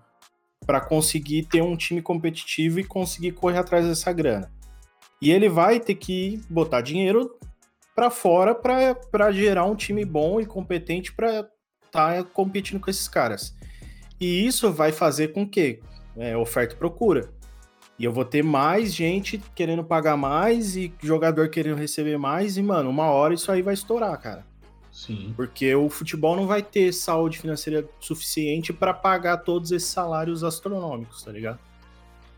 para 0.66 0.80
conseguir 0.80 1.44
ter 1.44 1.62
um 1.62 1.76
time 1.76 2.02
competitivo 2.02 2.80
e 2.80 2.84
conseguir 2.84 3.30
correr 3.30 3.58
atrás 3.58 3.86
dessa 3.86 4.12
grana. 4.12 4.50
E 5.20 5.30
ele 5.30 5.48
vai 5.48 5.78
ter 5.78 5.94
que 5.94 6.40
botar 6.50 6.80
dinheiro 6.80 7.38
para 7.94 8.10
fora 8.10 8.54
para 8.54 9.32
gerar 9.32 9.66
um 9.66 9.74
time 9.74 10.04
bom 10.04 10.40
e 10.40 10.46
competente 10.46 11.12
para 11.12 11.48
estar 11.84 12.24
competindo 12.24 12.80
com 12.80 12.90
esses 12.90 13.08
caras. 13.08 13.54
E 14.20 14.46
isso 14.46 14.72
vai 14.72 14.92
fazer 14.92 15.32
com 15.32 15.48
que 15.48 15.80
é, 16.16 16.36
oferta 16.36 16.74
e 16.74 16.78
procura. 16.78 17.30
E 17.98 18.04
eu 18.04 18.12
vou 18.12 18.24
ter 18.24 18.42
mais 18.42 18.94
gente 18.94 19.42
querendo 19.54 19.84
pagar 19.84 20.16
mais 20.16 20.76
e 20.76 20.92
jogador 21.02 21.48
querendo 21.48 21.76
receber 21.76 22.18
mais. 22.18 22.56
E, 22.56 22.62
mano, 22.62 22.88
uma 22.90 23.06
hora 23.06 23.34
isso 23.34 23.52
aí 23.52 23.62
vai 23.62 23.74
estourar, 23.74 24.18
cara. 24.20 24.46
Sim. 24.90 25.32
Porque 25.36 25.74
o 25.74 25.88
futebol 25.88 26.36
não 26.36 26.46
vai 26.46 26.62
ter 26.62 26.92
saúde 26.92 27.38
financeira 27.38 27.88
suficiente 27.98 28.72
para 28.72 28.92
pagar 28.92 29.38
todos 29.38 29.72
esses 29.72 29.88
salários 29.88 30.44
astronômicos, 30.44 31.22
tá 31.22 31.32
ligado? 31.32 31.58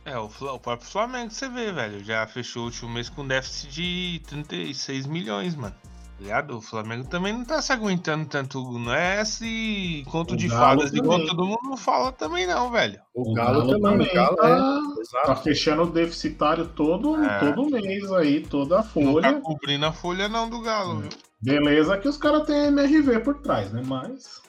É, 0.04 0.18
o, 0.18 0.24
o 0.26 0.58
próprio 0.58 0.88
Flamengo 0.88 1.30
você 1.30 1.48
vê, 1.48 1.72
velho. 1.72 2.04
Já 2.04 2.26
fechou 2.26 2.62
o 2.62 2.66
último 2.66 2.90
mês 2.90 3.08
com 3.08 3.26
déficit 3.26 3.72
de 3.72 4.22
36 4.26 5.06
milhões, 5.06 5.54
mano. 5.56 5.74
Tá 5.74 6.22
ligado? 6.22 6.56
O 6.58 6.60
Flamengo 6.60 7.08
também 7.08 7.32
não 7.32 7.44
tá 7.44 7.60
se 7.60 7.72
aguentando 7.72 8.24
tanto. 8.26 8.62
Não 8.78 8.94
é 8.94 9.20
esse 9.22 10.04
conto 10.10 10.34
O 10.34 10.36
de 10.36 10.46
Galo 10.48 10.60
fadas 10.80 10.92
igual 10.94 11.18
também. 11.18 11.34
todo 11.36 11.46
mundo 11.46 11.76
fala 11.76 12.12
também, 12.12 12.46
não, 12.46 12.70
velho. 12.70 13.00
O, 13.14 13.32
O 13.32 13.34
Galo, 13.34 13.66
também, 13.80 14.06
o 14.06 14.14
Galo 14.14 14.36
tá, 14.36 14.48
é. 14.48 15.00
Exato. 15.00 15.26
tá 15.26 15.36
fechando 15.36 15.82
o 15.82 15.90
deficitário 15.90 16.68
todo, 16.68 17.16
É. 17.24 17.38
todo 17.52 17.68
mês 17.70 18.12
aí, 18.12 18.40
toda 18.46 18.76
a 18.76 18.78
Não 18.78 18.84
tá 18.84 18.90
folha. 18.90 19.40
cobrindo 19.40 19.86
a 19.86 19.92
folha 19.92 20.28
não 20.28 20.48
do 20.48 20.60
Galo, 20.60 20.94
Hum. 20.98 21.00
viu? 21.00 21.10
Beleza 21.42 21.98
que 21.98 22.08
os 22.08 22.16
caras 22.16 22.46
têm 22.46 22.66
MRV 22.68 23.20
por 23.20 23.34
trás, 23.40 23.72
né? 23.72 23.82
Mas. 23.84 24.40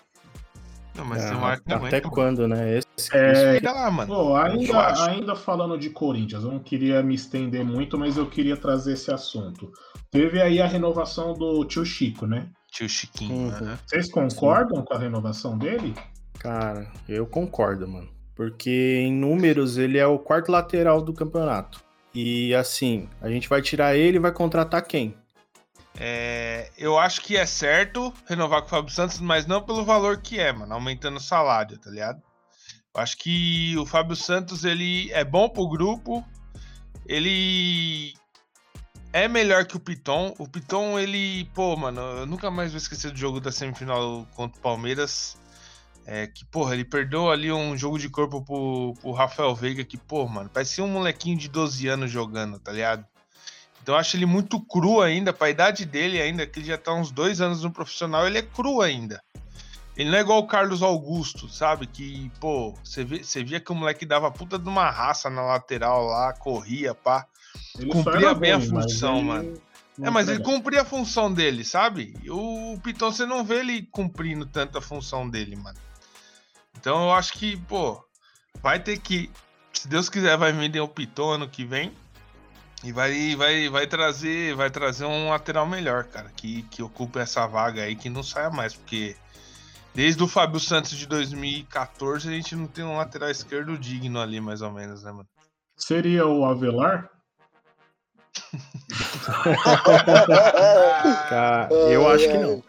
Não, 0.96 1.06
mas 1.06 1.24
Ah, 1.24 1.28
você 1.30 1.34
marca 1.36 1.76
até 1.76 2.00
mano. 2.02 2.12
quando, 2.12 2.48
né? 2.48 2.78
Esse- 2.98 3.16
É, 3.16 3.60
lá, 3.64 3.92
mano. 3.92 4.36
Ainda, 4.36 4.78
acho. 4.80 5.04
ainda 5.04 5.36
falando 5.36 5.78
de 5.78 5.90
Corinthians, 5.90 6.44
eu 6.44 6.52
não 6.52 6.60
queria 6.60 7.04
me 7.04 7.14
estender 7.16 7.64
muito, 7.66 7.98
mas 7.98 8.16
eu 8.18 8.26
queria 8.26 8.56
trazer 8.56 8.94
esse 8.94 9.12
assunto. 9.12 9.72
Teve 10.10 10.42
aí 10.42 10.62
a 10.62 10.68
renovação 10.68 11.34
do 11.34 11.66
tio 11.66 11.86
Chico, 11.86 12.26
né? 12.26 12.48
Tio 12.72 12.88
Chiquinho, 12.88 13.34
Uhum. 13.54 13.62
né? 13.66 13.78
Vocês 13.86 14.10
concordam 14.10 14.84
com 14.84 14.94
a 14.94 14.98
renovação 14.98 15.58
dele? 15.58 15.94
Cara, 16.40 16.88
eu 17.10 17.26
concordo, 17.26 17.88
mano. 17.88 18.08
Porque 18.36 19.00
em 19.02 19.14
números 19.14 19.78
ele 19.78 19.98
é 19.98 20.06
o 20.08 20.20
quarto 20.20 20.52
lateral 20.52 21.02
do 21.02 21.14
campeonato. 21.14 21.84
E 22.14 22.54
assim, 22.56 23.10
a 23.22 23.30
gente 23.30 23.48
vai 23.50 23.62
tirar 23.62 23.96
ele 23.98 24.18
e 24.18 24.20
vai 24.22 24.32
contratar 24.32 24.82
quem? 24.86 25.16
É, 25.98 26.72
eu 26.78 27.00
acho 27.00 27.22
que 27.22 27.38
é 27.38 27.46
certo 27.46 28.14
renovar 28.28 28.62
com 28.62 28.68
o 28.68 28.70
Fábio 28.70 28.94
Santos, 28.94 29.20
mas 29.20 29.46
não 29.46 29.62
pelo 29.62 29.86
valor 29.86 30.18
que 30.18 30.40
é, 30.40 30.52
mano, 30.52 30.74
aumentando 30.74 31.18
o 31.18 31.22
salário, 31.22 31.78
tá 31.78 31.90
ligado? 31.90 32.22
Eu 32.94 33.02
acho 33.02 33.18
que 33.18 33.78
o 33.78 33.86
Fábio 33.86 34.16
Santos, 34.16 34.66
ele 34.66 35.12
é 35.12 35.24
bom 35.24 35.50
pro 35.50 35.68
grupo, 35.68 36.26
ele 37.06 38.14
é 39.14 39.28
melhor 39.28 39.66
que 39.66 39.78
o 39.78 39.80
Piton. 39.80 40.34
O 40.38 40.48
Piton, 40.48 41.00
ele, 41.00 41.46
pô, 41.54 41.76
mano, 41.78 42.02
eu 42.02 42.26
nunca 42.26 42.52
mais 42.52 42.72
vou 42.72 42.78
esquecer 42.78 43.12
do 43.12 43.18
jogo 43.18 43.40
da 43.40 43.52
semifinal 43.52 44.28
contra 44.36 44.60
o 44.60 44.62
Palmeiras. 44.62 45.38
É, 46.06 46.28
que, 46.28 46.46
porra, 46.46 46.76
ele 46.76 46.86
perdeu 46.86 47.32
ali 47.32 47.52
um 47.52 47.76
jogo 47.76 47.98
de 47.98 48.10
corpo 48.10 48.44
pro, 48.44 48.94
pro 49.02 49.12
Rafael 49.12 49.56
Veiga, 49.56 49.84
que, 49.84 49.98
pô, 49.98 50.28
mano, 50.28 50.50
parecia 50.50 50.84
um 50.84 50.88
molequinho 50.88 51.38
de 51.38 51.50
12 51.50 51.88
anos 51.88 52.12
jogando, 52.12 52.60
tá 52.60 52.72
ligado? 52.72 53.06
Então 53.86 53.94
eu 53.94 54.00
acho 54.00 54.18
ele 54.18 54.26
muito 54.26 54.60
cru 54.60 55.00
ainda, 55.00 55.32
pra 55.32 55.48
idade 55.48 55.86
dele 55.86 56.20
ainda, 56.20 56.48
que 56.48 56.58
ele 56.58 56.66
já 56.66 56.76
tá 56.76 56.92
uns 56.92 57.12
dois 57.12 57.40
anos 57.40 57.62
no 57.62 57.70
profissional, 57.70 58.26
ele 58.26 58.40
é 58.40 58.42
cru 58.42 58.82
ainda. 58.82 59.22
Ele 59.96 60.10
não 60.10 60.18
é 60.18 60.22
igual 60.22 60.40
o 60.40 60.48
Carlos 60.48 60.82
Augusto, 60.82 61.48
sabe? 61.48 61.86
Que, 61.86 62.32
pô, 62.40 62.74
você 62.84 63.04
vê- 63.04 63.24
você 63.24 63.44
via 63.44 63.60
que 63.60 63.72
o 63.72 63.76
moleque 63.76 64.04
dava 64.04 64.32
puta 64.32 64.58
de 64.58 64.68
uma 64.68 64.90
raça 64.90 65.30
na 65.30 65.44
lateral 65.44 66.04
lá, 66.08 66.34
corria, 66.34 66.96
pá. 66.96 67.28
Ele 67.78 67.92
Cumpria 67.92 68.34
bem 68.34 68.54
a 68.54 68.60
função, 68.60 69.18
ele 69.18 69.28
mano. 69.28 69.62
não 70.00 70.08
É, 70.08 70.10
mas 70.10 70.30
ele 70.30 70.40
cumpria 70.40 70.82
a 70.82 70.86
função 70.86 71.32
dele, 71.32 71.64
sabe? 71.64 72.18
E 72.24 72.32
O 72.32 72.80
Piton, 72.84 73.12
você 73.12 73.28
não 73.28 73.44
vê 73.44 73.60
ele 73.60 73.84
cumprindo 73.92 74.48
tanto 74.48 74.80
a 74.80 74.82
função 74.82 75.30
dele, 75.30 75.56
mano. 75.56 75.78
Então 76.76 77.04
eu 77.04 77.14
acho 77.14 77.34
que, 77.34 77.56
pô, 77.56 78.04
vai 78.64 78.80
ter 78.80 78.98
que. 78.98 79.30
Se 79.72 79.88
Deus 79.88 80.10
quiser, 80.10 80.36
vai 80.38 80.52
vender 80.52 80.80
o 80.80 80.88
Piton 80.88 81.34
ano 81.34 81.48
que 81.48 81.64
vem. 81.64 81.94
E 82.86 82.92
vai, 82.92 83.36
vai, 83.36 83.68
vai 83.68 83.88
trazer 83.88 84.56
vai 84.56 84.70
trazer 84.70 85.06
um 85.06 85.30
lateral 85.30 85.66
melhor, 85.66 86.04
cara. 86.04 86.30
Que, 86.36 86.62
que 86.64 86.84
ocupe 86.84 87.18
essa 87.18 87.48
vaga 87.48 87.82
aí, 87.82 87.96
que 87.96 88.12
não 88.12 88.22
saia 88.22 88.52
mais. 88.52 88.76
Porque 88.76 89.16
desde 89.94 90.22
o 90.22 90.28
Fábio 90.28 90.60
Santos 90.60 90.92
de 90.92 91.08
2014, 91.08 92.30
a 92.30 92.32
gente 92.32 92.56
não 92.56 92.68
tem 92.68 92.86
um 92.86 92.98
lateral 92.98 93.32
esquerdo 93.32 93.76
digno 93.76 94.22
ali, 94.22 94.40
mais 94.40 94.62
ou 94.62 94.72
menos, 94.72 95.02
né, 95.02 95.12
mano? 95.12 95.28
Seria 95.76 96.28
o 96.28 96.46
Avelar? 96.46 97.10
Cara, 101.30 101.74
eu 101.74 102.08
acho 102.08 102.30
que 102.30 102.38
não. 102.38 102.64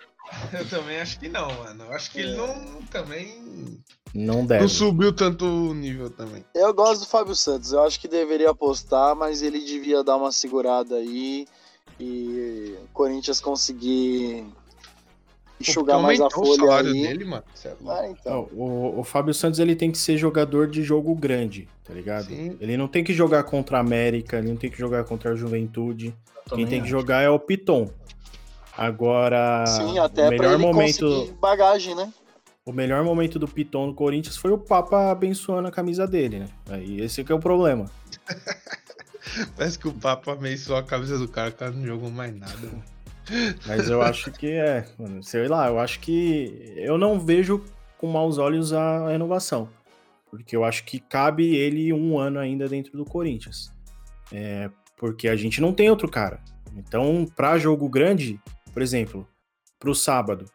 Eu 0.52 0.68
também 0.68 0.98
acho 0.98 1.20
que 1.20 1.28
não, 1.28 1.46
mano. 1.58 1.84
Eu 1.84 1.92
acho 1.92 2.10
que 2.10 2.18
ele 2.20 2.36
não 2.36 2.82
também. 2.90 3.78
Não 4.16 4.44
deve. 4.46 4.62
Não 4.62 4.68
subiu 4.68 5.12
tanto 5.12 5.44
o 5.44 5.74
nível 5.74 6.10
também. 6.10 6.44
Eu 6.54 6.72
gosto 6.72 7.00
do 7.02 7.06
Fábio 7.06 7.34
Santos. 7.34 7.72
Eu 7.72 7.82
acho 7.82 8.00
que 8.00 8.08
deveria 8.08 8.50
apostar, 8.50 9.14
mas 9.14 9.42
ele 9.42 9.60
devia 9.60 10.02
dar 10.02 10.16
uma 10.16 10.32
segurada 10.32 10.96
aí 10.96 11.46
e 11.98 12.74
o 12.84 12.88
Corinthians 12.92 13.40
conseguir 13.40 14.44
enxugar 15.60 16.00
mais 16.00 16.20
a 16.20 16.24
aumentou 16.24 16.42
o 16.42 16.46
folha 16.46 16.66
salário 16.66 16.92
aí. 16.92 17.02
dele, 17.02 17.24
mano. 17.24 17.44
É. 17.64 17.72
Ah, 17.88 18.08
então. 18.08 18.48
Não, 18.52 18.58
o, 18.58 19.00
o 19.00 19.04
Fábio 19.04 19.34
Santos 19.34 19.58
ele 19.58 19.74
tem 19.74 19.90
que 19.90 19.98
ser 19.98 20.16
jogador 20.16 20.68
de 20.68 20.82
jogo 20.82 21.14
grande, 21.14 21.68
tá 21.84 21.92
ligado? 21.92 22.26
Sim. 22.26 22.56
Ele 22.60 22.76
não 22.76 22.88
tem 22.88 23.02
que 23.02 23.12
jogar 23.12 23.44
contra 23.44 23.78
a 23.78 23.80
América, 23.80 24.38
ele 24.38 24.48
não 24.48 24.56
tem 24.56 24.70
que 24.70 24.78
jogar 24.78 25.04
contra 25.04 25.32
a 25.32 25.34
Juventude. 25.34 26.14
Quem 26.54 26.66
tem 26.66 26.78
que 26.78 26.84
acho. 26.84 26.90
jogar 26.90 27.22
é 27.22 27.28
o 27.28 27.38
Piton. 27.38 27.90
Agora, 28.76 29.64
Sim, 29.66 29.98
até 29.98 30.26
o 30.26 30.28
pra 30.28 30.38
melhor 30.38 30.54
ele 30.54 30.62
momento, 30.62 31.32
bagagem, 31.40 31.94
né? 31.94 32.12
O 32.66 32.72
melhor 32.72 33.04
momento 33.04 33.38
do 33.38 33.46
Piton 33.46 33.86
no 33.86 33.94
Corinthians 33.94 34.36
foi 34.36 34.50
o 34.50 34.58
Papa 34.58 35.12
abençoando 35.12 35.68
a 35.68 35.70
camisa 35.70 36.04
dele, 36.04 36.40
né? 36.40 36.48
Aí 36.68 37.00
esse 37.00 37.22
que 37.22 37.30
é 37.30 37.34
o 37.34 37.38
problema. 37.38 37.88
Parece 39.56 39.78
que 39.78 39.86
o 39.86 39.92
Papa 39.92 40.32
abençoou 40.32 40.76
a 40.76 40.82
camisa 40.82 41.16
do 41.16 41.28
cara, 41.28 41.50
o 41.50 41.52
cara 41.52 41.70
não 41.70 41.86
jogou 41.86 42.10
mais 42.10 42.36
nada. 42.36 42.56
Mas 43.66 43.88
eu 43.88 44.02
acho 44.02 44.32
que 44.32 44.48
é, 44.48 44.84
mano, 44.98 45.22
sei 45.22 45.46
lá, 45.46 45.68
eu 45.68 45.78
acho 45.78 46.00
que 46.00 46.74
eu 46.76 46.98
não 46.98 47.20
vejo 47.20 47.64
com 47.98 48.08
maus 48.08 48.36
olhos 48.36 48.72
a 48.72 49.10
renovação. 49.10 49.68
Porque 50.28 50.56
eu 50.56 50.64
acho 50.64 50.84
que 50.84 50.98
cabe 50.98 51.54
ele 51.54 51.92
um 51.92 52.18
ano 52.18 52.40
ainda 52.40 52.68
dentro 52.68 52.96
do 52.96 53.04
Corinthians. 53.04 53.72
É, 54.32 54.68
porque 54.96 55.28
a 55.28 55.36
gente 55.36 55.60
não 55.60 55.72
tem 55.72 55.88
outro 55.88 56.08
cara. 56.08 56.40
Então, 56.76 57.26
pra 57.36 57.58
jogo 57.58 57.88
grande, 57.88 58.40
por 58.72 58.82
exemplo, 58.82 59.26
pro 59.78 59.94
sábado, 59.94 60.46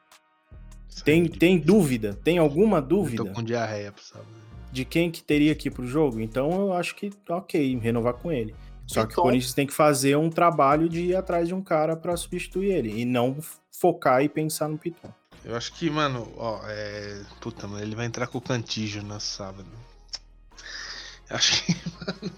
tem, 1.06 1.28
tem 1.28 1.58
dúvida? 1.58 2.14
Tem 2.24 2.38
alguma 2.38 2.78
Eu 2.78 2.82
dúvida 2.84 3.24
tô 3.26 3.32
com 3.32 3.44
diarreia, 3.44 3.94
sabe? 4.02 4.26
de 4.72 4.86
quem 4.86 5.12
que 5.12 5.22
teria 5.22 5.54
que 5.54 5.68
ir 5.68 5.72
pro 5.72 5.86
jogo? 5.86 6.22
Então 6.22 6.50
eu 6.52 6.74
acho 6.74 6.96
que 6.96 7.12
ok, 7.30 7.78
renovar 7.80 8.14
com 8.14 8.32
ele. 8.32 8.56
Só 8.88 9.02
que 9.06 9.10
o 9.10 9.12
Então- 9.12 9.24
Corinthians 9.26 9.54
tem 9.54 9.68
que 9.68 9.74
fazer 9.74 10.18
um 10.18 10.30
trabalho 10.30 10.88
de 10.90 11.02
ir 11.08 11.16
atrás 11.16 11.48
de 11.48 11.54
um 11.54 11.62
cara 11.62 11.96
pra 11.96 12.16
substituir 12.18 12.72
ele 12.72 13.02
e 13.02 13.06
não 13.06 13.38
focar 13.72 14.22
e 14.24 14.30
pensar 14.30 14.68
no 14.70 14.78
Piton. 14.78 15.12
Eu 15.44 15.56
acho 15.56 15.74
que, 15.74 15.90
mano, 15.90 16.28
ó, 16.38 16.60
é. 16.68 17.22
Puta, 17.40 17.68
mano, 17.68 17.82
ele 17.84 17.96
vai 17.96 18.06
entrar 18.06 18.28
com 18.28 18.38
o 18.38 18.42
Cantígio 18.42 19.02
no 19.02 19.20
sábado. 19.20 19.68
Eu 21.30 21.36
Acho 21.36 21.66
que. 21.66 21.74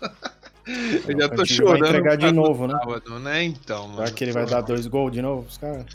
mano, 0.66 1.12
Eu 1.12 1.20
já 1.20 1.30
tô 1.30 1.36
Cantillo 1.38 1.68
vai 1.70 1.78
chorando. 1.78 1.86
entregar 1.86 2.16
de 2.18 2.32
novo, 2.32 2.68
né? 2.68 2.74
sábado, 2.80 3.20
né? 3.20 3.44
Então, 3.44 3.84
mano. 3.88 3.98
Será 3.98 4.12
que 4.12 4.24
ele 4.24 4.32
vai 4.32 4.46
dar 4.46 4.62
dois 4.62 4.88
gols 4.88 5.12
de 5.12 5.22
novo, 5.22 5.48
os 5.48 5.58
caras? 5.58 5.86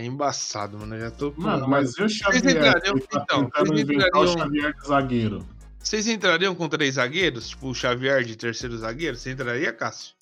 É 0.00 0.04
embaçado, 0.06 0.78
mano. 0.78 0.94
Eu 0.94 1.00
já 1.00 1.10
tô. 1.10 1.32
Mano, 1.36 1.68
mas 1.68 1.92
e 1.98 2.02
o 2.02 2.08
Xavier? 2.08 2.56
entrariam- 2.56 2.94
Ele 2.96 3.06
tá 3.06 3.22
então, 3.22 3.44
tentando 3.44 3.66
vocês 3.68 3.80
inventar 3.80 4.06
o 4.06 4.08
entrariam- 4.24 4.38
Xavier 4.38 4.72
de 4.74 4.86
zagueiro. 4.88 5.46
Vocês 5.78 6.06
entrariam 6.08 6.54
com 6.54 6.68
três 6.68 6.94
zagueiros? 6.94 7.48
Tipo 7.50 7.68
o 7.68 7.74
Xavier 7.74 8.24
de 8.24 8.34
terceiro 8.36 8.76
zagueiro? 8.78 9.16
Você 9.16 9.30
entraria, 9.30 9.72
Cássio? 9.72 10.14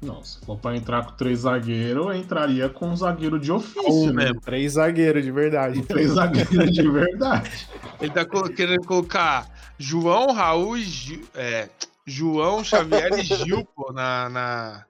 Não, 0.00 0.24
se 0.24 0.38
for 0.44 0.56
pra 0.58 0.76
entrar 0.76 1.04
com 1.04 1.12
três 1.12 1.40
zagueiros, 1.40 2.06
eu 2.06 2.12
entraria 2.12 2.68
com 2.68 2.88
um 2.90 2.96
zagueiro 2.96 3.38
de 3.38 3.50
Um 3.52 3.56
ofício, 3.56 4.12
né? 4.12 4.24
mesmo. 4.26 4.40
Três 4.40 4.72
zagueiros 4.72 5.24
de 5.24 5.30
verdade. 5.32 5.82
Três 5.82 6.10
zagueiros 6.12 6.72
de 6.72 6.88
verdade. 6.90 7.68
Ele 8.00 8.10
tá 8.12 8.24
querendo 8.54 8.84
colocar 8.84 9.48
João, 9.78 10.32
Raul 10.32 10.76
e 10.76 10.82
Gil. 10.84 11.22
É, 11.34 11.68
João, 12.06 12.62
Xavier 12.64 13.12
e 13.18 13.22
Gil, 13.22 13.64
pô, 13.76 13.92
na, 13.92 14.28
na. 14.28 14.84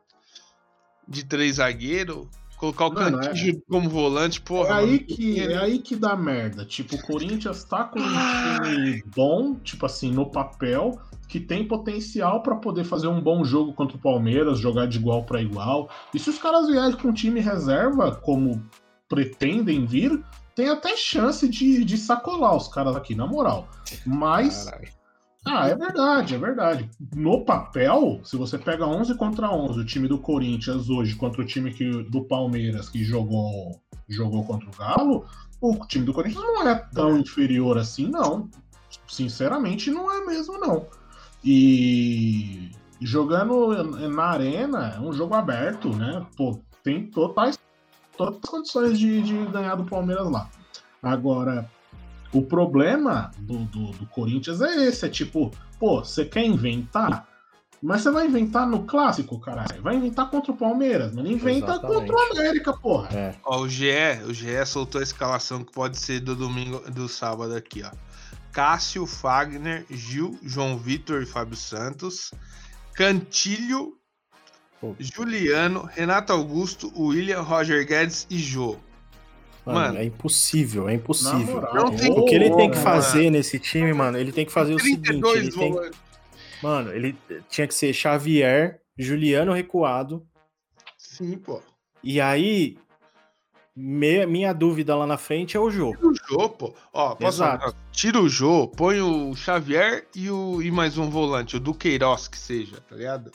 De 1.08 1.24
três 1.24 1.56
zagueiros. 1.56 2.26
Colocar 2.62 2.86
o 2.86 2.94
Mano, 2.94 3.18
Cantígio 3.18 3.60
como 3.68 3.90
volante, 3.90 4.38
É 4.38 4.42
porra. 4.46 4.76
aí, 4.76 4.86
mano. 4.92 5.04
que, 5.04 5.40
é 5.40 5.56
aí 5.56 5.78
que 5.80 5.96
dá 5.96 6.14
merda. 6.14 6.64
Tipo, 6.64 6.94
o 6.94 7.02
Corinthians 7.02 7.64
tá 7.64 7.82
com 7.82 7.98
um 7.98 8.62
time 8.62 9.02
bom, 9.16 9.56
tipo 9.56 9.84
assim, 9.84 10.12
no 10.12 10.30
papel, 10.30 10.96
que 11.26 11.40
tem 11.40 11.66
potencial 11.66 12.40
pra 12.40 12.54
poder 12.54 12.84
fazer 12.84 13.08
um 13.08 13.20
bom 13.20 13.42
jogo 13.44 13.72
contra 13.72 13.96
o 13.96 14.00
Palmeiras, 14.00 14.60
jogar 14.60 14.86
de 14.86 14.96
igual 14.98 15.24
pra 15.24 15.42
igual. 15.42 15.90
E 16.14 16.20
se 16.20 16.30
os 16.30 16.38
caras 16.38 16.68
vierem 16.68 16.92
com 16.92 17.08
um 17.08 17.12
time 17.12 17.40
reserva, 17.40 18.14
como 18.14 18.62
pretendem 19.08 19.84
vir, 19.84 20.22
tem 20.54 20.68
até 20.68 20.96
chance 20.96 21.48
de, 21.48 21.84
de 21.84 21.98
sacolar 21.98 22.56
os 22.56 22.68
caras 22.68 22.94
aqui, 22.94 23.16
na 23.16 23.26
moral. 23.26 23.66
Mas. 24.06 24.66
Caralho. 24.66 24.88
Ah, 25.44 25.68
é 25.68 25.74
verdade, 25.74 26.34
é 26.34 26.38
verdade. 26.38 26.90
No 27.14 27.44
papel, 27.44 28.20
se 28.22 28.36
você 28.36 28.56
pega 28.56 28.86
11 28.86 29.16
contra 29.16 29.50
11, 29.50 29.80
o 29.80 29.84
time 29.84 30.06
do 30.06 30.18
Corinthians 30.18 30.88
hoje 30.88 31.16
contra 31.16 31.42
o 31.42 31.44
time 31.44 31.72
que, 31.72 32.04
do 32.04 32.24
Palmeiras 32.24 32.88
que 32.88 33.04
jogou, 33.04 33.80
jogou 34.08 34.44
contra 34.44 34.68
o 34.68 34.76
Galo, 34.76 35.26
o 35.60 35.74
time 35.86 36.04
do 36.04 36.12
Corinthians 36.12 36.44
não 36.44 36.68
é 36.68 36.74
tão 36.94 37.18
inferior 37.18 37.76
assim, 37.76 38.08
não. 38.08 38.48
Sinceramente, 39.08 39.90
não 39.90 40.12
é 40.12 40.24
mesmo, 40.24 40.58
não. 40.58 40.86
E 41.44 42.70
jogando 43.00 43.82
na 44.08 44.24
arena, 44.24 44.94
é 44.96 45.00
um 45.00 45.12
jogo 45.12 45.34
aberto, 45.34 45.88
né? 45.90 46.24
Pô, 46.36 46.60
tem 46.84 47.06
totais, 47.06 47.58
todas 48.16 48.38
as 48.42 48.48
condições 48.48 48.98
de, 48.98 49.22
de 49.22 49.46
ganhar 49.46 49.74
do 49.74 49.84
Palmeiras 49.84 50.30
lá. 50.30 50.48
Agora, 51.02 51.68
o 52.32 52.42
problema 52.42 53.30
do, 53.38 53.58
do, 53.64 53.92
do 53.92 54.06
Corinthians 54.06 54.60
é 54.60 54.86
esse: 54.86 55.06
é 55.06 55.08
tipo, 55.08 55.50
pô, 55.78 56.04
você 56.04 56.24
quer 56.24 56.44
inventar? 56.44 57.28
Mas 57.82 58.02
você 58.02 58.12
vai 58.12 58.26
inventar 58.26 58.66
no 58.66 58.84
clássico, 58.84 59.40
caralho. 59.40 59.82
Vai 59.82 59.96
inventar 59.96 60.30
contra 60.30 60.52
o 60.52 60.56
Palmeiras, 60.56 61.12
mas 61.12 61.24
não 61.24 61.30
inventa 61.30 61.72
Exatamente. 61.72 61.98
contra 61.98 62.14
o 62.14 62.32
América, 62.32 62.72
porra. 62.72 63.08
É. 63.12 63.34
Ó, 63.44 63.62
o 63.62 63.68
GE, 63.68 64.22
o 64.28 64.32
GE 64.32 64.64
soltou 64.64 65.00
a 65.00 65.02
escalação 65.02 65.64
que 65.64 65.72
pode 65.72 65.98
ser 65.98 66.20
do 66.20 66.36
domingo, 66.36 66.78
do 66.92 67.08
sábado 67.08 67.56
aqui, 67.56 67.82
ó. 67.82 67.90
Cássio, 68.52 69.04
Fagner, 69.04 69.84
Gil, 69.90 70.38
João 70.44 70.78
Vitor 70.78 71.22
e 71.22 71.26
Fábio 71.26 71.56
Santos, 71.56 72.30
Cantilho, 72.94 73.94
Pô. 74.80 74.94
Juliano, 75.00 75.88
Renato 75.92 76.32
Augusto, 76.32 76.92
William, 76.96 77.40
Roger 77.40 77.84
Guedes 77.84 78.26
e 78.30 78.38
Jô. 78.38 78.78
Mano, 79.64 79.78
Mano, 79.78 79.98
é 79.98 80.04
impossível, 80.04 80.88
é 80.88 80.94
impossível. 80.94 81.54
moral, 81.54 81.74
Não 81.74 81.90
tem 81.96 82.10
O 82.10 82.24
que 82.24 82.34
ele 82.34 82.50
tem 82.56 82.70
que 82.70 82.76
fazer 82.78 83.30
nesse 83.30 83.58
time, 83.60 83.92
mano, 83.92 84.18
ele 84.18 84.32
tem 84.32 84.44
que 84.44 84.50
fazer 84.52 84.74
o 84.74 84.78
seguinte, 84.80 85.02
32 85.02 85.36
ele 85.36 85.52
tem, 85.52 85.72
volantes. 85.72 86.00
mano, 86.62 86.92
ele 86.92 87.16
tinha 87.48 87.68
que 87.68 87.74
ser 87.74 87.92
Xavier, 87.92 88.80
Juliano 88.98 89.52
recuado, 89.52 90.26
Sim, 90.98 91.38
pô. 91.38 91.62
e 92.02 92.20
aí 92.20 92.76
me- 93.76 94.26
minha 94.26 94.52
dúvida 94.52 94.96
lá 94.96 95.06
na 95.06 95.16
frente 95.16 95.56
é 95.56 95.60
o 95.60 95.70
jogo. 95.70 95.94
Tira 95.96 96.08
o 96.08 96.14
Jô, 96.14 96.48
pô. 96.48 96.74
Ó, 96.92 97.14
posso 97.14 97.36
Exato. 97.38 97.60
falar? 97.60 97.74
Tira 97.92 98.20
o 98.20 98.28
Jô, 98.28 98.66
põe 98.66 99.00
o 99.00 99.34
Xavier 99.36 100.06
e, 100.14 100.28
o, 100.28 100.60
e 100.60 100.70
mais 100.72 100.98
um 100.98 101.08
volante, 101.08 101.56
o 101.56 101.60
Duqueiroz 101.60 102.26
que 102.26 102.36
seja, 102.38 102.80
tá 102.80 102.96
ligado? 102.96 103.30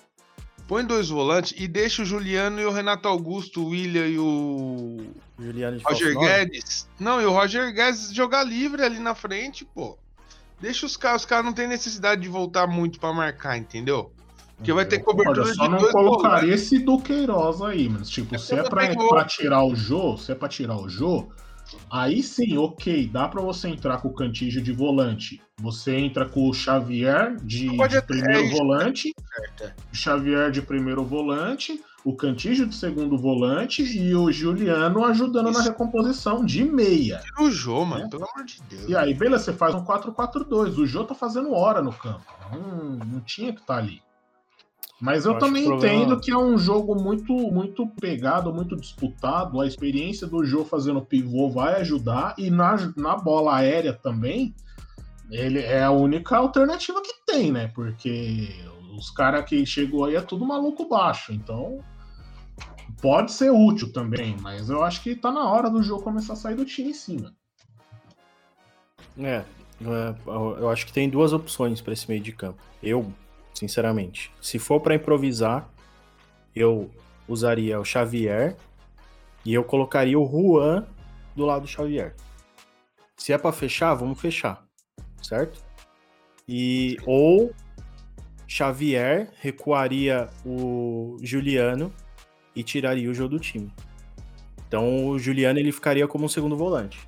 Põe 0.68 0.84
dois 0.86 1.08
volantes 1.08 1.54
e 1.58 1.68
deixa 1.70 2.02
o 2.02 2.06
Juliano 2.06 2.60
e 2.60 2.66
o 2.66 2.72
Renato 2.72 3.08
Augusto, 3.08 3.64
o 3.64 3.70
William 3.70 4.06
e 4.08 4.20
o 4.20 4.98
Juliano 5.40 5.78
de 5.78 5.84
Roger 5.84 6.14
falso. 6.14 6.28
Guedes. 6.28 6.90
Não, 7.00 7.22
e 7.22 7.26
o 7.26 7.32
Roger 7.32 7.74
Guedes 7.74 8.14
jogar 8.14 8.44
livre 8.44 8.82
ali 8.84 9.00
na 9.00 9.14
frente, 9.14 9.64
pô. 9.66 9.98
Deixa 10.60 10.86
os 10.86 10.98
caras, 10.98 11.22
os 11.22 11.26
caras 11.26 11.46
não 11.46 11.54
tem 11.54 11.68
necessidade 11.68 12.22
de 12.22 12.28
voltar 12.28 12.66
muito 12.66 13.00
pra 13.00 13.14
marcar, 13.14 13.58
entendeu? 13.58 14.12
Porque 14.56 14.74
vai 14.74 14.86
ter 14.86 15.00
cobertura 15.00 15.44
Olha, 15.44 15.52
de 15.52 15.56
só 15.56 15.70
não 15.70 15.78
dois 15.78 15.92
colocaria 15.92 16.40
volantes. 16.42 16.64
esse 16.64 16.80
do 16.80 17.00
Queiroz 17.00 17.62
aí, 17.62 17.88
mas 17.88 18.10
tipo, 18.10 18.38
se 18.40 18.56
é 18.56 18.64
pra, 18.64 18.88
pra 18.96 19.24
tirar 19.26 19.64
o 19.64 19.76
Jô, 19.76 20.18
se 20.18 20.32
é 20.32 20.36
pra 20.36 20.50
tirar 20.50 20.78
o 20.78 20.90
Jô, 20.90 21.28
aí 21.92 22.24
sim, 22.24 22.58
ok, 22.58 23.08
dá 23.08 23.28
pra 23.28 23.40
você 23.40 23.68
entrar 23.68 24.00
com 24.02 24.08
o 24.08 24.14
Cantígio 24.14 24.60
de 24.60 24.72
volante. 24.72 25.40
Você 25.62 25.96
entra 25.96 26.28
com 26.28 26.50
o 26.50 26.54
Xavier 26.54 27.36
de, 27.44 27.70
de 27.70 28.02
primeiro 28.02 28.46
é 28.46 28.50
volante. 28.50 29.14
Xavier 29.94 30.50
de 30.50 30.64
primeiro 30.64 31.04
volante, 31.04 31.80
o 32.10 32.16
Cantígio 32.16 32.66
de 32.66 32.74
segundo 32.74 33.18
volante 33.18 33.84
e 33.84 34.16
o 34.16 34.32
Juliano 34.32 35.04
ajudando 35.04 35.46
na 35.46 35.52
Isso. 35.52 35.64
recomposição 35.64 36.46
de 36.46 36.64
meia. 36.64 37.18
Tira 37.20 37.44
o 37.48 37.52
Jô, 37.52 37.84
mano, 37.84 38.06
É. 38.06 38.10
pelo 38.10 38.24
amor 38.34 38.46
de 38.46 38.62
Deus. 38.64 38.88
E 38.88 38.96
aí, 38.96 39.14
beleza, 39.14 39.44
você 39.44 39.54
faz 39.54 39.76
um 39.76 39.84
4-4-2. 39.84 40.78
O 40.78 40.86
Jô 40.86 41.04
tá 41.04 41.14
fazendo 41.14 41.52
hora 41.54 41.82
no 41.82 41.92
campo. 41.92 42.24
Não, 42.52 42.92
não 43.06 43.20
tinha 43.20 43.52
que 43.52 43.60
estar 43.60 43.78
ali. 43.78 44.02
Mas 45.02 45.26
eu, 45.26 45.34
Eu 45.34 45.38
também 45.40 45.64
que 45.64 45.68
o 45.68 45.72
problema- 45.74 45.96
entendo 45.96 46.20
que 46.22 46.32
é 46.32 46.38
um 46.38 46.58
jogo 46.58 46.96
muito 46.96 47.34
muito 47.52 47.86
pegado, 48.00 48.54
muito 48.54 48.76
disputado. 48.78 49.60
A 49.60 49.68
experiência 49.68 50.26
do 50.26 50.46
Jô 50.46 50.64
fazendo 50.64 51.02
pivô 51.02 51.50
vai 51.50 51.82
ajudar. 51.82 52.36
E 52.38 52.50
na, 52.50 52.76
na 52.96 53.18
bola 53.18 53.58
aérea 53.58 53.92
também, 53.94 54.56
ele 55.30 55.60
é 55.60 55.84
a 55.84 55.92
única 55.92 56.38
alternativa 56.38 57.02
que 57.02 57.14
tem, 57.26 57.52
né? 57.52 57.68
Porque 57.76 58.48
os 58.98 59.12
caras 59.12 59.44
que 59.48 59.64
chegou 59.66 60.06
aí 60.06 60.16
é 60.16 60.22
tudo 60.22 60.46
maluco 60.46 60.88
baixo. 60.90 61.32
Então, 61.32 61.78
pode 63.02 63.32
ser 63.32 63.52
útil 63.52 63.92
também. 63.92 64.38
Mas 64.42 64.70
eu 64.70 64.84
acho 64.84 65.02
que 65.02 65.16
tá 65.16 65.32
na 65.32 65.50
hora 65.50 65.70
do 65.70 65.82
jogo 65.82 66.04
começar 66.04 66.34
a 66.34 66.36
sair 66.36 66.56
do 66.56 66.66
time 66.66 66.90
em 66.90 66.94
cima. 66.94 67.36
É, 69.18 69.44
é, 69.82 70.16
eu 70.60 70.70
acho 70.70 70.86
que 70.86 70.94
tem 70.94 71.10
duas 71.10 71.34
opções 71.34 71.82
pra 71.82 71.94
esse 71.94 72.08
meio 72.08 72.22
de 72.22 72.32
campo. 72.32 72.62
Eu, 72.82 73.12
sinceramente, 73.54 74.32
se 74.42 74.60
for 74.60 74.80
pra 74.80 74.96
improvisar, 74.96 75.70
eu 76.56 76.90
usaria 77.28 77.80
o 77.80 77.86
Xavier 77.86 78.56
e 79.44 79.54
eu 79.54 79.64
colocaria 79.64 80.20
o 80.20 80.26
Juan 80.26 80.86
do 81.36 81.46
lado 81.46 81.64
do 81.64 81.68
Xavier. 81.68 82.16
Se 83.16 83.34
é 83.34 83.38
pra 83.38 83.52
fechar, 83.52 83.94
vamos 83.96 84.20
fechar, 84.20 84.64
certo? 85.22 85.64
E 86.48 86.98
ou 87.06 87.54
Xavier 88.48 89.32
recuaria 89.40 90.30
o 90.46 91.18
Juliano 91.22 91.94
e 92.58 92.64
tiraria 92.64 93.10
o 93.10 93.14
jogo 93.14 93.36
do 93.36 93.40
time. 93.40 93.72
Então 94.68 95.08
o 95.08 95.20
Juliano 95.20 95.60
ele 95.60 95.72
ficaria 95.72 96.08
como 96.08 96.26
um 96.26 96.30
segundo 96.30 96.58
volante. 96.58 97.08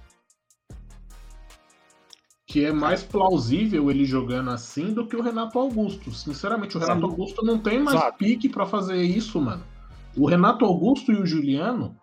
que 2.49 2.65
é 2.65 2.71
mais 2.71 3.03
plausível 3.03 3.91
ele 3.91 4.03
jogando 4.05 4.49
assim 4.49 4.91
do 4.91 5.05
que 5.05 5.15
o 5.15 5.21
Renato 5.21 5.59
Augusto. 5.59 6.11
Sinceramente, 6.11 6.75
o 6.75 6.79
Renato 6.79 7.01
Sim. 7.01 7.05
Augusto 7.05 7.45
não 7.45 7.59
tem 7.59 7.79
mais 7.79 7.95
Exato. 7.95 8.17
pique 8.17 8.49
pra 8.49 8.65
fazer 8.65 9.03
isso, 9.03 9.39
mano. 9.39 9.63
O 10.17 10.27
Renato 10.27 10.65
Augusto 10.65 11.11
e 11.11 11.15
o 11.15 11.27
Juliano 11.27 11.95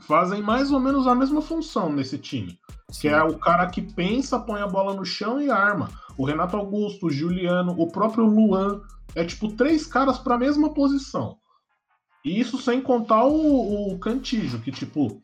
fazem 0.00 0.42
mais 0.42 0.70
ou 0.70 0.78
menos 0.78 1.06
a 1.06 1.14
mesma 1.14 1.40
função 1.40 1.90
nesse 1.90 2.18
time. 2.18 2.58
Que 3.00 3.08
é 3.08 3.22
o 3.22 3.38
cara 3.38 3.66
que 3.68 3.80
pensa, 3.80 4.38
põe 4.38 4.60
a 4.60 4.66
bola 4.66 4.92
no 4.92 5.06
chão 5.06 5.40
e 5.40 5.50
arma. 5.50 5.88
O 6.18 6.26
Renato 6.26 6.58
Augusto, 6.58 7.06
o 7.06 7.10
Juliano, 7.10 7.74
o 7.78 7.90
próprio 7.90 8.26
Luan. 8.26 8.82
É 9.14 9.24
tipo 9.24 9.48
três 9.56 9.86
caras 9.86 10.18
pra 10.18 10.36
mesma 10.36 10.74
posição. 10.74 11.38
E 12.28 12.38
isso 12.38 12.60
sem 12.60 12.82
contar 12.82 13.24
o, 13.24 13.92
o 13.92 13.98
Cantijo, 13.98 14.60
que 14.60 14.70
tipo, 14.70 15.22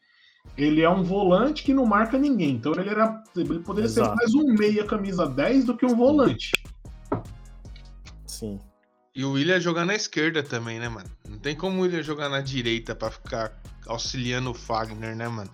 ele 0.56 0.80
é 0.80 0.88
um 0.88 1.02
volante 1.02 1.62
que 1.62 1.74
não 1.74 1.84
marca 1.84 2.16
ninguém. 2.16 2.52
Então 2.52 2.72
ele, 2.72 2.88
era, 2.88 3.22
ele 3.36 3.58
poderia 3.58 3.90
ser 3.90 4.00
Exato. 4.00 4.16
mais 4.16 4.34
um 4.34 4.46
meia 4.54 4.86
camisa 4.86 5.26
10 5.26 5.66
do 5.66 5.76
que 5.76 5.84
um 5.84 5.94
volante. 5.94 6.52
Sim. 8.26 8.58
E 9.14 9.22
o 9.22 9.32
William 9.32 9.60
jogar 9.60 9.84
na 9.84 9.94
esquerda 9.94 10.42
também, 10.42 10.80
né, 10.80 10.88
mano? 10.88 11.10
Não 11.28 11.38
tem 11.38 11.54
como 11.54 11.78
o 11.78 11.82
William 11.82 12.02
jogar 12.02 12.30
na 12.30 12.40
direita 12.40 12.94
pra 12.94 13.10
ficar 13.10 13.60
auxiliando 13.86 14.50
o 14.50 14.54
Fagner, 14.54 15.14
né, 15.14 15.28
mano? 15.28 15.50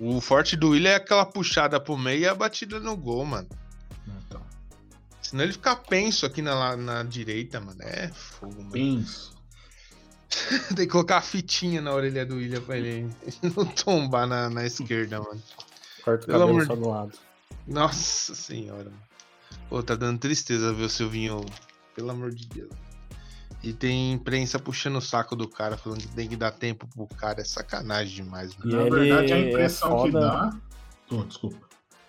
O 0.00 0.20
forte 0.20 0.56
do 0.56 0.70
William 0.70 0.90
é 0.90 0.96
aquela 0.96 1.24
puxada 1.24 1.78
pro 1.78 1.96
meio 1.96 2.22
e 2.22 2.26
a 2.26 2.34
batida 2.34 2.80
no 2.80 2.96
gol, 2.96 3.24
mano. 3.24 3.48
Então, 4.26 4.42
Senão 5.22 5.44
ele 5.44 5.52
fica 5.52 5.76
penso 5.76 6.26
aqui 6.26 6.42
na, 6.42 6.76
na 6.76 7.04
direita, 7.04 7.60
mano. 7.60 7.80
É 7.80 8.08
fogo, 8.08 8.56
mano. 8.56 8.72
penso. 8.72 9.29
Tem 10.76 10.86
que 10.86 10.92
colocar 10.92 11.18
a 11.18 11.22
fitinha 11.22 11.80
na 11.80 11.92
orelha 11.92 12.24
do 12.24 12.36
William 12.36 12.60
pra 12.62 12.76
ele 12.78 13.08
não 13.42 13.64
tombar 13.66 14.26
na, 14.26 14.48
na 14.48 14.64
esquerda, 14.64 15.20
mano. 15.20 15.42
Corta 16.04 16.24
o 16.24 16.26
Pelo 16.26 16.38
cabelo 16.38 16.50
amor 16.50 16.66
só 16.66 16.74
de- 16.74 16.80
do 16.80 16.88
lado. 16.88 17.18
Nossa 17.66 18.34
senhora, 18.34 18.84
mano. 18.84 19.02
Pô, 19.68 19.82
tá 19.82 19.94
dando 19.94 20.18
tristeza 20.18 20.72
ver 20.72 20.84
o 20.84 20.88
Silvinho, 20.88 21.44
pelo 21.94 22.10
amor 22.10 22.30
de 22.32 22.46
Deus. 22.48 22.70
E 23.62 23.72
tem 23.72 24.12
imprensa 24.12 24.58
puxando 24.58 24.96
o 24.96 25.00
saco 25.02 25.36
do 25.36 25.46
cara, 25.46 25.76
falando 25.76 26.00
que 26.00 26.08
tem 26.08 26.26
que 26.28 26.36
dar 26.36 26.50
tempo 26.50 26.86
pro 26.88 27.06
cara. 27.16 27.40
É 27.42 27.44
sacanagem 27.44 28.24
demais, 28.24 28.56
mano. 28.56 28.70
E 28.70 28.74
Na 28.74 28.82
ele 28.82 28.90
verdade, 28.90 29.32
a 29.32 29.36
é 29.36 29.48
impressão 29.50 29.90
que 30.04 30.12
foda- 30.12 30.20
dá. 30.20 30.56
Oh, 31.10 31.22
desculpa. 31.24 31.58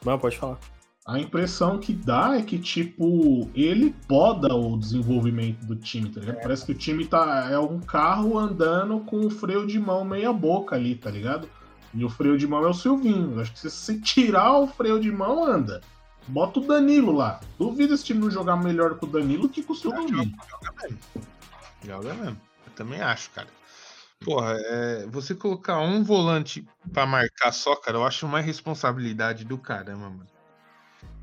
Não, 0.06 0.18
pode 0.18 0.38
falar. 0.38 0.60
A 1.06 1.20
impressão 1.20 1.80
que 1.80 1.94
dá 1.94 2.38
é 2.38 2.44
que, 2.44 2.60
tipo, 2.60 3.50
ele 3.56 3.96
poda 4.08 4.54
o 4.54 4.78
desenvolvimento 4.78 5.66
do 5.66 5.76
time, 5.76 6.10
tá 6.10 6.20
ligado? 6.20 6.42
Parece 6.42 6.66
que 6.66 6.74
o 6.74 6.78
time 6.78 7.06
tá, 7.06 7.50
é 7.52 7.58
um 7.58 7.80
carro 7.80 8.38
andando 8.38 9.00
com 9.00 9.26
o 9.26 9.30
freio 9.30 9.66
de 9.66 9.80
mão 9.80 10.06
meia 10.06 10.32
boca 10.32 10.76
ali, 10.76 10.96
tá 10.96 11.10
ligado? 11.10 11.50
E 11.94 12.06
o 12.06 12.10
freio 12.10 12.38
de 12.38 12.46
mão 12.46 12.64
é 12.64 12.70
o 12.70 12.74
Silvinho. 12.74 13.34
Eu 13.34 13.42
Acho 13.42 13.52
que 13.52 13.60
se 13.60 13.70
você 13.70 14.00
tirar 14.00 14.58
o 14.60 14.68
freio 14.68 15.00
de 15.00 15.12
mão, 15.12 15.44
anda. 15.44 15.82
Bota 16.28 16.60
o 16.60 16.68
Danilo 16.68 17.12
lá. 17.12 17.42
Duvido 17.58 17.96
esse 17.96 18.06
time 18.06 18.20
não 18.20 18.30
jogar 18.30 18.56
melhor 18.56 18.96
com 18.98 19.08
o 19.08 19.10
Danilo 19.10 19.50
que 19.50 19.64
com 19.64 19.74
o 19.74 19.76
Silvinho. 19.76 20.32
Joga 21.84 22.14
mesmo. 22.14 22.40
Eu 22.68 22.74
também 22.76 23.02
acho, 23.02 23.32
cara. 23.32 23.48
Porra, 24.24 24.54
é, 24.56 25.08
você 25.08 25.34
colocar 25.34 25.80
um 25.80 26.04
volante 26.04 26.64
pra 26.94 27.08
marcar 27.08 27.52
só, 27.52 27.76
cara, 27.76 27.98
eu 27.98 28.06
acho 28.06 28.28
uma 28.28 28.40
responsabilidade 28.40 29.44
do 29.44 29.58
caramba, 29.58 30.12
mano. 30.12 30.28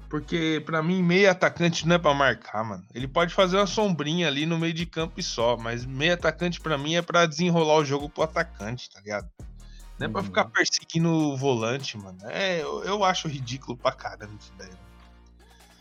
Porque 0.09 0.63
pra 0.65 0.83
mim, 0.83 1.03
meio 1.03 1.31
atacante 1.31 1.87
não 1.87 1.97
é 1.97 1.99
pra 1.99 2.15
marcar, 2.15 2.65
mano. 2.65 2.83
Ele 2.95 3.07
pode 3.07 3.35
fazer 3.35 3.57
uma 3.59 3.67
sombrinha 3.67 4.27
ali 4.27 4.47
no 4.47 4.59
meio 4.59 4.73
de 4.73 4.87
campo 4.87 5.21
e 5.21 5.23
só, 5.23 5.57
mas 5.57 5.85
meio 5.85 6.15
atacante 6.15 6.61
pra 6.61 6.79
mim 6.79 6.95
é 6.95 7.03
pra 7.03 7.27
desenrolar 7.27 7.77
o 7.77 7.85
jogo 7.85 8.09
pro 8.09 8.23
atacante, 8.23 8.89
tá 8.91 9.01
ligado? 9.01 9.29
Não 9.99 10.07
é 10.07 10.09
pra 10.09 10.21
Uhum. 10.21 10.27
ficar 10.27 10.45
perseguindo 10.47 11.11
o 11.11 11.37
volante, 11.37 11.99
mano. 11.99 12.19
É, 12.25 12.63
eu, 12.63 12.83
eu 12.85 13.05
acho 13.05 13.29
ridículo 13.29 13.77
pra 13.77 13.93
caramba 13.93 14.33
isso 14.41 14.53
daí. 14.57 14.71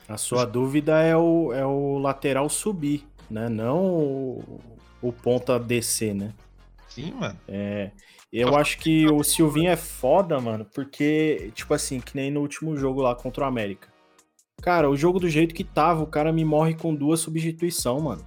A 0.09 0.17
sua 0.17 0.45
dúvida 0.45 1.01
é 1.01 1.15
o, 1.15 1.53
é 1.53 1.65
o 1.65 1.97
lateral 1.97 2.49
subir, 2.49 3.07
né? 3.29 3.47
Não 3.47 3.83
o, 3.85 4.59
o 5.01 5.13
ponta 5.13 5.59
descer, 5.59 6.13
né? 6.13 6.33
Sim, 6.89 7.13
mano. 7.13 7.39
É, 7.47 7.91
eu 8.31 8.55
acho 8.57 8.77
que 8.79 9.07
o 9.07 9.23
Silvinho 9.23 9.69
é 9.69 9.75
foda, 9.75 10.39
mano, 10.41 10.65
porque, 10.73 11.51
tipo 11.53 11.73
assim, 11.73 11.99
que 11.99 12.15
nem 12.15 12.31
no 12.31 12.41
último 12.41 12.75
jogo 12.75 13.01
lá 13.01 13.15
contra 13.15 13.43
o 13.43 13.47
América. 13.47 13.87
Cara, 14.61 14.89
o 14.89 14.97
jogo 14.97 15.19
do 15.19 15.29
jeito 15.29 15.53
que 15.53 15.63
tava, 15.63 16.03
o 16.03 16.07
cara 16.07 16.33
me 16.33 16.43
morre 16.43 16.73
com 16.73 16.93
duas 16.93 17.19
substituição, 17.19 17.99
mano. 17.99 18.25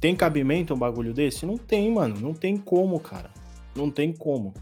Tem 0.00 0.14
cabimento 0.14 0.74
um 0.74 0.78
bagulho 0.78 1.14
desse? 1.14 1.46
Não 1.46 1.56
tem, 1.56 1.90
mano. 1.90 2.20
Não 2.20 2.34
tem 2.34 2.58
como, 2.58 3.00
cara. 3.00 3.30
Não 3.74 3.90
tem 3.90 4.12
como. 4.12 4.52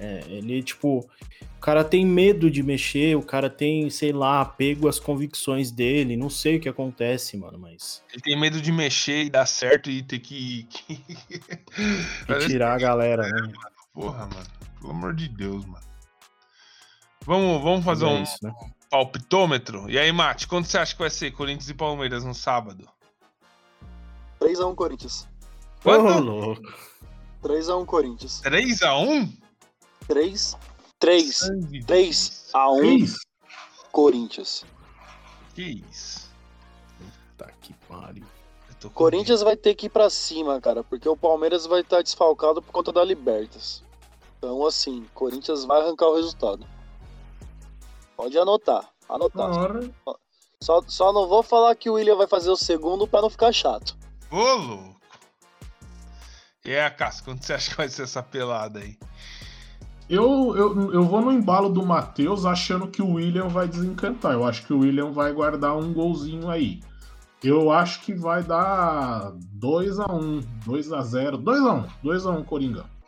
É, 0.00 0.24
ele, 0.28 0.62
tipo, 0.62 1.08
o 1.56 1.60
cara 1.60 1.84
tem 1.84 2.06
medo 2.06 2.50
de 2.50 2.62
mexer, 2.62 3.16
o 3.16 3.22
cara 3.22 3.50
tem, 3.50 3.88
sei 3.90 4.12
lá, 4.12 4.40
apego 4.40 4.88
às 4.88 4.98
convicções 4.98 5.70
dele. 5.70 6.16
Não 6.16 6.30
sei 6.30 6.56
o 6.56 6.60
que 6.60 6.68
acontece, 6.68 7.36
mano, 7.36 7.58
mas. 7.58 8.02
Ele 8.12 8.22
tem 8.22 8.40
medo 8.40 8.60
de 8.60 8.72
mexer 8.72 9.24
e 9.24 9.30
dar 9.30 9.46
certo 9.46 9.90
e 9.90 10.02
ter 10.02 10.18
que. 10.18 10.66
E 12.28 12.46
tirar 12.46 12.74
a 12.74 12.78
galera, 12.78 13.22
né? 13.22 13.52
Porra, 13.92 14.26
mano. 14.26 14.46
Pelo 14.80 14.90
amor 14.90 15.14
de 15.14 15.28
Deus, 15.28 15.64
mano. 15.66 15.89
Vamos, 17.30 17.62
vamos 17.62 17.84
fazer 17.84 18.06
É 18.06 18.08
um 18.08 18.22
isso, 18.24 18.38
né? 18.42 18.52
palpitômetro? 18.90 19.88
E 19.88 19.96
aí, 19.96 20.10
Mate, 20.10 20.48
quando 20.48 20.64
você 20.64 20.76
acha 20.76 20.92
que 20.94 20.98
vai 20.98 21.10
ser 21.10 21.30
Corinthians 21.30 21.68
e 21.70 21.74
Palmeiras 21.74 22.24
no 22.24 22.34
sábado? 22.34 22.88
3x1 24.40 24.74
Corinthians. 24.74 25.28
Quanto? 25.80 26.24
Louco. 26.24 26.60
3x1 27.44 27.86
Corinthians. 27.86 28.42
3x1? 28.42 29.32
3, 30.08 30.56
3, 30.98 31.36
Sangue 31.36 31.78
de 31.78 31.86
3 31.86 32.06
Jesus. 32.16 32.50
a 32.52 32.68
1 32.68 32.78
Três? 32.78 33.14
Corinthians. 33.92 34.64
Que 35.54 35.84
isso? 35.88 36.28
Tá 37.38 37.48
que 37.60 37.72
pariu. 37.88 38.24
Corinthians 38.92 39.42
vai 39.42 39.56
ter 39.56 39.76
que 39.76 39.86
ir 39.86 39.90
pra 39.90 40.10
cima, 40.10 40.60
cara, 40.60 40.82
porque 40.82 41.08
o 41.08 41.16
Palmeiras 41.16 41.64
vai 41.64 41.82
estar 41.82 42.02
desfalcado 42.02 42.60
por 42.60 42.72
conta 42.72 42.90
da 42.90 43.04
Libertas. 43.04 43.84
Então, 44.36 44.66
assim, 44.66 45.06
Corinthians 45.14 45.64
vai 45.64 45.80
arrancar 45.80 46.06
o 46.08 46.16
resultado. 46.16 46.66
Pode 48.20 48.38
anotar, 48.38 48.86
anotar. 49.08 49.50
Só, 50.62 50.82
só 50.86 51.10
não 51.10 51.26
vou 51.26 51.42
falar 51.42 51.74
que 51.74 51.88
o 51.88 51.94
William 51.94 52.16
vai 52.16 52.26
fazer 52.26 52.50
o 52.50 52.56
segundo 52.56 53.08
pra 53.08 53.22
não 53.22 53.30
ficar 53.30 53.50
chato. 53.50 53.96
Ô, 54.30 54.36
louco. 54.36 55.00
E 56.62 56.76
aí, 56.76 56.90
Cássio, 56.90 57.24
quando 57.24 57.42
você 57.42 57.54
acha 57.54 57.70
que 57.70 57.76
vai 57.78 57.88
ser 57.88 58.02
essa 58.02 58.22
pelada 58.22 58.80
aí? 58.80 58.98
Eu, 60.06 60.54
eu, 60.54 60.92
eu 60.92 61.02
vou 61.02 61.22
no 61.22 61.32
embalo 61.32 61.70
do 61.70 61.82
Matheus 61.86 62.44
achando 62.44 62.88
que 62.88 63.00
o 63.00 63.14
William 63.14 63.48
vai 63.48 63.66
desencantar. 63.66 64.32
Eu 64.32 64.44
acho 64.44 64.66
que 64.66 64.74
o 64.74 64.80
William 64.80 65.12
vai 65.12 65.32
guardar 65.32 65.74
um 65.78 65.90
golzinho 65.90 66.50
aí. 66.50 66.82
Eu 67.42 67.72
acho 67.72 68.02
que 68.02 68.12
vai 68.12 68.42
dar 68.42 69.32
2x1, 69.58 70.44
2x0, 70.66 71.42
2x1, 71.42 71.88
2x1 72.04 72.44
Coringão. 72.44 72.99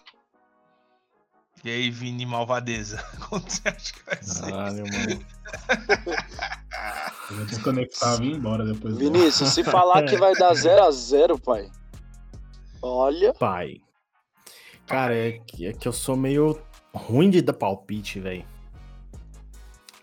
E 1.64 1.70
aí, 1.70 1.90
Vini 1.90 2.26
Malvadeza? 2.26 3.04
Quando 3.28 3.48
você 3.48 3.68
acha 3.68 3.92
que 3.92 4.04
vai 4.04 4.22
ser? 4.22 4.42
Caralho, 4.42 4.84
mano. 4.92 5.26
Eu 7.30 7.36
vou 7.36 7.46
desconectar 7.46 8.16
e 8.16 8.20
vir 8.20 8.36
embora 8.36 8.64
depois. 8.64 8.96
Vinícius, 8.98 9.50
se 9.50 9.62
falar 9.64 10.04
que 10.04 10.16
vai 10.16 10.34
dar 10.34 10.52
0 10.54 10.82
a 10.82 10.90
0 10.90 11.38
pai. 11.38 11.70
Olha, 12.82 13.32
Pai. 13.32 13.76
Cara, 14.86 15.16
é 15.16 15.38
que, 15.46 15.66
é 15.66 15.72
que 15.72 15.86
eu 15.86 15.92
sou 15.92 16.16
meio 16.16 16.60
ruim 16.92 17.30
de 17.30 17.40
dar 17.40 17.52
palpite, 17.52 18.18
velho. 18.18 18.44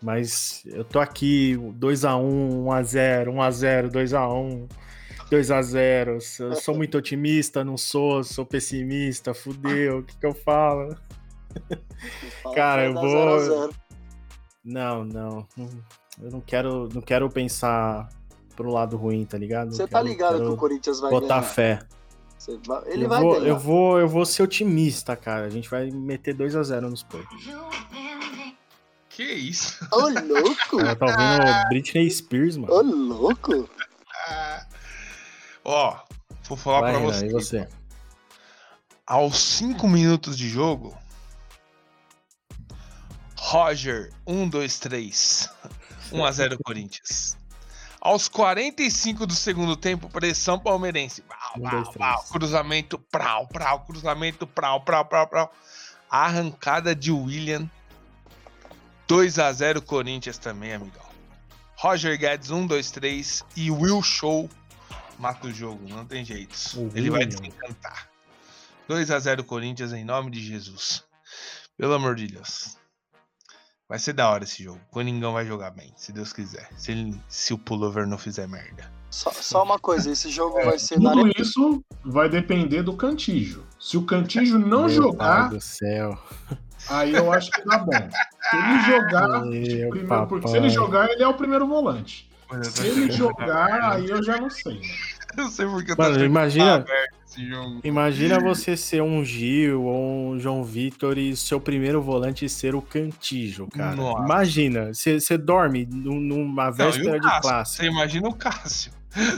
Mas 0.02 0.64
eu 0.66 0.86
tô 0.86 1.00
aqui 1.00 1.56
2x1, 1.78 2.64
1x0, 2.64 3.26
1x0, 3.28 3.92
2x1, 3.92 4.70
2x0. 5.30 6.40
Eu 6.40 6.56
sou 6.56 6.74
muito 6.74 6.98
otimista, 6.98 7.66
não 7.66 7.76
sou, 7.76 8.24
sou 8.24 8.46
pessimista, 8.46 9.34
fudeu, 9.34 10.00
o 10.00 10.04
que 10.04 10.16
que 10.16 10.26
eu 10.26 10.34
falo? 10.34 10.96
Cara, 12.54 12.86
eu 12.86 12.94
vai 12.94 13.04
vou- 13.04 13.12
0 13.12 13.34
a 13.34 13.40
0. 13.68 13.76
Não, 14.64 15.04
não. 15.06 15.48
Eu 16.22 16.32
não 16.32 16.42
quero, 16.42 16.90
não 16.94 17.02
quero 17.02 17.30
pensar 17.30 18.10
pro 18.56 18.70
lado 18.72 18.98
ruim, 18.98 19.26
tá 19.26 19.38
ligado? 19.38 19.74
Você 19.74 19.88
tá 19.88 20.02
ligado 20.02 20.38
que 20.38 20.44
o 20.48 20.58
Corinthians 20.58 21.00
vai 21.00 21.10
botar 21.12 21.28
ganhar. 21.40 21.44
fé. 21.44 21.80
Ele 22.88 23.06
eu 23.06 23.10
vai 23.10 23.22
vou, 23.22 23.34
ganhar. 23.34 23.48
eu 23.48 23.60
vou, 23.60 24.00
eu 24.00 24.08
vou 24.08 24.26
ser 24.26 24.44
otimista, 24.44 25.16
cara. 25.16 25.46
A 25.46 25.50
gente 25.50 25.70
vai 25.70 25.90
meter 25.92 26.36
2x0 26.36 26.82
nos 26.90 27.02
Spurs. 27.02 27.26
Que 29.10 29.24
isso? 29.24 29.86
Ô, 29.92 30.00
louco! 30.08 30.80
Ela 30.80 30.96
tá 30.96 31.06
ouvindo 31.06 31.68
Britney 31.70 32.10
Spears, 32.10 32.56
mano. 32.58 32.74
Ô, 32.74 32.82
louco! 32.82 33.70
Ó, 35.66 35.98
vou 36.48 36.58
falar 36.58 36.82
Vai, 36.82 36.92
pra 36.92 37.00
Renan, 37.02 37.14
você. 37.14 37.26
e 37.26 37.32
você? 37.32 37.68
Aos 39.06 39.38
5 39.40 39.88
minutos 39.88 40.38
de 40.38 40.48
jogo, 40.48 40.96
Roger, 43.50 44.12
1, 44.28 44.48
2, 44.48 44.80
3. 44.80 45.50
1x0 46.12 46.58
Corinthians. 46.64 47.36
Aos 48.00 48.28
45 48.28 49.26
do 49.26 49.34
segundo 49.34 49.76
tempo, 49.76 50.08
pressão 50.08 50.60
palmeirense. 50.60 51.24
Um, 51.58 51.68
dois, 51.68 51.90
três. 51.90 51.98
prau, 51.98 52.24
cruzamento, 52.32 53.00
prau, 53.00 53.48
prau, 53.48 53.80
cruzamento, 53.86 54.46
prau, 54.46 54.82
prau, 54.82 55.04
prau, 55.04 55.26
prau. 55.26 55.54
Arrancada 56.08 56.94
de 56.94 57.12
William. 57.12 57.68
2x0 59.08 59.82
Corinthians 59.82 60.38
também, 60.38 60.74
amigão. 60.74 61.10
Roger 61.76 62.20
Guedes, 62.20 62.52
1, 62.52 62.68
2, 62.68 62.92
3. 62.92 63.46
E 63.56 63.72
Will 63.72 64.04
Show 64.04 64.48
mata 65.18 65.48
o 65.48 65.52
jogo, 65.52 65.90
não 65.90 66.06
tem 66.06 66.24
jeito. 66.24 66.56
Ele 66.94 67.10
vai 67.10 67.26
desencantar. 67.26 68.12
2x0 68.88 69.44
Corinthians 69.44 69.92
em 69.92 70.06
nome 70.06 70.30
de 70.30 70.40
Jesus. 70.40 71.04
Pelo 71.76 71.96
amor 71.96 72.14
de 72.14 72.28
Deus. 72.28 72.79
Vai 73.90 73.98
ser 73.98 74.14
da 74.14 74.30
hora 74.30 74.44
esse 74.44 74.64
jogo. 74.64 74.80
O 74.90 74.94
Coningão 74.94 75.34
vai 75.34 75.46
jogar 75.48 75.72
bem, 75.72 75.92
se 75.96 76.14
Deus 76.14 76.32
quiser. 76.32 76.70
Se, 76.78 76.92
ele- 76.92 77.20
se 77.28 77.54
o 77.54 77.58
pullover 77.58 78.06
não 78.06 78.20
fizer 78.20 78.48
merda. 78.48 78.84
Só, 79.10 79.32
só 79.32 79.64
uma 79.64 79.80
coisa, 79.80 80.12
esse 80.12 80.30
jogo 80.30 80.60
É, 80.60 80.66
vai 80.66 80.78
ser 80.78 81.00
na 81.00 81.12
Tudo 81.14 81.32
isso 81.42 81.84
vai 82.06 82.30
depender 82.30 82.84
do 82.84 82.94
Cantijo. 82.94 83.66
Se 83.80 83.98
o 83.98 84.04
Cantijo 84.06 84.60
não 84.60 84.82
Meu 84.82 84.90
jogar, 84.90 85.50
pai 85.50 85.58
do 85.58 85.60
céu. 85.62 86.16
aí 86.88 87.16
eu 87.16 87.34
acho 87.34 87.50
que 87.50 87.66
dá 87.66 87.80
bom. 87.80 87.92
Se 87.92 88.56
ele 88.56 88.80
jogar, 88.86 89.42
Meu 89.42 89.90
primeiro, 89.90 90.28
porque 90.28 90.48
se 90.48 90.58
ele 90.58 90.70
jogar, 90.70 91.10
ele 91.10 91.24
é 91.24 91.28
o 91.28 91.34
primeiro 91.34 91.66
volante. 91.66 92.30
Se 92.64 92.86
ele 92.88 93.12
jogar, 93.12 93.94
aí 93.94 94.08
eu 94.08 94.22
já 94.24 94.38
não 94.38 94.50
sei. 94.52 94.76
né? 94.76 94.82
Eu 95.38 95.48
sei 95.50 95.68
porque 95.68 95.92
eu 95.92 95.96
tô 95.96 96.02
Mano, 96.02 96.26
imagina- 96.26 96.66
tá 96.84 96.92
aberto 96.92 97.16
esse 97.30 97.48
jogo. 97.48 97.80
Imagina 97.84 98.40
você 98.40 98.76
ser 98.76 99.02
um 99.02 99.24
Gil 99.24 99.84
ou 99.84 100.32
um 100.32 100.40
João 100.40 100.64
Vitor 100.64 101.18
e 101.18 101.36
seu 101.36 101.60
primeiro 101.62 102.02
volante 102.02 102.48
ser 102.50 102.76
o 102.76 102.82
Cantijo, 102.82 103.68
cara. 103.68 103.96
Nossa. 103.96 104.24
Imagina, 104.24 104.92
você 104.94 105.38
dorme 105.38 105.86
num- 105.86 106.20
numa 106.20 106.66
Não, 106.66 106.74
véspera 106.74 107.18
o 107.18 107.20
de 107.20 107.42
classe. 107.42 107.78
Você 107.78 107.86
imagina 107.86 108.28
o 108.28 108.34
Cássio. 108.34 108.92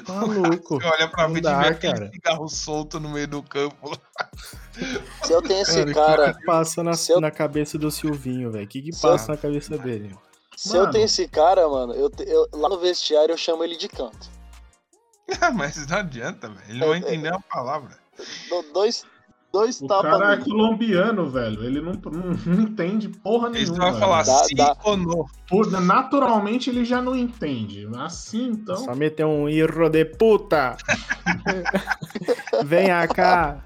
Maluco. 0.08 0.80
Você 0.82 0.86
olha 0.88 1.08
pra 1.08 1.28
Não 1.28 1.34
ver 1.34 1.40
e 1.40 1.44
vê 1.44 1.50
aquele 1.50 1.94
cara. 1.94 2.12
cigarro 2.12 2.48
solto 2.50 3.00
no 3.00 3.10
meio 3.10 3.28
do 3.28 3.42
campo. 3.42 3.98
Se 5.24 5.32
eu 5.34 5.42
tenho 5.42 5.62
esse 5.62 5.86
Cara, 5.86 5.92
o 5.92 5.94
cara, 5.94 6.34
que, 6.34 6.40
que 6.40 6.46
passa 6.46 6.84
na, 6.84 6.92
eu- 7.10 7.22
na 7.22 7.32
cabeça 7.32 7.78
do 7.78 7.90
Silvinho, 7.92 8.52
velho? 8.52 8.66
O 8.66 8.68
que, 8.68 8.82
que 8.82 8.92
Se 8.92 9.06
eu- 9.06 9.12
passa 9.12 9.32
na 9.32 9.38
cabeça 9.38 9.78
dele? 9.78 10.14
se 10.58 10.76
eu 10.76 10.82
Mano. 10.82 10.92
tenho 10.94 11.06
esse 11.06 11.28
cara, 11.28 11.68
mano, 11.70 11.94
eu, 11.94 12.12
eu- 12.20 12.48
lá 12.54 12.68
no 12.70 12.78
vestiário 12.80 13.32
eu 13.34 13.38
chamo 13.38 13.64
ele 13.64 13.76
de 13.78 13.88
canto. 13.88 14.30
Mas 15.56 15.86
não 15.88 15.98
adianta, 15.98 16.48
velho. 16.50 16.62
Ele 16.70 16.80
não 16.80 16.88
vai 16.90 16.98
entender 17.00 17.34
a 17.34 17.40
palavra. 17.40 17.98
Dou 18.50 18.64
dois, 18.74 19.06
dois 19.52 19.82
O 19.82 19.88
tapas 19.88 20.12
cara 20.12 20.26
é 20.34 20.36
nele. 20.38 20.44
colombiano, 20.50 21.30
velho. 21.30 21.64
Ele 21.64 21.82
não, 21.82 21.94
não, 21.94 22.34
não 22.46 22.62
entende 22.64 23.10
porra 23.10 23.50
Eles 23.50 23.70
nenhuma. 23.70 23.92
vão 23.92 24.00
falar 24.00 24.24
Dá- 24.24 24.44
sim 24.44 24.56
dá- 24.56 24.76
ou 24.84 24.98
não. 24.98 25.26
Por- 25.48 25.70
naturalmente 25.82 26.70
ele 26.70 26.86
já 26.86 27.02
não 27.02 27.16
entende. 27.16 27.88
Assim, 27.98 28.50
então. 28.50 28.78
Só 28.78 28.94
meter 28.96 29.26
um 29.26 29.48
irro 29.50 29.90
de 29.90 30.06
puta! 30.06 30.76
Venha 32.66 33.08
cá! 33.08 33.64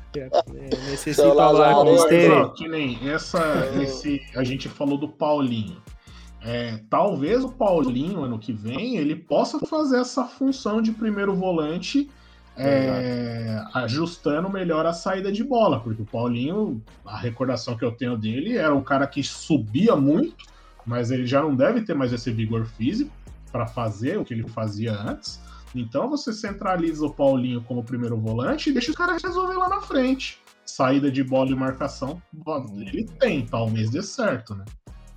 Necessito 0.89 1.35
falar 1.35 1.73
com 1.75 1.85
você. 1.85 2.29
Ó, 2.29 2.49
que 2.49 2.67
nem 2.67 3.09
essa, 3.09 3.41
esse, 3.81 4.21
a 4.35 4.43
gente 4.43 4.69
falou 4.69 4.97
do 4.97 5.09
Paulinho. 5.09 5.81
É, 6.47 6.79
talvez 6.91 7.43
o 7.43 7.49
Paulinho, 7.49 8.23
ano 8.23 8.37
que 8.37 8.53
vem, 8.53 8.97
ele 8.97 9.15
possa 9.15 9.59
fazer 9.65 9.99
essa 9.99 10.25
função 10.25 10.79
de 10.79 10.91
primeiro 10.91 11.35
volante, 11.35 12.07
é, 12.55 13.63
ajustando 13.73 14.47
melhor 14.47 14.85
a 14.85 14.93
saída 14.93 15.31
de 15.31 15.43
bola, 15.43 15.79
porque 15.79 16.03
o 16.03 16.05
Paulinho, 16.05 16.81
a 17.03 17.17
recordação 17.17 17.75
que 17.75 17.83
eu 17.83 17.91
tenho 17.91 18.15
dele, 18.15 18.57
era 18.57 18.75
um 18.75 18.83
cara 18.83 19.07
que 19.07 19.23
subia 19.23 19.95
muito, 19.95 20.45
mas 20.85 21.09
ele 21.09 21.25
já 21.25 21.41
não 21.41 21.55
deve 21.55 21.81
ter 21.81 21.95
mais 21.95 22.13
esse 22.13 22.31
vigor 22.31 22.67
físico 22.67 23.11
para 23.51 23.65
fazer 23.65 24.19
o 24.19 24.23
que 24.23 24.35
ele 24.35 24.47
fazia 24.47 24.93
antes. 24.93 25.41
Então 25.73 26.07
você 26.07 26.31
centraliza 26.31 27.03
o 27.07 27.11
Paulinho 27.11 27.63
como 27.63 27.83
primeiro 27.83 28.17
volante 28.17 28.69
e 28.69 28.73
deixa 28.73 28.91
os 28.91 28.97
caras 28.97 29.21
resolver 29.21 29.57
lá 29.57 29.67
na 29.67 29.81
frente. 29.81 30.39
Saída 30.63 31.11
de 31.11 31.23
bola 31.23 31.49
e 31.49 31.55
marcação, 31.55 32.21
ele 32.75 33.03
tem, 33.19 33.45
talvez 33.47 33.89
dê 33.89 34.03
certo, 34.03 34.53
né? 34.53 34.63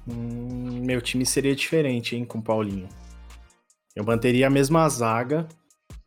Hum, 0.08 0.80
meu 0.84 1.00
time 1.00 1.24
seria 1.26 1.54
diferente, 1.54 2.16
hein, 2.16 2.24
com 2.24 2.38
o 2.38 2.42
Paulinho. 2.42 2.88
Eu 3.94 4.04
manteria 4.04 4.46
a 4.46 4.50
mesma 4.50 4.88
zaga, 4.88 5.46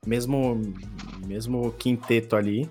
mesmo, 0.06 0.62
mesmo 1.26 1.72
quinteto 1.74 2.36
ali. 2.36 2.70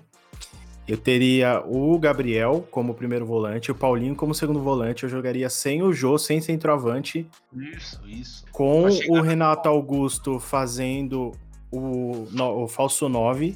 Eu 0.87 0.97
teria 0.97 1.63
o 1.65 1.97
Gabriel 1.99 2.67
como 2.71 2.93
primeiro 2.93 3.25
volante, 3.25 3.71
o 3.71 3.75
Paulinho 3.75 4.15
como 4.15 4.33
segundo 4.33 4.59
volante. 4.59 5.03
Eu 5.03 5.09
jogaria 5.09 5.49
sem 5.49 5.81
o 5.83 5.93
Jô, 5.93 6.17
sem 6.17 6.41
centroavante, 6.41 7.25
Isso, 7.55 8.01
isso. 8.09 8.45
com 8.51 8.87
o 9.09 9.21
Renato 9.21 9.69
Augusto 9.69 10.39
fazendo 10.39 11.31
o, 11.71 12.27
no- 12.31 12.63
o 12.63 12.67
falso 12.67 13.07
9, 13.07 13.55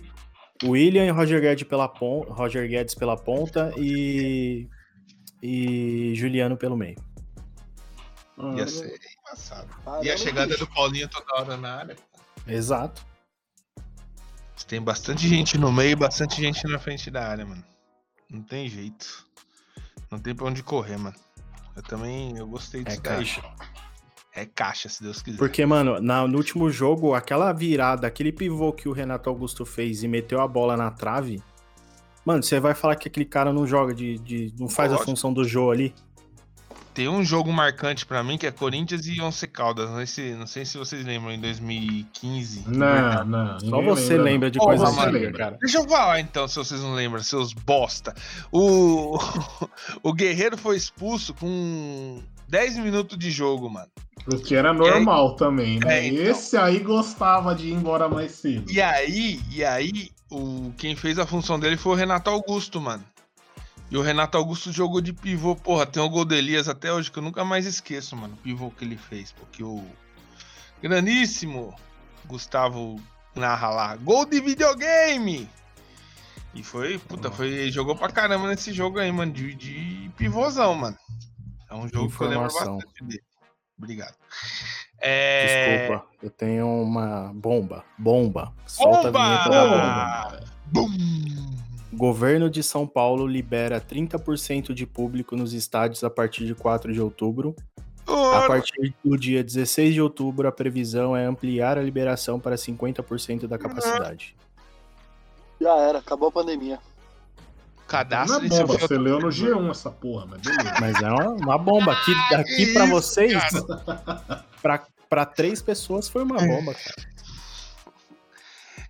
o 0.63 0.69
William 0.69 1.05
e 1.05 1.09
Roger 1.09 1.41
Guedes 1.41 1.67
pela, 1.67 1.89
pon, 1.89 2.21
Roger 2.30 2.69
Guedes 2.69 2.95
pela 2.95 3.17
ponta 3.17 3.73
e, 3.76 4.67
e 5.43 6.13
Juliano 6.15 6.55
pelo 6.55 6.78
meio. 6.78 6.95
Ia 8.38 8.67
ser 8.67 8.99
embaçado. 9.21 9.67
E 10.03 10.11
a 10.11 10.17
chegada 10.17 10.47
bicho. 10.47 10.59
do 10.65 10.67
Paulinho 10.67 11.07
toda 11.09 11.33
hora 11.36 11.57
na 11.57 11.75
área. 11.75 11.95
Exato. 12.47 13.05
Tem 14.67 14.81
bastante 14.81 15.27
gente 15.27 15.57
no 15.59 15.71
meio 15.71 15.91
e 15.91 15.95
bastante 15.95 16.41
gente 16.41 16.67
na 16.67 16.79
frente 16.79 17.11
da 17.11 17.27
área, 17.27 17.45
mano. 17.45 17.63
Não 18.29 18.41
tem 18.41 18.67
jeito. 18.67 19.25
Não 20.09 20.17
tem 20.19 20.33
pra 20.33 20.45
onde 20.47 20.63
correr, 20.63 20.97
mano. 20.97 21.15
Eu 21.75 21.83
também 21.83 22.36
eu 22.38 22.47
gostei 22.47 22.83
disso 22.83 22.97
É 22.97 23.01
daí. 23.01 23.17
caixa. 23.17 23.43
É 24.33 24.45
caixa, 24.45 24.89
se 24.89 25.03
Deus 25.03 25.21
quiser. 25.21 25.38
Porque, 25.38 25.63
mano, 25.65 26.01
na- 26.01 26.27
no 26.27 26.38
último 26.38 26.69
jogo, 26.71 27.13
aquela 27.13 27.53
virada, 27.53 28.07
aquele 28.07 28.31
pivô 28.31 28.73
que 28.73 28.89
o 28.89 28.91
Renato 28.91 29.29
Augusto 29.29 29.65
fez 29.65 30.03
e 30.03 30.07
meteu 30.07 30.41
a 30.41 30.47
bola 30.47 30.75
na 30.75 30.89
trave. 30.89 31.41
Mano, 32.25 32.41
você 32.41 32.59
vai 32.59 32.73
falar 32.73 32.95
que 32.95 33.07
aquele 33.07 33.25
cara 33.25 33.53
não 33.53 33.67
joga 33.67 33.93
de. 33.93 34.17
de- 34.19 34.53
não 34.59 34.67
faz 34.67 34.89
a 34.89 34.95
Lógico. 34.95 35.11
função 35.11 35.31
do 35.31 35.43
Jô 35.43 35.69
ali? 35.69 35.93
Tem 36.96 37.10
um 37.10 37.24
jogo 37.26 37.52
marcante 37.52 38.06
pra 38.06 38.24
mim 38.24 38.38
que 38.38 38.48
é 38.48 38.52
Corinthians 38.52 39.06
e 39.06 39.22
Once 39.22 39.46
Caldas. 39.48 39.89
Não 39.89 39.98
sei, 39.98 40.08
se- 40.08 40.36
não 40.36 40.48
sei 40.48 40.66
se 40.66 40.78
vocês 40.78 41.06
lembram, 41.06 41.32
em 41.34 41.39
2015. 41.39 42.64
Não, 42.68 43.26
não. 43.26 43.60
Só 43.60 43.82
você 43.82 44.18
lembra 44.18 44.50
de 44.50 44.58
Porra, 44.58 44.78
coisa 44.78 45.02
antiga, 45.02 45.32
cara. 45.34 45.58
Deixa 45.60 45.78
eu 45.78 45.88
falar 45.88 46.22
então, 46.22 46.48
se 46.48 46.56
vocês 46.56 46.82
não 46.82 46.93
lembram, 46.93 47.22
seus 47.22 47.52
bosta. 47.52 48.16
O, 48.50 49.20
o 50.02 50.14
Guerreiro 50.14 50.58
foi 50.58 50.78
expulso 50.78 51.34
com 51.34 52.24
10 52.48 52.78
minutos 52.78 53.18
de 53.20 53.30
jogo, 53.30 53.70
mano. 53.70 53.89
O 54.32 54.38
que 54.38 54.56
era 54.56 54.74
normal 54.74 55.36
também, 55.36 55.80
né? 55.80 56.00
É, 56.00 56.08
então. 56.08 56.24
Esse 56.24 56.56
aí 56.58 56.80
gostava 56.80 57.54
de 57.54 57.68
ir 57.68 57.74
embora 57.74 58.08
mais 58.08 58.32
cedo. 58.32 58.72
E 58.72 58.82
aí, 58.82 59.41
e 59.52 59.64
aí, 59.66 60.10
o, 60.32 60.72
quem 60.78 60.96
fez 60.96 61.20
a 61.20 61.28
função 61.28 61.60
dele 61.60 61.76
foi 61.76 61.91
o 61.91 61.96
Renato 61.96 62.30
Augusto, 62.30 62.80
mano. 62.80 63.04
E 63.89 63.97
o 63.97 64.01
Renato 64.01 64.38
Augusto 64.38 64.71
jogou 64.71 64.99
de 64.99 65.13
pivô. 65.13 65.55
Porra, 65.55 65.86
tem 65.86 66.01
o 66.01 66.09
gol 66.09 66.25
do 66.25 66.36
Elias 66.36 66.67
até 66.67 66.91
hoje 66.91 67.11
que 67.11 67.19
eu 67.19 67.23
nunca 67.23 67.45
mais 67.45 67.65
esqueço, 67.65 68.15
mano. 68.15 68.33
O 68.33 68.38
pivô 68.38 68.71
que 68.71 68.83
ele 68.83 68.97
fez. 68.97 69.31
Porque 69.31 69.63
o 69.63 69.83
graníssimo 70.81 71.73
Gustavo 72.25 72.99
narra 73.36 73.69
lá. 73.69 73.95
Gol 73.95 74.25
de 74.25 74.39
videogame! 74.39 75.47
E 76.53 76.63
foi, 76.63 76.97
puta, 76.97 77.29
foi. 77.29 77.69
Jogou 77.69 77.95
pra 77.95 78.09
caramba 78.09 78.47
nesse 78.47 78.73
jogo 78.73 78.97
aí, 78.97 79.11
mano. 79.11 79.31
De, 79.31 79.53
de 79.53 80.09
pivôzão, 80.17 80.73
mano. 80.73 80.97
É 81.69 81.75
um 81.75 81.88
jogo 81.88 82.09
que 82.09 82.21
eu 82.21 82.27
lembro 82.27 82.45
Informação. 82.45 82.77
bastante 82.77 83.03
dele. 83.03 83.23
Obrigado. 83.77 84.15
É... 84.99 85.77
Desculpa, 85.77 86.07
eu 86.23 86.29
tenho 86.29 86.81
uma 86.81 87.33
bomba. 87.36 87.83
Bomba. 87.97 88.53
Solta 88.65 89.09
a 89.09 89.11
vinheta 89.11 89.49
da 89.49 89.67
bomba. 89.67 90.45
Bomba! 90.71 90.88
Bum! 90.88 91.55
Governo 91.96 92.50
de 92.50 92.62
São 92.62 92.86
Paulo 92.86 93.26
libera 93.26 93.80
30% 93.80 94.74
de 94.74 94.86
público 94.86 95.36
nos 95.36 95.54
estádios 95.54 96.04
a 96.04 96.10
partir 96.10 96.46
de 96.46 96.54
4 96.54 96.91
de 96.93 97.00
outubro. 97.02 97.56
A 98.08 98.48
partir 98.48 98.93
do 99.04 99.18
dia 99.18 99.43
16 99.43 99.93
de 99.93 100.02
outubro, 100.02 100.48
a 100.48 100.52
previsão 100.52 101.16
é 101.16 101.26
ampliar 101.26 101.78
a 101.78 101.82
liberação 101.82 102.39
para 102.39 102.56
50% 102.56 103.48
da 103.48 103.58
capacidade. 103.58 104.36
Já 105.60 105.76
era, 105.78 106.00
acabou 106.00 106.28
a 106.28 106.32
pandemia. 106.32 106.76
Não 106.76 107.86
Cadastro 107.88 108.43
é 108.43 108.48
em 108.48 108.52
seu 108.52 108.68
bomba, 108.68 108.80
fio- 108.80 108.88
você 108.88 108.98
leu 108.98 109.20
no 109.20 109.28
G1 109.30 109.72
essa 109.72 109.89
porra, 109.91 110.26
mas 110.26 110.41
beleza. 110.41 110.74
Mas 110.82 111.02
é 111.02 111.10
uma, 111.10 111.30
uma 111.32 111.58
bomba. 111.58 111.93
Aqui, 111.93 112.12
aqui 112.36 112.74
para 112.74 112.86
vocês, 112.88 113.34
pra, 114.62 114.86
pra 115.10 115.26
três 115.26 115.62
pessoas 115.62 116.10
foi 116.10 116.24
uma 116.24 116.38
bomba, 116.38 116.74
cara. 116.74 117.08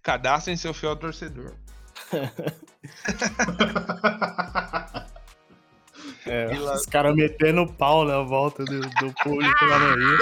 Cadastro 0.02 0.52
em 0.54 0.58
seu 0.58 0.74
fiel 0.74 0.96
torcedor. 0.96 1.54
É, 6.26 6.58
lá- 6.60 6.74
os 6.76 6.86
caras 6.88 7.16
metendo 7.16 7.72
pau 7.74 8.04
na 8.04 8.22
volta 8.24 8.66
do, 8.66 8.80
do 8.82 9.14
público 9.24 9.66
lá 9.66 9.80
no 9.80 9.96
Rio. 9.96 10.18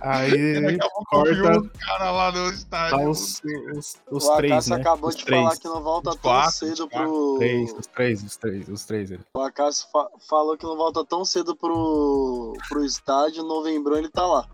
Aí 0.00 0.78
corta 1.10 1.58
um 1.58 1.68
cara 1.78 2.10
lá 2.10 2.32
no 2.32 2.48
estádio. 2.50 2.98
tá 2.98 3.04
os, 3.08 3.40
os, 3.76 3.96
os 4.10 4.24
o 4.26 4.36
três, 4.36 4.52
Acácio 4.52 4.74
né? 4.74 4.80
acabou 4.80 5.10
os 5.10 5.16
de 5.16 5.24
três. 5.26 5.42
falar 5.42 5.56
que 5.58 5.68
não 5.68 5.82
volta 5.82 6.10
Os 6.10 6.16
tão 6.16 6.30
quatro, 6.32 6.52
cedo 6.52 6.84
os 6.84 6.90
quatro, 6.90 7.08
pro. 7.08 7.36
Três, 7.38 7.72
os 7.78 7.86
três, 7.86 8.22
os 8.24 8.36
três, 8.36 8.68
os 8.68 8.84
três. 8.84 9.10
ele. 9.10 9.20
O 9.34 9.40
Acácio 9.40 9.86
fa- 9.92 10.08
falou 10.28 10.56
que 10.56 10.64
não 10.64 10.76
volta 10.76 11.04
tão 11.04 11.24
cedo 11.24 11.54
pro, 11.54 12.54
pro 12.68 12.84
estádio. 12.84 13.44
Novembro 13.44 13.96
ele 13.96 14.08
tá 14.08 14.26
lá. 14.26 14.48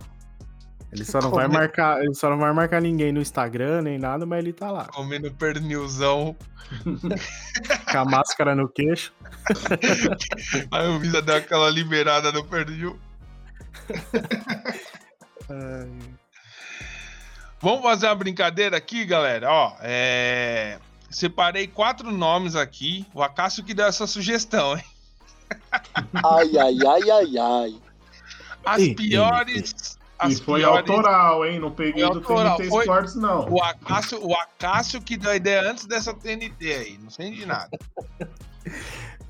Ele 0.93 1.05
só 1.05 1.21
não 1.21 1.31
vai 1.33 1.49
marcar, 1.49 2.03
ele 2.03 2.15
só 2.15 2.31
não 2.31 2.39
vai 2.39 2.53
marcar 2.53 2.81
ninguém 2.81 3.13
no 3.13 3.21
Instagram 3.21 3.83
nem 3.83 3.99
nada, 3.99 4.25
mas 4.25 4.39
ele 4.41 4.53
tá 4.53 4.71
lá. 4.71 4.85
Comendo 4.87 5.31
pernilzão. 5.33 6.37
Com 7.91 7.99
a 7.99 8.05
máscara 8.05 8.55
no 8.55 8.69
queixo. 8.69 9.13
Aí 10.71 10.89
o 10.89 10.99
Visa 10.99 11.23
deu 11.23 11.37
aquela 11.37 11.71
liberada 11.71 12.31
no 12.31 12.45
pernil. 12.45 12.99
Vamos 17.61 17.83
fazer 17.83 18.07
uma 18.07 18.15
brincadeira 18.15 18.77
aqui, 18.77 19.05
galera. 19.05 19.51
Ó, 19.51 19.77
é... 19.81 20.79
Separei 21.11 21.67
quatro 21.67 22.13
nomes 22.13 22.55
aqui. 22.55 23.07
O 23.15 23.23
Acácio 23.23 23.65
que 23.65 23.73
deu 23.73 23.87
essa 23.87 24.07
sugestão, 24.07 24.77
hein? 24.77 24.85
Ai, 26.13 26.59
ai, 26.59 26.77
ai, 26.87 27.11
ai, 27.11 27.39
ai. 27.39 27.83
As 28.65 28.83
Ih, 28.83 28.95
piores. 28.95 29.98
E 30.27 30.35
foi 30.37 30.61
piores... 30.61 30.91
autoral, 30.91 31.47
hein? 31.47 31.61
Não 31.61 31.71
peguei 31.71 32.03
Foi 32.05 32.13
do 32.13 32.19
autoral, 32.19 32.57
TNT 32.57 32.69
foi- 32.71 32.81
Sports, 32.85 33.15
não. 33.15 33.49
O 33.49 33.63
Acácio, 33.63 34.25
o 34.27 34.35
Acácio 34.35 35.01
que 35.01 35.17
deu 35.17 35.31
a 35.31 35.37
ideia 35.37 35.63
antes 35.71 35.87
dessa 35.87 36.13
TNT 36.13 36.73
aí. 36.73 36.99
Não 36.99 37.11
sei 37.11 37.31
de 37.31 37.47
nada. 37.47 37.71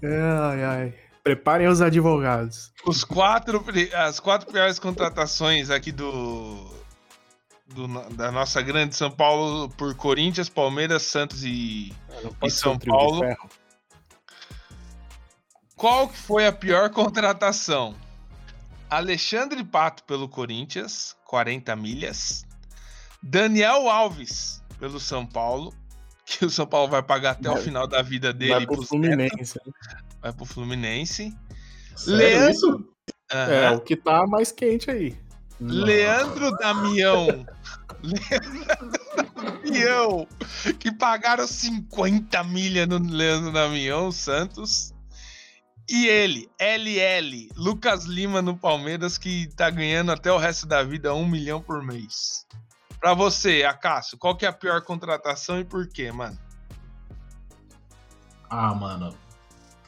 Ai, 0.03 0.65
ai. 0.65 0.95
Preparem 1.25 1.67
os 1.69 1.83
advogados. 1.83 2.73
Os 2.87 3.03
quatro, 3.05 3.63
as 3.95 4.19
quatro 4.21 4.51
piores 4.51 4.79
contratações 4.79 5.71
aqui 5.71 5.91
do, 5.93 6.57
do- 7.67 8.15
da 8.15 8.31
nossa 8.33 8.63
grande 8.63 8.95
São 8.97 9.11
Paulo 9.11 9.69
por 9.71 9.95
Corinthians, 9.95 10.49
Palmeiras, 10.49 11.03
Santos 11.03 11.43
e 11.45 11.93
E 12.43 12.51
São 12.51 12.75
um 12.75 12.79
Paulo? 12.79 13.21
qual 15.77 16.09
que 16.09 16.17
foi 16.17 16.47
a 16.47 16.53
pior 16.53 16.91
contratação? 16.91 17.95
Alexandre 18.91 19.63
Pato 19.65 20.03
pelo 20.05 20.29
Corinthians, 20.29 21.15
40 21.27 21.75
milhas. 21.77 22.45
Daniel 23.23 23.89
Alves 23.89 24.63
pelo 24.79 24.99
São 25.01 25.27
Paulo, 25.27 25.75
que 26.25 26.45
o 26.45 26.51
São 26.51 26.67
Paulo 26.67 26.89
vai 26.89 27.03
pagar 27.03 27.33
até 27.33 27.51
o 27.51 27.55
Vai- 27.55 27.63
final 27.63 27.87
da 27.87 28.01
vida 28.03 28.33
dele 28.33 28.55
Vai 28.55 28.67
pro 28.67 28.83
Fluminense. 28.83 29.35
netos, 29.37 29.55
vai 30.23 30.33
pro 30.33 30.45
Fluminense. 30.45 31.37
Sério 31.97 32.17
Leandro- 32.17 32.51
isso? 32.51 32.89
É, 33.31 33.67
Aham. 33.67 33.77
o 33.77 33.81
que 33.81 33.97
tá 33.97 34.27
mais 34.27 34.53
quente 34.53 34.91
aí. 34.91 35.17
Leandro 35.61 36.53
Damião. 36.53 37.27
Leandro 38.01 39.35
Damião. 39.35 40.29
Que 40.79 40.93
pagaram 40.93 41.47
50 41.47 42.45
milha 42.45 42.87
no 42.87 42.99
Leandro 42.99 43.51
Damião, 43.53 44.13
Santos. 44.13 44.95
E 45.89 46.07
ele, 46.07 46.51
LL, 46.59 47.49
Lucas 47.57 48.05
Lima 48.05 48.43
no 48.43 48.55
Palmeiras, 48.55 49.17
que 49.17 49.49
tá 49.57 49.71
ganhando 49.71 50.13
até 50.13 50.31
o 50.31 50.37
resto 50.37 50.67
da 50.67 50.83
vida 50.83 51.15
um 51.15 51.27
milhão 51.27 51.63
por 51.63 51.83
mês. 51.83 52.47
Pra 53.01 53.15
você, 53.15 53.63
Acácio, 53.63 54.19
qual 54.19 54.37
que 54.37 54.45
é 54.45 54.49
a 54.49 54.53
pior 54.53 54.83
contratação 54.83 55.59
e 55.59 55.65
por 55.65 55.89
quê, 55.89 56.13
mano? 56.13 56.39
Ah, 58.51 58.75
mano. 58.75 59.15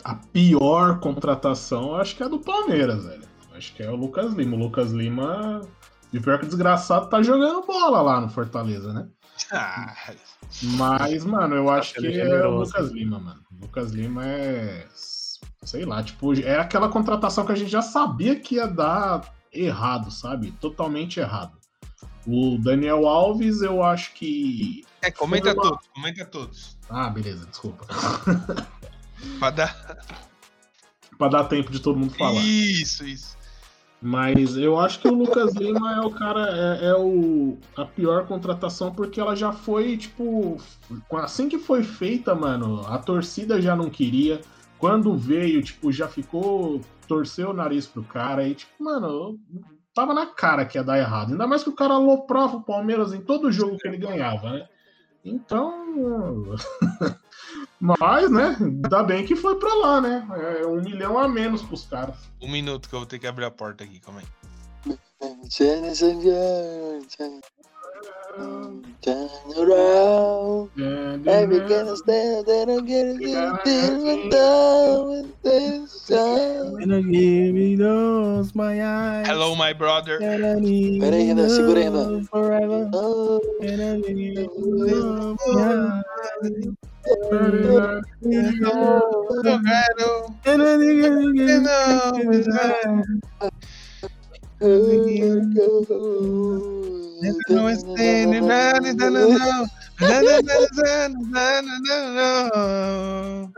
A 0.03 0.15
pior 0.15 1.01
contratação, 1.01 1.89
eu 1.89 1.97
acho 1.97 2.17
que 2.17 2.23
é 2.23 2.27
a 2.27 2.31
do 2.31 2.39
Palmeiras, 2.39 3.05
velho. 3.05 3.29
Acho 3.55 3.75
que 3.75 3.83
é 3.83 3.91
o 3.91 3.97
Lucas 3.97 4.33
Lima. 4.33 4.57
O 4.57 4.59
Lucas 4.59 4.93
Lima, 4.93 5.61
de 6.11 6.19
pior 6.19 6.39
que 6.39 6.47
desgraçado, 6.47 7.11
tá 7.11 7.23
jogando 7.23 7.67
bola 7.67 8.01
lá 8.01 8.21
no 8.21 8.29
Fortaleza, 8.29 8.93
né? 8.93 9.07
Ah, 9.53 9.95
Mas, 10.63 11.25
mano, 11.25 11.57
eu 11.57 11.71
acho 11.71 11.95
sendo 11.95 12.13
que 12.13 12.21
é 12.21 12.47
o. 12.47 12.61
Lucas 12.61 12.91
Lima, 12.91 13.19
mano. 13.19 13.43
O 13.51 13.63
Lucas 13.63 13.91
Lima 13.91 14.25
é. 14.25 14.87
Sei 15.63 15.85
lá, 15.85 16.03
tipo, 16.03 16.33
é 16.41 16.59
aquela 16.59 16.89
contratação 16.89 17.45
que 17.45 17.53
a 17.53 17.57
gente 17.57 17.71
já 17.71 17.83
sabia 17.83 18.35
que 18.39 18.55
ia 18.55 18.67
dar 18.67 19.31
errado, 19.53 20.11
sabe? 20.11 20.53
Totalmente 20.53 21.21
errado. 21.21 21.53
O 22.27 22.57
Daniel 22.59 23.07
Alves, 23.07 23.61
eu 23.61 23.83
acho 23.83 24.13
que. 24.15 24.85
é, 25.03 25.11
comenta 25.11 25.53
uma- 25.53 25.63
todos, 25.63 25.87
comenta 25.95 26.25
todos. 26.25 26.79
Ah, 26.89 27.11
beleza, 27.11 27.47
desculpa. 27.47 27.87
Pra 29.39 29.51
dar... 29.51 29.99
pra 31.19 31.29
dar 31.29 31.45
tempo 31.45 31.71
de 31.71 31.79
todo 31.79 31.99
mundo 31.99 32.15
falar. 32.15 32.41
Isso, 32.43 33.05
isso. 33.05 33.37
Mas 34.01 34.57
eu 34.57 34.81
acho 34.81 34.99
que 34.99 35.09
o 35.09 35.15
Lucas 35.15 35.53
Lima 35.55 35.93
é 35.97 36.01
o 36.01 36.11
cara, 36.11 36.49
é, 36.81 36.87
é 36.87 36.95
o, 36.95 37.59
a 37.77 37.85
pior 37.85 38.27
contratação, 38.27 38.95
porque 38.95 39.21
ela 39.21 39.37
já 39.37 39.53
foi, 39.53 39.99
tipo, 39.99 40.57
assim 41.13 41.51
que 41.51 41.59
foi 41.59 41.83
feita, 41.83 42.35
mano, 42.35 42.81
a 42.87 42.97
torcida 42.97 43.61
já 43.61 43.77
não 43.77 43.91
queria. 43.91 44.41
Quando 44.81 45.15
veio, 45.15 45.63
tipo, 45.63 45.93
já 45.93 46.09
ficou, 46.09 46.81
torceu 47.07 47.51
o 47.51 47.55
nariz 47.55 47.87
pro 47.87 48.03
cara 48.03 48.49
e, 48.49 48.55
tipo, 48.55 48.83
mano, 48.83 49.39
tava 49.95 50.15
na 50.15 50.25
cara 50.25 50.65
que 50.65 50.79
ia 50.79 50.83
dar 50.83 50.99
errado. 50.99 51.33
Ainda 51.33 51.47
mais 51.47 51.63
que 51.63 51.69
o 51.69 51.75
cara 51.75 51.93
aloprava 51.93 52.57
o 52.57 52.63
Palmeiras 52.63 53.13
em 53.13 53.21
todo 53.21 53.53
jogo 53.53 53.77
que 53.77 53.87
ele 53.87 53.99
ganhava, 53.99 54.53
né? 54.53 54.69
Então. 55.23 56.57
Mas, 57.79 58.31
né? 58.31 58.57
Ainda 58.59 59.03
bem 59.03 59.27
que 59.27 59.37
foi 59.37 59.59
pra 59.59 59.75
lá, 59.75 60.01
né? 60.01 60.27
É 60.63 60.67
um 60.67 60.81
milhão 60.81 61.19
a 61.19 61.29
menos 61.29 61.63
pros 61.63 61.85
caras. 61.87 62.17
Um 62.41 62.51
minuto 62.51 62.89
que 62.89 62.95
eu 62.95 63.01
vou 63.01 63.07
ter 63.07 63.19
que 63.19 63.27
abrir 63.27 63.45
a 63.45 63.51
porta 63.51 63.85
aqui, 63.85 64.01
calma 64.01 64.21
aí. 64.21 64.97
Turn, 69.03 69.29
around. 69.57 70.71
Every 71.27 71.61
gonna 71.61 71.97
stand 71.97 72.47
there 72.47 72.69
and 72.69 72.87
get 72.87 73.07
it 73.07 74.31
down 74.31 75.09
with 75.09 75.43
this. 75.43 76.07
Gonna 76.09 77.03
give 77.03 77.55
me 77.55 77.77
those 77.77 78.55
my 78.55 78.85
eyes. 78.85 79.27
Hello, 79.27 79.55
my 79.55 79.73
brother. 79.73 80.19
Pera 80.19 80.55
aí, 80.55 80.99
Renan, 81.01 81.49
segura 81.49 81.81
aí, 81.81 81.85
Renan. 81.85 82.25
Forever. 82.25 82.91
Oh, 82.93 83.41
give 83.61 84.15
me 84.15 84.35
those 84.35 85.37
my 85.47 85.63
eyes. 86.33 86.75
Não 97.49 97.71
estende, 97.71 98.41
não, 98.41 98.73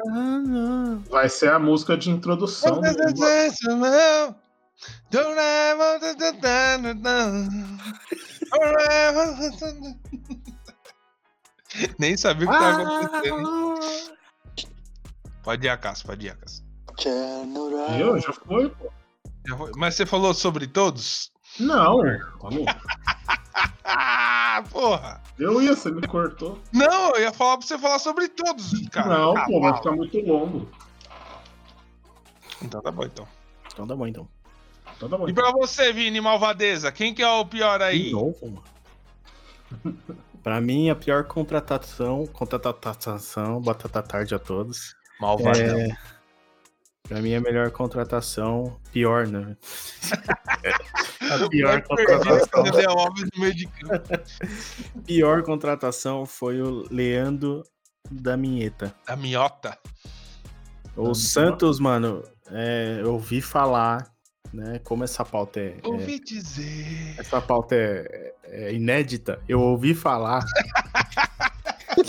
não, 0.06 0.42
não. 0.42 0.98
Vai 1.10 1.28
ser 1.28 1.50
a 1.50 1.58
música 1.58 1.96
de 1.96 2.10
introdução. 2.10 2.80
Nem 11.98 12.16
sabia 12.16 12.48
o 12.48 12.52
que 12.52 12.58
tava 12.58 12.82
acontecendo. 12.82 13.80
Pode 15.42 15.66
ir, 15.66 15.70
Acaso, 15.70 16.04
pode 16.04 16.26
ir, 16.26 16.30
Acaso. 16.30 16.62
Eu? 17.98 18.20
Já 18.20 18.32
foi, 18.32 18.68
pô. 18.68 18.92
Mas 19.76 19.94
você 19.94 20.06
falou 20.06 20.32
sobre 20.34 20.66
todos? 20.66 21.30
Não, 21.58 22.00
falou. 22.40 22.64
Porra! 24.70 25.20
Eu 25.38 25.60
ia, 25.60 25.74
você 25.74 25.90
me 25.90 26.06
cortou. 26.06 26.58
Não, 26.72 27.10
eu 27.14 27.22
ia 27.22 27.32
falar 27.32 27.58
pra 27.58 27.66
você 27.66 27.78
falar 27.78 27.98
sobre 27.98 28.28
todos, 28.28 28.72
cara. 28.88 29.08
não, 29.08 29.36
Ah, 29.36 29.44
pô, 29.46 29.60
vai 29.60 29.74
ficar 29.74 29.92
muito 29.92 30.18
longo. 30.20 30.68
Então 32.62 32.80
tá 32.80 32.90
bom, 32.92 33.04
então. 33.04 33.26
Então 33.72 33.86
tá 33.86 33.96
bom, 33.96 34.06
então. 34.06 34.28
Então 34.96 35.08
tá 35.08 35.18
bom. 35.18 35.28
E 35.28 35.32
pra 35.32 35.50
você, 35.50 35.92
Vini 35.92 36.20
Malvadeza, 36.20 36.92
quem 36.92 37.12
que 37.12 37.22
é 37.22 37.28
o 37.28 37.44
pior 37.44 37.82
aí? 37.82 38.04
De 38.04 38.12
novo, 38.12 38.36
mano. 38.42 38.62
Pra 40.42 40.60
mim, 40.60 40.90
a 40.90 40.96
pior 40.96 41.22
contratação, 41.24 42.26
contratação, 42.26 43.60
batata 43.60 44.02
tarde 44.02 44.34
a 44.34 44.40
todos. 44.40 44.96
Malvadão. 45.20 45.78
É, 45.78 45.96
pra 47.12 47.20
mim, 47.20 47.34
a 47.34 47.40
melhor 47.42 47.70
contratação, 47.70 48.80
pior, 48.90 49.26
né? 49.26 49.54
a 51.20 51.48
pior 51.48 51.82
contratação, 51.82 52.64
pior 55.04 55.42
contratação 55.42 56.24
foi 56.24 56.62
o 56.62 56.86
Leandro 56.90 57.62
da 58.10 58.34
Minheta. 58.34 58.94
A 59.06 59.14
miota. 59.14 59.76
O 60.96 61.14
Santos, 61.14 61.78
mano, 61.78 62.22
é, 62.50 63.00
eu 63.02 63.12
ouvi 63.12 63.42
falar, 63.42 64.10
né? 64.50 64.80
Como 64.82 65.04
essa 65.04 65.22
pauta 65.22 65.60
é, 65.60 65.76
é- 65.82 65.86
Ouvi 65.86 66.18
dizer. 66.18 67.14
essa 67.18 67.42
pauta 67.42 67.74
é, 67.74 68.34
é 68.44 68.72
inédita, 68.72 69.38
eu 69.46 69.60
ouvi 69.60 69.94
falar, 69.94 70.42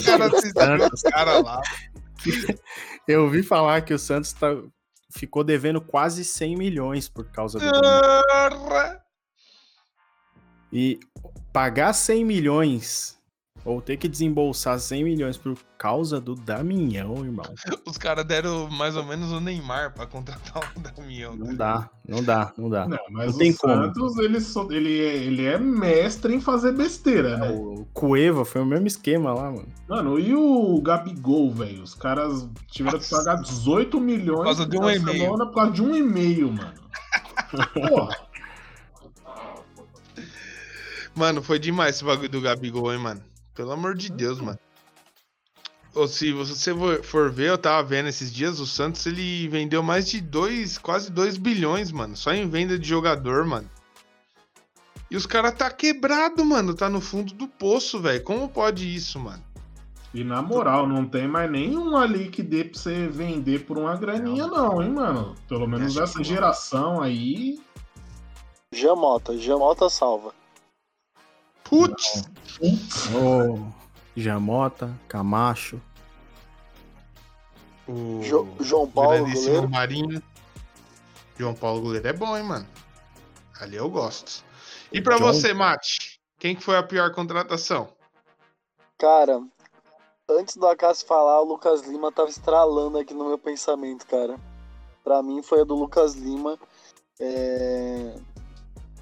cara 0.06 0.26
assistiu 0.32 0.88
os 0.94 1.02
caras 1.02 1.44
lá. 1.44 1.62
eu 3.08 3.24
ouvi 3.24 3.44
falar 3.44 3.82
que 3.82 3.94
o 3.94 4.00
Santos 4.00 4.34
tá- 4.34 4.56
ficou 5.14 5.44
devendo 5.44 5.80
quase 5.80 6.26
100 6.26 6.58
milhões 6.58 7.08
por 7.08 7.26
causa 7.32 7.60
do. 7.60 7.66
E 10.72 11.00
pagar 11.52 11.94
100 11.94 12.26
milhões, 12.26 13.20
ou 13.66 13.82
ter 13.82 13.98
que 13.98 14.08
desembolsar 14.08 14.78
100 14.80 15.04
milhões 15.04 15.38
por 15.38 15.58
causa 15.78 16.20
do 16.20 16.36
Damião, 16.36 17.24
irmão. 17.24 17.46
Os 17.86 17.98
caras 17.98 18.26
deram 18.26 18.70
mais 18.70 18.96
ou 18.96 19.04
menos 19.06 19.32
o 19.32 19.40
Neymar 19.40 19.94
pra 19.94 20.06
contratar 20.06 20.74
o 20.76 20.80
Damião. 20.80 21.36
Não 21.36 21.56
dá, 21.56 21.90
não 22.08 22.24
dá, 22.24 22.52
não 22.58 22.70
dá. 22.70 22.88
Não, 22.88 22.98
mas 23.12 23.32
Não 23.32 23.38
tem 23.40 23.52
o 23.52 23.58
como. 23.58 23.74
Santos, 23.74 24.18
ele, 24.18 24.42
só- 24.42 24.68
ele, 24.72 25.00
é, 25.00 25.16
ele 25.16 25.46
é 25.46 25.58
mestre 25.58 26.34
em 26.36 26.42
fazer 26.42 26.74
besteira, 26.74 27.38
né? 27.38 27.52
O 27.52 27.86
Cueva 27.94 28.44
foi 28.44 28.62
o 28.62 28.66
mesmo 28.66 28.88
esquema 28.88 29.34
lá, 29.34 29.52
mano. 29.52 29.68
Mano, 29.88 30.20
e 30.20 30.34
o 30.36 30.82
Gabigol, 30.82 31.52
velho? 31.54 31.84
Os 31.84 31.94
caras 31.96 32.48
tiveram 32.68 33.00
que 33.00 33.10
pagar 33.10 33.36
18 33.42 34.00
milhões 34.00 34.38
Por 34.40 34.44
causa 34.46 34.66
de 34.66 34.78
um 34.78 34.90
e-mail. 34.90 35.22
semana 35.24 35.46
por 35.46 35.54
causa 35.56 35.72
de 35.72 35.82
um 35.82 35.96
e-mail, 35.96 36.52
mano. 36.52 36.74
Porra, 37.74 38.18
Mano, 41.16 41.44
foi 41.44 41.60
demais 41.60 41.96
esse 41.96 42.04
bagulho 42.04 42.28
do 42.30 42.42
Gabigol, 42.42 42.92
hein, 42.92 43.00
mano. 43.00 43.22
Pelo 43.54 43.72
amor 43.72 43.96
de 43.96 44.12
Deus, 44.12 44.40
mano. 44.40 44.60
Ou 45.96 46.08
se 46.08 46.32
você 46.34 46.74
for- 46.74 47.04
for 47.04 47.32
ver, 47.32 47.50
eu 47.50 47.58
tava 47.58 47.84
vendo 47.88 48.10
esses 48.10 48.34
dias, 48.34 48.60
o 48.60 48.66
Santos 48.66 49.06
ele 49.06 49.48
vendeu 49.48 49.84
mais 49.84 50.10
de 50.10 50.20
dois, 50.20 50.78
quase 50.80 51.12
2 51.12 51.38
bilhões, 51.38 51.92
mano. 51.92 52.18
Só 52.18 52.34
em 52.34 52.50
venda 52.50 52.80
de 52.80 52.88
jogador, 52.88 53.46
mano. 53.46 53.70
E 55.12 55.16
os 55.16 55.28
caras 55.28 55.54
tá 55.54 55.70
quebrado, 55.70 56.44
mano. 56.44 56.74
Tá 56.74 56.90
no 56.90 57.00
fundo 57.00 57.32
do 57.36 57.48
poço, 57.48 58.00
velho. 58.00 58.24
Como 58.24 58.50
pode 58.50 58.92
isso, 58.94 59.20
mano? 59.20 59.44
E 60.12 60.24
na 60.24 60.42
moral, 60.42 60.88
não 60.88 61.06
tem 61.06 61.28
mais 61.28 61.50
nenhum 61.52 61.96
ali 61.96 62.30
que 62.30 62.42
dê 62.42 62.64
pra 62.64 62.80
você 62.80 63.08
vender 63.08 63.66
por 63.66 63.78
uma 63.78 63.96
graninha, 63.96 64.48
não, 64.48 64.82
hein, 64.82 64.90
mano? 64.92 65.36
Pelo 65.48 65.68
menos 65.68 65.96
essa 65.98 66.24
geração 66.24 67.02
aí. 67.02 67.60
Jamota, 68.72 69.38
Jamota 69.38 69.90
salva. 69.90 70.34
Putz! 71.74 72.24
Ô, 73.16 73.66
Jamota, 74.16 74.94
Camacho. 75.08 75.82
O 77.88 78.22
Jo- 78.22 78.48
João 78.60 78.88
Paulo, 78.90 79.26
goleiro. 79.32 79.70
Marinho. 79.70 80.24
João 81.38 81.54
Paulo 81.56 81.82
goleiro 81.82 82.08
é 82.08 82.14
bom, 82.14 82.38
hein, 82.38 82.44
mano. 82.44 82.68
Ali 83.60 83.76
eu 83.76 83.90
gosto. 83.90 84.44
E 84.92 85.02
pra 85.02 85.18
John- 85.18 85.24
você, 85.26 85.52
Mate? 85.54 86.20
Quem 86.38 86.56
que 86.56 86.64
foi 86.64 86.78
a 86.78 86.84
pior 86.84 87.12
contratação? 87.14 87.90
Cara, 89.00 89.42
antes 90.30 90.56
do 90.56 90.68
Acaso 90.68 91.06
falar, 91.06 91.42
o 91.42 91.46
Lucas 91.46 91.82
Lima 91.88 92.12
tava 92.12 92.30
estralando 92.30 93.00
aqui 93.00 93.14
no 93.16 93.28
meu 93.28 93.38
pensamento, 93.38 94.06
cara. 94.06 94.40
Pra 95.04 95.24
mim 95.24 95.42
foi 95.42 95.62
a 95.62 95.64
do 95.64 95.74
Lucas 95.76 96.14
Lima. 96.14 96.58
É, 97.20 98.16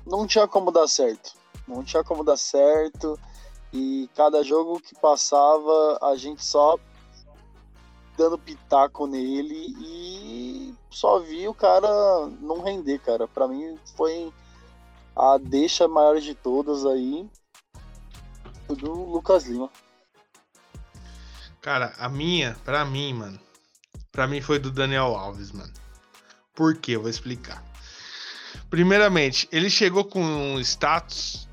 Não 0.06 0.26
tinha 0.26 0.48
como 0.48 0.72
dar 0.72 0.88
certo. 0.88 1.34
Não 1.68 1.84
tinha 1.84 2.04
como 2.04 2.24
dar 2.24 2.38
certo. 2.38 3.20
E 3.74 4.10
cada 4.16 4.44
jogo 4.44 4.80
que 4.80 4.94
passava, 5.00 6.00
a 6.02 6.16
gente 6.16 6.44
só 6.44 6.78
dando 8.18 8.38
pitaco 8.38 9.08
nele 9.08 9.74
e 9.80 10.76
só 10.90 11.20
vi 11.20 11.48
o 11.48 11.54
cara 11.54 11.88
não 12.42 12.62
render, 12.62 13.00
cara. 13.00 13.28
Pra 13.28 13.48
mim 13.48 13.78
foi 13.96 14.32
a 15.16 15.38
deixa 15.38 15.88
maior 15.88 16.20
de 16.20 16.36
todas 16.36 16.86
aí 16.86 17.28
do 18.68 18.92
Lucas 18.92 19.46
Lima. 19.46 19.70
Cara, 21.62 21.94
a 21.98 22.10
minha, 22.10 22.58
pra 22.66 22.84
mim, 22.84 23.14
mano. 23.14 23.40
Pra 24.12 24.28
mim 24.28 24.42
foi 24.42 24.60
do 24.60 24.72
Daniel 24.72 25.16
Alves, 25.16 25.52
mano. 25.52 25.72
Por 26.56 26.76
quê? 26.76 26.96
Eu 26.96 27.02
vou 27.02 27.10
explicar. 27.10 27.64
Primeiramente, 28.70 29.48
ele 29.52 29.70
chegou 29.70 30.04
com 30.04 30.22
um 30.22 30.60
status, 30.60 31.48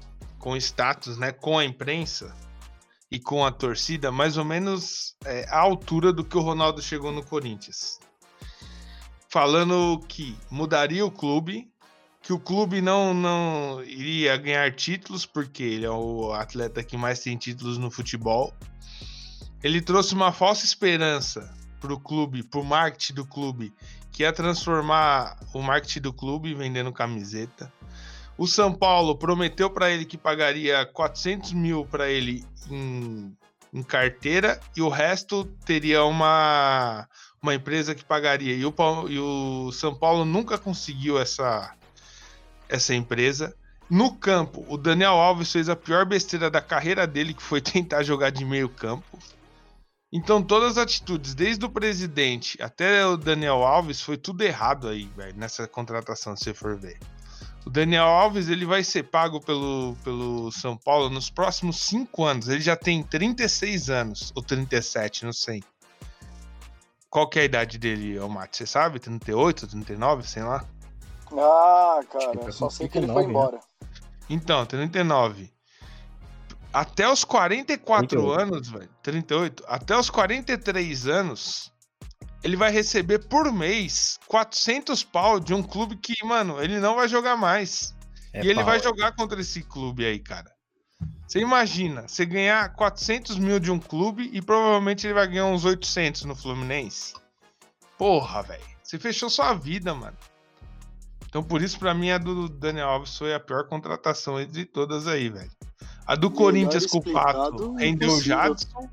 com 0.49 0.57
status, 0.57 1.19
né, 1.19 1.31
com 1.31 1.59
a 1.59 1.65
imprensa 1.65 2.35
e 3.11 3.21
com 3.21 3.45
a 3.45 3.53
torcida, 3.53 4.11
mais 4.11 4.39
ou 4.39 4.47
menos 4.47 5.15
é, 5.27 5.47
à 5.51 5.59
altura 5.59 6.11
do 6.11 6.25
que 6.25 6.39
o 6.39 6.41
Ronaldo 6.41 6.81
chegou 6.81 7.13
no 7.13 7.23
Corinthians. 7.23 8.01
Falando 9.29 10.01
que 10.09 10.35
mudaria 10.51 11.05
o 11.05 11.11
clube, 11.11 11.71
que 12.23 12.33
o 12.33 12.41
clube 12.41 12.81
não, 12.81 13.13
não 13.13 13.85
iria 13.85 14.39
ganhar 14.39 14.75
títulos, 14.75 15.27
porque 15.27 15.63
ele 15.63 15.85
é 15.85 15.91
o 15.91 16.33
atleta 16.33 16.83
que 16.83 16.97
mais 16.97 17.21
tem 17.21 17.37
títulos 17.37 17.77
no 17.77 17.91
futebol. 17.91 18.55
Ele 19.63 19.83
trouxe 19.83 20.15
uma 20.15 20.33
falsa 20.33 20.65
esperança 20.65 21.55
para 21.79 21.93
o 21.93 22.01
clube, 22.01 22.43
para 22.43 22.61
o 22.61 22.65
marketing 22.65 23.13
do 23.13 23.27
clube, 23.27 23.71
que 24.11 24.23
ia 24.23 24.33
transformar 24.33 25.39
o 25.53 25.61
marketing 25.61 26.01
do 26.01 26.13
clube 26.13 26.55
vendendo 26.55 26.91
camiseta. 26.91 27.71
O 28.39 28.47
São 28.47 28.73
Paulo 28.73 29.19
prometeu 29.19 29.69
para 29.69 29.91
ele 29.91 30.05
que 30.05 30.17
pagaria 30.17 30.87
400 30.87 31.53
mil 31.55 31.85
para 31.85 32.09
ele 32.09 32.47
em, 32.71 33.37
em 33.75 33.83
carteira 33.83 34.61
e 34.77 34.81
o 34.81 34.89
resto 34.89 35.45
teria 35.67 36.05
uma, 36.05 37.09
uma 37.43 37.53
empresa 37.53 37.97
que 37.97 38.05
pagaria. 38.05 38.55
E 38.55 38.65
o, 38.65 38.73
e 39.09 39.19
o 39.19 39.73
São 39.73 39.93
Paulo 39.93 40.25
nunca 40.25 40.57
conseguiu 40.57 41.19
essa, 41.19 41.75
essa 42.69 42.95
empresa. 42.95 43.53
No 43.91 44.15
campo, 44.15 44.65
o 44.69 44.77
Daniel 44.77 45.15
Alves 45.15 45.51
fez 45.51 45.69
a 45.69 45.75
pior 45.75 46.07
besteira 46.07 46.49
da 46.49 46.61
carreira 46.61 47.09
dele, 47.09 47.35
que 47.35 47.43
foi 47.43 47.59
tentar 47.63 48.05
jogar 48.05 48.31
de 48.31 48.45
meio 48.45 48.69
campo. 48.69 49.19
Então, 50.13 50.41
todas 50.41 50.79
as 50.79 50.79
atitudes, 50.79 51.35
desde 51.35 51.65
o 51.67 51.69
presidente 51.69 52.57
até 52.63 53.05
o 53.05 53.17
Daniel 53.17 53.65
Alves, 53.65 54.01
foi 54.01 54.17
tudo 54.17 54.43
errado 54.43 54.89
aí, 54.89 55.07
velho, 55.17 55.37
nessa 55.37 55.67
contratação, 55.67 56.37
se 56.37 56.45
você 56.45 56.55
for 56.55 56.79
ver. 56.79 56.99
O 57.69 57.71
Daniel 57.71 58.07
Alves 58.07 58.49
ele 58.49 58.65
vai 58.65 58.83
ser 58.83 59.03
pago 59.03 59.43
pelo, 59.43 59.95
pelo 60.03 60.51
São 60.51 60.75
Paulo 60.75 61.11
nos 61.11 61.29
próximos 61.29 61.79
cinco 61.81 62.25
anos. 62.25 62.49
Ele 62.49 62.63
já 62.63 62.75
tem 62.75 63.03
36 63.03 63.91
anos, 63.91 64.33
ou 64.35 64.43
37, 64.43 65.27
não 65.27 65.35
sei. 65.35 65.63
Qual 67.11 67.29
que 67.29 67.39
é 67.39 67.43
a 67.43 67.45
idade 67.45 67.77
dele, 67.77 68.19
ô 68.19 68.27
Mate? 68.27 68.57
Você 68.57 68.65
sabe? 68.65 68.99
38, 68.99 69.67
39, 69.67 70.27
sei 70.27 70.45
lá. 70.45 70.65
Ah, 71.31 72.01
cara, 72.11 72.39
tá 72.39 72.53
só 72.53 72.65
com 72.69 72.71
sei 72.71 72.89
que 72.89 72.97
ele 72.97 73.07
39, 73.07 73.13
foi 73.13 73.23
né? 73.23 73.29
embora. 73.29 73.61
Então, 74.31 74.65
39. 74.65 75.53
até 76.73 77.07
os 77.07 77.23
44 77.23 78.09
38. 78.09 78.41
anos, 78.41 78.69
velho, 78.71 78.91
38, 79.03 79.65
até 79.69 79.95
os 79.95 80.09
43 80.09 81.07
anos, 81.07 81.71
ele 82.43 82.57
vai 82.57 82.71
receber 82.71 83.19
por 83.21 83.53
mês 83.53 84.19
400 84.27 85.03
pau 85.03 85.41
de 85.41 85.53
um 85.53 85.63
clube 85.63 85.97
que, 85.97 86.15
mano, 86.25 86.63
ele 86.63 86.79
não 86.79 86.95
vai 86.95 87.09
jogar 87.09 87.37
mais. 87.37 87.95
É 88.33 88.45
e 88.45 88.47
ele 88.47 88.57
pau, 88.57 88.67
vai 88.67 88.79
é. 88.79 88.83
jogar 88.83 89.13
contra 89.13 89.41
esse 89.41 89.63
clube 89.63 90.05
aí, 90.05 90.19
cara. 90.19 90.51
Você 91.27 91.41
imagina, 91.41 92.09
você 92.09 92.25
ganhar 92.25 92.75
400 92.75 93.39
mil 93.39 93.61
de 93.61 93.71
um 93.71 93.79
clube 93.79 94.31
e 94.33 94.41
provavelmente 94.41 95.07
ele 95.07 95.15
vai 95.15 95.29
ganhar 95.29 95.47
uns 95.47 95.65
800 95.65 96.25
no 96.25 96.35
Fluminense. 96.35 97.15
Porra, 97.99 98.43
velho. 98.43 98.65
Você 98.83 98.99
fechou 98.99 99.29
sua 99.29 99.53
vida, 99.53 99.95
mano. 99.95 100.17
Então 101.29 101.43
por 101.43 101.61
isso, 101.61 101.79
pra 101.79 101.93
mim, 101.93 102.11
a 102.11 102.19
do 102.19 102.49
Daniel 102.49 102.89
Alves 102.89 103.19
foi 103.19 103.35
a 103.35 103.41
pior 103.41 103.69
contratação 103.69 104.41
entre 104.41 104.65
todas 104.65 105.07
aí, 105.07 105.29
velho. 105.29 105.51
A 106.07 106.15
do 106.17 106.31
Melhor 106.31 106.43
Corinthians 106.43 106.87
com 106.87 106.99
o 106.99 107.13
Pato 107.13 107.75
rendeu 107.75 108.11
o. 108.11 108.21
Jadson. 108.21 108.89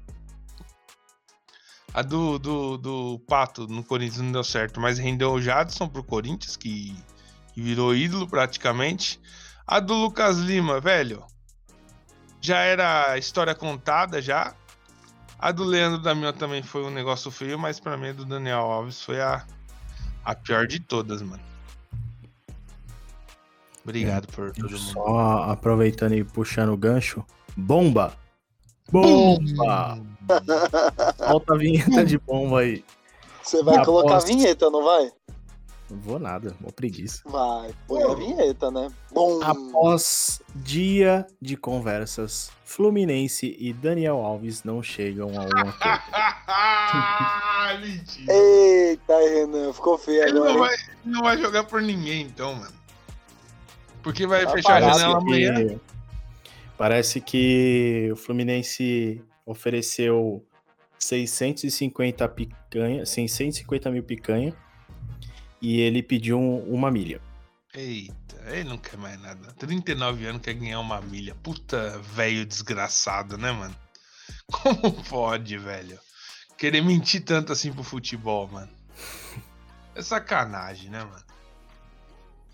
A 1.95 2.01
do, 2.01 2.37
do, 2.37 2.77
do 2.77 3.19
Pato 3.19 3.67
no 3.67 3.81
Corinthians 3.81 4.21
não 4.21 4.33
deu 4.33 4.43
certo, 4.43 4.81
mas 4.81 4.99
rendeu 4.99 5.31
o 5.31 5.41
Jadson 5.41 5.87
pro 5.87 6.03
Corinthians, 6.03 6.57
que, 6.57 6.93
que 7.53 7.61
virou 7.61 7.95
ídolo 7.95 8.27
praticamente. 8.27 9.17
A 9.65 9.79
do 9.79 9.93
Lucas 9.93 10.37
Lima, 10.39 10.81
velho, 10.81 11.23
já 12.41 12.57
era 12.57 13.17
história 13.17 13.55
contada 13.55 14.21
já. 14.21 14.53
A 15.39 15.53
do 15.53 15.63
Leandro 15.63 16.01
Damião 16.01 16.33
também 16.33 16.61
foi 16.61 16.83
um 16.83 16.89
negócio 16.89 17.31
feio, 17.31 17.57
mas 17.57 17.79
pra 17.79 17.95
mim 17.95 18.09
a 18.09 18.13
do 18.13 18.25
Daniel 18.25 18.59
Alves 18.59 19.01
foi 19.01 19.21
a, 19.21 19.45
a 20.25 20.35
pior 20.35 20.67
de 20.67 20.81
todas, 20.81 21.21
mano. 21.21 21.43
Obrigado 23.85 24.27
por 24.27 24.51
todo 24.51 24.69
mundo. 24.69 24.77
Só 24.77 25.43
aproveitando 25.43 26.13
e 26.13 26.25
puxando 26.25 26.73
o 26.73 26.77
gancho. 26.77 27.23
Bomba! 27.55 28.13
Bomba! 28.91 29.97
Solta 31.17 31.53
a 31.53 31.57
vinheta 31.57 32.05
de 32.05 32.17
bomba 32.17 32.61
aí. 32.61 32.83
Você 33.43 33.61
vai 33.63 33.75
Aposto. 33.75 33.91
colocar 33.91 34.15
a 34.17 34.19
vinheta, 34.25 34.69
não 34.69 34.83
vai? 34.83 35.11
Não 35.89 35.99
vou 35.99 36.17
nada, 36.17 36.55
uma 36.59 36.71
preguiça. 36.71 37.21
Vai, 37.25 37.71
põe 37.87 38.01
a 38.01 38.15
vinheta, 38.15 38.71
né? 38.71 38.89
Bom. 39.13 39.39
Após 39.43 40.41
dia 40.55 41.27
de 41.39 41.55
conversas, 41.55 42.49
Fluminense 42.63 43.55
e 43.59 43.71
Daniel 43.71 44.17
Alves 44.17 44.63
não 44.63 44.81
chegam 44.81 45.29
a 45.29 45.41
um 45.43 45.69
acordo. 45.69 45.75
Eita, 48.27 49.17
Renan, 49.19 49.73
ficou 49.73 49.97
feio 49.97 50.23
Ele 50.23 50.37
agora. 50.39 50.53
não 50.53 50.59
vai, 50.59 50.73
ele 50.73 50.83
não 51.05 51.21
vai 51.21 51.37
jogar 51.37 51.63
por 51.65 51.81
ninguém, 51.81 52.23
então, 52.23 52.55
mano. 52.55 52.73
Porque 54.01 54.25
vai 54.25 54.43
Tá 54.45 54.51
fechar 54.51 54.81
a 54.83 54.93
janela 54.93 55.17
amanhã. 55.17 55.67
que, 55.67 55.79
parece 56.77 57.21
que 57.21 58.09
o 58.11 58.15
Fluminense 58.15 59.21
ofereceu 59.45 60.45
650 60.97 62.27
picanha, 62.29 63.05
650 63.05 63.91
mil 63.91 64.03
picanha 64.03 64.53
e 65.61 65.79
ele 65.79 66.01
pediu 66.01 66.39
um- 66.39 66.73
uma 66.73 66.89
milha. 66.91 67.21
Eita, 67.73 68.41
ele 68.47 68.69
não 68.69 68.77
quer 68.77 68.97
mais 68.97 69.19
nada. 69.21 69.51
39 69.53 70.25
anos 70.25 70.41
quer 70.41 70.53
ganhar 70.53 70.79
uma 70.79 71.01
milha. 71.01 71.35
Puta 71.35 71.99
velho 71.99 72.45
desgraçado, 72.45 73.37
né, 73.37 73.51
mano? 73.51 73.75
Como 74.51 75.03
pode, 75.03 75.57
velho? 75.57 75.99
Querer 76.57 76.81
mentir 76.81 77.23
tanto 77.23 77.51
assim 77.51 77.73
pro 77.73 77.83
futebol, 77.83 78.47
mano. 78.47 78.71
É 79.93 80.01
sacanagem, 80.01 80.89
né, 80.89 81.03
mano? 81.03 81.23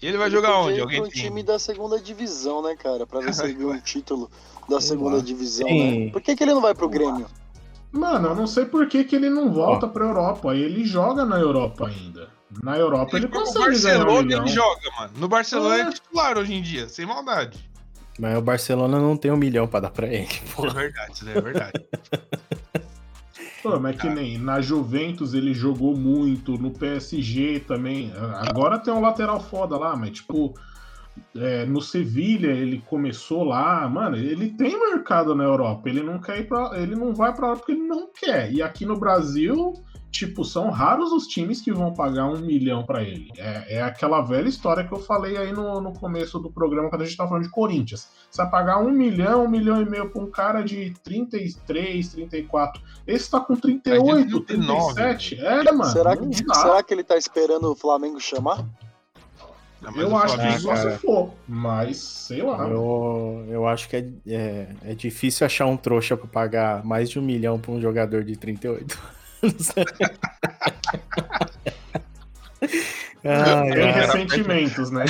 E 0.01 0.07
ele 0.07 0.17
vai 0.17 0.27
Ele 0.27 0.35
jogar 0.35 0.57
onde? 0.57 0.79
Alguém 0.81 0.99
um 1.01 1.03
tem. 1.03 1.11
time 1.23 1.43
da 1.43 1.59
segunda 1.59 1.99
divisão, 1.99 2.61
né, 2.63 2.75
cara? 2.75 3.05
Pra 3.05 3.19
ver 3.19 3.33
se 3.33 3.43
ele 3.43 3.53
ganha 3.53 3.69
um 3.75 3.79
título 3.79 4.29
da 4.67 4.81
segunda 4.81 5.17
lá. 5.17 5.21
divisão, 5.23 5.67
Sim. 5.67 6.05
né? 6.05 6.11
Por 6.11 6.21
que, 6.21 6.35
que 6.35 6.43
ele 6.43 6.53
não 6.53 6.61
vai 6.61 6.73
pro 6.73 6.89
Grêmio? 6.89 7.27
Mano, 7.91 8.29
eu 8.29 8.35
não 8.35 8.47
sei 8.47 8.65
por 8.65 8.87
que, 8.87 9.03
que 9.03 9.15
ele 9.15 9.29
não 9.29 9.51
volta 9.51 9.87
pra 9.87 10.05
Europa. 10.05 10.55
Ele 10.55 10.83
joga 10.85 11.25
na 11.25 11.37
Europa 11.39 11.87
ainda. 11.87 12.29
Na 12.63 12.77
Europa 12.77 13.15
ele, 13.17 13.25
Ele 13.27 13.33
consegue 13.33 13.79
ganhar 13.79 13.99
um 13.99 14.05
Barcelona 14.05 14.21
milhão. 14.23 14.41
ele 14.45 14.51
joga, 14.53 14.91
mano. 14.97 15.13
No 15.17 15.27
Barcelona 15.27 15.77
É. 15.77 15.81
é 15.81 15.89
titular 15.91 16.37
hoje 16.37 16.53
em 16.53 16.61
dia, 16.61 16.89
sem 16.89 17.05
maldade. 17.05 17.69
Mas 18.19 18.37
o 18.37 18.41
Barcelona 18.41 18.99
não 18.99 19.15
tem 19.15 19.31
um 19.31 19.37
milhão 19.37 19.67
pra 19.67 19.79
dar 19.81 19.89
pra 19.91 20.07
ele. 20.07 20.27
É 20.57 20.69
verdade, 20.69 21.13
isso 21.13 21.25
daí 21.25 21.37
é 21.37 21.41
verdade. 21.41 21.85
Pô, 23.61 23.79
mas 23.79 23.95
que 23.95 24.09
nem 24.09 24.37
na 24.37 24.59
Juventus 24.59 25.33
ele 25.33 25.53
jogou 25.53 25.95
muito, 25.95 26.57
no 26.57 26.71
PSG 26.71 27.59
também. 27.61 28.11
Agora 28.37 28.79
tem 28.79 28.93
um 28.93 29.01
lateral 29.01 29.39
foda 29.39 29.77
lá, 29.77 29.95
mas 29.95 30.11
tipo, 30.11 30.53
é, 31.35 31.65
no 31.65 31.81
Sevilha 31.81 32.51
ele 32.51 32.81
começou 32.87 33.43
lá, 33.43 33.87
mano, 33.87 34.17
ele 34.17 34.49
tem 34.49 34.79
mercado 34.79 35.35
na 35.35 35.43
Europa. 35.43 35.89
Ele 35.89 36.01
não 36.01 36.19
quer 36.19 36.39
ir 36.39 36.47
pra, 36.47 36.71
ele 36.73 36.95
não 36.95 37.13
vai 37.13 37.33
pra 37.33 37.49
lá 37.49 37.55
porque 37.55 37.73
ele 37.73 37.87
não 37.87 38.09
quer. 38.11 38.51
E 38.51 38.61
aqui 38.61 38.85
no 38.85 38.99
Brasil, 38.99 39.73
tipo, 40.11 40.43
são 40.43 40.69
raros 40.69 41.11
os 41.13 41.25
times 41.25 41.61
que 41.61 41.71
vão 41.71 41.93
pagar 41.93 42.25
um 42.25 42.37
milhão 42.37 42.83
pra 42.83 43.01
ele. 43.01 43.31
É, 43.37 43.77
é 43.77 43.81
aquela 43.81 44.21
velha 44.21 44.47
história 44.47 44.83
que 44.83 44.91
eu 44.93 44.99
falei 44.99 45.37
aí 45.37 45.53
no, 45.53 45.79
no 45.79 45.93
começo 45.93 46.37
do 46.37 46.51
programa 46.51 46.89
quando 46.89 47.03
a 47.03 47.05
gente 47.05 47.15
tava 47.15 47.29
falando 47.29 47.45
de 47.45 47.49
Corinthians. 47.49 48.09
Você 48.29 48.41
vai 48.41 48.51
pagar 48.51 48.79
um 48.79 48.91
milhão, 48.91 49.45
um 49.45 49.49
milhão 49.49 49.81
e 49.81 49.89
meio 49.89 50.09
pra 50.09 50.21
um 50.21 50.29
cara 50.29 50.61
de 50.61 50.93
33, 51.03 52.09
34. 52.09 52.81
Esse 53.07 53.31
tá 53.31 53.39
com 53.39 53.55
38, 53.55 54.41
39, 54.41 54.93
37. 54.95 55.39
É, 55.39 55.71
mano. 55.71 55.85
será, 55.85 56.17
que, 56.17 56.33
será 56.35 56.83
que 56.83 56.93
ele 56.93 57.03
tá 57.03 57.17
esperando 57.17 57.71
o 57.71 57.75
Flamengo 57.75 58.19
chamar? 58.19 58.65
Não, 59.81 59.91
mas 59.91 59.97
Eu 59.97 60.15
acho 60.15 60.35
que 60.35 60.41
Flamengo- 60.41 60.59
só 60.61 60.75
se 60.75 60.97
for. 60.99 61.33
Mas, 61.47 61.97
sei 61.97 62.43
lá. 62.43 62.67
Eu, 62.67 63.45
eu 63.49 63.65
acho 63.65 63.89
que 63.89 63.95
é, 63.95 64.07
é, 64.27 64.67
é 64.83 64.93
difícil 64.93 65.45
achar 65.45 65.65
um 65.65 65.75
trouxa 65.77 66.15
pra 66.15 66.27
pagar 66.27 66.85
mais 66.85 67.09
de 67.09 67.17
um 67.17 67.21
milhão 67.21 67.57
pra 67.59 67.71
um 67.71 67.81
jogador 67.81 68.23
de 68.23 68.35
38 68.35 69.20
anos. 69.43 69.73
Ai, 73.23 73.71
Tem 73.73 73.91
ressentimentos, 73.91 74.91
né? 74.91 75.05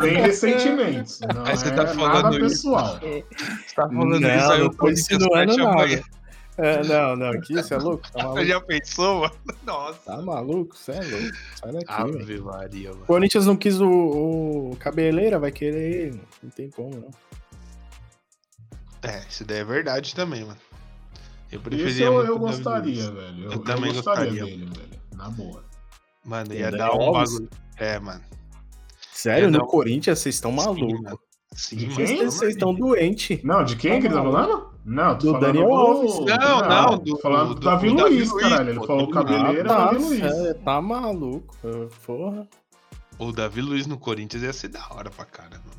Tem 0.00 0.16
ressentimentos. 0.16 1.20
Não 1.34 1.44
Aí 1.44 1.56
você 1.56 1.68
é 1.68 1.70
tá 1.72 1.86
falando 1.86 2.22
nada 2.22 2.36
isso. 2.36 2.40
pessoal. 2.40 2.98
Você 3.00 3.24
tá 3.74 3.88
falando 3.88 4.20
Não, 4.20 4.36
isso 4.36 4.52
aí, 4.52 4.62
o 4.62 4.70
tô 4.70 4.88
insinuando 4.90 5.56
nada. 5.56 6.02
É, 6.60 6.82
não, 6.82 7.14
não, 7.14 7.40
que 7.40 7.54
você 7.54 7.74
é 7.74 7.78
louco? 7.78 8.02
Tá 8.10 8.18
Você 8.18 8.22
maluco? 8.24 8.44
já 8.46 8.60
pensou, 8.60 9.20
mano? 9.20 9.34
Nossa. 9.64 9.98
Tá 10.04 10.20
maluco? 10.20 10.76
Você 10.76 10.90
é 10.90 11.00
louco? 11.00 11.36
Sai 11.54 11.72
daqui. 11.72 11.86
Ave 11.88 12.40
Maria, 12.40 12.90
mano. 12.90 13.02
O 13.02 13.06
Corinthians 13.06 13.46
não 13.46 13.54
quis 13.56 13.80
o, 13.80 13.88
o 14.72 14.76
Cabeleira, 14.80 15.38
vai 15.38 15.52
querer 15.52 16.06
ele. 16.08 16.20
Não 16.42 16.50
tem 16.50 16.68
como, 16.68 16.96
não. 16.96 17.10
É, 19.08 19.22
isso 19.30 19.44
daí 19.44 19.58
é 19.58 19.64
verdade 19.64 20.12
também, 20.16 20.44
mano. 20.44 20.58
Eu 21.50 21.60
preferia 21.60 21.90
Esse 21.90 22.02
eu, 22.02 22.24
eu 22.24 22.38
gostaria, 22.38 23.10
velho. 23.10 23.44
Eu, 23.44 23.52
Eu 23.52 23.58
também 23.60 23.88
eu 23.90 23.94
gostaria 23.94 24.24
gostaria. 24.30 24.44
dele, 24.44 24.66
velho. 24.66 25.00
Na 25.14 25.28
boa. 25.30 25.64
Mano, 26.24 26.52
ia 26.52 26.68
o 26.68 26.76
dar 26.76 26.92
um 26.94 27.02
Alves? 27.02 27.32
bagulho. 27.32 27.50
É, 27.78 27.98
mano. 27.98 28.20
Sério, 29.12 29.50
no 29.50 29.58
não- 29.58 29.66
Corinthians 29.66 30.18
vocês 30.18 30.34
estão 30.34 30.52
malucos. 30.52 31.00
mano. 31.00 31.18
Sim, 31.54 31.76
De 31.76 31.86
mano. 31.86 31.96
quem? 31.96 32.24
Vocês 32.26 32.50
estão 32.52 32.74
doentes. 32.74 33.42
Não, 33.42 33.64
de 33.64 33.76
quem 33.76 34.00
que 34.00 34.06
ele 34.06 34.14
tá 34.14 34.22
falando? 34.22 34.68
Não, 34.84 35.18
tô 35.18 35.26
Do 35.26 35.32
falando 35.32 35.46
Daniel 35.46 35.68
do... 35.68 35.74
Alves. 35.74 36.14
Não, 36.20 36.60
não, 36.68 36.98
do- 36.98 37.18
falando 37.18 37.48
do, 37.48 37.54
do- 37.56 37.60
Davi 37.60 37.88
do 37.90 37.96
Davi 37.96 38.10
Luiz, 38.14 38.30
Luiz, 38.30 38.42
caralho. 38.48 38.70
Ele 38.70 38.78
pô, 38.78 38.86
falou 38.86 39.10
cabeleira, 39.10 39.64
tá, 39.68 39.84
Davi 39.86 39.96
Luiz. 40.04 40.20
é, 40.22 40.54
tá 40.54 40.80
maluco. 40.82 41.56
Porra. 42.06 42.48
O 43.18 43.32
Davi 43.32 43.60
Luiz 43.60 43.86
no 43.86 43.98
Corinthians 43.98 44.42
ia 44.42 44.52
ser 44.52 44.68
da 44.68 44.86
hora 44.90 45.10
pra 45.10 45.24
cara, 45.24 45.58
mano. 45.66 45.78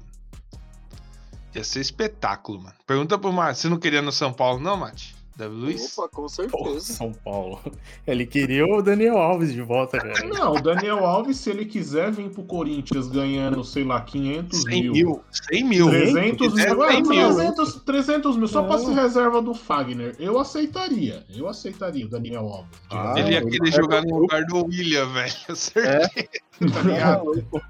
Ia 1.55 1.63
ser 1.63 1.79
espetáculo, 1.79 2.61
mano. 2.61 2.75
Pergunta 2.85 3.17
pro 3.17 3.31
Mate. 3.31 3.59
Você 3.59 3.69
não 3.69 3.77
queria 3.79 4.01
no 4.01 4.11
São 4.11 4.31
Paulo, 4.33 4.59
não, 4.59 4.75
Mate? 4.77 5.15
Davi 5.39 5.55
Luiz? 5.55 5.97
Opa, 5.97 6.09
com 6.09 6.27
certeza. 6.27 6.79
São 6.93 7.13
Paulo. 7.13 7.59
Ele 8.05 8.25
queria 8.25 8.65
o 8.67 8.81
Daniel 8.81 9.17
Alves 9.17 9.53
de 9.53 9.61
volta, 9.61 9.97
cara. 9.97 10.27
Não, 10.27 10.53
o 10.55 10.61
Daniel 10.61 11.05
Alves, 11.05 11.37
se 11.37 11.49
ele 11.49 11.65
quiser 11.65 12.11
vir 12.11 12.29
pro 12.29 12.43
Corinthians 12.43 13.07
ganhando, 13.07 13.63
sei 13.63 13.85
lá, 13.85 14.01
500 14.01 14.61
100 14.63 14.81
mil. 14.81 14.91
mil. 14.91 15.23
100 15.31 15.63
mil. 15.63 15.89
300 15.89 16.57
É, 16.57 16.69
mil, 16.73 16.87
100 16.87 17.03
mil. 17.03 17.35
300, 17.35 17.75
300 17.83 18.37
mil, 18.37 18.47
só 18.49 18.63
pra 18.63 18.77
Não. 18.77 18.85
ser 18.85 18.93
reserva 18.93 19.41
do 19.41 19.53
Fagner. 19.53 20.15
Eu 20.19 20.37
aceitaria. 20.37 21.23
Eu 21.33 21.47
aceitaria 21.47 22.05
o 22.05 22.09
Daniel 22.09 22.45
Alves. 22.47 22.77
Ah. 22.89 23.13
Ele 23.17 23.31
ia 23.31 23.45
querer 23.45 23.71
jogar 23.71 24.01
no 24.03 24.19
lugar 24.19 24.43
do 24.45 24.65
William, 24.65 25.07
velho. 25.13 25.33
Eu 25.47 25.55
certeza, 25.55 26.09
tá 26.73 26.81
ligado? 26.83 27.45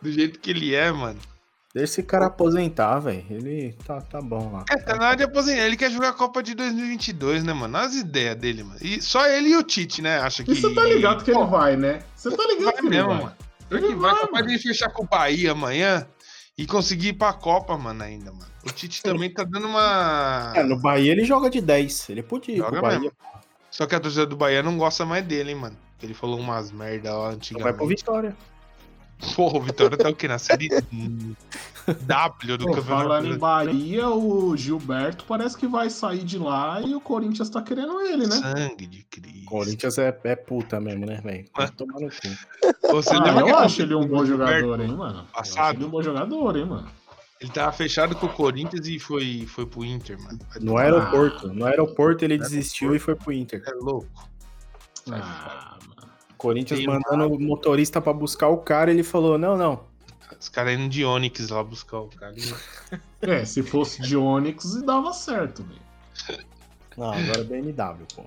Do 0.00 0.12
jeito 0.12 0.38
que 0.38 0.50
ele 0.50 0.74
é, 0.74 0.92
mano. 0.92 1.18
Deixa 1.76 1.92
esse 1.92 2.02
cara 2.04 2.24
aposentar, 2.24 3.00
velho. 3.00 3.22
Ele 3.28 3.76
tá, 3.84 4.00
tá 4.00 4.18
bom 4.18 4.50
lá. 4.50 4.64
É, 4.70 4.78
tá 4.78 4.96
na 4.96 5.08
hora 5.08 5.16
de 5.18 5.24
aposentar. 5.24 5.60
Ele 5.60 5.76
quer 5.76 5.90
jogar 5.90 6.08
a 6.08 6.12
Copa 6.14 6.42
de 6.42 6.54
2022, 6.54 7.44
né, 7.44 7.52
mano? 7.52 7.76
Olha 7.76 7.86
as 7.86 7.94
ideias 7.94 8.34
dele, 8.34 8.62
mano. 8.62 8.78
E 8.80 9.02
só 9.02 9.26
ele 9.28 9.50
e 9.50 9.56
o 9.58 9.62
Tite, 9.62 10.00
né? 10.00 10.18
Acha 10.20 10.42
que. 10.42 10.52
E 10.52 10.56
você 10.56 10.74
tá 10.74 10.84
ligado 10.84 11.22
que 11.22 11.30
ele 11.30 11.38
Pô, 11.38 11.46
vai, 11.46 11.76
né? 11.76 12.02
Você 12.14 12.34
tá 12.34 12.42
ligado 12.44 12.64
vai 12.64 12.72
que 12.72 12.80
ele 12.80 12.88
mesmo, 12.88 13.08
vai. 13.08 13.18
mano. 13.18 13.36
Ele 13.70 13.80
que 13.88 13.94
vai, 13.94 14.10
vai, 14.10 14.20
capaz 14.22 14.46
mano. 14.46 14.56
de 14.56 14.62
fechar 14.62 14.88
com 14.88 15.02
o 15.04 15.06
Bahia 15.06 15.52
amanhã 15.52 16.06
e 16.56 16.66
conseguir 16.66 17.08
ir 17.08 17.12
pra 17.12 17.34
Copa, 17.34 17.76
mano, 17.76 18.02
ainda, 18.02 18.32
mano. 18.32 18.50
O 18.64 18.70
Tite 18.72 19.02
também 19.02 19.30
tá 19.30 19.44
dando 19.44 19.68
uma. 19.68 20.54
É, 20.56 20.62
no 20.62 20.78
Bahia 20.78 21.12
ele 21.12 21.24
joga 21.26 21.50
de 21.50 21.60
10. 21.60 22.08
Ele 22.08 22.22
podia 22.22 22.54
ir 22.54 22.56
Joga 22.56 22.70
pro 22.70 22.80
Bahia. 22.80 23.00
mesmo. 23.00 23.16
Só 23.70 23.84
que 23.86 23.94
a 23.94 24.00
torcida 24.00 24.24
do 24.24 24.34
Bahia 24.34 24.62
não 24.62 24.78
gosta 24.78 25.04
mais 25.04 25.22
dele, 25.26 25.50
hein, 25.50 25.56
mano. 25.56 25.76
Ele 26.02 26.14
falou 26.14 26.40
umas 26.40 26.72
merda 26.72 27.14
lá 27.14 27.34
Então 27.34 27.60
vai 27.60 27.74
pro 27.74 27.84
antigamente. 27.84 28.00
Vitória. 28.00 28.36
Porra, 29.34 29.58
o 29.58 29.62
Vitória 29.62 29.96
tá 29.96 30.08
o 30.10 30.14
quê? 30.14 30.28
Na 30.28 30.38
série 30.38 30.68
W 31.86 32.56
do 32.58 32.66
Pô, 32.66 32.72
Campeonato 32.74 32.84
falando 33.08 33.26
em. 33.34 33.38
Bahia, 33.38 34.08
o 34.10 34.56
Gilberto 34.56 35.24
parece 35.24 35.56
que 35.56 35.66
vai 35.66 35.88
sair 35.88 36.24
de 36.24 36.38
lá 36.38 36.80
e 36.82 36.94
o 36.94 37.00
Corinthians 37.00 37.48
tá 37.48 37.62
querendo 37.62 38.00
ele, 38.02 38.26
né? 38.26 38.36
Sangue 38.36 38.86
de 38.86 39.02
Cristo. 39.04 39.44
Corinthians 39.46 39.98
é, 39.98 40.18
é 40.24 40.36
puta 40.36 40.80
mesmo, 40.80 41.06
né, 41.06 41.20
velho? 41.22 41.44
Vai 41.56 41.68
tomar 41.70 42.00
no 42.00 42.08
cu. 42.08 42.16
Você 42.92 43.14
Ah, 43.14 43.40
eu 43.40 43.56
a- 43.56 43.60
acho 43.64 43.82
ele 43.82 43.94
um 43.94 44.06
bom 44.06 44.24
jogador, 44.24 44.58
Gilberto, 44.58 44.82
hein, 44.82 44.96
mano? 44.96 45.18
Eu 45.18 45.20
acho 45.22 45.32
passado? 45.32 45.76
ele 45.76 45.84
um 45.84 45.90
bom 45.90 46.02
jogador, 46.02 46.56
hein, 46.56 46.64
mano? 46.66 46.88
Ele 47.40 47.50
tava 47.50 47.70
fechado 47.72 48.16
com 48.16 48.26
o 48.26 48.32
Corinthians 48.32 48.86
e 48.88 48.98
foi, 48.98 49.44
foi 49.46 49.66
pro 49.66 49.84
Inter, 49.84 50.18
mano. 50.20 50.38
Vai 50.48 50.58
No 50.60 50.66
tomar- 50.66 50.82
aeroporto. 50.82 51.48
No 51.52 51.64
aeroporto 51.66 52.24
ele 52.24 52.38
desistiu 52.38 52.94
e 52.94 52.98
foi 52.98 53.14
pro 53.14 53.32
Inter. 53.32 53.62
É 53.66 53.72
louco. 53.72 54.08
Ah. 55.12 55.75
Corinthians 56.36 56.80
Tem 56.80 56.86
mandando 56.88 57.34
o 57.34 57.40
motorista 57.40 58.00
pra 58.00 58.12
buscar 58.12 58.48
o 58.48 58.58
cara, 58.58 58.90
ele 58.90 59.02
falou: 59.02 59.38
não, 59.38 59.56
não. 59.56 59.84
Os 60.38 60.48
caras 60.48 60.78
indo 60.78 60.88
de 60.88 61.04
Onix 61.04 61.48
lá 61.48 61.62
buscar 61.64 61.98
o 62.00 62.08
cara. 62.08 62.34
É, 63.22 63.44
se 63.44 63.62
fosse 63.62 64.00
de 64.02 64.16
Onix, 64.16 64.80
dava 64.82 65.12
certo, 65.12 65.64
velho. 65.64 65.80
Não, 66.96 67.12
agora 67.12 67.40
é 67.40 67.44
BMW, 67.44 68.06
pô. 68.14 68.22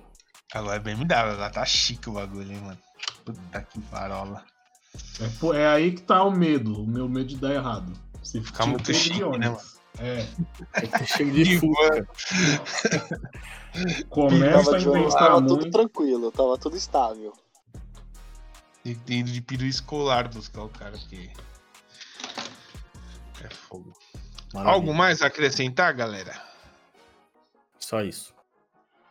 Agora 0.52 0.76
é 0.76 0.78
BMW, 0.78 1.36
lá 1.38 1.48
tá 1.50 1.64
chique 1.64 2.08
o 2.08 2.12
bagulho, 2.12 2.52
hein, 2.52 2.60
mano. 2.60 2.78
Puta 3.24 3.62
que 3.62 3.80
parola. 3.82 4.44
É, 5.20 5.28
pô, 5.40 5.54
é 5.54 5.66
aí 5.66 5.92
que 5.92 6.02
tá 6.02 6.22
o 6.22 6.30
medo, 6.30 6.82
o 6.82 6.86
meu 6.86 7.08
medo 7.08 7.26
de 7.28 7.36
dar 7.36 7.54
errado. 7.54 7.92
Se 8.22 8.40
Ficar 8.40 8.66
muito 8.66 8.84
tudo 8.84 8.94
chique, 8.94 9.16
de 9.16 9.22
né, 9.38 9.48
Onix. 9.48 9.80
É, 9.98 10.26
Tem 10.74 10.90
que 10.90 10.98
ter 10.98 11.06
cheio 11.06 11.32
de 11.32 11.42
De 11.44 11.58
fusca. 11.58 12.08
começa 14.08 14.76
a 14.76 14.80
inventar 14.80 15.18
tava 15.18 15.42
tudo 15.42 15.56
muito. 15.62 15.70
tranquilo, 15.70 16.30
tava 16.32 16.58
tudo 16.58 16.76
estável. 16.76 17.32
Tem 18.82 18.94
que 18.94 19.00
ter 19.00 19.14
ido 19.14 19.30
de 19.30 19.40
peru 19.42 19.64
escolar 19.64 20.28
buscar 20.28 20.62
o 20.62 20.68
cara, 20.68 20.92
porque. 20.92 21.30
É 23.42 23.48
fogo. 23.50 23.92
Maravilha. 24.52 24.74
Algo 24.74 24.94
mais 24.94 25.22
a 25.22 25.26
acrescentar, 25.26 25.92
galera? 25.94 26.40
Só 27.78 28.02
isso. 28.02 28.34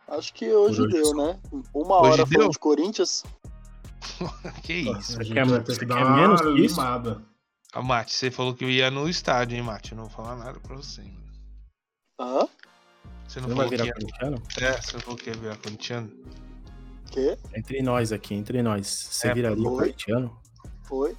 Acho 0.08 0.32
que 0.34 0.52
hoje, 0.52 0.82
hoje 0.82 0.92
deu, 0.92 1.04
só. 1.06 1.14
né? 1.14 1.40
Uma 1.72 2.00
Hoje 2.00 2.12
hora 2.20 2.24
deu? 2.26 2.48
de 2.48 2.58
Corinthians. 2.58 3.24
que 4.64 4.72
isso? 4.74 5.20
A 5.20 5.22
gente 5.22 5.34
quer- 5.34 5.46
você 5.46 5.78
que 5.78 5.86
quer 5.86 6.10
menos 6.10 6.40
que 6.40 6.48
isso? 6.60 6.80
limada. 6.80 7.22
Ah, 7.72 7.82
Mate, 7.82 8.12
você 8.12 8.30
falou 8.30 8.54
que 8.54 8.64
eu 8.64 8.70
ia 8.70 8.90
no 8.90 9.08
estádio, 9.08 9.56
hein, 9.56 9.62
Mate? 9.62 9.92
Eu 9.92 9.98
não 9.98 10.04
vou 10.06 10.12
falar 10.12 10.34
nada 10.36 10.58
pra 10.58 10.74
você. 10.74 11.02
Hã? 12.20 12.48
Você 13.28 13.40
não, 13.40 13.48
Você 13.48 13.48
não 13.48 13.48
vai 13.48 13.56
falou 13.56 13.70
que 13.70 13.76
virar 13.76 13.86
ia... 13.86 13.92
corintiano? 13.92 14.42
É, 14.60 14.82
você 14.82 14.92
não 14.94 15.00
falou 15.00 15.16
que 15.16 15.30
ia 15.30 15.36
virar 15.36 15.56
corintiano? 15.58 16.10
Quê? 17.10 17.36
Entre 17.54 17.82
nós 17.82 18.12
aqui, 18.12 18.34
entre 18.34 18.62
nós. 18.62 18.86
Você 18.86 19.28
É, 19.28 19.34
viraria 19.34 19.68
oi? 19.68 19.76
corintiano? 19.78 20.38
Foi? 20.84 21.16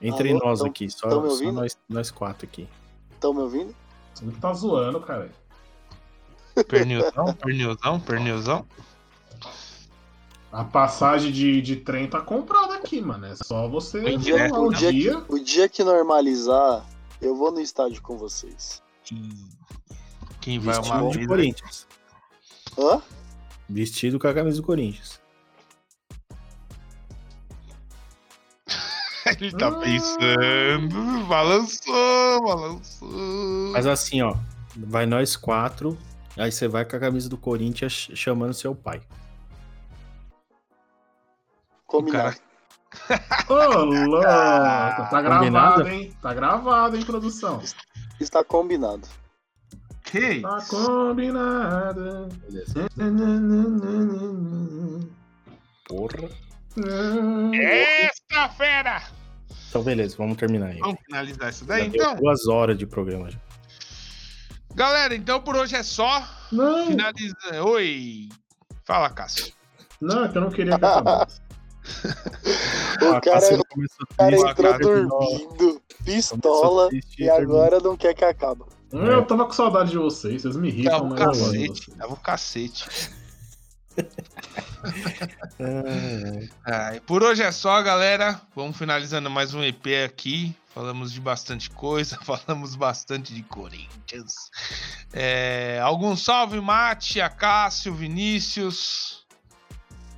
Entre 0.00 0.30
Alô? 0.30 0.40
nós 0.44 0.58
Tão- 0.58 0.68
aqui, 0.68 0.90
só, 0.90 1.08
tão 1.08 1.22
me 1.22 1.30
só 1.30 1.52
nós, 1.52 1.78
nós 1.88 2.10
quatro 2.10 2.46
aqui. 2.46 2.68
Estão 3.12 3.32
me 3.32 3.40
ouvindo? 3.40 3.74
Você 4.14 4.24
não 4.24 4.32
tá 4.34 4.52
zoando, 4.52 5.00
cara. 5.00 5.30
Pernilzão, 6.68 7.34
pernilzão, 7.34 8.00
pernilzão? 8.00 8.66
A 10.52 10.64
passagem 10.64 11.30
de, 11.32 11.60
de 11.60 11.76
trem 11.76 12.08
tá 12.08 12.20
comprada 12.20 12.74
aqui, 12.76 13.00
mano. 13.00 13.26
É 13.26 13.34
só 13.36 13.68
você 13.68 14.00
Bem 14.00 14.18
lá 14.18 14.58
o 14.60 14.68
O 14.68 14.72
dia, 14.74 14.90
que, 15.20 15.32
o 15.34 15.38
dia 15.38 15.68
que 15.68 15.84
normalizar, 15.84 16.86
eu 17.20 17.34
vou 17.34 17.50
no 17.52 17.60
estádio 17.60 18.00
com 18.00 18.16
vocês. 18.16 18.82
Quem 20.40 20.58
vai 20.58 20.76
Vestido 20.76 20.96
uma 20.98 21.10
de. 21.10 21.26
Corinthians. 21.26 21.86
Hã? 22.78 23.02
Vestido 23.68 24.18
com 24.18 24.28
a 24.28 24.34
camisa 24.34 24.56
do 24.60 24.66
Corinthians. 24.66 25.20
Ele 29.40 29.50
tá 29.52 29.68
Ah. 29.68 29.80
pensando, 29.80 31.24
balançou, 31.26 32.42
balançou. 32.44 33.72
Mas 33.72 33.86
assim, 33.86 34.22
ó. 34.22 34.36
Vai 34.76 35.06
nós 35.06 35.36
quatro. 35.36 35.96
Aí 36.36 36.52
você 36.52 36.68
vai 36.68 36.84
com 36.84 36.94
a 36.96 37.00
camisa 37.00 37.28
do 37.28 37.36
Corinthians 37.38 37.92
ch- 37.92 38.10
chamando 38.14 38.52
seu 38.54 38.74
pai. 38.74 39.00
Combinado. 41.86 42.36
Ô, 43.48 43.54
louco. 43.84 44.22
Tá 44.22 45.22
gravado, 45.22 45.38
Combinado? 45.38 45.88
hein? 45.88 46.16
Tá 46.20 46.34
gravado, 46.34 46.96
hein, 46.96 47.04
produção? 47.04 47.62
Está 48.20 48.44
combinado. 48.44 49.08
Que 50.20 50.40
Tá 50.40 50.58
isso? 50.58 50.86
combinado. 50.86 52.28
Beleza. 52.48 52.88
Porra. 55.88 56.28
Esta 57.54 58.48
fera! 58.50 59.02
Então, 59.68 59.82
beleza, 59.82 60.16
vamos 60.18 60.36
terminar 60.36 60.66
aí. 60.68 60.78
Vamos 60.78 60.98
finalizar 61.04 61.50
isso 61.50 61.64
daí, 61.64 61.86
então? 61.88 62.14
duas 62.16 62.46
horas 62.48 62.76
de 62.78 62.86
programa 62.86 63.30
já. 63.30 63.38
Galera, 64.74 65.14
então 65.14 65.40
por 65.40 65.56
hoje 65.56 65.74
é 65.76 65.82
só. 65.82 66.22
Não, 66.52 66.86
Finaliza. 66.86 67.36
Oi! 67.64 68.28
Fala, 68.84 69.10
Cássio. 69.10 69.52
não, 70.00 70.24
é 70.24 70.28
que 70.28 70.36
eu 70.38 70.42
não 70.42 70.50
queria 70.50 70.78
que 70.78 70.84
acabasse. 70.84 71.40
O 73.00 73.06
Ah, 73.06 73.20
cara, 73.20 73.20
Cássio 73.20 73.60
o 73.60 73.64
cara 74.18 74.36
entrou 74.36 74.78
dormindo, 75.08 75.82
pistola, 76.04 76.88
e 77.18 77.30
agora 77.30 77.80
não 77.80 77.96
quer 77.96 78.14
que 78.14 78.24
acabe. 78.24 78.64
Eu 79.04 79.24
tava 79.26 79.44
com 79.44 79.52
saudade 79.52 79.90
de 79.90 79.98
vocês, 79.98 80.42
vocês 80.42 80.56
me 80.56 80.68
irritam, 80.68 81.10
Tava 81.10 81.12
o 81.12 81.16
cacete. 81.16 81.90
Tava 81.92 82.12
o 82.12 82.16
cacete. 82.16 82.84
Ah, 86.64 86.94
e 86.94 87.00
por 87.00 87.22
hoje 87.24 87.42
é 87.42 87.50
só, 87.50 87.82
galera. 87.82 88.40
Vamos 88.54 88.76
finalizando 88.76 89.28
mais 89.30 89.52
um 89.54 89.62
EP 89.64 89.86
aqui. 90.04 90.54
Falamos 90.74 91.12
de 91.12 91.20
bastante 91.20 91.70
coisa, 91.70 92.16
falamos 92.22 92.76
bastante 92.76 93.34
de 93.34 93.42
Corinthians. 93.42 94.34
É, 95.12 95.80
algum 95.82 96.14
salve, 96.14 96.60
Mate, 96.60 97.20
Acácio, 97.20 97.92
Vinícius. 97.94 99.24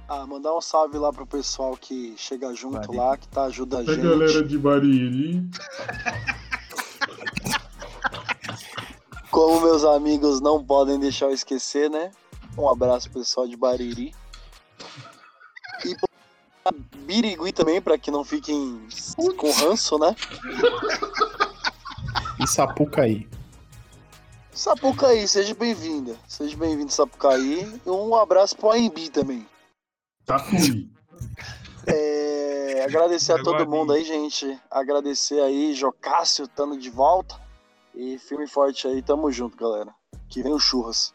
Ah, 0.09 0.27
mandar 0.27 0.55
um 0.55 0.61
salve 0.61 0.99
lá 0.99 1.11
pro 1.13 1.27
pessoal 1.27 1.77
que 1.77 2.15
chega 2.17 2.53
junto 2.55 2.79
Bariri. 2.79 2.97
lá, 2.97 3.17
que 3.17 3.29
tá 3.29 3.45
ajuda 3.45 3.79
a 3.79 3.81
A 3.81 3.85
gente. 3.85 4.03
galera 4.03 4.43
de 4.43 4.59
Bariri. 4.59 5.49
Como 9.31 9.61
meus 9.61 9.85
amigos 9.85 10.41
não 10.41 10.65
podem 10.65 10.99
deixar 10.99 11.27
eu 11.27 11.35
esquecer, 11.35 11.91
né? 11.91 12.11
Um 12.57 12.69
abraço 12.69 13.11
pro 13.11 13.21
pessoal 13.21 13.47
de 13.47 13.57
Bariri. 13.57 14.15
E 15.85 15.97
Birigui 16.99 17.53
também, 17.53 17.81
pra 17.81 17.99
que 17.99 18.11
não 18.11 18.25
fiquem 18.25 18.87
com 19.37 19.51
ranço, 19.51 19.99
né? 19.99 20.15
E 22.41 22.47
Sapucaí. 22.47 23.29
Sapucaí, 24.53 25.27
seja 25.29 25.55
bem-vinda. 25.55 26.17
Seja 26.27 26.57
bem-vindo, 26.57 26.93
Sapucaí. 26.93 27.81
E 27.87 27.91
um 27.91 28.15
abraço 28.15 28.57
pro 28.57 28.71
AMB 28.71 29.09
também. 29.13 29.47
Tatuí. 30.25 30.91
É, 31.87 32.85
agradecer 32.85 33.33
a 33.33 33.43
todo 33.43 33.69
mundo 33.69 33.93
aí, 33.93 34.05
gente. 34.05 34.61
Agradecer 34.71 35.41
aí, 35.41 35.75
Jocássio, 35.75 36.45
estando 36.45 36.77
de 36.77 36.91
volta. 36.91 37.41
E 38.01 38.17
firme 38.17 38.45
e 38.45 38.49
forte 38.49 38.87
aí, 38.87 39.03
tamo 39.03 39.31
junto, 39.33 39.57
galera. 39.57 39.91
Que 40.29 40.41
vem 40.43 40.53
o 40.53 40.59
churras. 40.61 41.13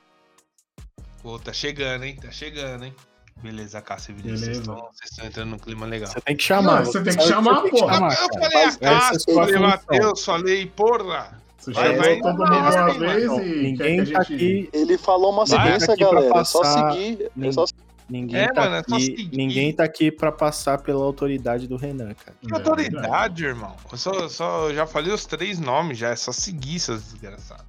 Pô, 1.22 1.40
tá 1.40 1.54
chegando, 1.54 2.04
hein? 2.04 2.18
Tá 2.22 2.30
chegando, 2.30 2.84
hein? 2.84 2.94
Beleza, 3.42 3.82
Cássio 3.82 4.12
e 4.12 4.16
Vinícius. 4.22 4.48
Beleza. 4.60 4.64
Vocês 4.74 5.12
estão- 5.12 5.26
entrando 5.26 5.50
num 5.52 5.58
clima 5.58 5.86
legal. 5.86 6.12
Você 6.12 6.20
tem 6.20 6.36
que 6.36 6.44
chamar. 6.44 6.80
Não, 6.80 6.86
você 6.86 7.02
tem 7.02 7.16
que 7.16 7.24
chamar, 7.24 7.62
tem 7.62 7.72
que 7.72 7.80
porra. 7.80 7.94
chamar, 7.94 8.12
eu 8.12 8.28
falei 8.34 8.48
a 8.48 8.52
Cássio, 8.52 8.80
essa 8.82 8.86
é 8.86 9.16
a 9.16 9.20
sua 9.20 9.34
falei. 9.46 9.60
Matheus, 9.60 10.26
falei 10.26 10.66
porra. 10.68 11.42
Você 11.58 11.72
Vai, 11.72 11.96
vai. 11.96 12.20
todo 12.20 12.38
Vai, 12.38 12.50
mundo 12.62 12.76
uma 12.76 12.94
vez 12.94 13.24
e 13.32 13.62
ninguém 13.64 14.12
tá 14.12 14.20
aqui. 14.22 14.70
Ele 14.74 14.98
falou 14.98 15.32
uma 15.32 15.46
sequência, 15.48 15.96
galera. 15.96 16.38
É 16.40 16.44
só 16.44 16.62
seguir. 16.66 17.32
É 17.42 17.52
só 17.54 17.66
Ninguém, 18.10 18.42
É, 18.42 18.48
tá 18.52 18.62
mano, 18.62 18.76
é 18.76 18.84
só 18.88 18.96
aqui, 18.96 19.06
seguir. 19.06 19.38
ninguém 19.38 19.74
tá 19.74 19.84
aqui 19.84 20.12
pra 20.12 20.32
passar 20.32 20.78
pela 20.80 21.04
autoridade 21.04 21.68
do 21.68 21.78
Renan, 21.78 22.14
cara. 22.14 22.36
Que 22.42 22.52
É 22.54 22.56
autoridade, 22.56 23.46
irmão. 23.46 23.76
Eu 23.92 23.98
só, 23.98 24.28
só 24.28 24.70
eu 24.70 24.76
já 24.76 24.86
falei 24.86 25.12
os 25.14 25.26
três 25.26 25.58
nomes, 25.60 25.98
já 25.98 26.10
é 26.10 26.16
só 26.16 26.32
seguir, 26.32 26.80
seus 26.80 27.02
desgraçados. 27.04 27.66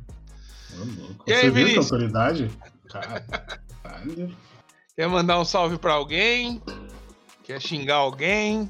Louco. 0.76 1.24
E 1.26 1.32
aí, 1.32 1.42
Você 1.42 1.50
viu 1.50 1.52
que 1.52 1.60
Vinícius? 1.70 1.92
autoridade? 1.92 2.50
Caralho. 2.90 4.36
Quer 4.96 5.08
mandar 5.08 5.38
um 5.40 5.44
salve 5.44 5.78
pra 5.78 5.92
alguém? 5.94 6.60
Quer 7.44 7.60
xingar 7.60 7.96
alguém? 7.96 8.68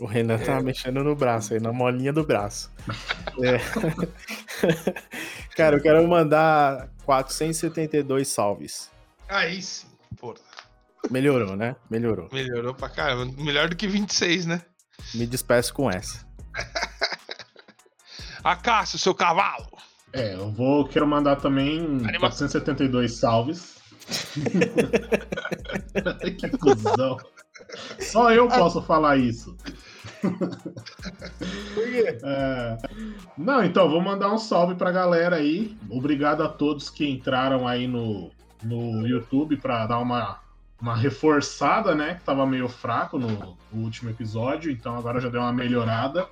O 0.00 0.06
Renan 0.06 0.38
tá 0.38 0.60
mexendo 0.60 1.04
no 1.04 1.14
braço 1.14 1.52
aí, 1.54 1.60
na 1.60 1.72
molinha 1.72 2.12
do 2.12 2.24
braço. 2.24 2.70
É. 3.42 3.58
cara, 5.56 5.76
eu 5.76 5.82
quero 5.82 6.06
mandar 6.06 6.88
472 7.04 8.28
salves. 8.28 8.90
Aí 9.28 9.60
sim, 9.60 9.86
porra. 10.18 10.36
Melhorou, 11.10 11.56
né? 11.56 11.76
Melhorou. 11.90 12.28
Melhorou 12.32 12.74
pra 12.74 12.88
caramba. 12.88 13.26
Melhor 13.42 13.68
do 13.68 13.76
que 13.76 13.86
26, 13.86 14.46
né? 14.46 14.62
Me 15.14 15.26
despeço 15.26 15.74
com 15.74 15.90
essa. 15.90 16.24
Acácio, 18.42 18.98
seu 18.98 19.14
cavalo. 19.14 19.66
É, 20.12 20.34
eu 20.34 20.50
vou, 20.52 20.86
quero 20.86 21.06
mandar 21.06 21.36
também 21.36 21.78
Anima- 21.80 22.18
472 22.20 23.14
salves. 23.14 23.74
que 26.38 26.48
cuzão. 26.58 27.16
Só 27.98 28.30
eu 28.30 28.46
posso 28.48 28.82
falar 28.82 29.16
isso. 29.16 29.56
Por 30.20 31.84
quê? 31.84 32.18
É... 32.22 32.76
Não, 33.36 33.64
então, 33.64 33.88
vou 33.90 34.00
mandar 34.00 34.32
um 34.32 34.38
salve 34.38 34.74
pra 34.74 34.92
galera 34.92 35.36
aí. 35.36 35.76
Obrigado 35.90 36.42
a 36.42 36.48
todos 36.48 36.90
que 36.90 37.08
entraram 37.08 37.66
aí 37.66 37.86
no, 37.86 38.30
no 38.62 39.06
YouTube 39.06 39.56
para 39.56 39.86
dar 39.86 39.98
uma, 39.98 40.38
uma 40.80 40.96
reforçada, 40.96 41.94
né? 41.94 42.14
Que 42.14 42.24
tava 42.24 42.46
meio 42.46 42.68
fraco 42.68 43.18
no, 43.18 43.56
no 43.72 43.82
último 43.82 44.10
episódio, 44.10 44.70
então 44.70 44.96
agora 44.96 45.20
já 45.20 45.28
deu 45.28 45.40
uma 45.40 45.52
melhorada. 45.52 46.28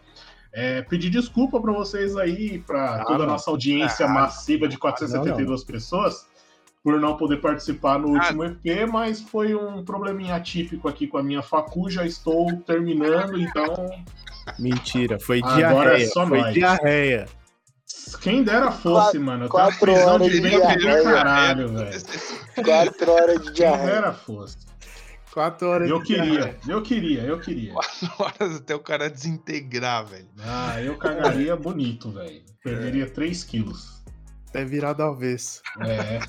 É, 0.52 0.82
pedir 0.82 1.08
desculpa 1.08 1.60
para 1.60 1.72
vocês 1.72 2.16
aí, 2.16 2.58
para 2.58 2.96
ah, 2.96 3.04
toda 3.06 3.24
a 3.24 3.26
nossa 3.26 3.50
audiência 3.50 4.04
ah, 4.04 4.08
massiva 4.08 4.68
de 4.68 4.76
472 4.76 5.48
não, 5.48 5.56
não. 5.56 5.66
pessoas, 5.66 6.26
por 6.84 7.00
não 7.00 7.16
poder 7.16 7.40
participar 7.40 7.98
no 7.98 8.08
ah. 8.08 8.18
último 8.18 8.44
EP, 8.44 8.86
mas 8.90 9.22
foi 9.22 9.54
um 9.54 9.82
probleminha 9.82 10.34
atípico 10.34 10.88
aqui 10.88 11.06
com 11.06 11.16
a 11.16 11.22
minha 11.22 11.42
facu, 11.42 11.88
já 11.88 12.04
estou 12.04 12.54
terminando, 12.66 13.40
então. 13.40 13.88
Mentira, 14.58 15.18
foi 15.18 15.40
diarreia. 15.40 15.68
Agora 15.68 16.02
é 16.02 16.06
só 16.06 16.26
foi 16.26 16.40
nós. 16.40 16.52
diarreia. 16.52 17.26
Quem 18.20 18.42
dera 18.44 18.70
fosse, 18.70 19.04
quatro, 19.04 19.20
mano. 19.20 19.44
Eu 19.44 19.48
quatro 19.48 19.92
horas 19.92 20.30
de, 20.30 20.40
de 20.40 20.50
diarreia. 20.50 21.02
Caralho, 21.02 21.68
velho. 21.68 22.02
Quatro 22.64 23.12
horas 23.12 23.42
de 23.42 23.52
diarreia. 23.52 23.84
Quem 23.84 23.94
dera 23.94 24.12
fosse. 24.12 24.56
Quatro 25.32 25.68
horas 25.68 25.88
eu 25.88 26.02
queria, 26.02 26.58
eu 26.68 26.82
queria, 26.82 27.22
eu 27.22 27.40
queria. 27.40 27.72
Quatro 27.72 28.10
horas 28.18 28.56
até 28.56 28.74
o 28.74 28.80
cara 28.80 29.08
desintegrar, 29.08 30.04
velho. 30.04 30.28
Ah, 30.38 30.80
eu 30.82 30.96
cagaria 30.98 31.56
bonito, 31.56 32.10
velho. 32.10 32.42
Perderia 32.62 33.08
3 33.08 33.42
quilos. 33.44 34.02
Até 34.50 34.64
virado 34.66 35.02
avesso. 35.02 35.62
É. 35.80 36.20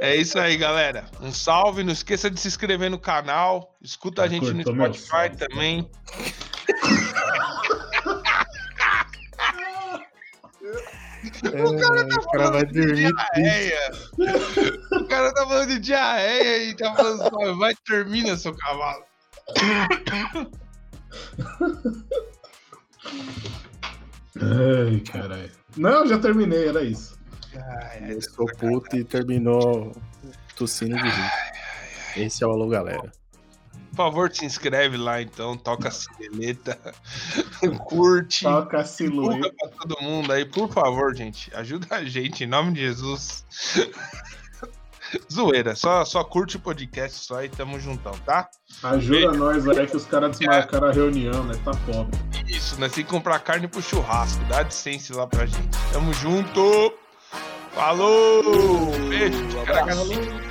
É 0.00 0.16
isso 0.16 0.38
aí, 0.38 0.56
galera. 0.56 1.04
Um 1.20 1.32
salve. 1.32 1.84
Não 1.84 1.92
esqueça 1.92 2.28
de 2.28 2.40
se 2.40 2.48
inscrever 2.48 2.90
no 2.90 2.98
canal. 2.98 3.76
Escuta 3.80 4.22
a 4.22 4.28
gente 4.28 4.52
no 4.52 4.62
Spotify 4.62 5.30
também. 5.36 5.88
É, 11.44 11.64
o 11.64 11.76
cara 11.78 12.08
tá 12.08 12.16
o 12.16 12.30
cara 12.30 12.50
vai 12.50 12.64
dormir. 12.66 13.12
Diarreia. 13.12 13.90
o 14.92 15.04
cara 15.06 15.32
tá 15.32 15.46
falando 15.46 15.68
de 15.68 15.78
diarreia 15.78 16.70
e 16.70 16.76
tá 16.76 16.94
falando, 16.94 17.58
vai, 17.58 17.74
termina, 17.86 18.36
seu 18.36 18.54
cavalo. 18.54 19.04
Ai, 24.40 25.00
caralho. 25.00 25.50
Não, 25.76 26.06
já 26.06 26.18
terminei, 26.18 26.68
era 26.68 26.82
isso. 26.82 27.18
Ai, 27.54 28.00
Começou 28.00 28.46
puto 28.56 28.96
e 28.96 29.04
terminou 29.04 29.92
tossindo 30.56 30.96
de 30.96 31.02
rir. 31.02 31.30
Esse 32.16 32.44
é 32.44 32.46
o 32.46 32.50
alô, 32.50 32.68
galera. 32.68 33.12
Por 33.98 34.04
favor, 34.04 34.30
se 34.32 34.46
inscreve 34.46 34.96
lá 34.96 35.20
então, 35.20 35.56
toca 35.56 35.88
a 35.88 35.90
sineleta, 35.90 36.78
curte, 37.84 38.44
toca 38.44 38.78
a 38.78 38.84
silhueta 38.84 39.52
pra 39.58 39.68
todo 39.70 40.00
mundo 40.00 40.32
aí, 40.32 40.44
por 40.44 40.72
favor, 40.72 41.12
gente. 41.16 41.50
Ajuda 41.52 41.88
a 41.90 42.04
gente, 42.04 42.44
em 42.44 42.46
nome 42.46 42.74
de 42.74 42.82
Jesus. 42.82 43.44
Zoeira, 45.32 45.74
só, 45.74 46.04
só 46.04 46.22
curte 46.22 46.58
o 46.58 46.60
podcast 46.60 47.24
só 47.24 47.42
e 47.42 47.48
tamo 47.48 47.80
juntão, 47.80 48.12
tá? 48.24 48.48
Ajuda 48.84 49.32
Beijo. 49.32 49.34
nós 49.36 49.68
aí 49.68 49.86
que 49.88 49.96
os 49.96 50.06
caras 50.06 50.38
desmarcaram 50.38 50.86
a 50.86 50.92
reunião, 50.92 51.42
né? 51.42 51.54
Tá 51.64 51.72
foda. 51.74 52.16
Isso, 52.46 52.78
nós 52.78 52.92
temos 52.92 52.94
que 52.94 53.04
comprar 53.16 53.40
carne 53.40 53.66
pro 53.66 53.82
churrasco. 53.82 54.44
Dá 54.44 54.62
licença 54.62 55.16
lá 55.16 55.26
pra 55.26 55.44
gente. 55.44 55.76
Tamo 55.92 56.14
junto! 56.14 56.94
Falou! 57.74 58.92
Beijo! 59.08 59.60
Abraço. 59.60 60.47